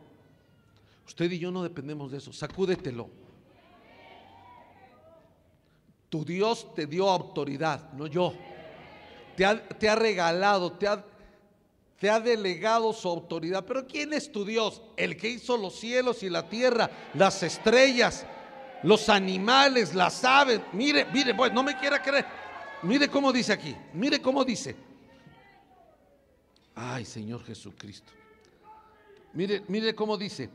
Usted 1.05 1.31
y 1.31 1.39
yo 1.39 1.51
no 1.51 1.63
dependemos 1.63 2.11
de 2.11 2.19
eso, 2.19 2.31
sacúdetelo. 2.31 3.09
Tu 6.09 6.25
Dios 6.25 6.73
te 6.73 6.85
dio 6.87 7.09
autoridad, 7.09 7.91
no 7.93 8.07
yo. 8.07 8.33
Te 9.35 9.45
ha, 9.45 9.67
te 9.67 9.89
ha 9.89 9.95
regalado, 9.95 10.73
te 10.73 10.87
ha, 10.87 11.03
te 11.99 12.09
ha 12.09 12.19
delegado 12.19 12.93
su 12.93 13.07
autoridad. 13.07 13.65
Pero 13.65 13.87
¿quién 13.87 14.13
es 14.13 14.31
tu 14.31 14.45
Dios? 14.45 14.81
El 14.97 15.17
que 15.17 15.29
hizo 15.29 15.57
los 15.57 15.79
cielos 15.79 16.23
y 16.23 16.29
la 16.29 16.47
tierra, 16.49 16.89
las 17.13 17.43
estrellas, 17.43 18.25
los 18.83 19.09
animales, 19.09 19.93
las 19.93 20.23
aves. 20.23 20.61
Mire, 20.73 21.05
mire, 21.13 21.33
pues 21.35 21.53
no 21.53 21.63
me 21.63 21.77
quiera 21.77 22.01
creer. 22.01 22.25
Mire 22.83 23.07
cómo 23.07 23.31
dice 23.31 23.53
aquí, 23.53 23.75
mire 23.93 24.21
cómo 24.21 24.43
dice. 24.45 24.75
Ay, 26.81 27.03
Señor 27.03 27.43
Jesucristo. 27.43 28.13
Mire, 29.33 29.63
mire 29.67 29.93
cómo 29.93 30.17
dice, 30.17 30.49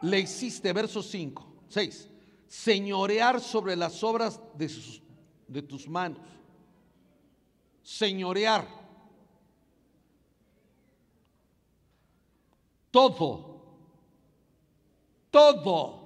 le 0.00 0.20
hiciste, 0.20 0.72
verso 0.72 1.02
5, 1.02 1.46
6, 1.68 2.08
señorear 2.48 3.38
sobre 3.38 3.76
las 3.76 4.02
obras 4.02 4.40
de, 4.56 4.70
de 5.46 5.62
tus 5.62 5.86
manos. 5.86 6.20
Señorear. 7.82 8.66
Todo. 12.90 13.62
Todo. 15.30 15.98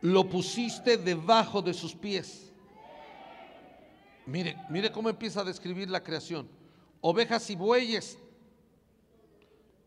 lo 0.00 0.28
pusiste 0.28 0.96
debajo 0.96 1.62
de 1.62 1.72
sus 1.72 1.94
pies. 1.94 2.52
Mire, 4.26 4.56
mire 4.68 4.90
cómo 4.90 5.08
empieza 5.08 5.42
a 5.42 5.44
describir 5.44 5.88
la 5.88 6.02
creación. 6.02 6.48
Ovejas 7.02 7.50
y 7.50 7.56
bueyes, 7.56 8.18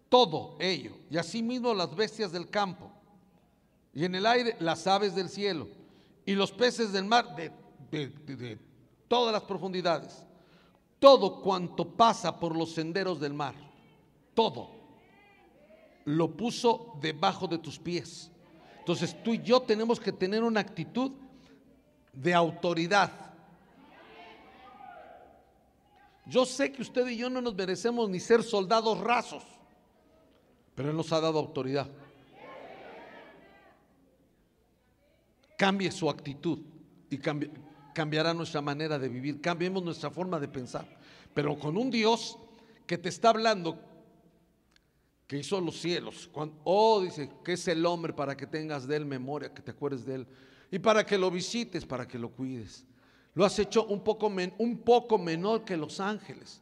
todo 0.10 0.56
ello, 0.60 0.92
y 1.10 1.18
asimismo 1.18 1.74
las 1.74 1.96
bestias 1.96 2.32
del 2.32 2.50
campo, 2.50 2.92
y 3.94 4.06
en 4.06 4.14
el 4.14 4.28
aire 4.28 4.56
las 4.60 4.86
aves 4.86 5.16
del 5.16 5.30
cielo, 5.30 5.68
y 6.26 6.34
los 6.36 6.52
peces 6.52 6.92
del 6.92 7.06
mar 7.06 7.36
de, 7.36 7.52
de 7.90 8.60
todas 9.08 9.34
las 9.34 9.44
profundidades, 9.44 10.24
todo 11.00 11.42
cuanto 11.42 11.90
pasa 11.90 12.40
por 12.40 12.56
los 12.56 12.74
senderos 12.74 13.20
del 13.20 13.34
mar, 13.34 13.56
todo, 14.34 14.70
lo 16.06 16.36
puso 16.36 16.98
debajo 17.02 17.48
de 17.48 17.58
tus 17.58 17.80
pies. 17.80 18.30
Entonces 18.80 19.22
tú 19.24 19.34
y 19.34 19.42
yo 19.42 19.62
tenemos 19.62 20.00
que 20.00 20.12
tener 20.12 20.44
una 20.44 20.60
actitud 20.60 21.12
de 22.14 22.34
autoridad. 22.34 23.25
Yo 26.28 26.46
sé 26.46 26.72
que 26.72 26.82
usted 26.82 27.08
y 27.08 27.18
yo 27.18 27.30
no 27.30 27.42
nos 27.42 27.54
merecemos 27.56 28.10
ni 28.10 28.20
ser 28.20 28.44
soldados 28.44 29.00
rasos, 29.00 29.44
pero 30.74 30.90
Él 30.90 30.98
nos 30.98 31.12
ha 31.14 31.22
dado 31.22 31.40
autoridad. 31.40 31.88
Cambie 35.58 35.92
su 35.92 36.10
actitud 36.10 36.60
y 37.10 37.18
cambiará 37.94 38.34
nuestra 38.34 38.62
manera 38.62 39.00
de 39.00 39.08
vivir, 39.08 39.40
cambiemos 39.40 39.84
nuestra 39.84 40.10
forma 40.10 40.40
de 40.40 40.48
pensar. 40.48 40.86
Pero 41.34 41.58
con 41.60 41.78
un 41.78 41.92
Dios 41.92 42.38
que 42.88 42.98
te 42.98 43.10
está 43.10 43.30
hablando 43.30 43.80
que 45.28 45.38
hizo 45.38 45.60
los 45.60 45.80
cielos. 45.80 46.30
oh, 46.64 47.02
dice, 47.02 47.30
que 47.44 47.54
es 47.54 47.68
el 47.68 47.86
hombre 47.86 48.14
para 48.14 48.36
que 48.38 48.48
tengas 48.48 48.88
de 48.88 48.96
él 48.98 49.06
memoria, 49.06 49.54
que 49.54 49.62
te 49.62 49.72
acuerdes 49.72 50.06
de 50.06 50.16
él. 50.16 50.28
Y 50.72 50.80
para 50.80 51.06
que 51.06 51.18
lo 51.18 51.32
visites, 51.32 51.86
para 51.86 52.08
que 52.08 52.18
lo 52.20 52.30
cuides. 52.30 52.86
Lo 53.36 53.44
has 53.44 53.60
hecho 53.60 53.86
un 53.86 54.02
poco, 54.02 54.32
un 54.58 54.78
poco 54.80 55.18
menor 55.18 55.66
que 55.66 55.76
los 55.76 56.00
ángeles. 56.00 56.62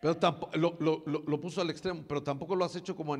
Pero 0.00 0.16
tampoco, 0.16 0.56
lo, 0.56 1.40
puso 1.40 1.60
al 1.60 1.68
extremo, 1.68 2.04
pero 2.08 2.22
tampoco 2.22 2.54
lo 2.54 2.64
has 2.64 2.76
hecho 2.76 2.96
como... 2.96 3.16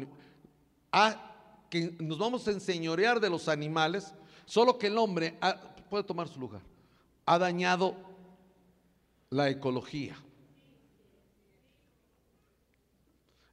Ah, 0.93 1.27
que 1.69 1.97
nos 2.01 2.19
vamos 2.19 2.47
a 2.49 2.53
enseñorear 2.53 3.21
de 3.21 3.29
los 3.29 3.49
animales, 3.49 4.15
solo 4.45 4.79
que 4.79 4.87
el 4.87 4.99
hombre 4.99 5.37
puede 5.89 6.05
tomar 6.05 6.29
su 6.29 6.41
lugar. 6.41 6.63
Ha 7.27 7.39
dañado 7.39 7.97
la 9.29 9.51
ecología. 9.51 10.17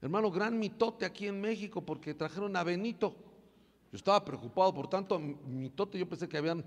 Hermano, 0.02 0.32
gran 0.32 0.58
mitote 0.58 1.06
aquí 1.06 1.28
en 1.28 1.42
México 1.42 1.82
porque 1.82 2.14
trajeron 2.14 2.56
a 2.56 2.64
Benito. 2.64 3.16
Yo 3.92 3.98
estaba 3.98 4.24
preocupado, 4.24 4.74
por 4.74 4.88
tanto, 4.88 5.20
mitote, 5.20 5.98
yo 5.98 6.08
pensé 6.08 6.30
que 6.30 6.38
habían 6.38 6.64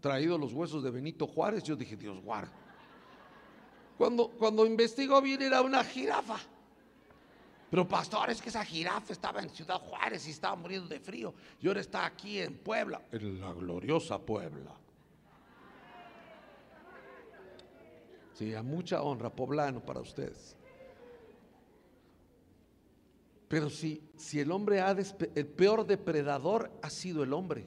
traído 0.00 0.38
los 0.38 0.52
huesos 0.52 0.82
de 0.82 0.90
Benito 0.90 1.26
Juárez. 1.26 1.62
Yo 1.62 1.76
dije, 1.76 1.96
Dios 1.96 2.20
guarda. 2.22 2.52
Cuando, 3.96 4.28
cuando 4.30 4.64
investigó 4.64 5.20
bien 5.20 5.42
era 5.42 5.60
una 5.60 5.82
jirafa. 5.82 6.38
Pero 7.70 7.86
pastor, 7.86 8.30
es 8.30 8.40
que 8.40 8.48
esa 8.48 8.64
jirafa 8.64 9.12
estaba 9.12 9.42
en 9.42 9.50
Ciudad 9.50 9.78
Juárez 9.78 10.26
y 10.26 10.30
estaba 10.30 10.56
muriendo 10.56 10.88
de 10.88 11.00
frío. 11.00 11.34
Y 11.60 11.68
ahora 11.68 11.80
está 11.80 12.06
aquí 12.06 12.38
en 12.40 12.56
Puebla, 12.56 13.02
en 13.12 13.40
la 13.40 13.52
gloriosa 13.52 14.18
Puebla. 14.18 14.74
Sí, 18.32 18.54
mucha 18.62 19.02
honra, 19.02 19.30
poblano, 19.30 19.84
para 19.84 20.00
ustedes. 20.00 20.56
Pero 23.48 23.68
si, 23.68 24.02
si 24.16 24.40
el 24.40 24.52
hombre 24.52 24.80
ha 24.80 24.92
el 24.92 25.46
peor 25.46 25.86
depredador 25.86 26.70
ha 26.82 26.88
sido 26.88 27.24
el 27.24 27.32
hombre. 27.32 27.66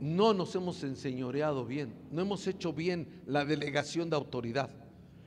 No 0.00 0.32
nos 0.32 0.54
hemos 0.54 0.82
enseñoreado 0.84 1.64
bien, 1.64 1.94
no 2.10 2.22
hemos 2.22 2.46
hecho 2.46 2.72
bien 2.72 3.22
la 3.26 3.44
delegación 3.44 4.08
de 4.10 4.16
autoridad. 4.16 4.70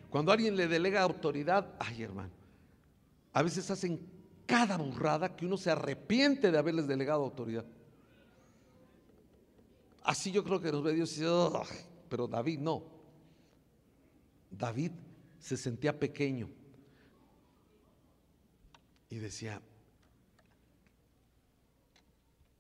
Cuando 0.10 0.32
alguien 0.32 0.56
le 0.56 0.68
delega 0.68 1.02
autoridad, 1.02 1.76
ay 1.80 2.04
hermano, 2.04 2.32
a 3.34 3.44
veces 3.44 3.70
hacen 3.72 4.00
cada 4.46 4.78
burrada 4.78 5.36
que 5.36 5.46
uno 5.46 5.58
se 5.58 5.72
arrepiente 5.72 6.52
de 6.52 6.58
haberles 6.58 6.88
delegado 6.88 7.24
autoridad. 7.24 7.66
Así 10.04 10.32
yo 10.32 10.44
creo 10.44 10.60
que 10.60 10.72
nos 10.72 10.84
ve 10.84 10.94
Dios 10.94 11.16
y 11.18 11.22
dice, 11.22 11.32
pero 12.10 12.28
David 12.28 12.60
no. 12.60 12.84
David 14.50 14.92
se 15.40 15.56
sentía 15.56 15.98
pequeño 15.98 16.50
y 19.10 19.16
decía, 19.18 19.62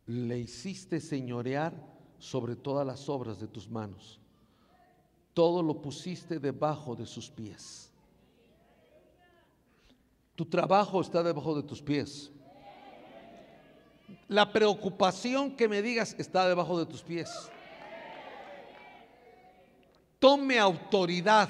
le 0.06 0.40
hiciste 0.40 1.00
señorear 1.00 1.74
sobre 2.22 2.56
todas 2.56 2.86
las 2.86 3.10
obras 3.10 3.40
de 3.40 3.48
tus 3.48 3.68
manos. 3.68 4.20
Todo 5.34 5.64
lo 5.64 5.82
pusiste 5.82 6.40
debajo 6.40 6.96
de 6.96 7.08
sus 7.08 7.30
pies. 7.30 7.92
Tu 10.36 10.46
trabajo 10.46 11.02
está 11.02 11.24
debajo 11.24 11.56
de 11.56 11.64
tus 11.64 11.82
pies. 11.82 12.32
La 14.28 14.54
preocupación 14.54 15.56
que 15.56 15.68
me 15.68 15.82
digas 15.82 16.16
está 16.20 16.48
debajo 16.48 16.78
de 16.78 16.86
tus 16.86 17.02
pies. 17.02 17.50
Tome 20.20 20.60
autoridad. 20.60 21.50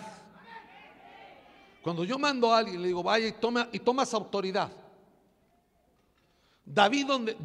Cuando 1.84 2.06
yo 2.06 2.18
mando 2.18 2.54
a 2.54 2.60
alguien, 2.60 2.82
le 2.82 2.88
digo, 2.88 3.04
vaya 3.04 3.28
y, 3.28 3.34
toma, 3.34 3.68
y 3.74 3.80
tomas 3.80 4.14
autoridad. 4.14 4.72
David 6.66 7.08
donde... 7.08 7.38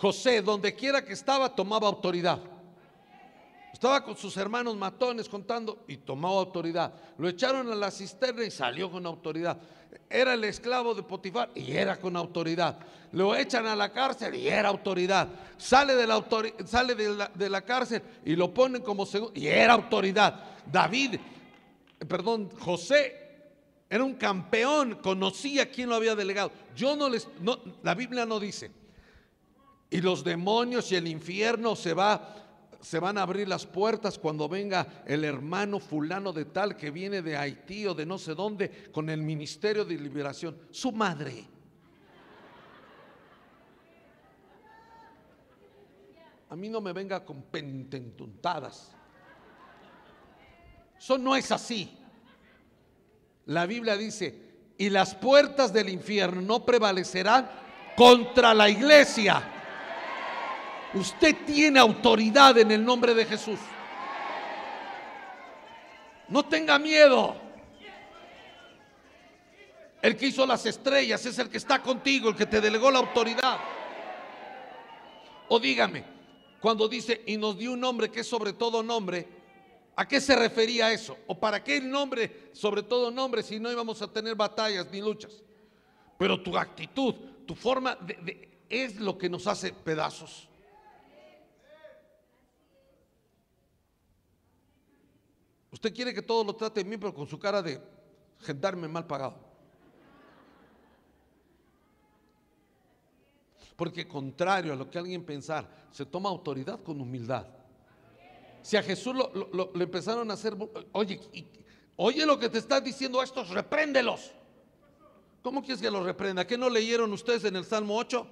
José, 0.00 0.40
donde 0.40 0.74
quiera 0.74 1.04
que 1.04 1.12
estaba, 1.12 1.54
tomaba 1.54 1.86
autoridad. 1.86 2.38
Estaba 3.70 4.02
con 4.02 4.16
sus 4.16 4.34
hermanos 4.38 4.74
matones 4.74 5.28
contando 5.28 5.84
y 5.86 5.98
tomaba 5.98 6.38
autoridad. 6.38 6.94
Lo 7.18 7.28
echaron 7.28 7.70
a 7.70 7.74
la 7.74 7.90
cisterna 7.90 8.44
y 8.44 8.50
salió 8.50 8.90
con 8.90 9.04
autoridad. 9.04 9.58
Era 10.08 10.32
el 10.32 10.44
esclavo 10.44 10.94
de 10.94 11.02
Potifar 11.02 11.50
y 11.54 11.72
era 11.72 12.00
con 12.00 12.16
autoridad. 12.16 12.78
Lo 13.12 13.36
echan 13.36 13.66
a 13.66 13.76
la 13.76 13.92
cárcel 13.92 14.34
y 14.36 14.48
era 14.48 14.70
autoridad. 14.70 15.28
Sale 15.58 15.94
de 15.94 16.06
la, 16.06 16.24
sale 16.64 16.94
de 16.94 17.08
la, 17.10 17.30
de 17.34 17.50
la 17.50 17.60
cárcel 17.60 18.02
y 18.24 18.36
lo 18.36 18.54
ponen 18.54 18.80
como 18.80 19.04
segundo 19.04 19.38
y 19.38 19.48
era 19.48 19.74
autoridad. 19.74 20.44
David, 20.64 21.20
perdón, 22.08 22.48
José 22.58 23.16
era 23.90 24.02
un 24.02 24.14
campeón, 24.14 24.98
conocía 25.02 25.70
quién 25.70 25.90
lo 25.90 25.96
había 25.96 26.14
delegado. 26.14 26.52
Yo 26.74 26.96
no 26.96 27.10
les, 27.10 27.28
no, 27.40 27.58
la 27.82 27.94
Biblia 27.94 28.24
no 28.24 28.40
dice. 28.40 28.79
Y 29.90 30.00
los 30.00 30.22
demonios 30.22 30.92
y 30.92 30.96
el 30.96 31.08
infierno 31.08 31.74
se 31.74 31.92
va, 31.94 32.36
se 32.80 33.00
van 33.00 33.18
a 33.18 33.22
abrir 33.22 33.48
las 33.48 33.66
puertas 33.66 34.18
cuando 34.18 34.48
venga 34.48 35.02
el 35.04 35.24
hermano 35.24 35.80
fulano 35.80 36.32
de 36.32 36.44
tal 36.44 36.76
que 36.76 36.92
viene 36.92 37.22
de 37.22 37.36
Haití 37.36 37.86
o 37.86 37.94
de 37.94 38.06
no 38.06 38.16
sé 38.16 38.34
dónde 38.36 38.90
con 38.92 39.10
el 39.10 39.20
ministerio 39.20 39.84
de 39.84 39.96
liberación. 39.96 40.56
Su 40.70 40.92
madre. 40.92 41.44
A 46.50 46.56
mí 46.56 46.68
no 46.68 46.80
me 46.80 46.92
venga 46.92 47.24
con 47.24 47.42
pententuntadas. 47.42 48.92
Eso 50.98 51.18
no 51.18 51.34
es 51.34 51.50
así. 51.50 51.96
La 53.46 53.66
Biblia 53.66 53.96
dice, 53.96 54.50
y 54.78 54.90
las 54.90 55.14
puertas 55.14 55.72
del 55.72 55.88
infierno 55.88 56.40
no 56.40 56.64
prevalecerán 56.64 57.50
contra 57.96 58.54
la 58.54 58.68
iglesia. 58.68 59.59
Usted 60.94 61.36
tiene 61.46 61.78
autoridad 61.78 62.58
en 62.58 62.70
el 62.70 62.84
nombre 62.84 63.14
de 63.14 63.24
Jesús. 63.24 63.58
No 66.28 66.44
tenga 66.44 66.78
miedo. 66.78 67.36
El 70.02 70.16
que 70.16 70.26
hizo 70.26 70.46
las 70.46 70.64
estrellas 70.66 71.24
es 71.26 71.38
el 71.38 71.50
que 71.50 71.58
está 71.58 71.82
contigo, 71.82 72.30
el 72.30 72.36
que 72.36 72.46
te 72.46 72.60
delegó 72.60 72.90
la 72.90 73.00
autoridad. 73.00 73.58
O 75.48 75.58
dígame, 75.58 76.04
cuando 76.60 76.88
dice, 76.88 77.22
y 77.26 77.36
nos 77.36 77.58
dio 77.58 77.72
un 77.72 77.80
nombre 77.80 78.10
que 78.10 78.20
es 78.20 78.26
sobre 78.26 78.52
todo 78.52 78.82
nombre, 78.82 79.40
¿A 80.00 80.08
qué 80.08 80.18
se 80.18 80.34
refería 80.34 80.90
eso? 80.90 81.18
¿O 81.26 81.38
para 81.38 81.62
qué 81.62 81.76
el 81.76 81.90
nombre, 81.90 82.48
sobre 82.54 82.82
todo 82.82 83.10
nombre, 83.10 83.42
si 83.42 83.60
no 83.60 83.70
íbamos 83.70 84.00
a 84.00 84.10
tener 84.10 84.34
batallas 84.34 84.90
ni 84.90 85.02
luchas? 85.02 85.42
Pero 86.18 86.42
tu 86.42 86.56
actitud, 86.56 87.14
tu 87.46 87.54
forma 87.54 87.98
es 88.70 88.98
lo 88.98 89.18
que 89.18 89.28
nos 89.28 89.46
hace 89.46 89.74
pedazos. 89.74 90.48
Usted 95.72 95.94
quiere 95.94 96.12
que 96.12 96.22
todo 96.22 96.44
lo 96.44 96.54
trate 96.54 96.82
bien, 96.82 96.98
pero 96.98 97.14
con 97.14 97.26
su 97.26 97.38
cara 97.38 97.62
de 97.62 97.80
gendarme 98.40 98.88
mal 98.88 99.06
pagado. 99.06 99.36
Porque 103.76 104.06
contrario 104.06 104.72
a 104.72 104.76
lo 104.76 104.90
que 104.90 104.98
alguien 104.98 105.24
pensar, 105.24 105.88
se 105.90 106.04
toma 106.04 106.28
autoridad 106.28 106.82
con 106.82 107.00
humildad. 107.00 107.46
Si 108.62 108.76
a 108.76 108.82
Jesús 108.82 109.14
lo, 109.14 109.72
empezaron 109.74 110.30
a 110.30 110.34
hacer, 110.34 110.54
oye, 110.92 111.18
oye 111.96 112.26
lo 112.26 112.38
que 112.38 112.48
te 112.48 112.58
están 112.58 112.84
diciendo 112.84 113.22
estos, 113.22 113.48
repréndelos. 113.48 114.32
¿Cómo 115.42 115.62
quieres 115.62 115.80
que 115.80 115.90
lo 115.90 116.04
reprenda? 116.04 116.46
¿Qué 116.46 116.58
no 116.58 116.68
leyeron 116.68 117.10
ustedes 117.12 117.44
en 117.44 117.56
el 117.56 117.64
Salmo 117.64 117.96
8? 117.96 118.26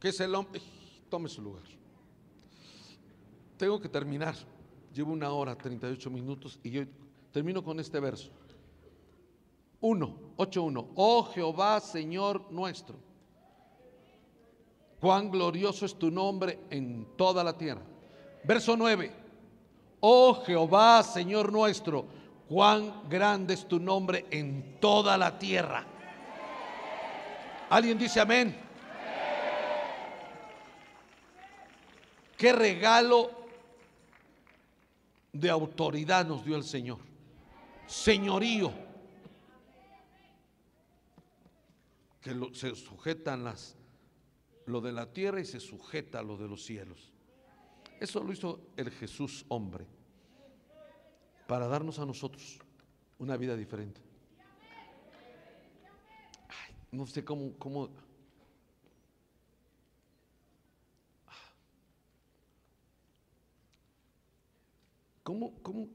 Que 0.00 0.08
es 0.08 0.20
el 0.20 0.34
hombre. 0.34 0.62
Tome 1.10 1.28
su 1.28 1.42
lugar. 1.42 1.64
Tengo 3.58 3.78
que 3.78 3.88
terminar. 3.88 4.34
Llevo 4.96 5.12
una 5.12 5.30
hora, 5.30 5.54
38 5.54 6.08
minutos 6.08 6.58
y 6.62 6.70
yo 6.70 6.82
termino 7.30 7.62
con 7.62 7.78
este 7.78 8.00
verso. 8.00 8.30
1, 9.82 10.18
8.1. 10.38 10.86
Oh 10.94 11.24
Jehová, 11.24 11.80
Señor 11.80 12.50
nuestro, 12.50 12.96
cuán 14.98 15.30
glorioso 15.30 15.84
es 15.84 15.94
tu 15.98 16.10
nombre 16.10 16.60
en 16.70 17.06
toda 17.14 17.44
la 17.44 17.58
tierra. 17.58 17.82
Verso 18.42 18.74
9. 18.74 19.12
Oh 20.00 20.42
Jehová, 20.46 21.02
Señor 21.02 21.52
nuestro, 21.52 22.06
cuán 22.48 23.06
grande 23.06 23.52
es 23.52 23.68
tu 23.68 23.78
nombre 23.78 24.24
en 24.30 24.78
toda 24.80 25.18
la 25.18 25.38
tierra. 25.38 25.84
¿Alguien 27.68 27.98
dice 27.98 28.18
amén? 28.18 28.56
Qué 32.38 32.50
regalo 32.54 33.45
de 35.40 35.50
autoridad 35.50 36.26
nos 36.26 36.44
dio 36.44 36.56
el 36.56 36.64
Señor. 36.64 36.98
Señorío. 37.86 38.72
Que 42.20 42.34
se 42.54 42.74
sujetan 42.74 43.44
las, 43.44 43.76
lo 44.66 44.80
de 44.80 44.92
la 44.92 45.12
tierra 45.12 45.40
y 45.40 45.44
se 45.44 45.60
sujeta 45.60 46.22
lo 46.22 46.36
de 46.36 46.48
los 46.48 46.64
cielos. 46.64 47.12
Eso 48.00 48.22
lo 48.22 48.32
hizo 48.32 48.60
el 48.76 48.90
Jesús 48.90 49.44
hombre 49.48 49.86
para 51.46 51.68
darnos 51.68 51.98
a 51.98 52.06
nosotros 52.06 52.58
una 53.18 53.36
vida 53.36 53.56
diferente. 53.56 54.00
no 56.90 57.06
sé 57.06 57.24
cómo, 57.24 57.52
cómo 57.58 57.90
¿Cómo, 65.26 65.60
cómo, 65.60 65.88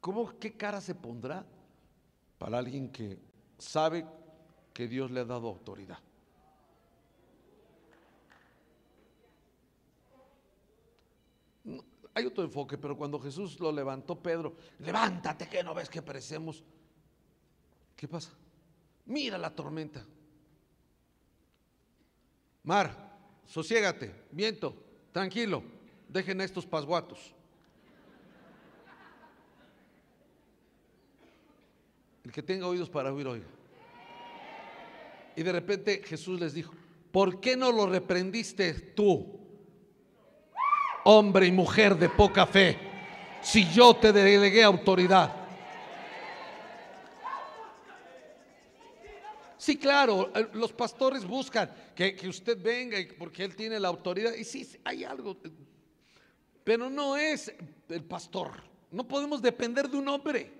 cómo, 0.00 0.36
qué 0.40 0.56
cara 0.56 0.80
se 0.80 0.92
pondrá 0.92 1.46
para 2.36 2.58
alguien 2.58 2.90
que 2.90 3.16
sabe 3.58 4.04
que 4.74 4.88
Dios 4.88 5.08
le 5.12 5.20
ha 5.20 5.24
dado 5.24 5.46
autoridad? 5.46 6.00
hay 12.12 12.26
otro 12.26 12.42
enfoque, 12.42 12.76
pero 12.76 12.98
cuando 12.98 13.20
Jesús 13.20 13.60
lo 13.60 13.70
levantó 13.70 14.20
Pedro, 14.20 14.56
levántate 14.80 15.48
que 15.48 15.62
no 15.62 15.72
ves 15.72 15.88
que 15.88 16.02
perecemos. 16.02 16.64
¿Qué 17.94 18.08
pasa? 18.08 18.32
Mira 19.06 19.38
la 19.38 19.54
tormenta. 19.54 20.04
Mar, 22.64 23.16
sosiégate, 23.46 24.12
viento, 24.32 24.74
tranquilo, 25.12 25.62
dejen 26.08 26.40
a 26.40 26.44
estos 26.44 26.66
pasguatos. 26.66 27.36
El 32.24 32.32
que 32.32 32.42
tenga 32.42 32.66
oídos 32.66 32.90
para 32.90 33.12
oír, 33.12 33.26
oiga. 33.26 33.46
Y 35.36 35.42
de 35.42 35.52
repente 35.52 36.02
Jesús 36.04 36.40
les 36.40 36.52
dijo, 36.52 36.74
¿por 37.10 37.40
qué 37.40 37.56
no 37.56 37.72
lo 37.72 37.86
reprendiste 37.86 38.74
tú, 38.74 39.40
hombre 41.04 41.46
y 41.46 41.52
mujer 41.52 41.96
de 41.96 42.08
poca 42.08 42.46
fe, 42.46 42.76
si 43.40 43.64
yo 43.70 43.94
te 43.94 44.12
delegué 44.12 44.62
autoridad? 44.62 45.36
Sí, 49.56 49.76
claro, 49.76 50.30
eh, 50.34 50.48
los 50.54 50.72
pastores 50.72 51.24
buscan 51.26 51.70
que, 51.94 52.16
que, 52.16 52.28
usted 52.28 52.60
venga 52.60 52.96
porque 53.18 53.44
él 53.44 53.54
tiene 53.54 53.78
la 53.78 53.88
autoridad. 53.88 54.34
Y 54.34 54.42
sí, 54.42 54.66
hay 54.84 55.04
algo, 55.04 55.36
pero 56.64 56.88
no 56.88 57.16
es 57.16 57.52
el 57.90 58.04
pastor. 58.04 58.52
No 58.90 59.06
podemos 59.06 59.42
depender 59.42 59.88
de 59.88 59.98
un 59.98 60.08
hombre. 60.08 60.59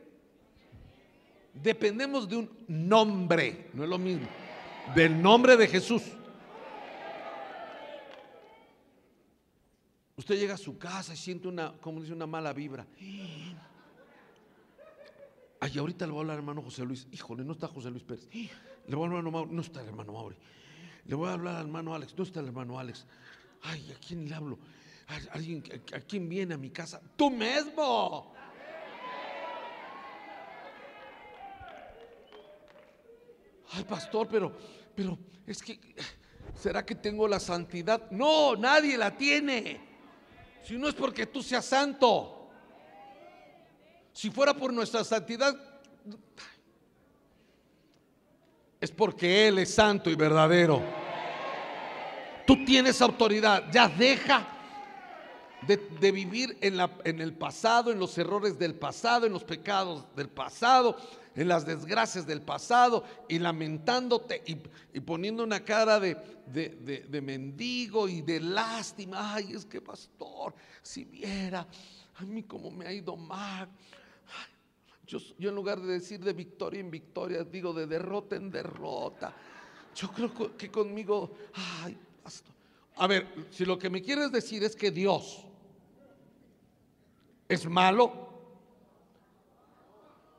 Dependemos 1.54 2.28
de 2.28 2.36
un 2.36 2.50
nombre, 2.68 3.70
no 3.74 3.84
es 3.84 3.88
lo 3.88 3.98
mismo, 3.98 4.26
del 4.94 5.20
nombre 5.20 5.56
de 5.56 5.66
Jesús. 5.66 6.02
Usted 10.16 10.38
llega 10.38 10.54
a 10.54 10.58
su 10.58 10.78
casa 10.78 11.14
y 11.14 11.16
siente 11.16 11.48
una, 11.48 11.72
como 11.80 12.00
dice, 12.00 12.12
una 12.12 12.26
mala 12.26 12.52
vibra. 12.52 12.86
Ay, 15.60 15.78
ahorita 15.78 16.06
le 16.06 16.12
voy 16.12 16.18
a 16.18 16.20
hablar 16.20 16.34
al 16.34 16.40
hermano 16.40 16.62
José 16.62 16.84
Luis. 16.84 17.06
Híjole, 17.10 17.44
no 17.44 17.52
está 17.52 17.68
José 17.68 17.90
Luis 17.90 18.02
Pérez. 18.02 18.28
Le 18.32 18.96
voy 18.96 19.04
a 19.04 19.06
hablar 19.06 19.20
al 19.20 19.26
hermano 19.26 19.30
Mauri. 19.30 19.54
No 19.54 19.62
está 19.62 19.80
el 19.80 19.88
hermano 19.88 20.12
Mauri. 20.12 20.36
Le 21.06 21.14
voy 21.14 21.28
a 21.28 21.32
hablar 21.32 21.56
al 21.56 21.62
hermano 21.62 21.94
Alex. 21.94 22.14
No 22.16 22.24
está 22.24 22.40
el 22.40 22.46
hermano 22.46 22.78
Alex. 22.78 23.06
Ay, 23.62 23.92
¿a 23.92 23.98
quién 24.06 24.28
le 24.28 24.34
hablo? 24.34 24.58
¿A, 25.08 25.96
a 25.96 26.00
quién 26.00 26.28
viene 26.28 26.54
a 26.54 26.58
mi 26.58 26.70
casa? 26.70 27.00
Tú 27.16 27.30
mismo. 27.30 28.34
Ay 33.72 33.84
pastor, 33.84 34.28
pero, 34.28 34.52
pero 34.94 35.18
es 35.46 35.62
que, 35.62 35.78
¿será 36.54 36.84
que 36.84 36.94
tengo 36.94 37.26
la 37.28 37.40
santidad? 37.40 38.10
No, 38.10 38.56
nadie 38.56 38.96
la 38.96 39.16
tiene. 39.16 39.80
Si 40.62 40.76
no 40.76 40.88
es 40.88 40.94
porque 40.94 41.26
tú 41.26 41.42
seas 41.42 41.64
santo. 41.64 42.48
Si 44.12 44.30
fuera 44.30 44.54
por 44.54 44.72
nuestra 44.72 45.04
santidad, 45.04 45.56
es 48.80 48.90
porque 48.90 49.48
Él 49.48 49.58
es 49.58 49.74
santo 49.74 50.10
y 50.10 50.14
verdadero. 50.14 50.82
Tú 52.46 52.64
tienes 52.64 53.00
autoridad, 53.00 53.70
ya 53.70 53.88
deja 53.88 54.59
de, 55.66 55.76
de, 55.76 56.12
vivir 56.12 56.56
en, 56.60 56.76
la, 56.76 56.90
en 57.04 57.20
el 57.20 57.34
pasado, 57.34 57.90
en 57.90 57.98
los 57.98 58.16
errores 58.18 58.58
del 58.58 58.74
pasado, 58.74 59.26
en 59.26 59.32
los 59.32 59.44
pecados 59.44 60.04
del 60.16 60.28
pasado, 60.28 60.96
en 61.34 61.48
las 61.48 61.66
desgracias 61.66 62.26
del 62.26 62.42
pasado 62.42 63.04
y 63.28 63.38
lamentándote 63.38 64.42
y, 64.46 65.00
poniendo 65.00 65.44
una 65.44 65.64
cara 65.64 66.00
de, 66.00 66.16
de, 66.46 67.20
mendigo 67.20 68.08
y 68.08 68.22
de 68.22 68.40
lástima. 68.40 69.34
Ay, 69.34 69.52
es 69.52 69.64
que 69.64 69.80
pastor, 69.80 70.54
si 70.82 71.04
viera 71.04 71.66
a 72.16 72.22
mí 72.24 72.42
cómo 72.42 72.70
me 72.70 72.86
ha 72.86 72.92
ido 72.92 73.16
mal. 73.16 73.68
Yo, 75.06 75.18
yo 75.38 75.48
en 75.48 75.56
lugar 75.56 75.80
de 75.80 75.94
decir 75.94 76.20
de 76.20 76.32
victoria 76.32 76.80
en 76.80 76.90
victoria, 76.90 77.42
digo 77.42 77.72
de 77.72 77.86
derrota 77.86 78.36
en 78.36 78.50
derrota. 78.50 79.34
Yo 79.94 80.08
creo 80.12 80.56
que 80.56 80.70
conmigo, 80.70 81.32
ay, 81.82 81.98
pastor. 82.22 82.54
A 82.96 83.06
ver, 83.06 83.26
si 83.50 83.64
lo 83.64 83.78
que 83.78 83.90
me 83.90 84.02
quieres 84.02 84.30
decir 84.30 84.62
es 84.62 84.76
que 84.76 84.90
Dios 84.90 85.49
es 87.50 87.66
malo, 87.66 88.12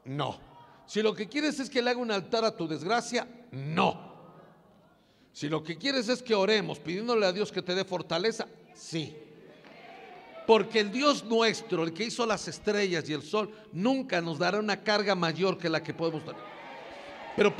no. 0.05 0.39
Si 0.85 1.01
lo 1.01 1.13
que 1.13 1.27
quieres 1.27 1.59
es 1.59 1.69
que 1.69 1.81
le 1.81 1.91
haga 1.91 1.99
un 1.99 2.09
altar 2.09 2.45
a 2.45 2.55
tu 2.55 2.69
desgracia, 2.69 3.27
no. 3.51 4.11
Si 5.33 5.49
lo 5.49 5.61
que 5.61 5.77
quieres 5.77 6.07
es 6.07 6.23
que 6.23 6.33
oremos 6.33 6.79
pidiéndole 6.79 7.25
a 7.25 7.33
Dios 7.33 7.51
que 7.51 7.61
te 7.61 7.75
dé 7.75 7.83
fortaleza, 7.83 8.47
sí. 8.73 9.15
Porque 10.47 10.79
el 10.79 10.91
Dios 10.91 11.25
nuestro, 11.25 11.83
el 11.83 11.93
que 11.93 12.05
hizo 12.05 12.25
las 12.25 12.47
estrellas 12.47 13.07
y 13.09 13.13
el 13.13 13.23
sol, 13.23 13.53
nunca 13.73 14.21
nos 14.21 14.39
dará 14.39 14.59
una 14.59 14.81
carga 14.81 15.13
mayor 15.13 15.57
que 15.57 15.69
la 15.69 15.83
que 15.83 15.93
podemos 15.93 16.25
dar. 16.25 16.37
Pero 17.35 17.53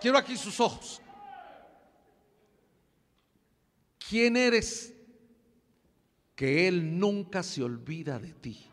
quiero 0.00 0.16
aquí 0.16 0.34
sus 0.38 0.60
ojos. 0.60 1.02
¿Quién 4.08 4.38
eres 4.38 4.94
que 6.34 6.66
Él 6.66 6.98
nunca 6.98 7.42
se 7.42 7.62
olvida 7.62 8.18
de 8.18 8.32
ti? 8.32 8.68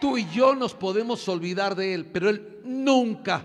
Tú 0.00 0.16
y 0.16 0.28
yo 0.30 0.54
nos 0.54 0.74
podemos 0.74 1.28
olvidar 1.28 1.74
de 1.74 1.94
Él, 1.94 2.06
pero 2.06 2.30
Él 2.30 2.60
nunca. 2.64 3.42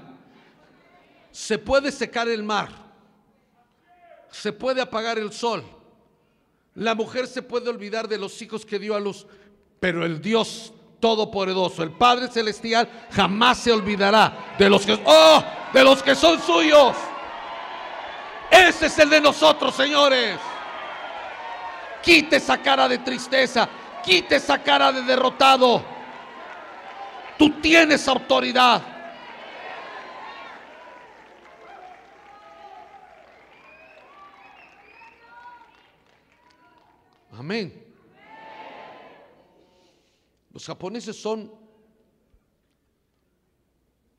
Se 1.32 1.58
puede 1.58 1.92
secar 1.92 2.30
el 2.30 2.44
mar, 2.44 2.70
se 4.32 4.54
puede 4.54 4.82
apagar 4.82 5.20
el 5.20 5.34
sol, 5.34 5.64
la 6.76 6.96
mujer 6.96 7.28
se 7.28 7.42
puede 7.42 7.70
olvidar 7.70 8.08
de 8.08 8.18
los 8.18 8.42
hijos 8.42 8.66
que 8.66 8.80
dio 8.80 8.96
a 8.96 9.00
luz, 9.00 9.28
pero 9.80 10.06
el 10.06 10.22
Dios 10.22 10.74
Todopoderoso, 11.00 11.84
el 11.84 11.92
Padre 11.92 12.30
Celestial, 12.30 12.90
jamás 13.12 13.60
se 13.60 13.72
olvidará 13.72 14.56
de 14.58 14.70
los 14.70 14.86
que, 14.86 15.00
oh, 15.06 15.44
de 15.74 15.84
los 15.84 16.02
que 16.02 16.16
son 16.16 16.42
suyos. 16.42 16.96
Ese 18.50 18.86
es 18.86 19.00
el 19.00 19.10
de 19.10 19.22
nosotros, 19.22 19.76
señores. 19.76 20.40
Quite 22.02 22.38
esa 22.38 22.58
cara 22.60 22.88
de 22.88 23.00
tristeza, 23.00 23.68
quite 24.04 24.38
esa 24.38 24.64
cara 24.64 24.92
de 24.92 25.02
derrotado. 25.02 25.95
Tú 27.38 27.50
tienes 27.62 28.08
autoridad. 28.08 28.82
Amén. 37.32 37.86
Los 40.54 40.66
japoneses 40.66 41.16
son 41.22 41.52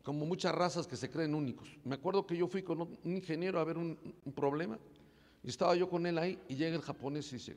como 0.03 0.27
muchas 0.27 0.55
razas 0.55 0.87
que 0.87 0.97
se 0.97 1.11
creen 1.11 1.35
únicos. 1.35 1.69
Me 1.83 1.95
acuerdo 1.95 2.27
que 2.27 2.37
yo 2.37 2.47
fui 2.47 2.63
con 2.63 2.83
un 2.83 2.99
ingeniero 3.05 3.59
a 3.59 3.65
ver 3.65 3.79
un, 3.79 3.99
problema 4.35 4.79
y 5.43 5.49
estaba 5.49 5.75
yo 5.75 5.89
con 5.89 6.07
él 6.07 6.19
ahí 6.19 6.39
y 6.49 6.55
llega 6.55 6.77
el 6.77 6.83
japonés 6.83 7.33
y 7.33 7.37
dice, 7.37 7.57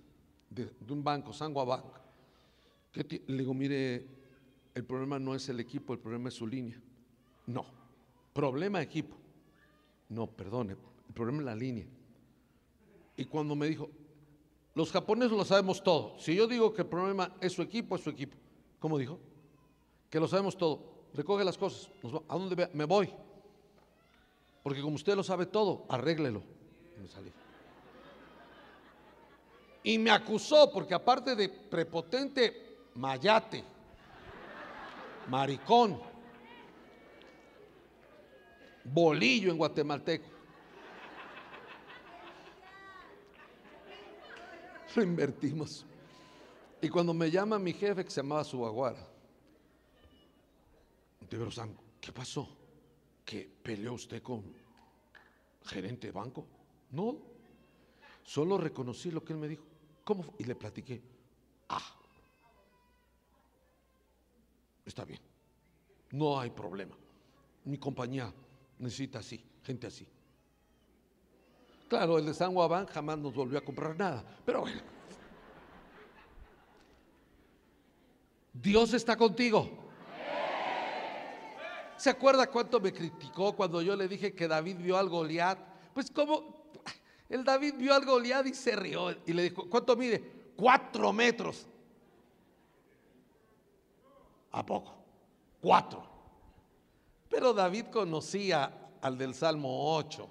de, 0.50 0.68
un 0.90 1.04
banco, 1.04 1.34
Sangwa 1.34 1.66
Bank, 1.66 1.86
que 2.92 3.22
le 3.28 3.38
digo, 3.38 3.54
mire, 3.54 4.19
el 4.76 4.86
problema 4.86 5.20
no 5.20 5.36
es 5.36 5.50
el 5.50 5.60
equipo, 5.60 5.94
el 5.94 6.00
problema 6.00 6.30
es 6.30 6.36
su 6.36 6.48
línea. 6.48 6.80
No, 7.48 7.66
problema 8.34 8.82
equipo. 8.82 9.16
No, 10.10 10.28
perdone, 10.28 10.74
el 11.08 11.14
problema 11.14 11.40
es 11.40 11.46
la 11.46 11.56
línea. 11.56 11.86
Y 13.18 13.26
cuando 13.26 13.56
me 13.56 13.68
dijo, 13.68 13.90
los 14.76 14.92
japoneses 14.92 15.38
lo 15.38 15.46
sabemos 15.46 15.84
todo. 15.84 16.18
Si 16.20 16.36
yo 16.36 16.48
digo 16.48 16.74
que 16.74 16.84
el 16.84 16.88
problema 16.88 17.36
es 17.42 17.54
su 17.54 17.62
equipo, 17.62 17.96
es 17.96 18.02
su 18.02 18.10
equipo. 18.10 18.38
¿Cómo 18.80 18.98
dijo? 18.98 19.20
Que 20.10 20.20
lo 20.20 20.28
sabemos 20.28 20.58
todo 20.58 21.00
recoge 21.14 21.44
las 21.44 21.58
cosas. 21.58 21.90
¿A 22.28 22.38
dónde 22.38 22.70
me 22.74 22.86
voy? 22.86 23.10
Porque 24.64 24.82
como 24.82 24.96
usted 24.96 25.16
lo 25.16 25.24
sabe 25.24 25.46
todo, 25.46 25.86
arréglelo. 25.90 26.42
Me. 26.98 27.32
Y 29.84 29.98
me 29.98 30.12
acusó 30.12 30.72
porque 30.72 30.94
aparte 30.94 31.36
de 31.36 31.50
prepotente, 31.50 32.78
mayate, 32.96 33.64
maricón, 35.28 36.00
bolillo 38.84 39.52
en 39.52 39.58
guatemalteco. 39.58 40.26
Lo 44.96 45.04
invertimos. 45.04 45.86
Y 46.82 46.90
cuando 46.90 47.14
me 47.14 47.30
llama 47.30 47.60
mi 47.60 47.74
jefe, 47.74 48.06
que 48.06 48.10
se 48.10 48.22
llamaba 48.22 48.44
Subaguara, 48.44 49.06
de 51.30 51.38
¿qué 52.02 52.12
pasó? 52.12 52.50
¿Que 53.26 53.48
peleó 53.62 53.94
usted 53.94 54.24
con 54.24 54.44
gerente 55.66 56.08
de 56.08 56.14
banco? 56.14 56.48
No, 56.92 57.18
solo 58.24 58.58
reconocí 58.58 59.12
lo 59.12 59.24
que 59.24 59.34
él 59.34 59.40
me 59.40 59.48
dijo. 59.48 59.64
¿Cómo? 60.04 60.34
Y 60.40 60.46
le 60.46 60.56
platiqué. 60.56 61.04
Ah, 61.68 61.96
está 64.90 65.06
bien, 65.06 65.22
no 66.12 66.40
hay 66.40 66.50
problema. 66.50 66.96
Mi 67.64 67.78
compañía 67.78 68.34
necesita 68.80 69.20
así, 69.20 69.44
gente 69.64 69.88
así. 69.88 70.08
Claro, 71.88 72.18
el 72.18 72.26
de 72.26 72.34
San 72.34 72.54
Juan 72.54 72.86
jamás 72.88 73.18
nos 73.18 73.34
volvió 73.34 73.58
a 73.58 73.62
comprar 73.62 73.98
nada, 73.98 74.24
pero 74.46 74.62
bueno. 74.62 74.82
Dios 78.54 78.94
está 78.94 79.16
contigo. 79.16 79.70
¿Se 81.98 82.10
acuerda 82.10 82.50
cuánto 82.50 82.80
me 82.80 82.94
criticó 82.94 83.56
cuando 83.56 83.82
yo 83.82 83.96
le 83.96 84.08
dije 84.08 84.34
que 84.34 84.48
David 84.48 84.78
vio 84.78 84.98
al 84.98 85.10
Goliat? 85.10 85.60
Pues 85.94 86.10
como 86.10 86.72
el 87.28 87.44
David 87.44 87.76
vio 87.78 87.94
al 87.94 88.06
Goliat 88.06 88.46
y 88.48 88.54
se 88.54 88.76
rió 88.76 89.12
y 89.26 89.34
le 89.34 89.44
dijo, 89.44 89.70
¿cuánto 89.70 89.96
mide? 89.96 90.24
Cuatro 90.56 91.12
metros. 91.12 91.68
¿A 94.52 94.66
poco? 94.66 94.96
Cuatro. 95.62 96.04
Pero 97.30 97.54
David 97.54 97.86
conocía 97.86 98.92
al 99.02 99.18
del 99.18 99.34
Salmo 99.34 99.96
8. 99.96 100.30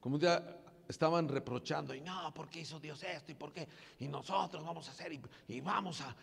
Como 0.00 0.14
un 0.14 0.20
día 0.20 0.56
estaban 0.88 1.28
reprochando, 1.28 1.94
y 1.94 2.00
no, 2.00 2.32
¿por 2.32 2.48
qué 2.48 2.60
hizo 2.60 2.80
Dios 2.80 3.02
esto? 3.02 3.32
¿Y 3.32 3.34
por 3.34 3.52
qué? 3.52 3.68
Y 3.98 4.08
nosotros 4.08 4.64
vamos 4.64 4.88
a 4.88 4.92
hacer, 4.92 5.12
y 5.48 5.60
vamos 5.60 6.00
a, 6.00 6.16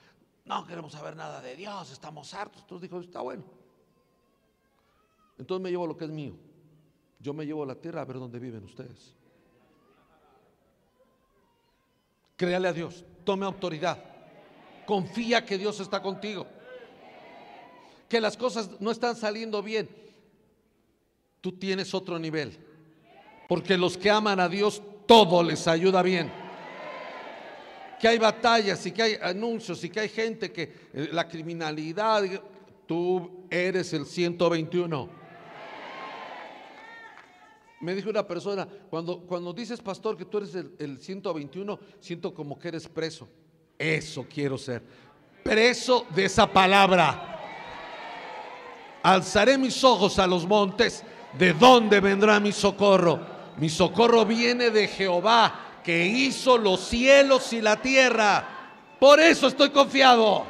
no 0.45 0.65
queremos 0.65 0.93
saber 0.93 1.15
nada 1.15 1.41
de 1.41 1.55
Dios, 1.55 1.91
estamos 1.91 2.33
hartos. 2.33 2.61
Entonces 2.61 2.89
dijo, 2.89 3.01
está 3.01 3.21
bueno. 3.21 3.43
Entonces 5.37 5.61
me 5.61 5.69
llevo 5.69 5.85
lo 5.85 5.95
que 5.95 6.05
es 6.05 6.11
mío. 6.11 6.35
Yo 7.19 7.33
me 7.33 7.45
llevo 7.45 7.65
la 7.65 7.75
tierra 7.75 8.01
a 8.01 8.05
ver 8.05 8.17
dónde 8.17 8.39
viven 8.39 8.63
ustedes. 8.63 9.16
Créale 12.37 12.69
a 12.69 12.73
Dios, 12.73 13.03
tome 13.25 13.45
autoridad. 13.45 14.01
Confía 14.85 15.45
que 15.45 15.57
Dios 15.57 15.81
está 15.81 16.01
contigo. 16.01 16.47
Que 18.07 18.21
las 18.21 18.37
cosas 18.37 18.69
no 18.79 18.91
están 18.91 19.17
saliendo 19.17 19.61
bien. 19.61 19.89
Tú 21.41 21.51
tienes 21.51 21.93
otro 21.93 22.17
nivel. 22.17 22.57
Porque 23.49 23.77
los 23.77 23.97
que 23.97 24.09
aman 24.09 24.39
a 24.39 24.47
Dios, 24.47 24.81
todo 25.05 25.43
les 25.43 25.67
ayuda 25.67 26.01
bien 26.01 26.31
que 27.99 28.07
hay 28.07 28.17
batallas 28.17 28.85
y 28.85 28.91
que 28.91 29.01
hay 29.01 29.17
anuncios 29.21 29.83
y 29.83 29.89
que 29.89 29.99
hay 30.01 30.09
gente 30.09 30.51
que 30.51 30.63
eh, 30.93 31.09
la 31.11 31.27
criminalidad, 31.27 32.23
tú 32.85 33.45
eres 33.49 33.93
el 33.93 34.05
121. 34.05 35.26
Me 37.79 37.93
dijo 37.93 38.09
una 38.09 38.25
persona, 38.25 38.67
cuando, 38.89 39.19
cuando 39.21 39.53
dices, 39.53 39.81
pastor, 39.81 40.17
que 40.17 40.25
tú 40.25 40.39
eres 40.39 40.55
el, 40.55 40.73
el 40.79 40.97
121, 40.99 41.79
siento 41.99 42.33
como 42.33 42.57
que 42.57 42.69
eres 42.69 42.87
preso. 42.87 43.27
Eso 43.77 44.25
quiero 44.27 44.57
ser. 44.57 44.81
Preso 45.43 46.05
de 46.09 46.25
esa 46.25 46.51
palabra. 46.51 47.37
Alzaré 49.03 49.57
mis 49.57 49.83
ojos 49.83 50.17
a 50.19 50.25
los 50.25 50.45
montes. 50.45 51.03
¿De 51.37 51.53
dónde 51.53 51.99
vendrá 51.99 52.39
mi 52.39 52.51
socorro? 52.51 53.19
Mi 53.57 53.69
socorro 53.69 54.25
viene 54.25 54.69
de 54.71 54.87
Jehová 54.87 55.67
que 55.83 56.05
hizo 56.05 56.57
los 56.57 56.81
cielos 56.81 57.53
y 57.53 57.61
la 57.61 57.77
tierra. 57.77 58.45
Por 58.99 59.19
eso 59.19 59.47
estoy 59.47 59.69
confiado. 59.69 60.45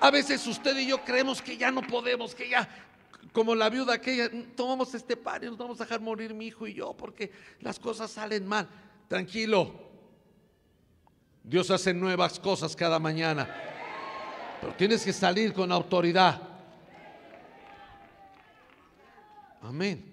A 0.00 0.10
veces 0.10 0.46
usted 0.46 0.76
y 0.78 0.86
yo 0.86 1.04
creemos 1.04 1.42
que 1.42 1.56
ya 1.56 1.70
no 1.70 1.82
podemos, 1.82 2.34
que 2.34 2.48
ya, 2.48 2.68
como 3.32 3.54
la 3.54 3.70
viuda 3.70 3.94
aquella, 3.94 4.30
tomamos 4.56 4.94
este 4.94 5.16
pan 5.16 5.44
y 5.44 5.46
nos 5.46 5.58
vamos 5.58 5.80
a 5.80 5.84
dejar 5.84 6.00
morir 6.00 6.34
mi 6.34 6.46
hijo 6.46 6.66
y 6.66 6.74
yo 6.74 6.94
porque 6.94 7.30
las 7.60 7.78
cosas 7.78 8.10
salen 8.10 8.46
mal. 8.46 8.68
Tranquilo. 9.08 9.72
Dios 11.44 11.70
hace 11.70 11.92
nuevas 11.94 12.38
cosas 12.38 12.74
cada 12.74 12.98
mañana. 12.98 13.48
Pero 14.60 14.74
tienes 14.74 15.04
que 15.04 15.12
salir 15.12 15.52
con 15.52 15.72
autoridad. 15.72 16.40
Amén. 19.60 20.12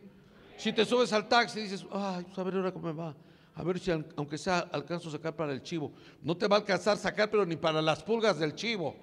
Si 0.58 0.74
te 0.74 0.86
subes 0.86 1.12
al 1.14 1.28
taxi 1.28 1.60
y 1.60 1.64
dices, 1.64 1.86
ay, 1.92 2.24
pues, 2.26 2.38
a 2.38 2.44
ver 2.44 2.56
ahora 2.56 2.72
cómo 2.72 2.88
me 2.88 2.94
va 2.94 3.16
a 3.60 3.64
ver 3.64 3.78
si 3.78 3.92
aunque 3.92 4.38
sea 4.38 4.60
alcanzo 4.72 5.10
a 5.10 5.12
sacar 5.12 5.36
para 5.36 5.52
el 5.52 5.62
chivo. 5.62 5.92
No 6.22 6.38
te 6.38 6.48
va 6.48 6.56
a 6.56 6.60
alcanzar 6.60 6.98
sacar, 6.98 7.30
pero 7.30 7.46
ni 7.46 7.58
para 7.58 7.82
las 7.82 8.02
pulgas 8.02 8.40
del 8.40 8.56
chivo. 8.56 8.96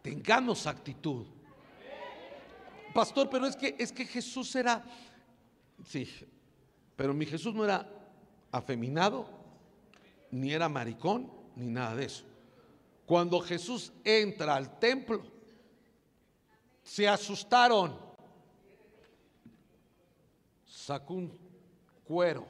Tengamos 0.00 0.66
actitud. 0.66 1.26
Pastor, 2.94 3.28
pero 3.30 3.46
es 3.46 3.56
que 3.56 3.76
es 3.78 3.92
que 3.92 4.04
Jesús 4.04 4.54
era 4.56 4.84
sí, 5.86 6.08
pero 6.96 7.14
mi 7.14 7.26
Jesús 7.26 7.54
no 7.54 7.64
era 7.64 7.88
afeminado, 8.52 9.28
ni 10.30 10.52
era 10.52 10.68
maricón, 10.68 11.30
ni 11.56 11.68
nada 11.68 11.94
de 11.96 12.04
eso. 12.06 12.24
Cuando 13.06 13.40
Jesús 13.40 13.92
entra 14.04 14.54
al 14.54 14.78
templo, 14.78 15.22
se 16.82 17.08
asustaron. 17.08 17.98
Sacó 20.64 21.14
un 21.14 21.38
cuero 22.04 22.46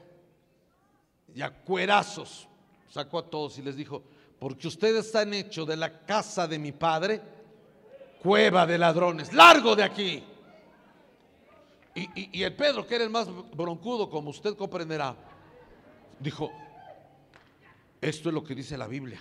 y 1.34 1.42
a 1.42 1.50
cuerazos 1.50 2.48
sacó 2.88 3.18
a 3.18 3.30
todos 3.30 3.58
y 3.58 3.62
les 3.62 3.76
dijo, 3.76 4.02
porque 4.38 4.68
ustedes 4.68 5.06
están 5.06 5.32
hechos 5.32 5.66
de 5.66 5.76
la 5.76 6.04
casa 6.04 6.48
de 6.48 6.58
mi 6.58 6.72
padre, 6.72 7.20
cueva 8.22 8.66
de 8.66 8.78
ladrones, 8.78 9.32
largo 9.32 9.74
de 9.74 9.82
aquí. 9.82 10.24
Y, 11.94 12.42
el 12.42 12.54
Pedro, 12.54 12.86
que 12.86 12.94
era 12.94 13.04
el 13.04 13.10
más 13.10 13.28
broncudo, 13.54 14.08
como 14.08 14.30
usted 14.30 14.54
comprenderá, 14.54 15.14
dijo, 16.18 16.50
esto 18.00 18.28
es 18.28 18.34
lo 18.34 18.44
que 18.44 18.54
dice 18.54 18.78
la 18.78 18.86
Biblia, 18.86 19.20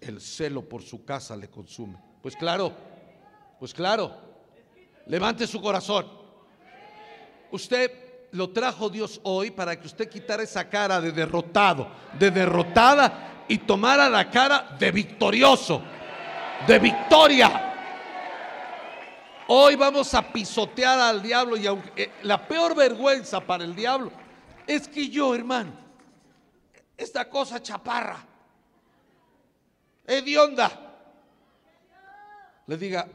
el 0.00 0.20
celo 0.20 0.68
por 0.68 0.82
su 0.82 1.04
casa 1.04 1.36
le 1.36 1.48
consume. 1.48 1.96
Pues 2.20 2.36
claro, 2.36 2.72
pues 3.58 3.72
claro, 3.72 4.12
levante 5.06 5.46
su 5.46 5.60
corazón. 5.62 6.06
Usted 7.52 8.28
lo 8.32 8.50
trajo 8.50 8.90
Dios 8.90 9.20
hoy 9.22 9.52
para 9.52 9.78
que 9.78 9.86
usted 9.86 10.08
quitara 10.08 10.42
esa 10.42 10.68
cara 10.68 11.00
de 11.00 11.12
derrotado, 11.12 11.88
de 12.18 12.30
derrotada 12.30 13.44
y 13.48 13.58
tomara 13.58 14.08
la 14.08 14.28
cara 14.30 14.76
de 14.78 14.90
victorioso, 14.90 15.80
de 16.66 16.78
victoria. 16.80 17.63
Hoy 19.46 19.76
vamos 19.76 20.14
a 20.14 20.32
pisotear 20.32 20.98
al 20.98 21.22
diablo 21.22 21.56
y 21.56 21.66
aunque, 21.66 22.04
eh, 22.04 22.12
la 22.22 22.48
peor 22.48 22.74
vergüenza 22.74 23.40
para 23.40 23.64
el 23.64 23.74
diablo 23.74 24.10
es 24.66 24.88
que 24.88 25.08
yo, 25.08 25.34
hermano, 25.34 25.72
esta 26.96 27.28
cosa 27.28 27.60
chaparra, 27.62 28.24
hedionda, 30.06 30.70
le 32.66 32.76
diga, 32.78 33.06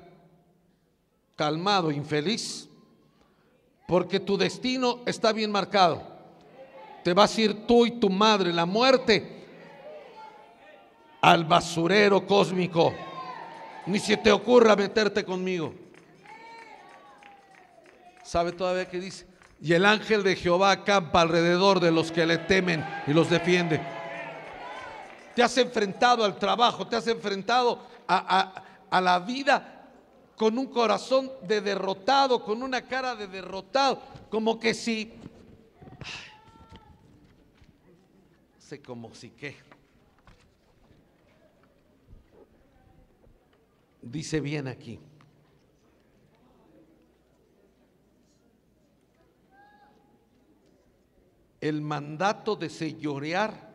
calmado, 1.35 1.89
infeliz 1.89 2.69
porque 3.87 4.19
tu 4.19 4.37
destino 4.37 4.99
está 5.07 5.31
bien 5.31 5.51
marcado. 5.51 6.03
Te 7.03 7.11
vas 7.13 7.35
a 7.35 7.41
ir 7.41 7.65
tú 7.65 7.87
y 7.87 7.91
tu 7.91 8.09
madre, 8.09 8.53
la 8.53 8.67
muerte. 8.67 9.37
al 11.21 11.43
basurero 11.43 12.25
cósmico. 12.25 12.93
Ni 13.87 13.99
se 13.99 14.15
te 14.15 14.31
ocurra 14.31 14.75
meterte 14.75 15.25
conmigo. 15.25 15.73
¿Sabe 18.29 18.51
todavía 18.51 18.87
qué 18.87 18.99
dice? 18.99 19.25
Y 19.59 19.73
el 19.73 19.83
ángel 19.83 20.21
de 20.21 20.35
Jehová 20.35 20.69
acampa 20.69 21.21
alrededor 21.21 21.79
de 21.79 21.89
los 21.89 22.11
que 22.11 22.27
le 22.27 22.37
temen 22.37 22.85
y 23.07 23.11
los 23.11 23.27
defiende. 23.27 23.81
Te 25.35 25.41
has 25.41 25.57
enfrentado 25.57 26.23
al 26.23 26.37
trabajo, 26.37 26.87
te 26.87 26.95
has 26.95 27.07
enfrentado 27.07 27.81
a, 28.07 28.63
a 28.87 29.01
la 29.01 29.17
vida 29.17 29.89
con 30.35 30.59
un 30.59 30.67
corazón 30.67 31.31
de 31.41 31.59
derrotado, 31.59 32.43
con 32.43 32.61
una 32.61 32.83
cara 32.83 33.15
de 33.15 33.25
derrotado, 33.25 33.99
como 34.29 34.59
que 34.59 34.75
si... 34.75 35.11
sé 38.59 38.79
como 38.79 39.11
si 39.15 39.31
qué. 39.31 39.57
Dice 44.03 44.39
bien 44.39 44.67
aquí. 44.67 44.99
El 51.61 51.81
mandato 51.81 52.55
de 52.55 52.69
señorear 52.69 53.69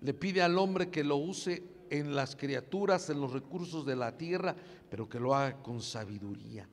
le 0.00 0.14
pide 0.14 0.42
al 0.42 0.58
hombre 0.58 0.90
que 0.90 1.04
lo 1.04 1.16
use 1.16 1.62
en 1.90 2.14
las 2.14 2.34
criaturas, 2.34 3.10
en 3.10 3.20
los 3.20 3.32
recursos 3.32 3.86
de 3.86 3.94
la 3.94 4.16
tierra, 4.16 4.56
pero 4.90 5.08
que 5.08 5.20
lo 5.20 5.34
haga 5.34 5.62
con 5.62 5.80
sabiduría. 5.80 6.68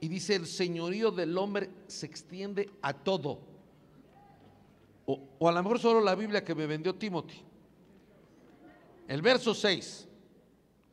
Y 0.00 0.08
dice, 0.08 0.34
el 0.34 0.46
señorío 0.46 1.10
del 1.10 1.36
hombre 1.36 1.70
se 1.86 2.06
extiende 2.06 2.70
a 2.82 2.92
todo. 2.92 3.40
O, 5.06 5.48
a 5.48 5.52
lo 5.52 5.62
mejor 5.62 5.78
solo 5.78 6.00
la 6.00 6.14
Biblia 6.14 6.44
que 6.44 6.54
me 6.54 6.66
vendió 6.66 6.94
Timothy. 6.94 7.42
El 9.08 9.20
verso 9.20 9.54
6 9.54 10.08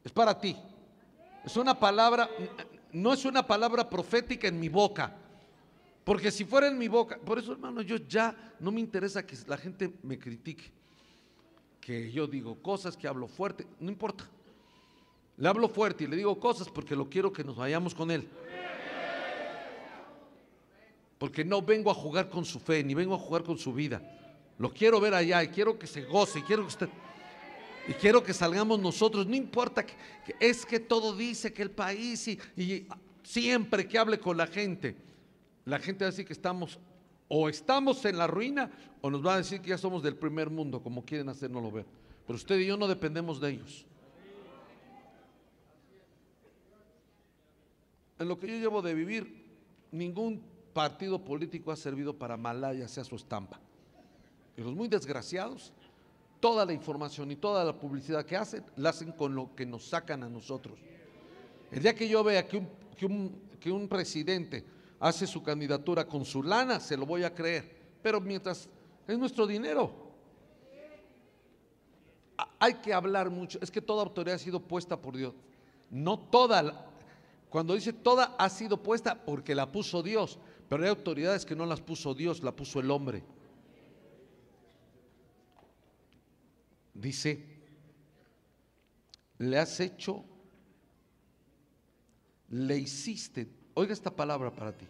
es 0.04 0.12
para 0.12 0.40
ti. 0.40 0.58
Es 1.46 1.56
una 1.58 1.80
palabra, 1.80 2.30
no 2.92 3.14
es 3.14 3.24
una 3.26 3.46
palabra 3.46 3.90
profética 3.90 4.48
en 4.48 4.60
mi 4.60 4.70
boca. 4.70 5.16
Porque 6.04 6.32
si 6.32 6.46
fuera 6.46 6.68
en 6.68 6.78
mi 6.78 6.88
boca, 6.88 7.18
por 7.18 7.38
eso 7.38 7.52
hermano, 7.52 7.82
yo 7.82 7.98
ya 7.98 8.56
no 8.60 8.72
me 8.72 8.80
interesa 8.80 9.26
que 9.26 9.38
la 9.48 9.58
gente 9.58 9.92
me 10.04 10.18
critique 10.18 10.72
que 11.80 12.12
yo 12.12 12.28
digo 12.28 12.56
cosas, 12.62 12.96
que 12.96 13.08
hablo 13.08 13.28
fuerte, 13.28 13.66
no 13.80 13.90
importa. 13.90 14.30
Le 15.38 15.48
hablo 15.48 15.68
fuerte 15.68 16.04
y 16.04 16.08
le 16.08 16.16
digo 16.16 16.40
cosas 16.40 16.70
porque 16.70 16.96
lo 16.96 17.10
quiero 17.10 17.34
que 17.34 17.44
nos 17.44 17.56
vayamos 17.56 17.96
con 17.96 18.12
él. 18.12 18.28
Porque 21.18 21.44
no 21.44 21.62
vengo 21.62 21.90
a 21.90 21.94
jugar 21.94 22.30
con 22.30 22.46
su 22.46 22.60
fe, 22.60 22.84
ni 22.84 22.94
vengo 22.94 23.16
a 23.16 23.18
jugar 23.18 23.44
con 23.44 23.58
su 23.58 23.74
vida. 23.74 24.02
Lo 24.60 24.72
quiero 24.72 25.00
ver 25.00 25.16
allá 25.16 25.44
y 25.44 25.48
quiero 25.48 25.78
que 25.78 25.88
se 25.88 26.04
goce, 26.04 26.40
y 26.40 26.44
quiero 26.44 26.62
que 26.64 26.68
usted 26.68 26.90
y 27.88 27.94
quiero 27.94 28.24
que 28.24 28.34
salgamos 28.34 28.80
nosotros, 28.80 29.26
no 29.26 29.36
importa 29.36 29.84
que, 29.84 29.96
es 30.40 30.66
que 30.66 30.80
todo 30.80 31.16
dice 31.16 31.52
que 31.52 31.64
el 31.64 31.72
país 31.72 32.28
y, 32.28 32.40
y 32.56 32.88
siempre 33.24 33.88
que 33.88 33.98
hable 33.98 34.20
con 34.20 34.38
la 34.38 34.48
gente, 34.48 34.96
la 35.66 35.80
gente 35.80 36.04
va 36.04 36.10
a 36.10 36.12
decir 36.12 36.26
que 36.26 36.34
estamos 36.34 36.80
o 37.28 37.48
estamos 37.48 38.04
en 38.06 38.18
la 38.18 38.28
ruina 38.28 38.70
o 39.00 39.10
nos 39.10 39.26
va 39.26 39.36
a 39.36 39.38
decir 39.38 39.62
que 39.62 39.70
ya 39.70 39.78
somos 39.78 40.04
del 40.04 40.18
primer 40.18 40.50
mundo, 40.50 40.84
como 40.84 41.06
quieren 41.06 41.30
hacernos 41.30 41.72
ver. 41.72 41.86
Pero 42.28 42.36
usted 42.36 42.60
y 42.60 42.66
yo 42.66 42.78
no 42.78 42.88
dependemos 42.88 43.40
de 43.40 43.52
ellos. 43.52 43.86
En 48.20 48.28
lo 48.28 48.38
que 48.38 48.48
yo 48.48 48.56
llevo 48.56 48.82
de 48.82 48.94
vivir, 48.94 49.46
ningún 49.92 50.44
partido 50.74 51.24
político 51.24 51.72
ha 51.72 51.76
servido 51.76 52.18
para 52.18 52.38
Malaya, 52.38 52.88
sea 52.88 53.04
su 53.04 53.16
estampa. 53.16 53.60
Y 54.58 54.62
los 54.62 54.76
muy 54.76 54.88
desgraciados, 54.88 55.74
toda 56.40 56.66
la 56.66 56.74
información 56.74 57.32
y 57.32 57.36
toda 57.36 57.64
la 57.64 57.80
publicidad 57.80 58.26
que 58.26 58.36
hacen, 58.36 58.64
la 58.76 58.90
hacen 58.90 59.12
con 59.14 59.34
lo 59.34 59.56
que 59.56 59.66
nos 59.66 59.86
sacan 59.86 60.24
a 60.24 60.30
nosotros. 60.30 60.80
El 61.72 61.82
día 61.82 61.96
que 61.96 62.08
yo 62.10 62.24
vea 62.24 62.46
que 62.48 62.58
un, 62.58 62.68
que 62.98 63.06
un, 63.06 63.42
que 63.60 63.72
un 63.72 63.88
presidente 63.88 64.66
hace 65.02 65.26
su 65.26 65.42
candidatura 65.42 66.08
con 66.08 66.24
su 66.24 66.44
lana, 66.44 66.80
se 66.80 66.96
lo 66.96 67.08
voy 67.08 67.24
a 67.24 67.34
creer. 67.34 67.76
Pero 68.04 68.22
mientras 68.22 68.70
es 69.08 69.18
nuestro 69.18 69.48
dinero. 69.48 69.92
Hay 72.60 72.76
que 72.76 72.94
hablar 72.94 73.30
mucho. 73.32 73.58
Es 73.62 73.72
que 73.72 73.82
toda 73.82 74.04
autoridad 74.04 74.36
ha 74.36 74.40
sido 74.40 74.60
puesta 74.60 75.02
por 75.02 75.18
Dios. 75.18 75.34
No 75.90 76.20
toda. 76.20 76.88
Cuando 77.50 77.74
dice 77.74 77.92
toda 77.92 78.36
ha 78.38 78.48
sido 78.50 78.82
puesta 78.82 79.26
porque 79.26 79.56
la 79.56 79.72
puso 79.72 80.04
Dios. 80.04 80.38
Pero 80.70 80.84
hay 80.84 80.90
autoridades 80.90 81.46
que 81.46 81.56
no 81.56 81.66
las 81.66 81.82
puso 81.82 82.14
Dios, 82.14 82.44
la 82.44 82.56
puso 82.56 82.80
el 82.80 82.92
hombre. 82.92 83.24
Dice, 86.94 87.44
le 89.40 89.58
has 89.58 89.80
hecho, 89.80 90.24
le 92.50 92.78
hiciste 92.78 93.61
Oiga 93.74 93.94
esta 93.94 94.12
palabra 94.12 94.52
para 94.52 94.72
ti. 94.76 94.86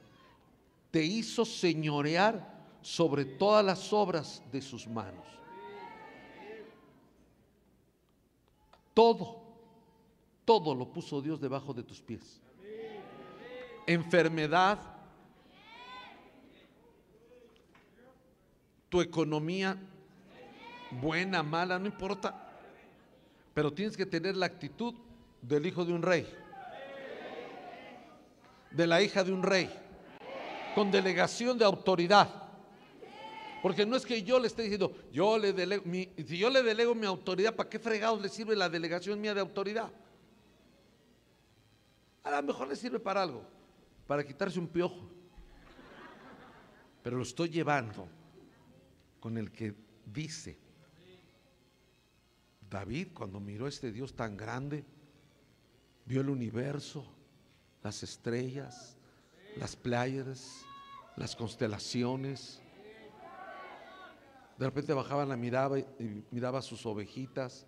Te 0.89 1.03
hizo 1.03 1.45
señorear 1.45 2.59
sobre 2.81 3.25
todas 3.25 3.63
las 3.63 3.93
obras 3.93 4.41
de 4.51 4.61
sus 4.61 4.87
manos. 4.87 5.25
Todo, 8.93 9.41
todo 10.43 10.75
lo 10.75 10.91
puso 10.91 11.21
Dios 11.21 11.39
debajo 11.39 11.73
de 11.73 11.83
tus 11.83 12.01
pies. 12.01 12.41
Enfermedad, 13.87 14.79
tu 18.89 18.99
economía, 18.99 19.77
buena, 20.89 21.41
mala, 21.43 21.79
no 21.79 21.85
importa. 21.85 22.49
Pero 23.53 23.71
tienes 23.71 23.95
que 23.95 24.05
tener 24.05 24.35
la 24.35 24.47
actitud 24.47 24.93
del 25.41 25.65
hijo 25.65 25.85
de 25.85 25.93
un 25.93 26.01
rey 26.01 26.40
de 28.72 28.88
la 28.88 29.02
hija 29.02 29.23
de 29.23 29.31
un 29.31 29.43
rey, 29.43 29.69
con 30.76 30.91
delegación 30.91 31.57
de 31.57 31.65
autoridad. 31.65 32.41
Porque 33.61 33.85
no 33.85 33.95
es 33.95 34.06
que 34.06 34.23
yo 34.23 34.39
le 34.39 34.48
esté 34.48 34.64
diciendo, 34.64 34.95
yo 35.11 35.38
le 35.38 35.53
delego, 35.53 35.84
mi, 35.85 36.10
si 36.26 36.38
yo 36.38 36.49
le 36.49 36.64
delego 36.64 36.95
mi 36.95 37.06
autoridad, 37.06 37.56
¿para 37.56 37.69
qué 37.69 37.77
fregados 37.77 38.22
le 38.22 38.30
sirve 38.30 38.56
la 38.56 38.69
delegación 38.69 39.22
mía 39.22 39.35
de 39.35 39.41
autoridad? 39.41 39.91
A 42.23 42.31
lo 42.31 42.43
mejor 42.43 42.68
le 42.68 42.76
sirve 42.76 42.99
para 42.99 43.22
algo, 43.22 43.43
para 44.07 44.26
quitarse 44.26 44.57
un 44.57 44.68
piojo. 44.68 45.11
Pero 47.03 47.18
lo 47.18 47.23
estoy 47.23 47.49
llevando 47.49 48.07
con 49.19 49.38
el 49.38 49.52
que 49.52 49.76
dice, 50.06 50.57
David 52.68 53.10
cuando 53.14 53.39
miró 53.39 53.65
a 53.65 53.69
este 53.69 53.91
Dios 53.91 54.15
tan 54.15 54.38
grande, 54.38 54.85
vio 56.06 56.22
el 56.22 56.30
universo, 56.30 57.06
las 57.83 58.03
estrellas, 58.03 58.97
las 59.57 59.75
playas, 59.75 60.65
las 61.15 61.35
constelaciones. 61.35 62.61
De 64.57 64.65
repente 64.65 64.93
bajaba 64.93 65.25
la 65.25 65.37
mirada 65.37 65.79
y 65.79 66.23
miraba 66.31 66.61
sus 66.61 66.85
ovejitas, 66.85 67.65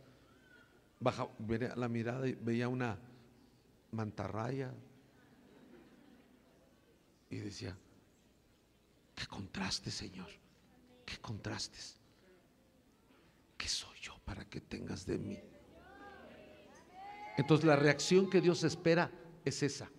bajaba 0.99 1.31
la 1.75 1.87
mirada 1.87 2.27
y 2.27 2.33
veía 2.33 2.67
una 2.67 2.99
mantarraya 3.91 4.73
y 7.29 7.37
decía, 7.37 7.75
qué 9.15 9.25
contraste, 9.25 9.89
Señor, 9.89 10.29
qué 11.05 11.17
contrastes. 11.17 11.99
¿Qué 13.57 13.67
soy 13.67 13.97
yo 14.01 14.13
para 14.25 14.45
que 14.45 14.61
tengas 14.61 15.05
de 15.05 15.17
mí? 15.17 15.39
Entonces 17.37 17.65
la 17.65 17.75
reacción 17.75 18.29
que 18.29 18.41
Dios 18.41 18.63
espera 18.63 19.09
es 19.45 19.63
esa. 19.63 19.89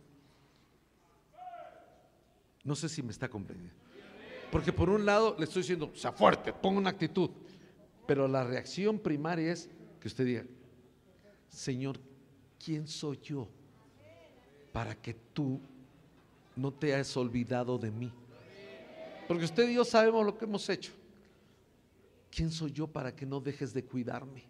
No 2.64 2.74
sé 2.74 2.88
si 2.88 3.02
me 3.02 3.12
está 3.12 3.28
comprendiendo. 3.28 3.76
Porque 4.50 4.72
por 4.72 4.88
un 4.88 5.04
lado 5.04 5.36
le 5.38 5.44
estoy 5.44 5.62
diciendo, 5.62 5.92
sea 5.94 6.12
fuerte, 6.12 6.52
ponga 6.52 6.78
una 6.78 6.90
actitud. 6.90 7.30
Pero 8.06 8.26
la 8.26 8.44
reacción 8.44 8.98
primaria 8.98 9.52
es 9.52 9.68
que 10.00 10.08
usted 10.08 10.24
diga, 10.24 10.44
Señor, 11.48 11.98
¿quién 12.62 12.86
soy 12.88 13.18
yo 13.22 13.48
para 14.72 14.94
que 14.94 15.14
tú 15.32 15.60
no 16.56 16.72
te 16.72 16.94
hayas 16.94 17.16
olvidado 17.16 17.78
de 17.78 17.90
mí? 17.90 18.12
Porque 19.26 19.44
usted 19.44 19.68
y 19.68 19.74
yo 19.74 19.84
sabemos 19.84 20.24
lo 20.24 20.36
que 20.36 20.44
hemos 20.44 20.68
hecho. 20.68 20.92
¿Quién 22.30 22.50
soy 22.50 22.72
yo 22.72 22.86
para 22.86 23.14
que 23.14 23.24
no 23.24 23.40
dejes 23.40 23.72
de 23.72 23.84
cuidarme? 23.84 24.44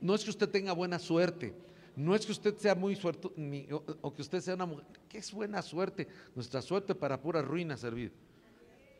No 0.00 0.14
es 0.14 0.24
que 0.24 0.30
usted 0.30 0.48
tenga 0.48 0.72
buena 0.72 0.98
suerte, 0.98 1.54
no 1.98 2.14
es 2.14 2.24
que 2.24 2.30
usted 2.30 2.56
sea 2.56 2.76
muy 2.76 2.94
suerte 2.94 3.28
o, 4.02 4.14
que 4.14 4.22
usted 4.22 4.40
sea 4.40 4.54
una 4.54 4.66
mujer. 4.66 4.86
¿Qué 5.08 5.18
es 5.18 5.32
buena 5.32 5.60
suerte? 5.62 6.06
Nuestra 6.32 6.62
suerte 6.62 6.94
para 6.94 7.20
pura 7.20 7.42
ruina 7.42 7.76
servir. 7.76 8.12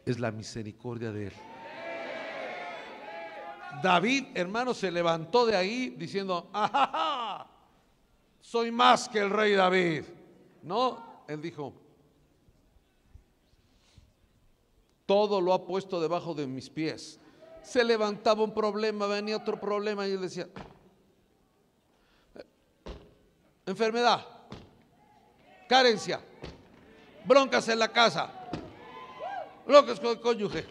Es 0.05 0.19
la 0.19 0.33
misericordia 0.33 1.13
de 1.13 1.29
Él. 1.29 1.33
David, 3.85 4.25
hermano, 4.35 4.75
se 4.75 4.91
levantó 4.91 5.47
de 5.47 5.55
ahí 5.55 5.91
diciendo, 5.91 6.51
¡ajá! 6.53 7.47
Soy 8.41 8.73
más 8.73 9.09
que 9.09 9.21
el 9.21 9.31
rey 9.31 9.53
David. 9.53 10.03
No, 10.65 11.23
él 11.29 11.41
dijo, 11.41 11.73
todo 15.07 15.41
lo 15.41 15.53
ha 15.53 15.65
puesto 15.65 16.01
debajo 16.01 16.35
de 16.35 16.49
mis 16.49 16.69
pies. 16.69 17.21
Se 17.63 17.85
levantaba 17.85 18.43
un 18.43 18.53
problema, 18.53 19.07
venía 19.07 19.37
otro 19.37 19.61
problema 19.61 20.09
y 20.09 20.13
él 20.13 20.23
decía, 20.23 20.49
enfermedad, 23.71 24.27
carencia, 25.69 26.21
broncas 27.25 27.69
en 27.69 27.79
la 27.79 27.89
casa, 27.89 28.33
locos 29.67 30.01
con 30.01 30.11
el 30.11 30.21
cónyuge. 30.21 30.67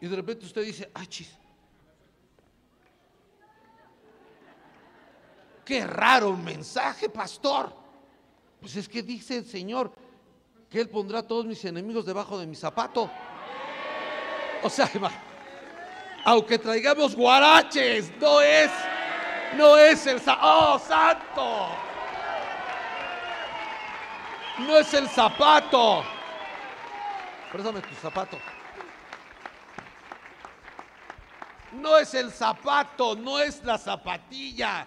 Y 0.00 0.06
de 0.06 0.16
repente 0.16 0.44
usted 0.44 0.62
dice, 0.62 0.90
ah, 0.94 1.06
chis. 1.06 1.34
Qué 5.64 5.86
raro 5.86 6.36
mensaje, 6.36 7.08
pastor. 7.08 7.72
Pues 8.60 8.76
es 8.76 8.86
que 8.86 9.02
dice 9.02 9.38
el 9.38 9.46
Señor 9.46 9.90
que 10.68 10.80
Él 10.80 10.90
pondrá 10.90 11.20
a 11.20 11.22
todos 11.26 11.46
mis 11.46 11.64
enemigos 11.64 12.04
debajo 12.04 12.38
de 12.38 12.46
mi 12.46 12.54
zapato. 12.54 13.10
O 14.62 14.68
sea, 14.68 14.90
aunque 16.24 16.58
traigamos 16.58 17.14
guaraches, 17.14 18.10
no 18.18 18.40
es, 18.40 18.70
no 19.56 19.76
es 19.76 20.06
el, 20.06 20.20
oh, 20.40 20.78
santo. 20.78 21.68
No 24.60 24.78
es 24.78 24.94
el 24.94 25.08
zapato. 25.08 26.02
Préstame 27.52 27.82
tu 27.82 27.94
zapato. 27.96 28.38
No 31.72 31.98
es 31.98 32.14
el 32.14 32.30
zapato, 32.30 33.14
no 33.16 33.38
es 33.40 33.62
la 33.62 33.76
zapatilla. 33.76 34.86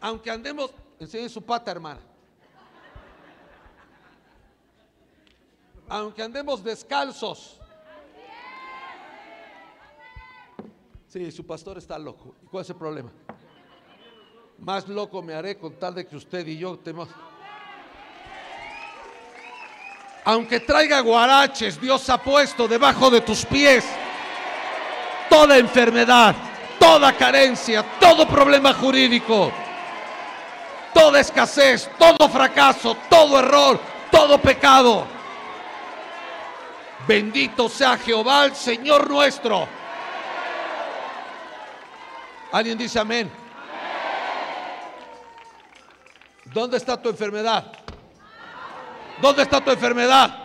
Aunque 0.00 0.30
andemos, 0.30 0.70
enseñe 1.00 1.28
su 1.28 1.42
pata, 1.42 1.70
hermana. 1.72 2.00
Aunque 5.88 6.22
andemos 6.22 6.62
descalzos. 6.62 7.58
Sí, 11.14 11.30
su 11.30 11.46
pastor 11.46 11.78
está 11.78 11.96
loco. 11.96 12.34
¿Y 12.42 12.46
cuál 12.46 12.64
es 12.64 12.70
el 12.70 12.74
problema? 12.74 13.08
Más 14.58 14.88
loco 14.88 15.22
me 15.22 15.32
haré 15.32 15.56
con 15.56 15.78
tal 15.78 15.94
de 15.94 16.08
que 16.08 16.16
usted 16.16 16.44
y 16.44 16.58
yo 16.58 16.76
tenemos... 16.76 17.08
Aunque 20.24 20.58
traiga 20.58 20.98
guaraches, 20.98 21.80
Dios 21.80 22.10
ha 22.10 22.20
puesto 22.20 22.66
debajo 22.66 23.10
de 23.10 23.20
tus 23.20 23.46
pies 23.46 23.84
toda 25.30 25.56
enfermedad, 25.56 26.34
toda 26.80 27.16
carencia, 27.16 27.84
todo 28.00 28.26
problema 28.26 28.74
jurídico, 28.74 29.52
toda 30.92 31.20
escasez, 31.20 31.88
todo 31.96 32.28
fracaso, 32.28 32.96
todo 33.08 33.38
error, 33.38 33.78
todo 34.10 34.36
pecado. 34.38 35.06
Bendito 37.06 37.68
sea 37.68 37.96
Jehová, 37.98 38.46
el 38.46 38.56
Señor 38.56 39.08
nuestro. 39.08 39.83
¿Alguien 42.54 42.78
dice 42.78 43.00
amén? 43.00 43.28
¿Dónde 46.44 46.76
está 46.76 47.02
tu 47.02 47.08
enfermedad? 47.08 47.72
¿Dónde 49.20 49.42
está 49.42 49.60
tu 49.60 49.72
enfermedad? 49.72 50.38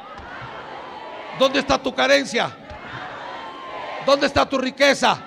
¿Dónde 1.38 1.60
está 1.60 1.78
tu 1.78 1.94
carencia? 1.94 2.50
¿Dónde 4.08 4.26
está 4.26 4.50
tu 4.50 4.58
riqueza? 4.58 5.22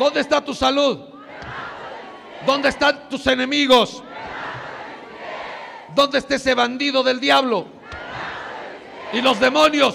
¿Dónde 0.00 0.18
está 0.18 0.44
tu 0.44 0.52
salud? 0.52 0.98
¿Dónde 2.44 2.68
están 2.68 3.08
tus 3.08 3.24
enemigos? 3.28 4.02
¿Dónde 5.94 6.18
está 6.18 6.34
ese 6.34 6.54
bandido 6.54 7.04
del 7.04 7.20
diablo? 7.20 7.68
Y 9.12 9.20
los 9.20 9.38
demonios. 9.38 9.94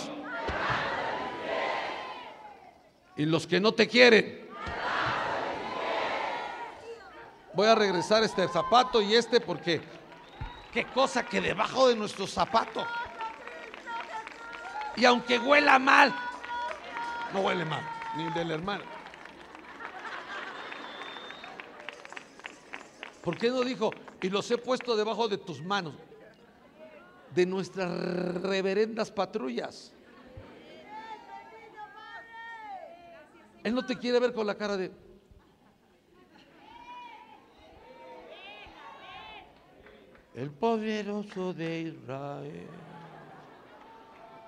Y 3.17 3.25
los 3.25 3.45
que 3.45 3.59
no 3.59 3.73
te 3.73 3.85
quieren. 3.89 4.44
Voy 7.55 7.67
a 7.67 7.75
regresar 7.75 8.21
este 8.23 8.47
zapato 8.49 9.01
y 9.01 9.15
este 9.15 9.39
porque 9.39 9.81
qué 10.73 10.85
cosa 10.87 11.25
que 11.25 11.39
debajo 11.39 11.87
de 11.87 11.95
nuestro 11.95 12.27
zapato. 12.27 12.85
Y 14.97 15.05
aunque 15.05 15.39
huela 15.39 15.79
mal, 15.79 16.13
no 17.33 17.41
huele 17.41 17.63
mal, 17.63 17.81
ni 18.17 18.29
del 18.31 18.51
hermano. 18.51 18.83
¿Por 23.21 23.37
qué 23.37 23.49
no 23.49 23.61
dijo, 23.61 23.91
y 24.21 24.29
los 24.29 24.51
he 24.51 24.57
puesto 24.57 24.95
debajo 24.95 25.27
de 25.27 25.37
tus 25.37 25.61
manos? 25.63 25.93
De 27.33 27.45
nuestras 27.45 27.89
reverendas 28.41 29.11
patrullas. 29.11 29.93
Él 33.63 33.73
no 33.73 33.85
te 33.85 33.97
quiere 33.97 34.19
ver 34.19 34.33
con 34.33 34.45
la 34.45 34.55
cara 34.55 34.77
de... 34.77 35.04
El 40.35 40.51
poderoso 40.51 41.53
de 41.53 41.81
Israel. 41.81 42.67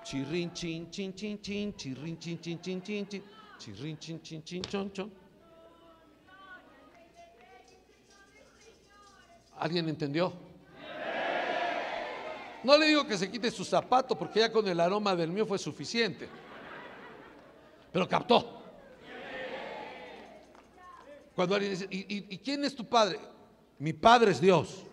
Chirrin, 0.04 0.52
chin, 0.52 0.90
chin, 0.90 1.14
chin, 1.14 1.40
chin, 1.40 1.74
chirrin, 1.74 2.18
chin, 2.18 2.38
chin, 2.38 2.60
chin, 2.60 2.82
chin, 2.82 3.08
chin, 3.08 3.22
chirrin, 3.58 3.98
chin, 3.98 4.20
chin, 4.22 4.44
chin, 4.44 4.62
chon, 4.62 4.92
chon. 4.92 5.10
¿Alguien 9.56 9.88
entendió? 9.88 10.32
No 12.62 12.76
le 12.76 12.86
digo 12.86 13.06
que 13.06 13.16
se 13.16 13.30
quite 13.30 13.50
su 13.50 13.64
zapato 13.64 14.16
porque 14.16 14.40
ya 14.40 14.52
con 14.52 14.68
el 14.68 14.78
aroma 14.80 15.16
del 15.16 15.30
mío 15.30 15.46
fue 15.46 15.58
suficiente. 15.58 16.28
Pero 17.90 18.06
captó. 18.06 18.62
Cuando 21.34 21.54
alguien 21.54 21.72
dice, 21.72 21.88
¿y, 21.90 22.00
y, 22.00 22.26
y 22.28 22.38
quién 22.38 22.62
es 22.64 22.74
tu 22.74 22.86
padre? 22.86 23.18
Mi 23.78 23.94
padre 23.94 24.32
es 24.32 24.40
Dios. 24.40 24.84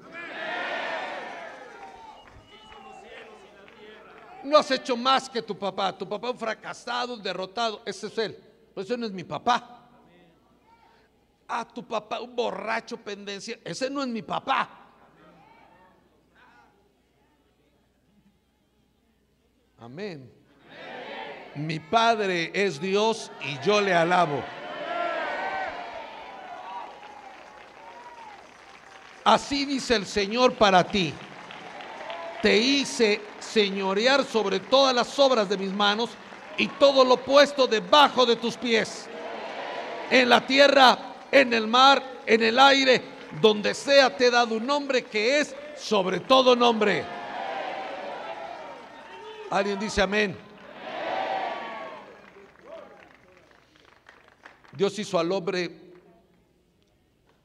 No 4.46 4.58
has 4.58 4.70
hecho 4.70 4.96
más 4.96 5.28
que 5.28 5.42
tu 5.42 5.58
papá. 5.58 5.98
Tu 5.98 6.08
papá 6.08 6.30
un 6.30 6.38
fracasado, 6.38 7.16
un 7.16 7.24
derrotado. 7.24 7.82
Ese 7.86 8.08
es 8.08 8.18
él. 8.20 8.40
Pero 8.74 8.86
ese 8.86 8.98
no 8.98 9.06
es 9.08 9.12
mi 9.12 9.24
papá. 9.24 9.82
Ah, 11.48 11.68
tu 11.68 11.84
papá, 11.86 12.22
un 12.22 12.36
borracho 12.36 12.98
pendencia. 12.98 13.60
Ese 13.64 13.90
no 13.90 14.02
es 14.04 14.08
mi 14.08 14.22
papá. 14.22 14.70
Amén. 19.80 20.32
Mi 21.56 21.80
Padre 21.80 22.52
es 22.54 22.80
Dios 22.80 23.32
y 23.42 23.60
yo 23.66 23.82
le 23.82 23.94
alabo. 23.94 24.44
Así 29.24 29.66
dice 29.66 29.96
el 29.96 30.06
Señor 30.06 30.54
para 30.54 30.84
ti. 30.84 31.14
Te 32.46 32.56
hice 32.56 33.22
señorear 33.40 34.24
sobre 34.24 34.60
todas 34.60 34.94
las 34.94 35.18
obras 35.18 35.50
de 35.50 35.58
mis 35.58 35.74
manos 35.74 36.12
y 36.60 36.68
todo 36.68 37.04
lo 37.04 37.18
puesto 37.18 37.66
debajo 37.66 38.24
de 38.24 38.36
tus 38.36 38.56
pies. 38.56 39.08
En 40.12 40.30
la 40.30 40.46
tierra, 40.46 41.16
en 41.32 41.52
el 41.54 41.66
mar, 41.66 42.22
en 42.24 42.44
el 42.44 42.60
aire, 42.60 43.02
donde 43.42 43.74
sea 43.74 44.16
te 44.16 44.28
he 44.28 44.30
dado 44.30 44.58
un 44.58 44.68
nombre 44.68 45.06
que 45.06 45.40
es 45.40 45.56
sobre 45.76 46.20
todo 46.20 46.56
nombre. 46.56 47.04
¿Alguien 49.50 49.80
dice 49.80 50.04
amén? 50.04 50.38
Dios 54.72 55.00
hizo 55.00 55.18
al 55.18 55.32
hombre 55.32 55.72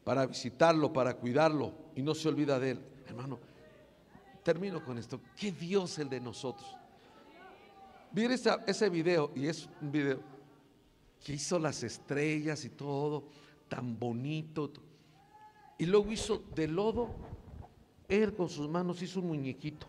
para 0.04 0.26
visitarlo, 0.26 0.92
para 0.92 1.14
cuidarlo 1.14 1.72
y 1.96 2.02
no 2.02 2.14
se 2.14 2.28
olvida 2.28 2.58
de 2.58 2.72
él. 2.72 2.80
Hermano, 3.08 3.38
termino 4.50 4.84
con 4.84 4.98
esto. 4.98 5.20
¿Qué 5.36 5.52
Dios 5.52 5.96
el 6.00 6.08
de 6.08 6.18
nosotros? 6.18 6.76
Miren 8.10 8.36
ese 8.66 8.88
video, 8.90 9.30
y 9.36 9.46
es 9.46 9.68
un 9.80 9.92
video 9.92 10.18
que 11.24 11.34
hizo 11.34 11.56
las 11.56 11.84
estrellas 11.84 12.64
y 12.64 12.70
todo, 12.70 13.28
tan 13.68 13.96
bonito. 13.96 14.72
Y 15.78 15.86
luego 15.86 16.10
hizo 16.10 16.42
de 16.52 16.66
lodo, 16.66 17.10
él 18.08 18.34
con 18.34 18.48
sus 18.48 18.68
manos 18.68 19.00
hizo 19.00 19.20
un 19.20 19.28
muñequito. 19.28 19.86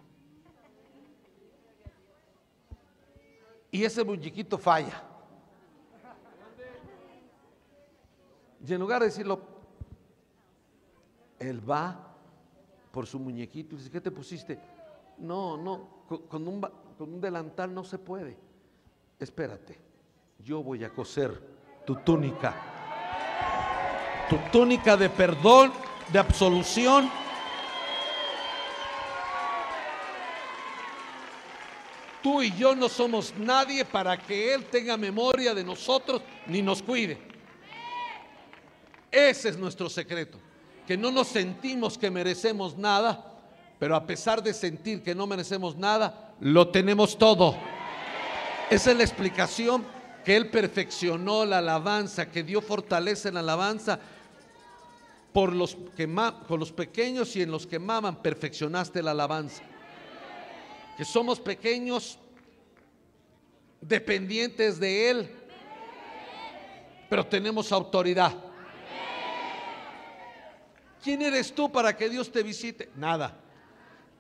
Y 3.72 3.84
ese 3.84 4.04
muñequito 4.04 4.60
falla. 4.60 5.04
Y 8.64 8.72
en 8.72 8.80
lugar 8.80 9.00
de 9.00 9.08
decirlo, 9.08 9.42
él 11.40 11.68
va 11.68 12.11
por 12.92 13.08
su 13.08 13.20
muñequito 13.20 13.76
y 13.76 13.78
dice, 13.78 13.90
¿qué 13.90 14.02
te 14.02 14.12
pusiste? 14.12 14.60
No, 15.18 15.58
no, 15.58 16.06
con, 16.08 16.48
un, 16.48 16.62
con 16.98 17.14
un 17.14 17.22
delantal 17.22 17.74
no 17.74 17.84
se 17.84 17.98
puede. 17.98 18.38
Espérate, 19.20 19.78
yo 20.40 20.64
voy 20.64 20.84
a 20.84 20.94
coser 20.94 21.40
tu 21.86 21.96
túnica. 21.96 22.56
Tu 24.30 24.38
túnica 24.52 24.98
de 24.98 25.10
perdón, 25.10 25.72
de 26.12 26.20
absolución. 26.20 27.10
Tú 32.22 32.42
y 32.42 32.52
yo 32.56 32.76
no 32.76 32.88
somos 32.88 33.34
nadie 33.38 33.84
para 33.84 34.18
que 34.18 34.54
Él 34.54 34.66
tenga 34.66 34.96
memoria 34.96 35.54
de 35.54 35.64
nosotros 35.64 36.22
ni 36.46 36.62
nos 36.62 36.84
cuide. 36.84 37.18
Ese 39.12 39.50
es 39.50 39.58
nuestro 39.58 39.90
secreto, 39.90 40.40
que 40.88 40.98
no 40.98 41.12
nos 41.12 41.28
sentimos 41.28 41.98
que 41.98 42.12
merecemos 42.12 42.78
nada, 42.78 43.26
pero 43.80 43.96
a 43.96 44.06
pesar 44.06 44.44
de 44.44 44.54
sentir 44.54 45.02
que 45.02 45.16
no 45.16 45.28
merecemos 45.28 45.76
nada, 45.76 46.34
lo 46.40 46.70
tenemos 46.70 47.18
todo. 47.18 47.56
Esa 48.70 48.92
es 48.92 48.98
la 48.98 49.04
explicación 49.04 49.86
que 50.24 50.36
Él 50.36 50.50
perfeccionó 50.50 51.46
la 51.46 51.60
alabanza, 51.60 52.30
que 52.30 52.44
dio 52.44 52.62
fortaleza 52.62 53.28
en 53.30 53.36
la 53.36 53.40
alabanza. 53.42 54.00
Por 55.34 55.54
los, 55.54 55.78
que 55.96 56.14
con 56.48 56.60
los 56.60 56.74
pequeños 56.74 57.36
y 57.38 57.42
en 57.42 57.52
los 57.52 57.66
que 57.66 57.80
maman, 57.80 58.22
perfeccionaste 58.22 59.02
la 59.02 59.12
alabanza. 59.12 59.64
Que 60.98 61.06
somos 61.06 61.40
pequeños, 61.40 62.20
dependientes 63.80 64.80
de 64.80 65.10
Él, 65.10 65.32
pero 67.10 67.26
tenemos 67.26 67.72
autoridad. 67.72 68.51
¿Quién 71.04 71.22
eres 71.22 71.54
tú 71.54 71.72
para 71.72 71.96
que 71.96 72.10
Dios 72.10 72.32
te 72.32 72.44
visite? 72.44 72.90
Nada. 72.96 73.38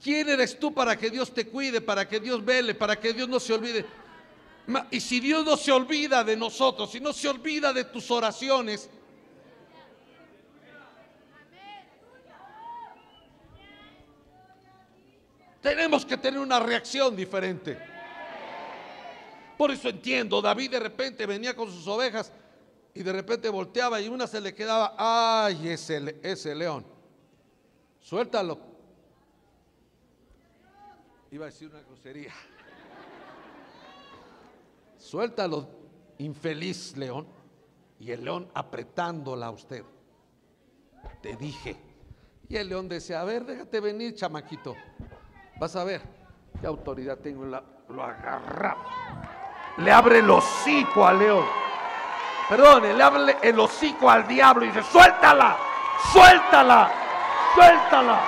¿Quién 0.02 0.28
eres 0.30 0.58
tú 0.58 0.74
para 0.74 0.98
que 0.98 1.12
Dios 1.12 1.32
te 1.32 1.48
cuide, 1.48 1.80
para 1.80 2.08
que 2.08 2.20
Dios 2.20 2.44
vele, 2.44 2.74
para 2.74 3.00
que 3.00 3.14
Dios 3.14 3.30
no 3.30 3.40
se 3.40 3.54
olvide? 3.54 3.86
Y 4.90 5.00
si 5.00 5.20
Dios 5.20 5.46
no 5.46 5.58
se 5.58 5.72
olvida 5.72 6.24
de 6.24 6.36
nosotros, 6.36 6.92
si 6.92 7.00
no 7.00 7.14
se 7.14 7.28
olvida 7.28 7.72
de 7.72 7.84
tus 7.84 8.10
oraciones, 8.10 8.90
tenemos 15.62 16.04
que 16.04 16.18
tener 16.18 16.40
una 16.40 16.60
reacción 16.60 17.16
diferente. 17.16 17.78
Por 19.56 19.70
eso 19.70 19.90
entiendo, 19.90 20.42
David 20.42 20.72
de 20.72 20.80
repente 20.80 21.28
venía 21.28 21.56
con 21.56 21.72
sus 21.72 21.86
ovejas 21.86 22.32
y 22.94 23.04
de 23.04 23.14
repente 23.14 23.50
volteaba 23.50 24.02
y 24.02 24.10
una 24.10 24.28
se 24.28 24.42
le 24.42 24.54
quedaba, 24.54 24.96
ay, 24.98 25.70
ese, 25.70 26.20
ese 26.22 26.54
león, 26.54 26.86
suéltalo. 28.00 28.60
Iba 31.32 31.46
a 31.46 31.50
decir 31.50 31.70
una 31.70 31.82
grosería. 31.82 32.34
Suéltalo, 34.98 35.68
infeliz 36.18 36.98
león. 36.98 37.26
Y 38.00 38.12
el 38.12 38.26
león 38.26 38.50
apretándola 38.54 39.46
a 39.46 39.52
usted. 39.52 39.86
Te 41.22 41.38
dije. 41.38 41.78
Y 42.50 42.58
el 42.58 42.68
león 42.68 42.90
decía, 42.90 43.22
a 43.22 43.24
ver, 43.24 43.46
déjate 43.46 43.80
venir, 43.80 44.16
chamaquito. 44.16 44.76
Vas 45.58 45.76
a 45.78 45.86
ver 45.86 46.02
qué 46.60 46.68
autoridad 46.68 47.20
tengo. 47.20 47.46
lo 47.46 48.04
agarra. 48.04 48.76
Le 49.78 49.92
abre 49.92 50.20
el 50.20 50.30
hocico 50.30 51.06
al 51.06 51.20
león. 51.20 51.61
Perdón, 52.52 52.84
le 52.98 53.02
abre 53.02 53.38
el 53.44 53.58
hocico 53.58 54.10
al 54.10 54.28
diablo 54.28 54.66
y 54.66 54.68
dice, 54.68 54.84
suéltala, 54.84 55.56
suéltala, 56.12 56.92
suéltala. 57.56 58.20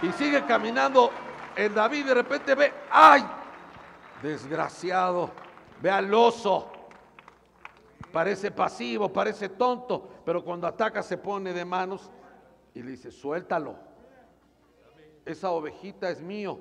Y 0.00 0.10
sigue 0.12 0.42
caminando 0.46 1.10
el 1.54 1.74
David 1.74 2.06
de 2.06 2.14
repente 2.14 2.54
ve, 2.54 2.72
ay, 2.90 3.22
desgraciado, 4.22 5.30
ve 5.82 5.90
al 5.90 6.14
oso. 6.14 6.72
Parece 8.10 8.50
pasivo, 8.52 9.12
parece 9.12 9.50
tonto, 9.50 10.22
pero 10.24 10.42
cuando 10.42 10.66
ataca 10.66 11.02
se 11.02 11.18
pone 11.18 11.52
de 11.52 11.66
manos 11.66 12.10
y 12.72 12.82
le 12.82 12.92
dice, 12.92 13.10
suéltalo. 13.10 13.76
Esa 15.26 15.50
ovejita 15.50 16.08
es 16.08 16.22
mío. 16.22 16.58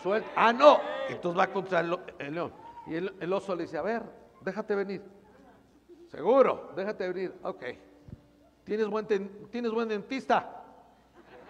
Suelta. 0.00 0.30
Ah, 0.36 0.52
no. 0.52 0.78
Entonces 1.08 1.40
va 1.40 1.48
contra 1.48 1.80
el, 1.80 1.98
león. 2.32 2.63
Y 2.86 2.94
el, 2.94 3.14
el, 3.20 3.32
oso 3.32 3.54
le 3.54 3.62
dice, 3.62 3.78
a 3.78 3.82
ver, 3.82 4.02
déjate 4.42 4.74
venir. 4.74 5.02
Seguro, 6.08 6.72
déjate 6.76 7.08
venir. 7.10 7.34
Ok. 7.42 7.64
¿Tienes 8.64 8.86
buen, 8.88 9.06
¿tienes 9.50 9.72
buen 9.72 9.88
dentista? 9.88 10.64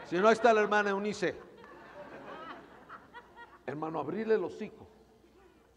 Si 0.06 0.16
no, 0.16 0.28
ahí 0.28 0.35
está 0.35 0.52
la 0.52 0.61
hermana 0.61 0.90
Eunice. 0.90 1.35
Hermano, 3.66 3.98
abrirle 3.98 4.35
el 4.35 4.44
hocico. 4.44 4.86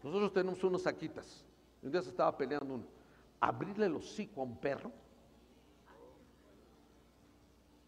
Nosotros 0.02 0.32
tenemos 0.32 0.62
unos 0.64 0.82
saquitas. 0.82 1.44
Un 1.82 1.90
día 1.90 2.02
se 2.02 2.10
estaba 2.10 2.36
peleando 2.36 2.74
uno. 2.74 2.84
Abrirle 3.40 3.86
el 3.86 3.96
hocico 3.96 4.40
a 4.40 4.44
un 4.44 4.58
perro. 4.58 4.92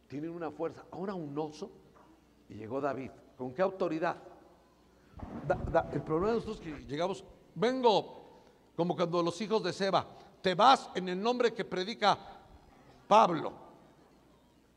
Tienen 0.09 0.31
una 0.31 0.51
fuerza. 0.51 0.85
Ahora 0.91 1.15
un 1.15 1.37
oso. 1.39 1.71
Y 2.49 2.55
llegó 2.55 2.81
David. 2.81 3.11
¿Con 3.37 3.53
qué 3.53 3.63
autoridad? 3.63 4.17
el 5.93 6.03
problema 6.03 6.29
de 6.29 6.35
nosotros 6.35 6.61
es 6.61 6.63
que 6.63 6.87
llegamos. 6.87 7.25
Vengo 7.55 8.21
como 8.77 8.97
cuando 8.97 9.23
los 9.23 9.41
hijos 9.41 9.63
de 9.63 9.73
Seba. 9.73 10.07
Te 10.41 10.55
vas 10.55 10.89
en 10.95 11.09
el 11.09 11.21
nombre 11.21 11.53
que 11.53 11.65
predica 11.65 12.19
Pablo. 13.07 13.53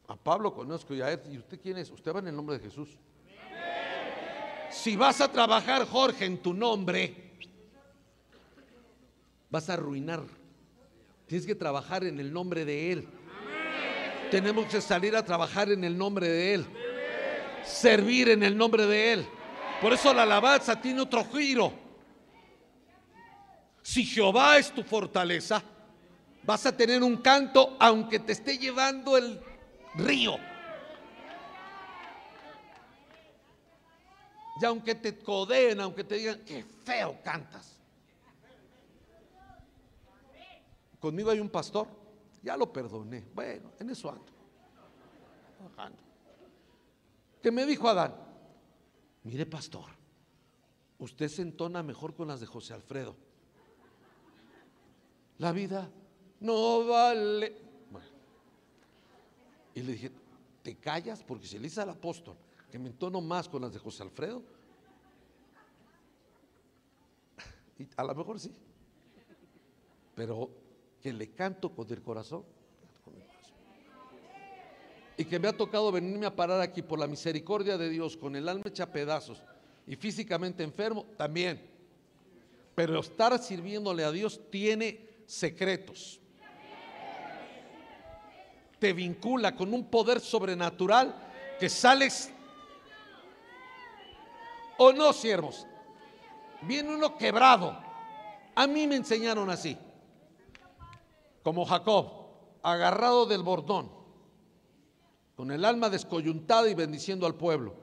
A 0.08 0.16
Pablo 0.16 0.54
conozco 0.54 0.94
ya. 0.94 1.12
¿Y 1.30 1.38
usted 1.38 1.60
quién 1.62 1.78
es? 1.78 1.90
Usted 1.90 2.14
va 2.14 2.20
en 2.20 2.28
el 2.28 2.36
nombre 2.36 2.58
de 2.58 2.64
Jesús. 2.64 2.98
Si 4.70 4.96
vas 4.96 5.22
a 5.22 5.32
trabajar, 5.32 5.88
Jorge, 5.88 6.26
en 6.26 6.40
tu 6.40 6.54
nombre, 6.54 7.32
vas 9.50 9.70
a 9.70 9.74
arruinar. 9.74 10.24
Tienes 11.28 11.46
que 11.46 11.56
trabajar 11.56 12.04
en 12.04 12.20
el 12.20 12.34
nombre 12.34 12.66
de 12.66 12.92
Él. 12.92 13.08
Tenemos 14.32 14.66
que 14.66 14.82
salir 14.82 15.16
a 15.16 15.24
trabajar 15.24 15.72
en 15.72 15.84
el 15.84 15.98
nombre 15.98 16.28
de 16.28 16.56
Él. 16.56 16.66
Servir 17.64 18.30
en 18.30 18.44
el 18.44 18.58
nombre 18.58 18.88
de 18.88 19.14
Él. 19.14 19.28
Por 19.80 19.94
eso 19.94 20.14
la 20.14 20.24
alabanza 20.24 20.82
tiene 20.82 21.02
otro 21.02 21.24
giro. 21.26 21.83
Si 23.84 24.06
Jehová 24.06 24.58
es 24.58 24.72
tu 24.72 24.82
fortaleza, 24.82 25.62
vas 26.44 26.66
a 26.66 26.76
tener 26.76 27.04
un 27.04 27.18
canto 27.18 27.76
aunque 27.80 28.18
te 28.20 28.32
esté 28.32 28.58
llevando 28.58 29.18
el 29.18 29.40
río. 29.96 30.38
Y 34.62 34.66
aunque 34.66 34.96
te 34.96 35.20
codeen, 35.20 35.82
aunque 35.82 36.06
te 36.06 36.16
digan, 36.16 36.40
qué 36.46 36.64
feo 36.64 37.20
cantas. 37.24 37.78
Conmigo 41.00 41.32
hay 41.32 41.42
un 41.42 41.50
pastor, 41.50 41.88
ya 42.42 42.56
lo 42.56 42.72
perdoné. 42.72 43.26
Bueno, 43.34 43.72
en 43.80 43.90
eso 43.90 44.10
ando. 44.10 44.32
Que 47.42 47.52
me 47.52 47.66
dijo 47.66 47.90
Adán, 47.90 48.16
mire 49.24 49.46
pastor, 49.46 49.88
usted 51.00 51.28
se 51.28 51.42
entona 51.42 51.84
mejor 51.84 52.16
con 52.16 52.30
las 52.30 52.40
de 52.40 52.46
José 52.46 52.74
Alfredo. 52.74 53.18
La 55.40 55.52
vida 55.52 55.90
no 56.40 56.86
vale. 56.86 57.56
Y 59.76 59.82
le 59.82 59.94
dije, 59.94 60.12
te 60.62 60.76
callas 60.76 61.24
porque 61.24 61.48
si 61.48 61.58
le 61.58 61.64
dice 61.64 61.82
al 61.82 61.90
apóstol 61.90 62.36
que 62.72 62.80
me 62.80 62.90
entono 62.90 63.22
más 63.22 63.50
con 63.50 63.62
las 63.62 63.74
de 63.74 63.80
José 63.80 64.04
Alfredo. 64.04 64.42
Y 67.80 67.88
a 67.96 68.04
lo 68.04 68.16
mejor 68.16 68.40
sí. 68.40 68.52
Pero 70.16 70.50
que 71.02 71.12
le 71.12 71.32
canto 71.32 71.74
con 71.74 71.92
el 71.92 72.02
corazón. 72.02 72.44
Y 75.18 75.26
que 75.26 75.40
me 75.40 75.48
ha 75.48 75.56
tocado 75.56 75.92
venirme 75.92 76.26
a 76.26 76.36
parar 76.36 76.62
aquí 76.62 76.82
por 76.82 76.98
la 76.98 77.08
misericordia 77.08 77.78
de 77.78 77.90
Dios, 77.90 78.18
con 78.18 78.36
el 78.36 78.50
alma 78.50 78.64
hecha 78.66 78.92
pedazos 78.92 79.44
y 79.86 79.96
físicamente 79.96 80.64
enfermo, 80.64 81.06
también. 81.18 81.62
Pero 82.74 83.00
estar 83.00 83.38
sirviéndole 83.38 84.04
a 84.04 84.12
Dios 84.12 84.42
tiene 84.50 85.13
secretos. 85.34 86.20
Te 88.80 88.94
vincula 88.94 89.56
con 89.56 89.74
un 89.74 89.90
poder 89.90 90.20
sobrenatural 90.20 91.16
que 91.60 91.70
sales 91.70 92.32
¿O 94.78 94.92
no, 94.92 95.14
siervos? 95.14 95.68
Viene 96.62 96.94
uno 96.94 97.18
quebrado. 97.18 97.78
A 98.56 98.68
mí 98.68 98.88
me 98.88 98.96
enseñaron 98.96 99.50
así. 99.50 99.78
Como 101.44 101.66
Jacob, 101.66 102.12
agarrado 102.62 103.26
del 103.26 103.44
bordón, 103.44 103.92
con 105.36 105.52
el 105.52 105.64
alma 105.66 105.90
descoyuntada 105.90 106.70
y 106.70 106.74
bendiciendo 106.74 107.26
al 107.26 107.36
pueblo. 107.36 107.76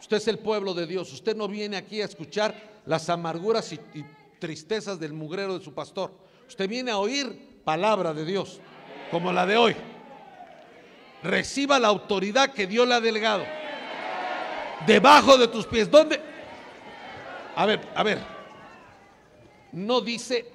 Usted 0.00 0.16
es 0.16 0.28
el 0.28 0.38
pueblo 0.38 0.74
de 0.74 0.86
Dios. 0.86 1.12
Usted 1.12 1.36
no 1.36 1.48
viene 1.48 1.76
aquí 1.76 2.00
a 2.00 2.06
escuchar 2.06 2.82
las 2.86 3.08
amarguras 3.08 3.72
y, 3.72 3.76
y 3.94 4.04
tristezas 4.38 4.98
del 4.98 5.12
mugrero 5.12 5.58
de 5.58 5.64
su 5.64 5.74
pastor. 5.74 6.12
Usted 6.52 6.68
viene 6.68 6.90
a 6.90 6.98
oír 6.98 7.62
palabra 7.64 8.12
de 8.12 8.26
Dios, 8.26 8.60
como 9.10 9.32
la 9.32 9.46
de 9.46 9.56
hoy. 9.56 9.74
Reciba 11.22 11.78
la 11.78 11.88
autoridad 11.88 12.52
que 12.52 12.66
Dios 12.66 12.86
le 12.86 12.92
ha 12.92 13.00
delegado 13.00 13.42
debajo 14.86 15.38
de 15.38 15.48
tus 15.48 15.64
pies. 15.64 15.90
¿Dónde? 15.90 16.20
A 17.56 17.64
ver, 17.64 17.88
a 17.94 18.02
ver. 18.02 18.18
No 19.72 20.02
dice, 20.02 20.52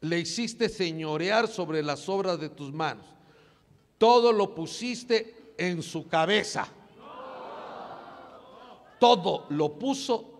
le 0.00 0.18
hiciste 0.18 0.70
señorear 0.70 1.48
sobre 1.48 1.82
las 1.82 2.08
obras 2.08 2.40
de 2.40 2.48
tus 2.48 2.72
manos. 2.72 3.04
Todo 3.98 4.32
lo 4.32 4.54
pusiste 4.54 5.52
en 5.58 5.82
su 5.82 6.08
cabeza. 6.08 6.66
Todo 8.98 9.44
lo 9.50 9.74
puso. 9.74 10.35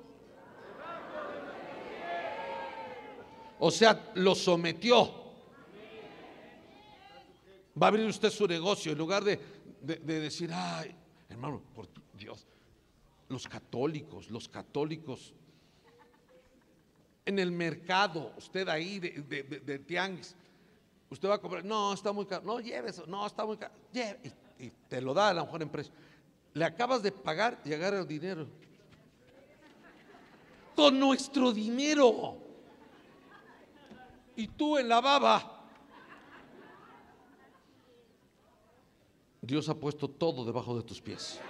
O 3.58 3.70
sea, 3.70 4.12
lo 4.14 4.34
sometió. 4.34 5.24
Va 7.80 7.86
a 7.86 7.88
abrir 7.88 8.06
usted 8.06 8.30
su 8.30 8.46
negocio 8.46 8.92
en 8.92 8.98
lugar 8.98 9.22
de, 9.24 9.38
de- 9.82 9.96
de 9.96 10.20
decir, 10.20 10.50
ay, 10.52 10.94
hermano, 11.28 11.62
por 11.74 11.86
Dios, 12.14 12.46
los 13.28 13.46
católicos, 13.46 14.30
los 14.30 14.48
católicos 14.48 15.34
en 17.24 17.38
el 17.38 17.50
mercado, 17.50 18.32
usted 18.38 18.68
ahí 18.68 18.98
de, 18.98 19.10
de, 19.22 19.42
de- 19.42 19.78
tianguis, 19.80 20.34
usted 21.10 21.28
va 21.28 21.34
a 21.34 21.38
comprar, 21.38 21.64
no, 21.64 21.92
está 21.92 22.12
muy 22.12 22.24
caro, 22.24 22.44
no, 22.44 22.60
lleve 22.60 22.90
eso, 22.90 23.04
no, 23.06 23.26
está 23.26 23.44
muy 23.44 23.56
caro, 23.56 23.74
lleve, 23.92 24.32
y, 24.58 24.70
te 24.88 25.00
lo 25.02 25.12
da 25.12 25.28
a 25.30 25.34
lo 25.34 25.44
mejor 25.44 25.62
en 25.62 25.68
precio. 25.68 25.92
Le 26.54 26.64
acabas 26.64 27.02
de 27.02 27.12
pagar 27.12 27.60
y 27.64 27.74
agarra 27.74 27.98
el 28.00 28.08
dinero. 28.08 28.46
Con 30.74 30.98
nuestro 30.98 31.52
dinero. 31.52 32.38
Y 34.36 34.48
tú 34.48 34.76
en 34.76 34.88
la 34.88 35.00
baba. 35.00 35.52
Dios 39.40 39.68
ha 39.68 39.74
puesto 39.74 40.08
todo 40.08 40.44
debajo 40.44 40.76
de 40.76 40.82
tus 40.82 41.00
pies. 41.00 41.40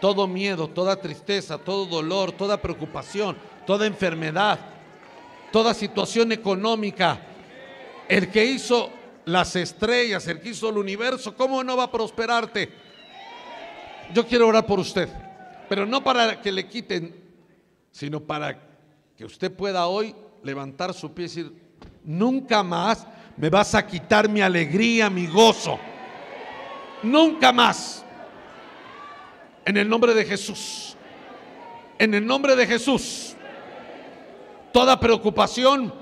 Todo 0.00 0.26
miedo, 0.26 0.68
toda 0.68 0.96
tristeza, 0.96 1.58
todo 1.58 1.84
dolor, 1.84 2.32
toda 2.32 2.62
preocupación, 2.62 3.36
toda 3.66 3.86
enfermedad, 3.86 4.58
toda 5.52 5.74
situación 5.74 6.32
económica. 6.32 7.20
El 8.08 8.30
que 8.30 8.44
hizo 8.44 8.90
las 9.26 9.54
estrellas, 9.56 10.26
el 10.28 10.40
que 10.40 10.50
hizo 10.50 10.70
el 10.70 10.78
universo, 10.78 11.36
¿cómo 11.36 11.62
no 11.62 11.76
va 11.76 11.84
a 11.84 11.92
prosperarte? 11.92 12.72
Yo 14.14 14.26
quiero 14.26 14.48
orar 14.48 14.66
por 14.66 14.80
usted, 14.80 15.08
pero 15.68 15.84
no 15.84 16.02
para 16.02 16.40
que 16.40 16.50
le 16.50 16.66
quiten, 16.66 17.14
sino 17.90 18.20
para 18.20 18.58
que 19.16 19.24
usted 19.24 19.52
pueda 19.52 19.86
hoy 19.86 20.14
levantar 20.42 20.94
su 20.94 21.12
pie 21.12 21.24
y 21.24 21.28
decir, 21.28 21.52
nunca 22.04 22.62
más 22.62 23.06
me 23.36 23.48
vas 23.48 23.74
a 23.74 23.86
quitar 23.86 24.28
mi 24.28 24.40
alegría, 24.40 25.08
mi 25.08 25.26
gozo. 25.26 25.78
Nunca 27.02 27.52
más. 27.52 28.04
En 29.64 29.76
el 29.76 29.88
nombre 29.88 30.14
de 30.14 30.24
Jesús. 30.24 30.96
En 31.98 32.14
el 32.14 32.26
nombre 32.26 32.54
de 32.56 32.66
Jesús. 32.66 33.34
Toda 34.72 35.00
preocupación, 35.00 35.92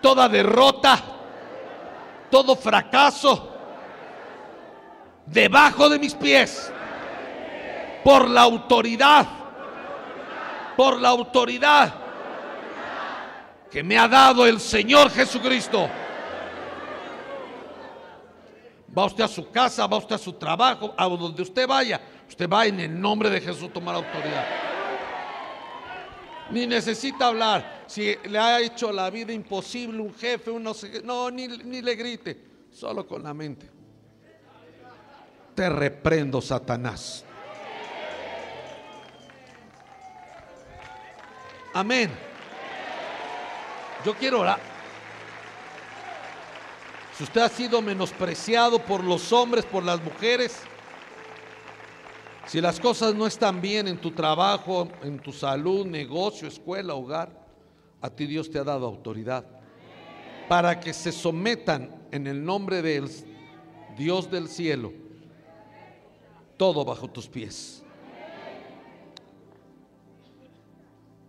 toda 0.00 0.28
derrota, 0.28 1.02
todo 2.30 2.56
fracaso, 2.56 3.52
debajo 5.26 5.88
de 5.90 5.98
mis 5.98 6.14
pies, 6.14 6.72
por 8.02 8.30
la 8.30 8.40
autoridad, 8.42 9.26
por 10.76 10.98
la 10.98 11.10
autoridad 11.10 12.05
que 13.76 13.82
me 13.82 13.98
ha 13.98 14.08
dado 14.08 14.46
el 14.46 14.58
Señor 14.58 15.10
Jesucristo. 15.10 15.86
Va 18.96 19.04
usted 19.04 19.24
a 19.24 19.28
su 19.28 19.50
casa, 19.50 19.86
va 19.86 19.98
usted 19.98 20.14
a 20.14 20.18
su 20.18 20.32
trabajo, 20.32 20.94
a 20.96 21.04
donde 21.04 21.42
usted 21.42 21.68
vaya. 21.68 22.00
Usted 22.26 22.48
va 22.48 22.64
en 22.64 22.80
el 22.80 22.98
nombre 22.98 23.28
de 23.28 23.38
Jesús 23.38 23.70
tomar 23.70 23.96
autoridad. 23.96 24.46
Ni 26.52 26.66
necesita 26.66 27.26
hablar. 27.26 27.84
Si 27.86 28.16
le 28.24 28.38
ha 28.38 28.62
hecho 28.62 28.90
la 28.90 29.10
vida 29.10 29.34
imposible 29.34 30.00
un 30.00 30.14
jefe, 30.14 30.50
un 30.50 30.62
no 30.62 30.72
sé 30.72 30.90
qué, 30.90 31.02
no, 31.02 31.30
ni, 31.30 31.46
ni 31.46 31.82
le 31.82 31.96
grite. 31.96 32.44
Solo 32.72 33.06
con 33.06 33.22
la 33.22 33.34
mente. 33.34 33.68
Te 35.54 35.68
reprendo, 35.68 36.40
Satanás. 36.40 37.26
Amén. 41.74 42.25
Yo 44.06 44.14
quiero 44.14 44.42
orar. 44.42 44.60
Si 47.18 47.24
usted 47.24 47.40
ha 47.40 47.48
sido 47.48 47.82
menospreciado 47.82 48.78
por 48.78 49.02
los 49.02 49.32
hombres, 49.32 49.64
por 49.64 49.82
las 49.82 50.00
mujeres, 50.00 50.60
si 52.46 52.60
las 52.60 52.78
cosas 52.78 53.16
no 53.16 53.26
están 53.26 53.60
bien 53.60 53.88
en 53.88 53.98
tu 54.00 54.12
trabajo, 54.12 54.86
en 55.02 55.18
tu 55.18 55.32
salud, 55.32 55.84
negocio, 55.84 56.46
escuela, 56.46 56.94
hogar, 56.94 57.46
a 58.00 58.08
ti 58.08 58.26
Dios 58.26 58.48
te 58.48 58.60
ha 58.60 58.64
dado 58.64 58.86
autoridad 58.86 59.44
para 60.48 60.78
que 60.78 60.92
se 60.92 61.10
sometan 61.10 62.06
en 62.12 62.28
el 62.28 62.44
nombre 62.44 62.82
del 62.82 63.10
Dios 63.98 64.30
del 64.30 64.46
cielo, 64.46 64.92
todo 66.56 66.84
bajo 66.84 67.08
tus 67.08 67.26
pies. 67.26 67.82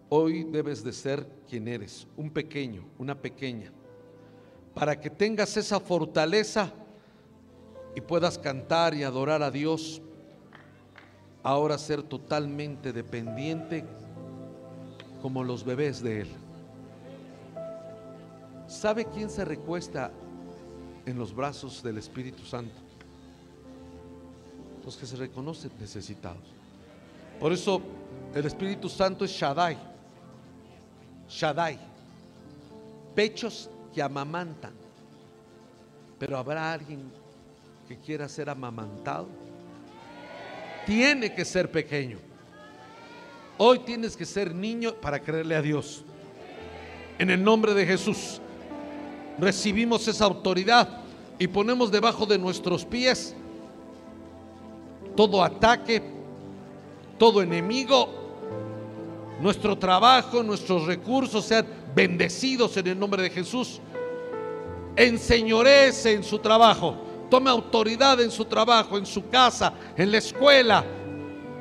Hoy 0.10 0.44
debes 0.44 0.84
de 0.84 0.94
ser 0.94 1.28
quien 1.50 1.68
eres, 1.68 2.08
un 2.16 2.30
pequeño, 2.30 2.86
una 2.98 3.16
pequeña, 3.16 3.72
para 4.74 5.00
que 5.00 5.10
tengas 5.10 5.58
esa 5.58 5.80
fortaleza 5.80 6.72
y 7.94 8.00
puedas 8.00 8.38
cantar 8.38 8.94
y 8.94 9.04
adorar 9.04 9.44
a 9.44 9.52
Dios, 9.52 10.02
ahora 11.44 11.78
ser 11.78 12.04
totalmente 12.04 12.94
dependiente 12.94 13.84
como 15.22 15.44
los 15.44 15.66
bebés 15.66 16.02
de 16.02 16.22
Él. 16.22 16.28
¿Sabe 18.68 19.06
quién 19.06 19.30
se 19.30 19.44
recuesta 19.44 20.12
en 21.06 21.18
los 21.18 21.34
brazos 21.34 21.82
del 21.84 21.98
Espíritu 21.98 22.44
Santo? 22.44 22.76
Los 24.86 24.96
que 24.96 25.06
se 25.06 25.18
reconocen 25.18 25.72
necesitados. 25.80 26.44
Por 27.40 27.52
eso 27.52 27.82
el 28.34 28.46
Espíritu 28.46 28.88
Santo 28.88 29.26
es 29.26 29.32
Shaddai. 29.32 29.97
Shaddai. 31.30 31.78
Pechos 33.16 33.70
que 33.94 34.02
amamantan. 34.02 34.74
Pero 36.20 36.38
habrá 36.38 36.74
alguien 36.74 37.12
que 37.88 37.98
quiera 37.98 38.28
ser 38.28 38.50
amamantado. 38.50 39.28
Tiene 40.86 41.34
que 41.34 41.46
ser 41.46 41.72
pequeño. 41.72 42.18
Hoy 43.58 43.80
tienes 43.80 44.16
que 44.16 44.26
ser 44.26 44.54
niño 44.54 44.94
para 44.96 45.20
creerle 45.20 45.56
a 45.56 45.62
Dios. 45.62 46.04
En 47.20 47.30
el 47.30 47.44
nombre 47.44 47.74
de 47.74 47.86
Jesús 47.86 48.40
recibimos 49.40 50.08
esa 50.08 50.26
autoridad 50.26 51.02
y 51.40 51.48
ponemos 51.48 51.92
debajo 51.92 52.26
de 52.26 52.38
nuestros 52.38 52.86
pies 52.86 53.36
todo 55.18 55.44
ataque, 55.44 56.02
todo 57.18 57.42
enemigo, 57.42 58.08
nuestro 59.40 59.78
trabajo, 59.78 60.42
nuestros 60.44 60.86
recursos 60.86 61.46
sean 61.46 61.66
bendecidos 61.96 62.76
en 62.78 62.88
el 62.88 63.00
nombre 63.00 63.22
de 63.24 63.30
Jesús. 63.30 63.80
Enseñorece 64.96 66.14
en 66.14 66.24
su 66.24 66.40
trabajo, 66.40 66.96
tome 67.30 67.50
autoridad 67.50 68.20
en 68.22 68.32
su 68.32 68.46
trabajo, 68.46 68.98
en 68.98 69.06
su 69.06 69.30
casa, 69.30 69.74
en 69.96 70.12
la 70.12 70.18
escuela, 70.18 70.84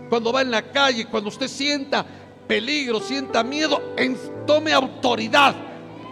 cuando 0.08 0.32
va 0.32 0.42
en 0.42 0.50
la 0.50 0.62
calle, 0.62 1.06
cuando 1.06 1.28
usted 1.28 1.48
sienta 1.48 2.06
peligro, 2.46 3.00
sienta 3.00 3.42
miedo, 3.42 3.94
en- 3.96 4.16
tome 4.46 4.72
autoridad 4.72 5.54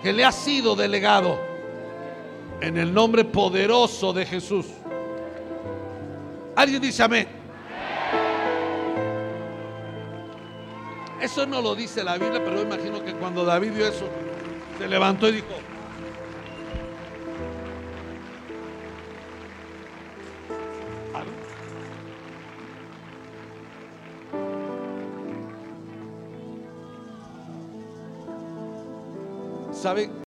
que 0.03 0.12
le 0.12 0.24
ha 0.24 0.32
sido 0.32 0.74
delegado 0.77 1.39
en 2.61 2.77
el 2.77 2.93
nombre 2.93 3.24
poderoso 3.24 4.12
de 4.12 4.27
Jesús. 4.27 4.66
Alguien 6.57 6.82
dice 6.82 7.03
amén. 7.03 7.43
Eso 11.24 11.46
no 11.46 11.62
lo 11.62 11.74
dice 11.74 12.05
la 12.05 12.18
Biblia, 12.18 12.44
pero 12.44 12.56
yo 12.56 12.62
imagino 12.64 13.02
que 13.02 13.14
cuando 13.14 13.46
David 13.46 13.72
vio 13.72 13.86
eso, 13.88 14.06
se 14.76 14.86
levantó 14.86 15.26
y 15.26 15.32
dijo, 15.32 15.46
¿sabe? 29.72 30.10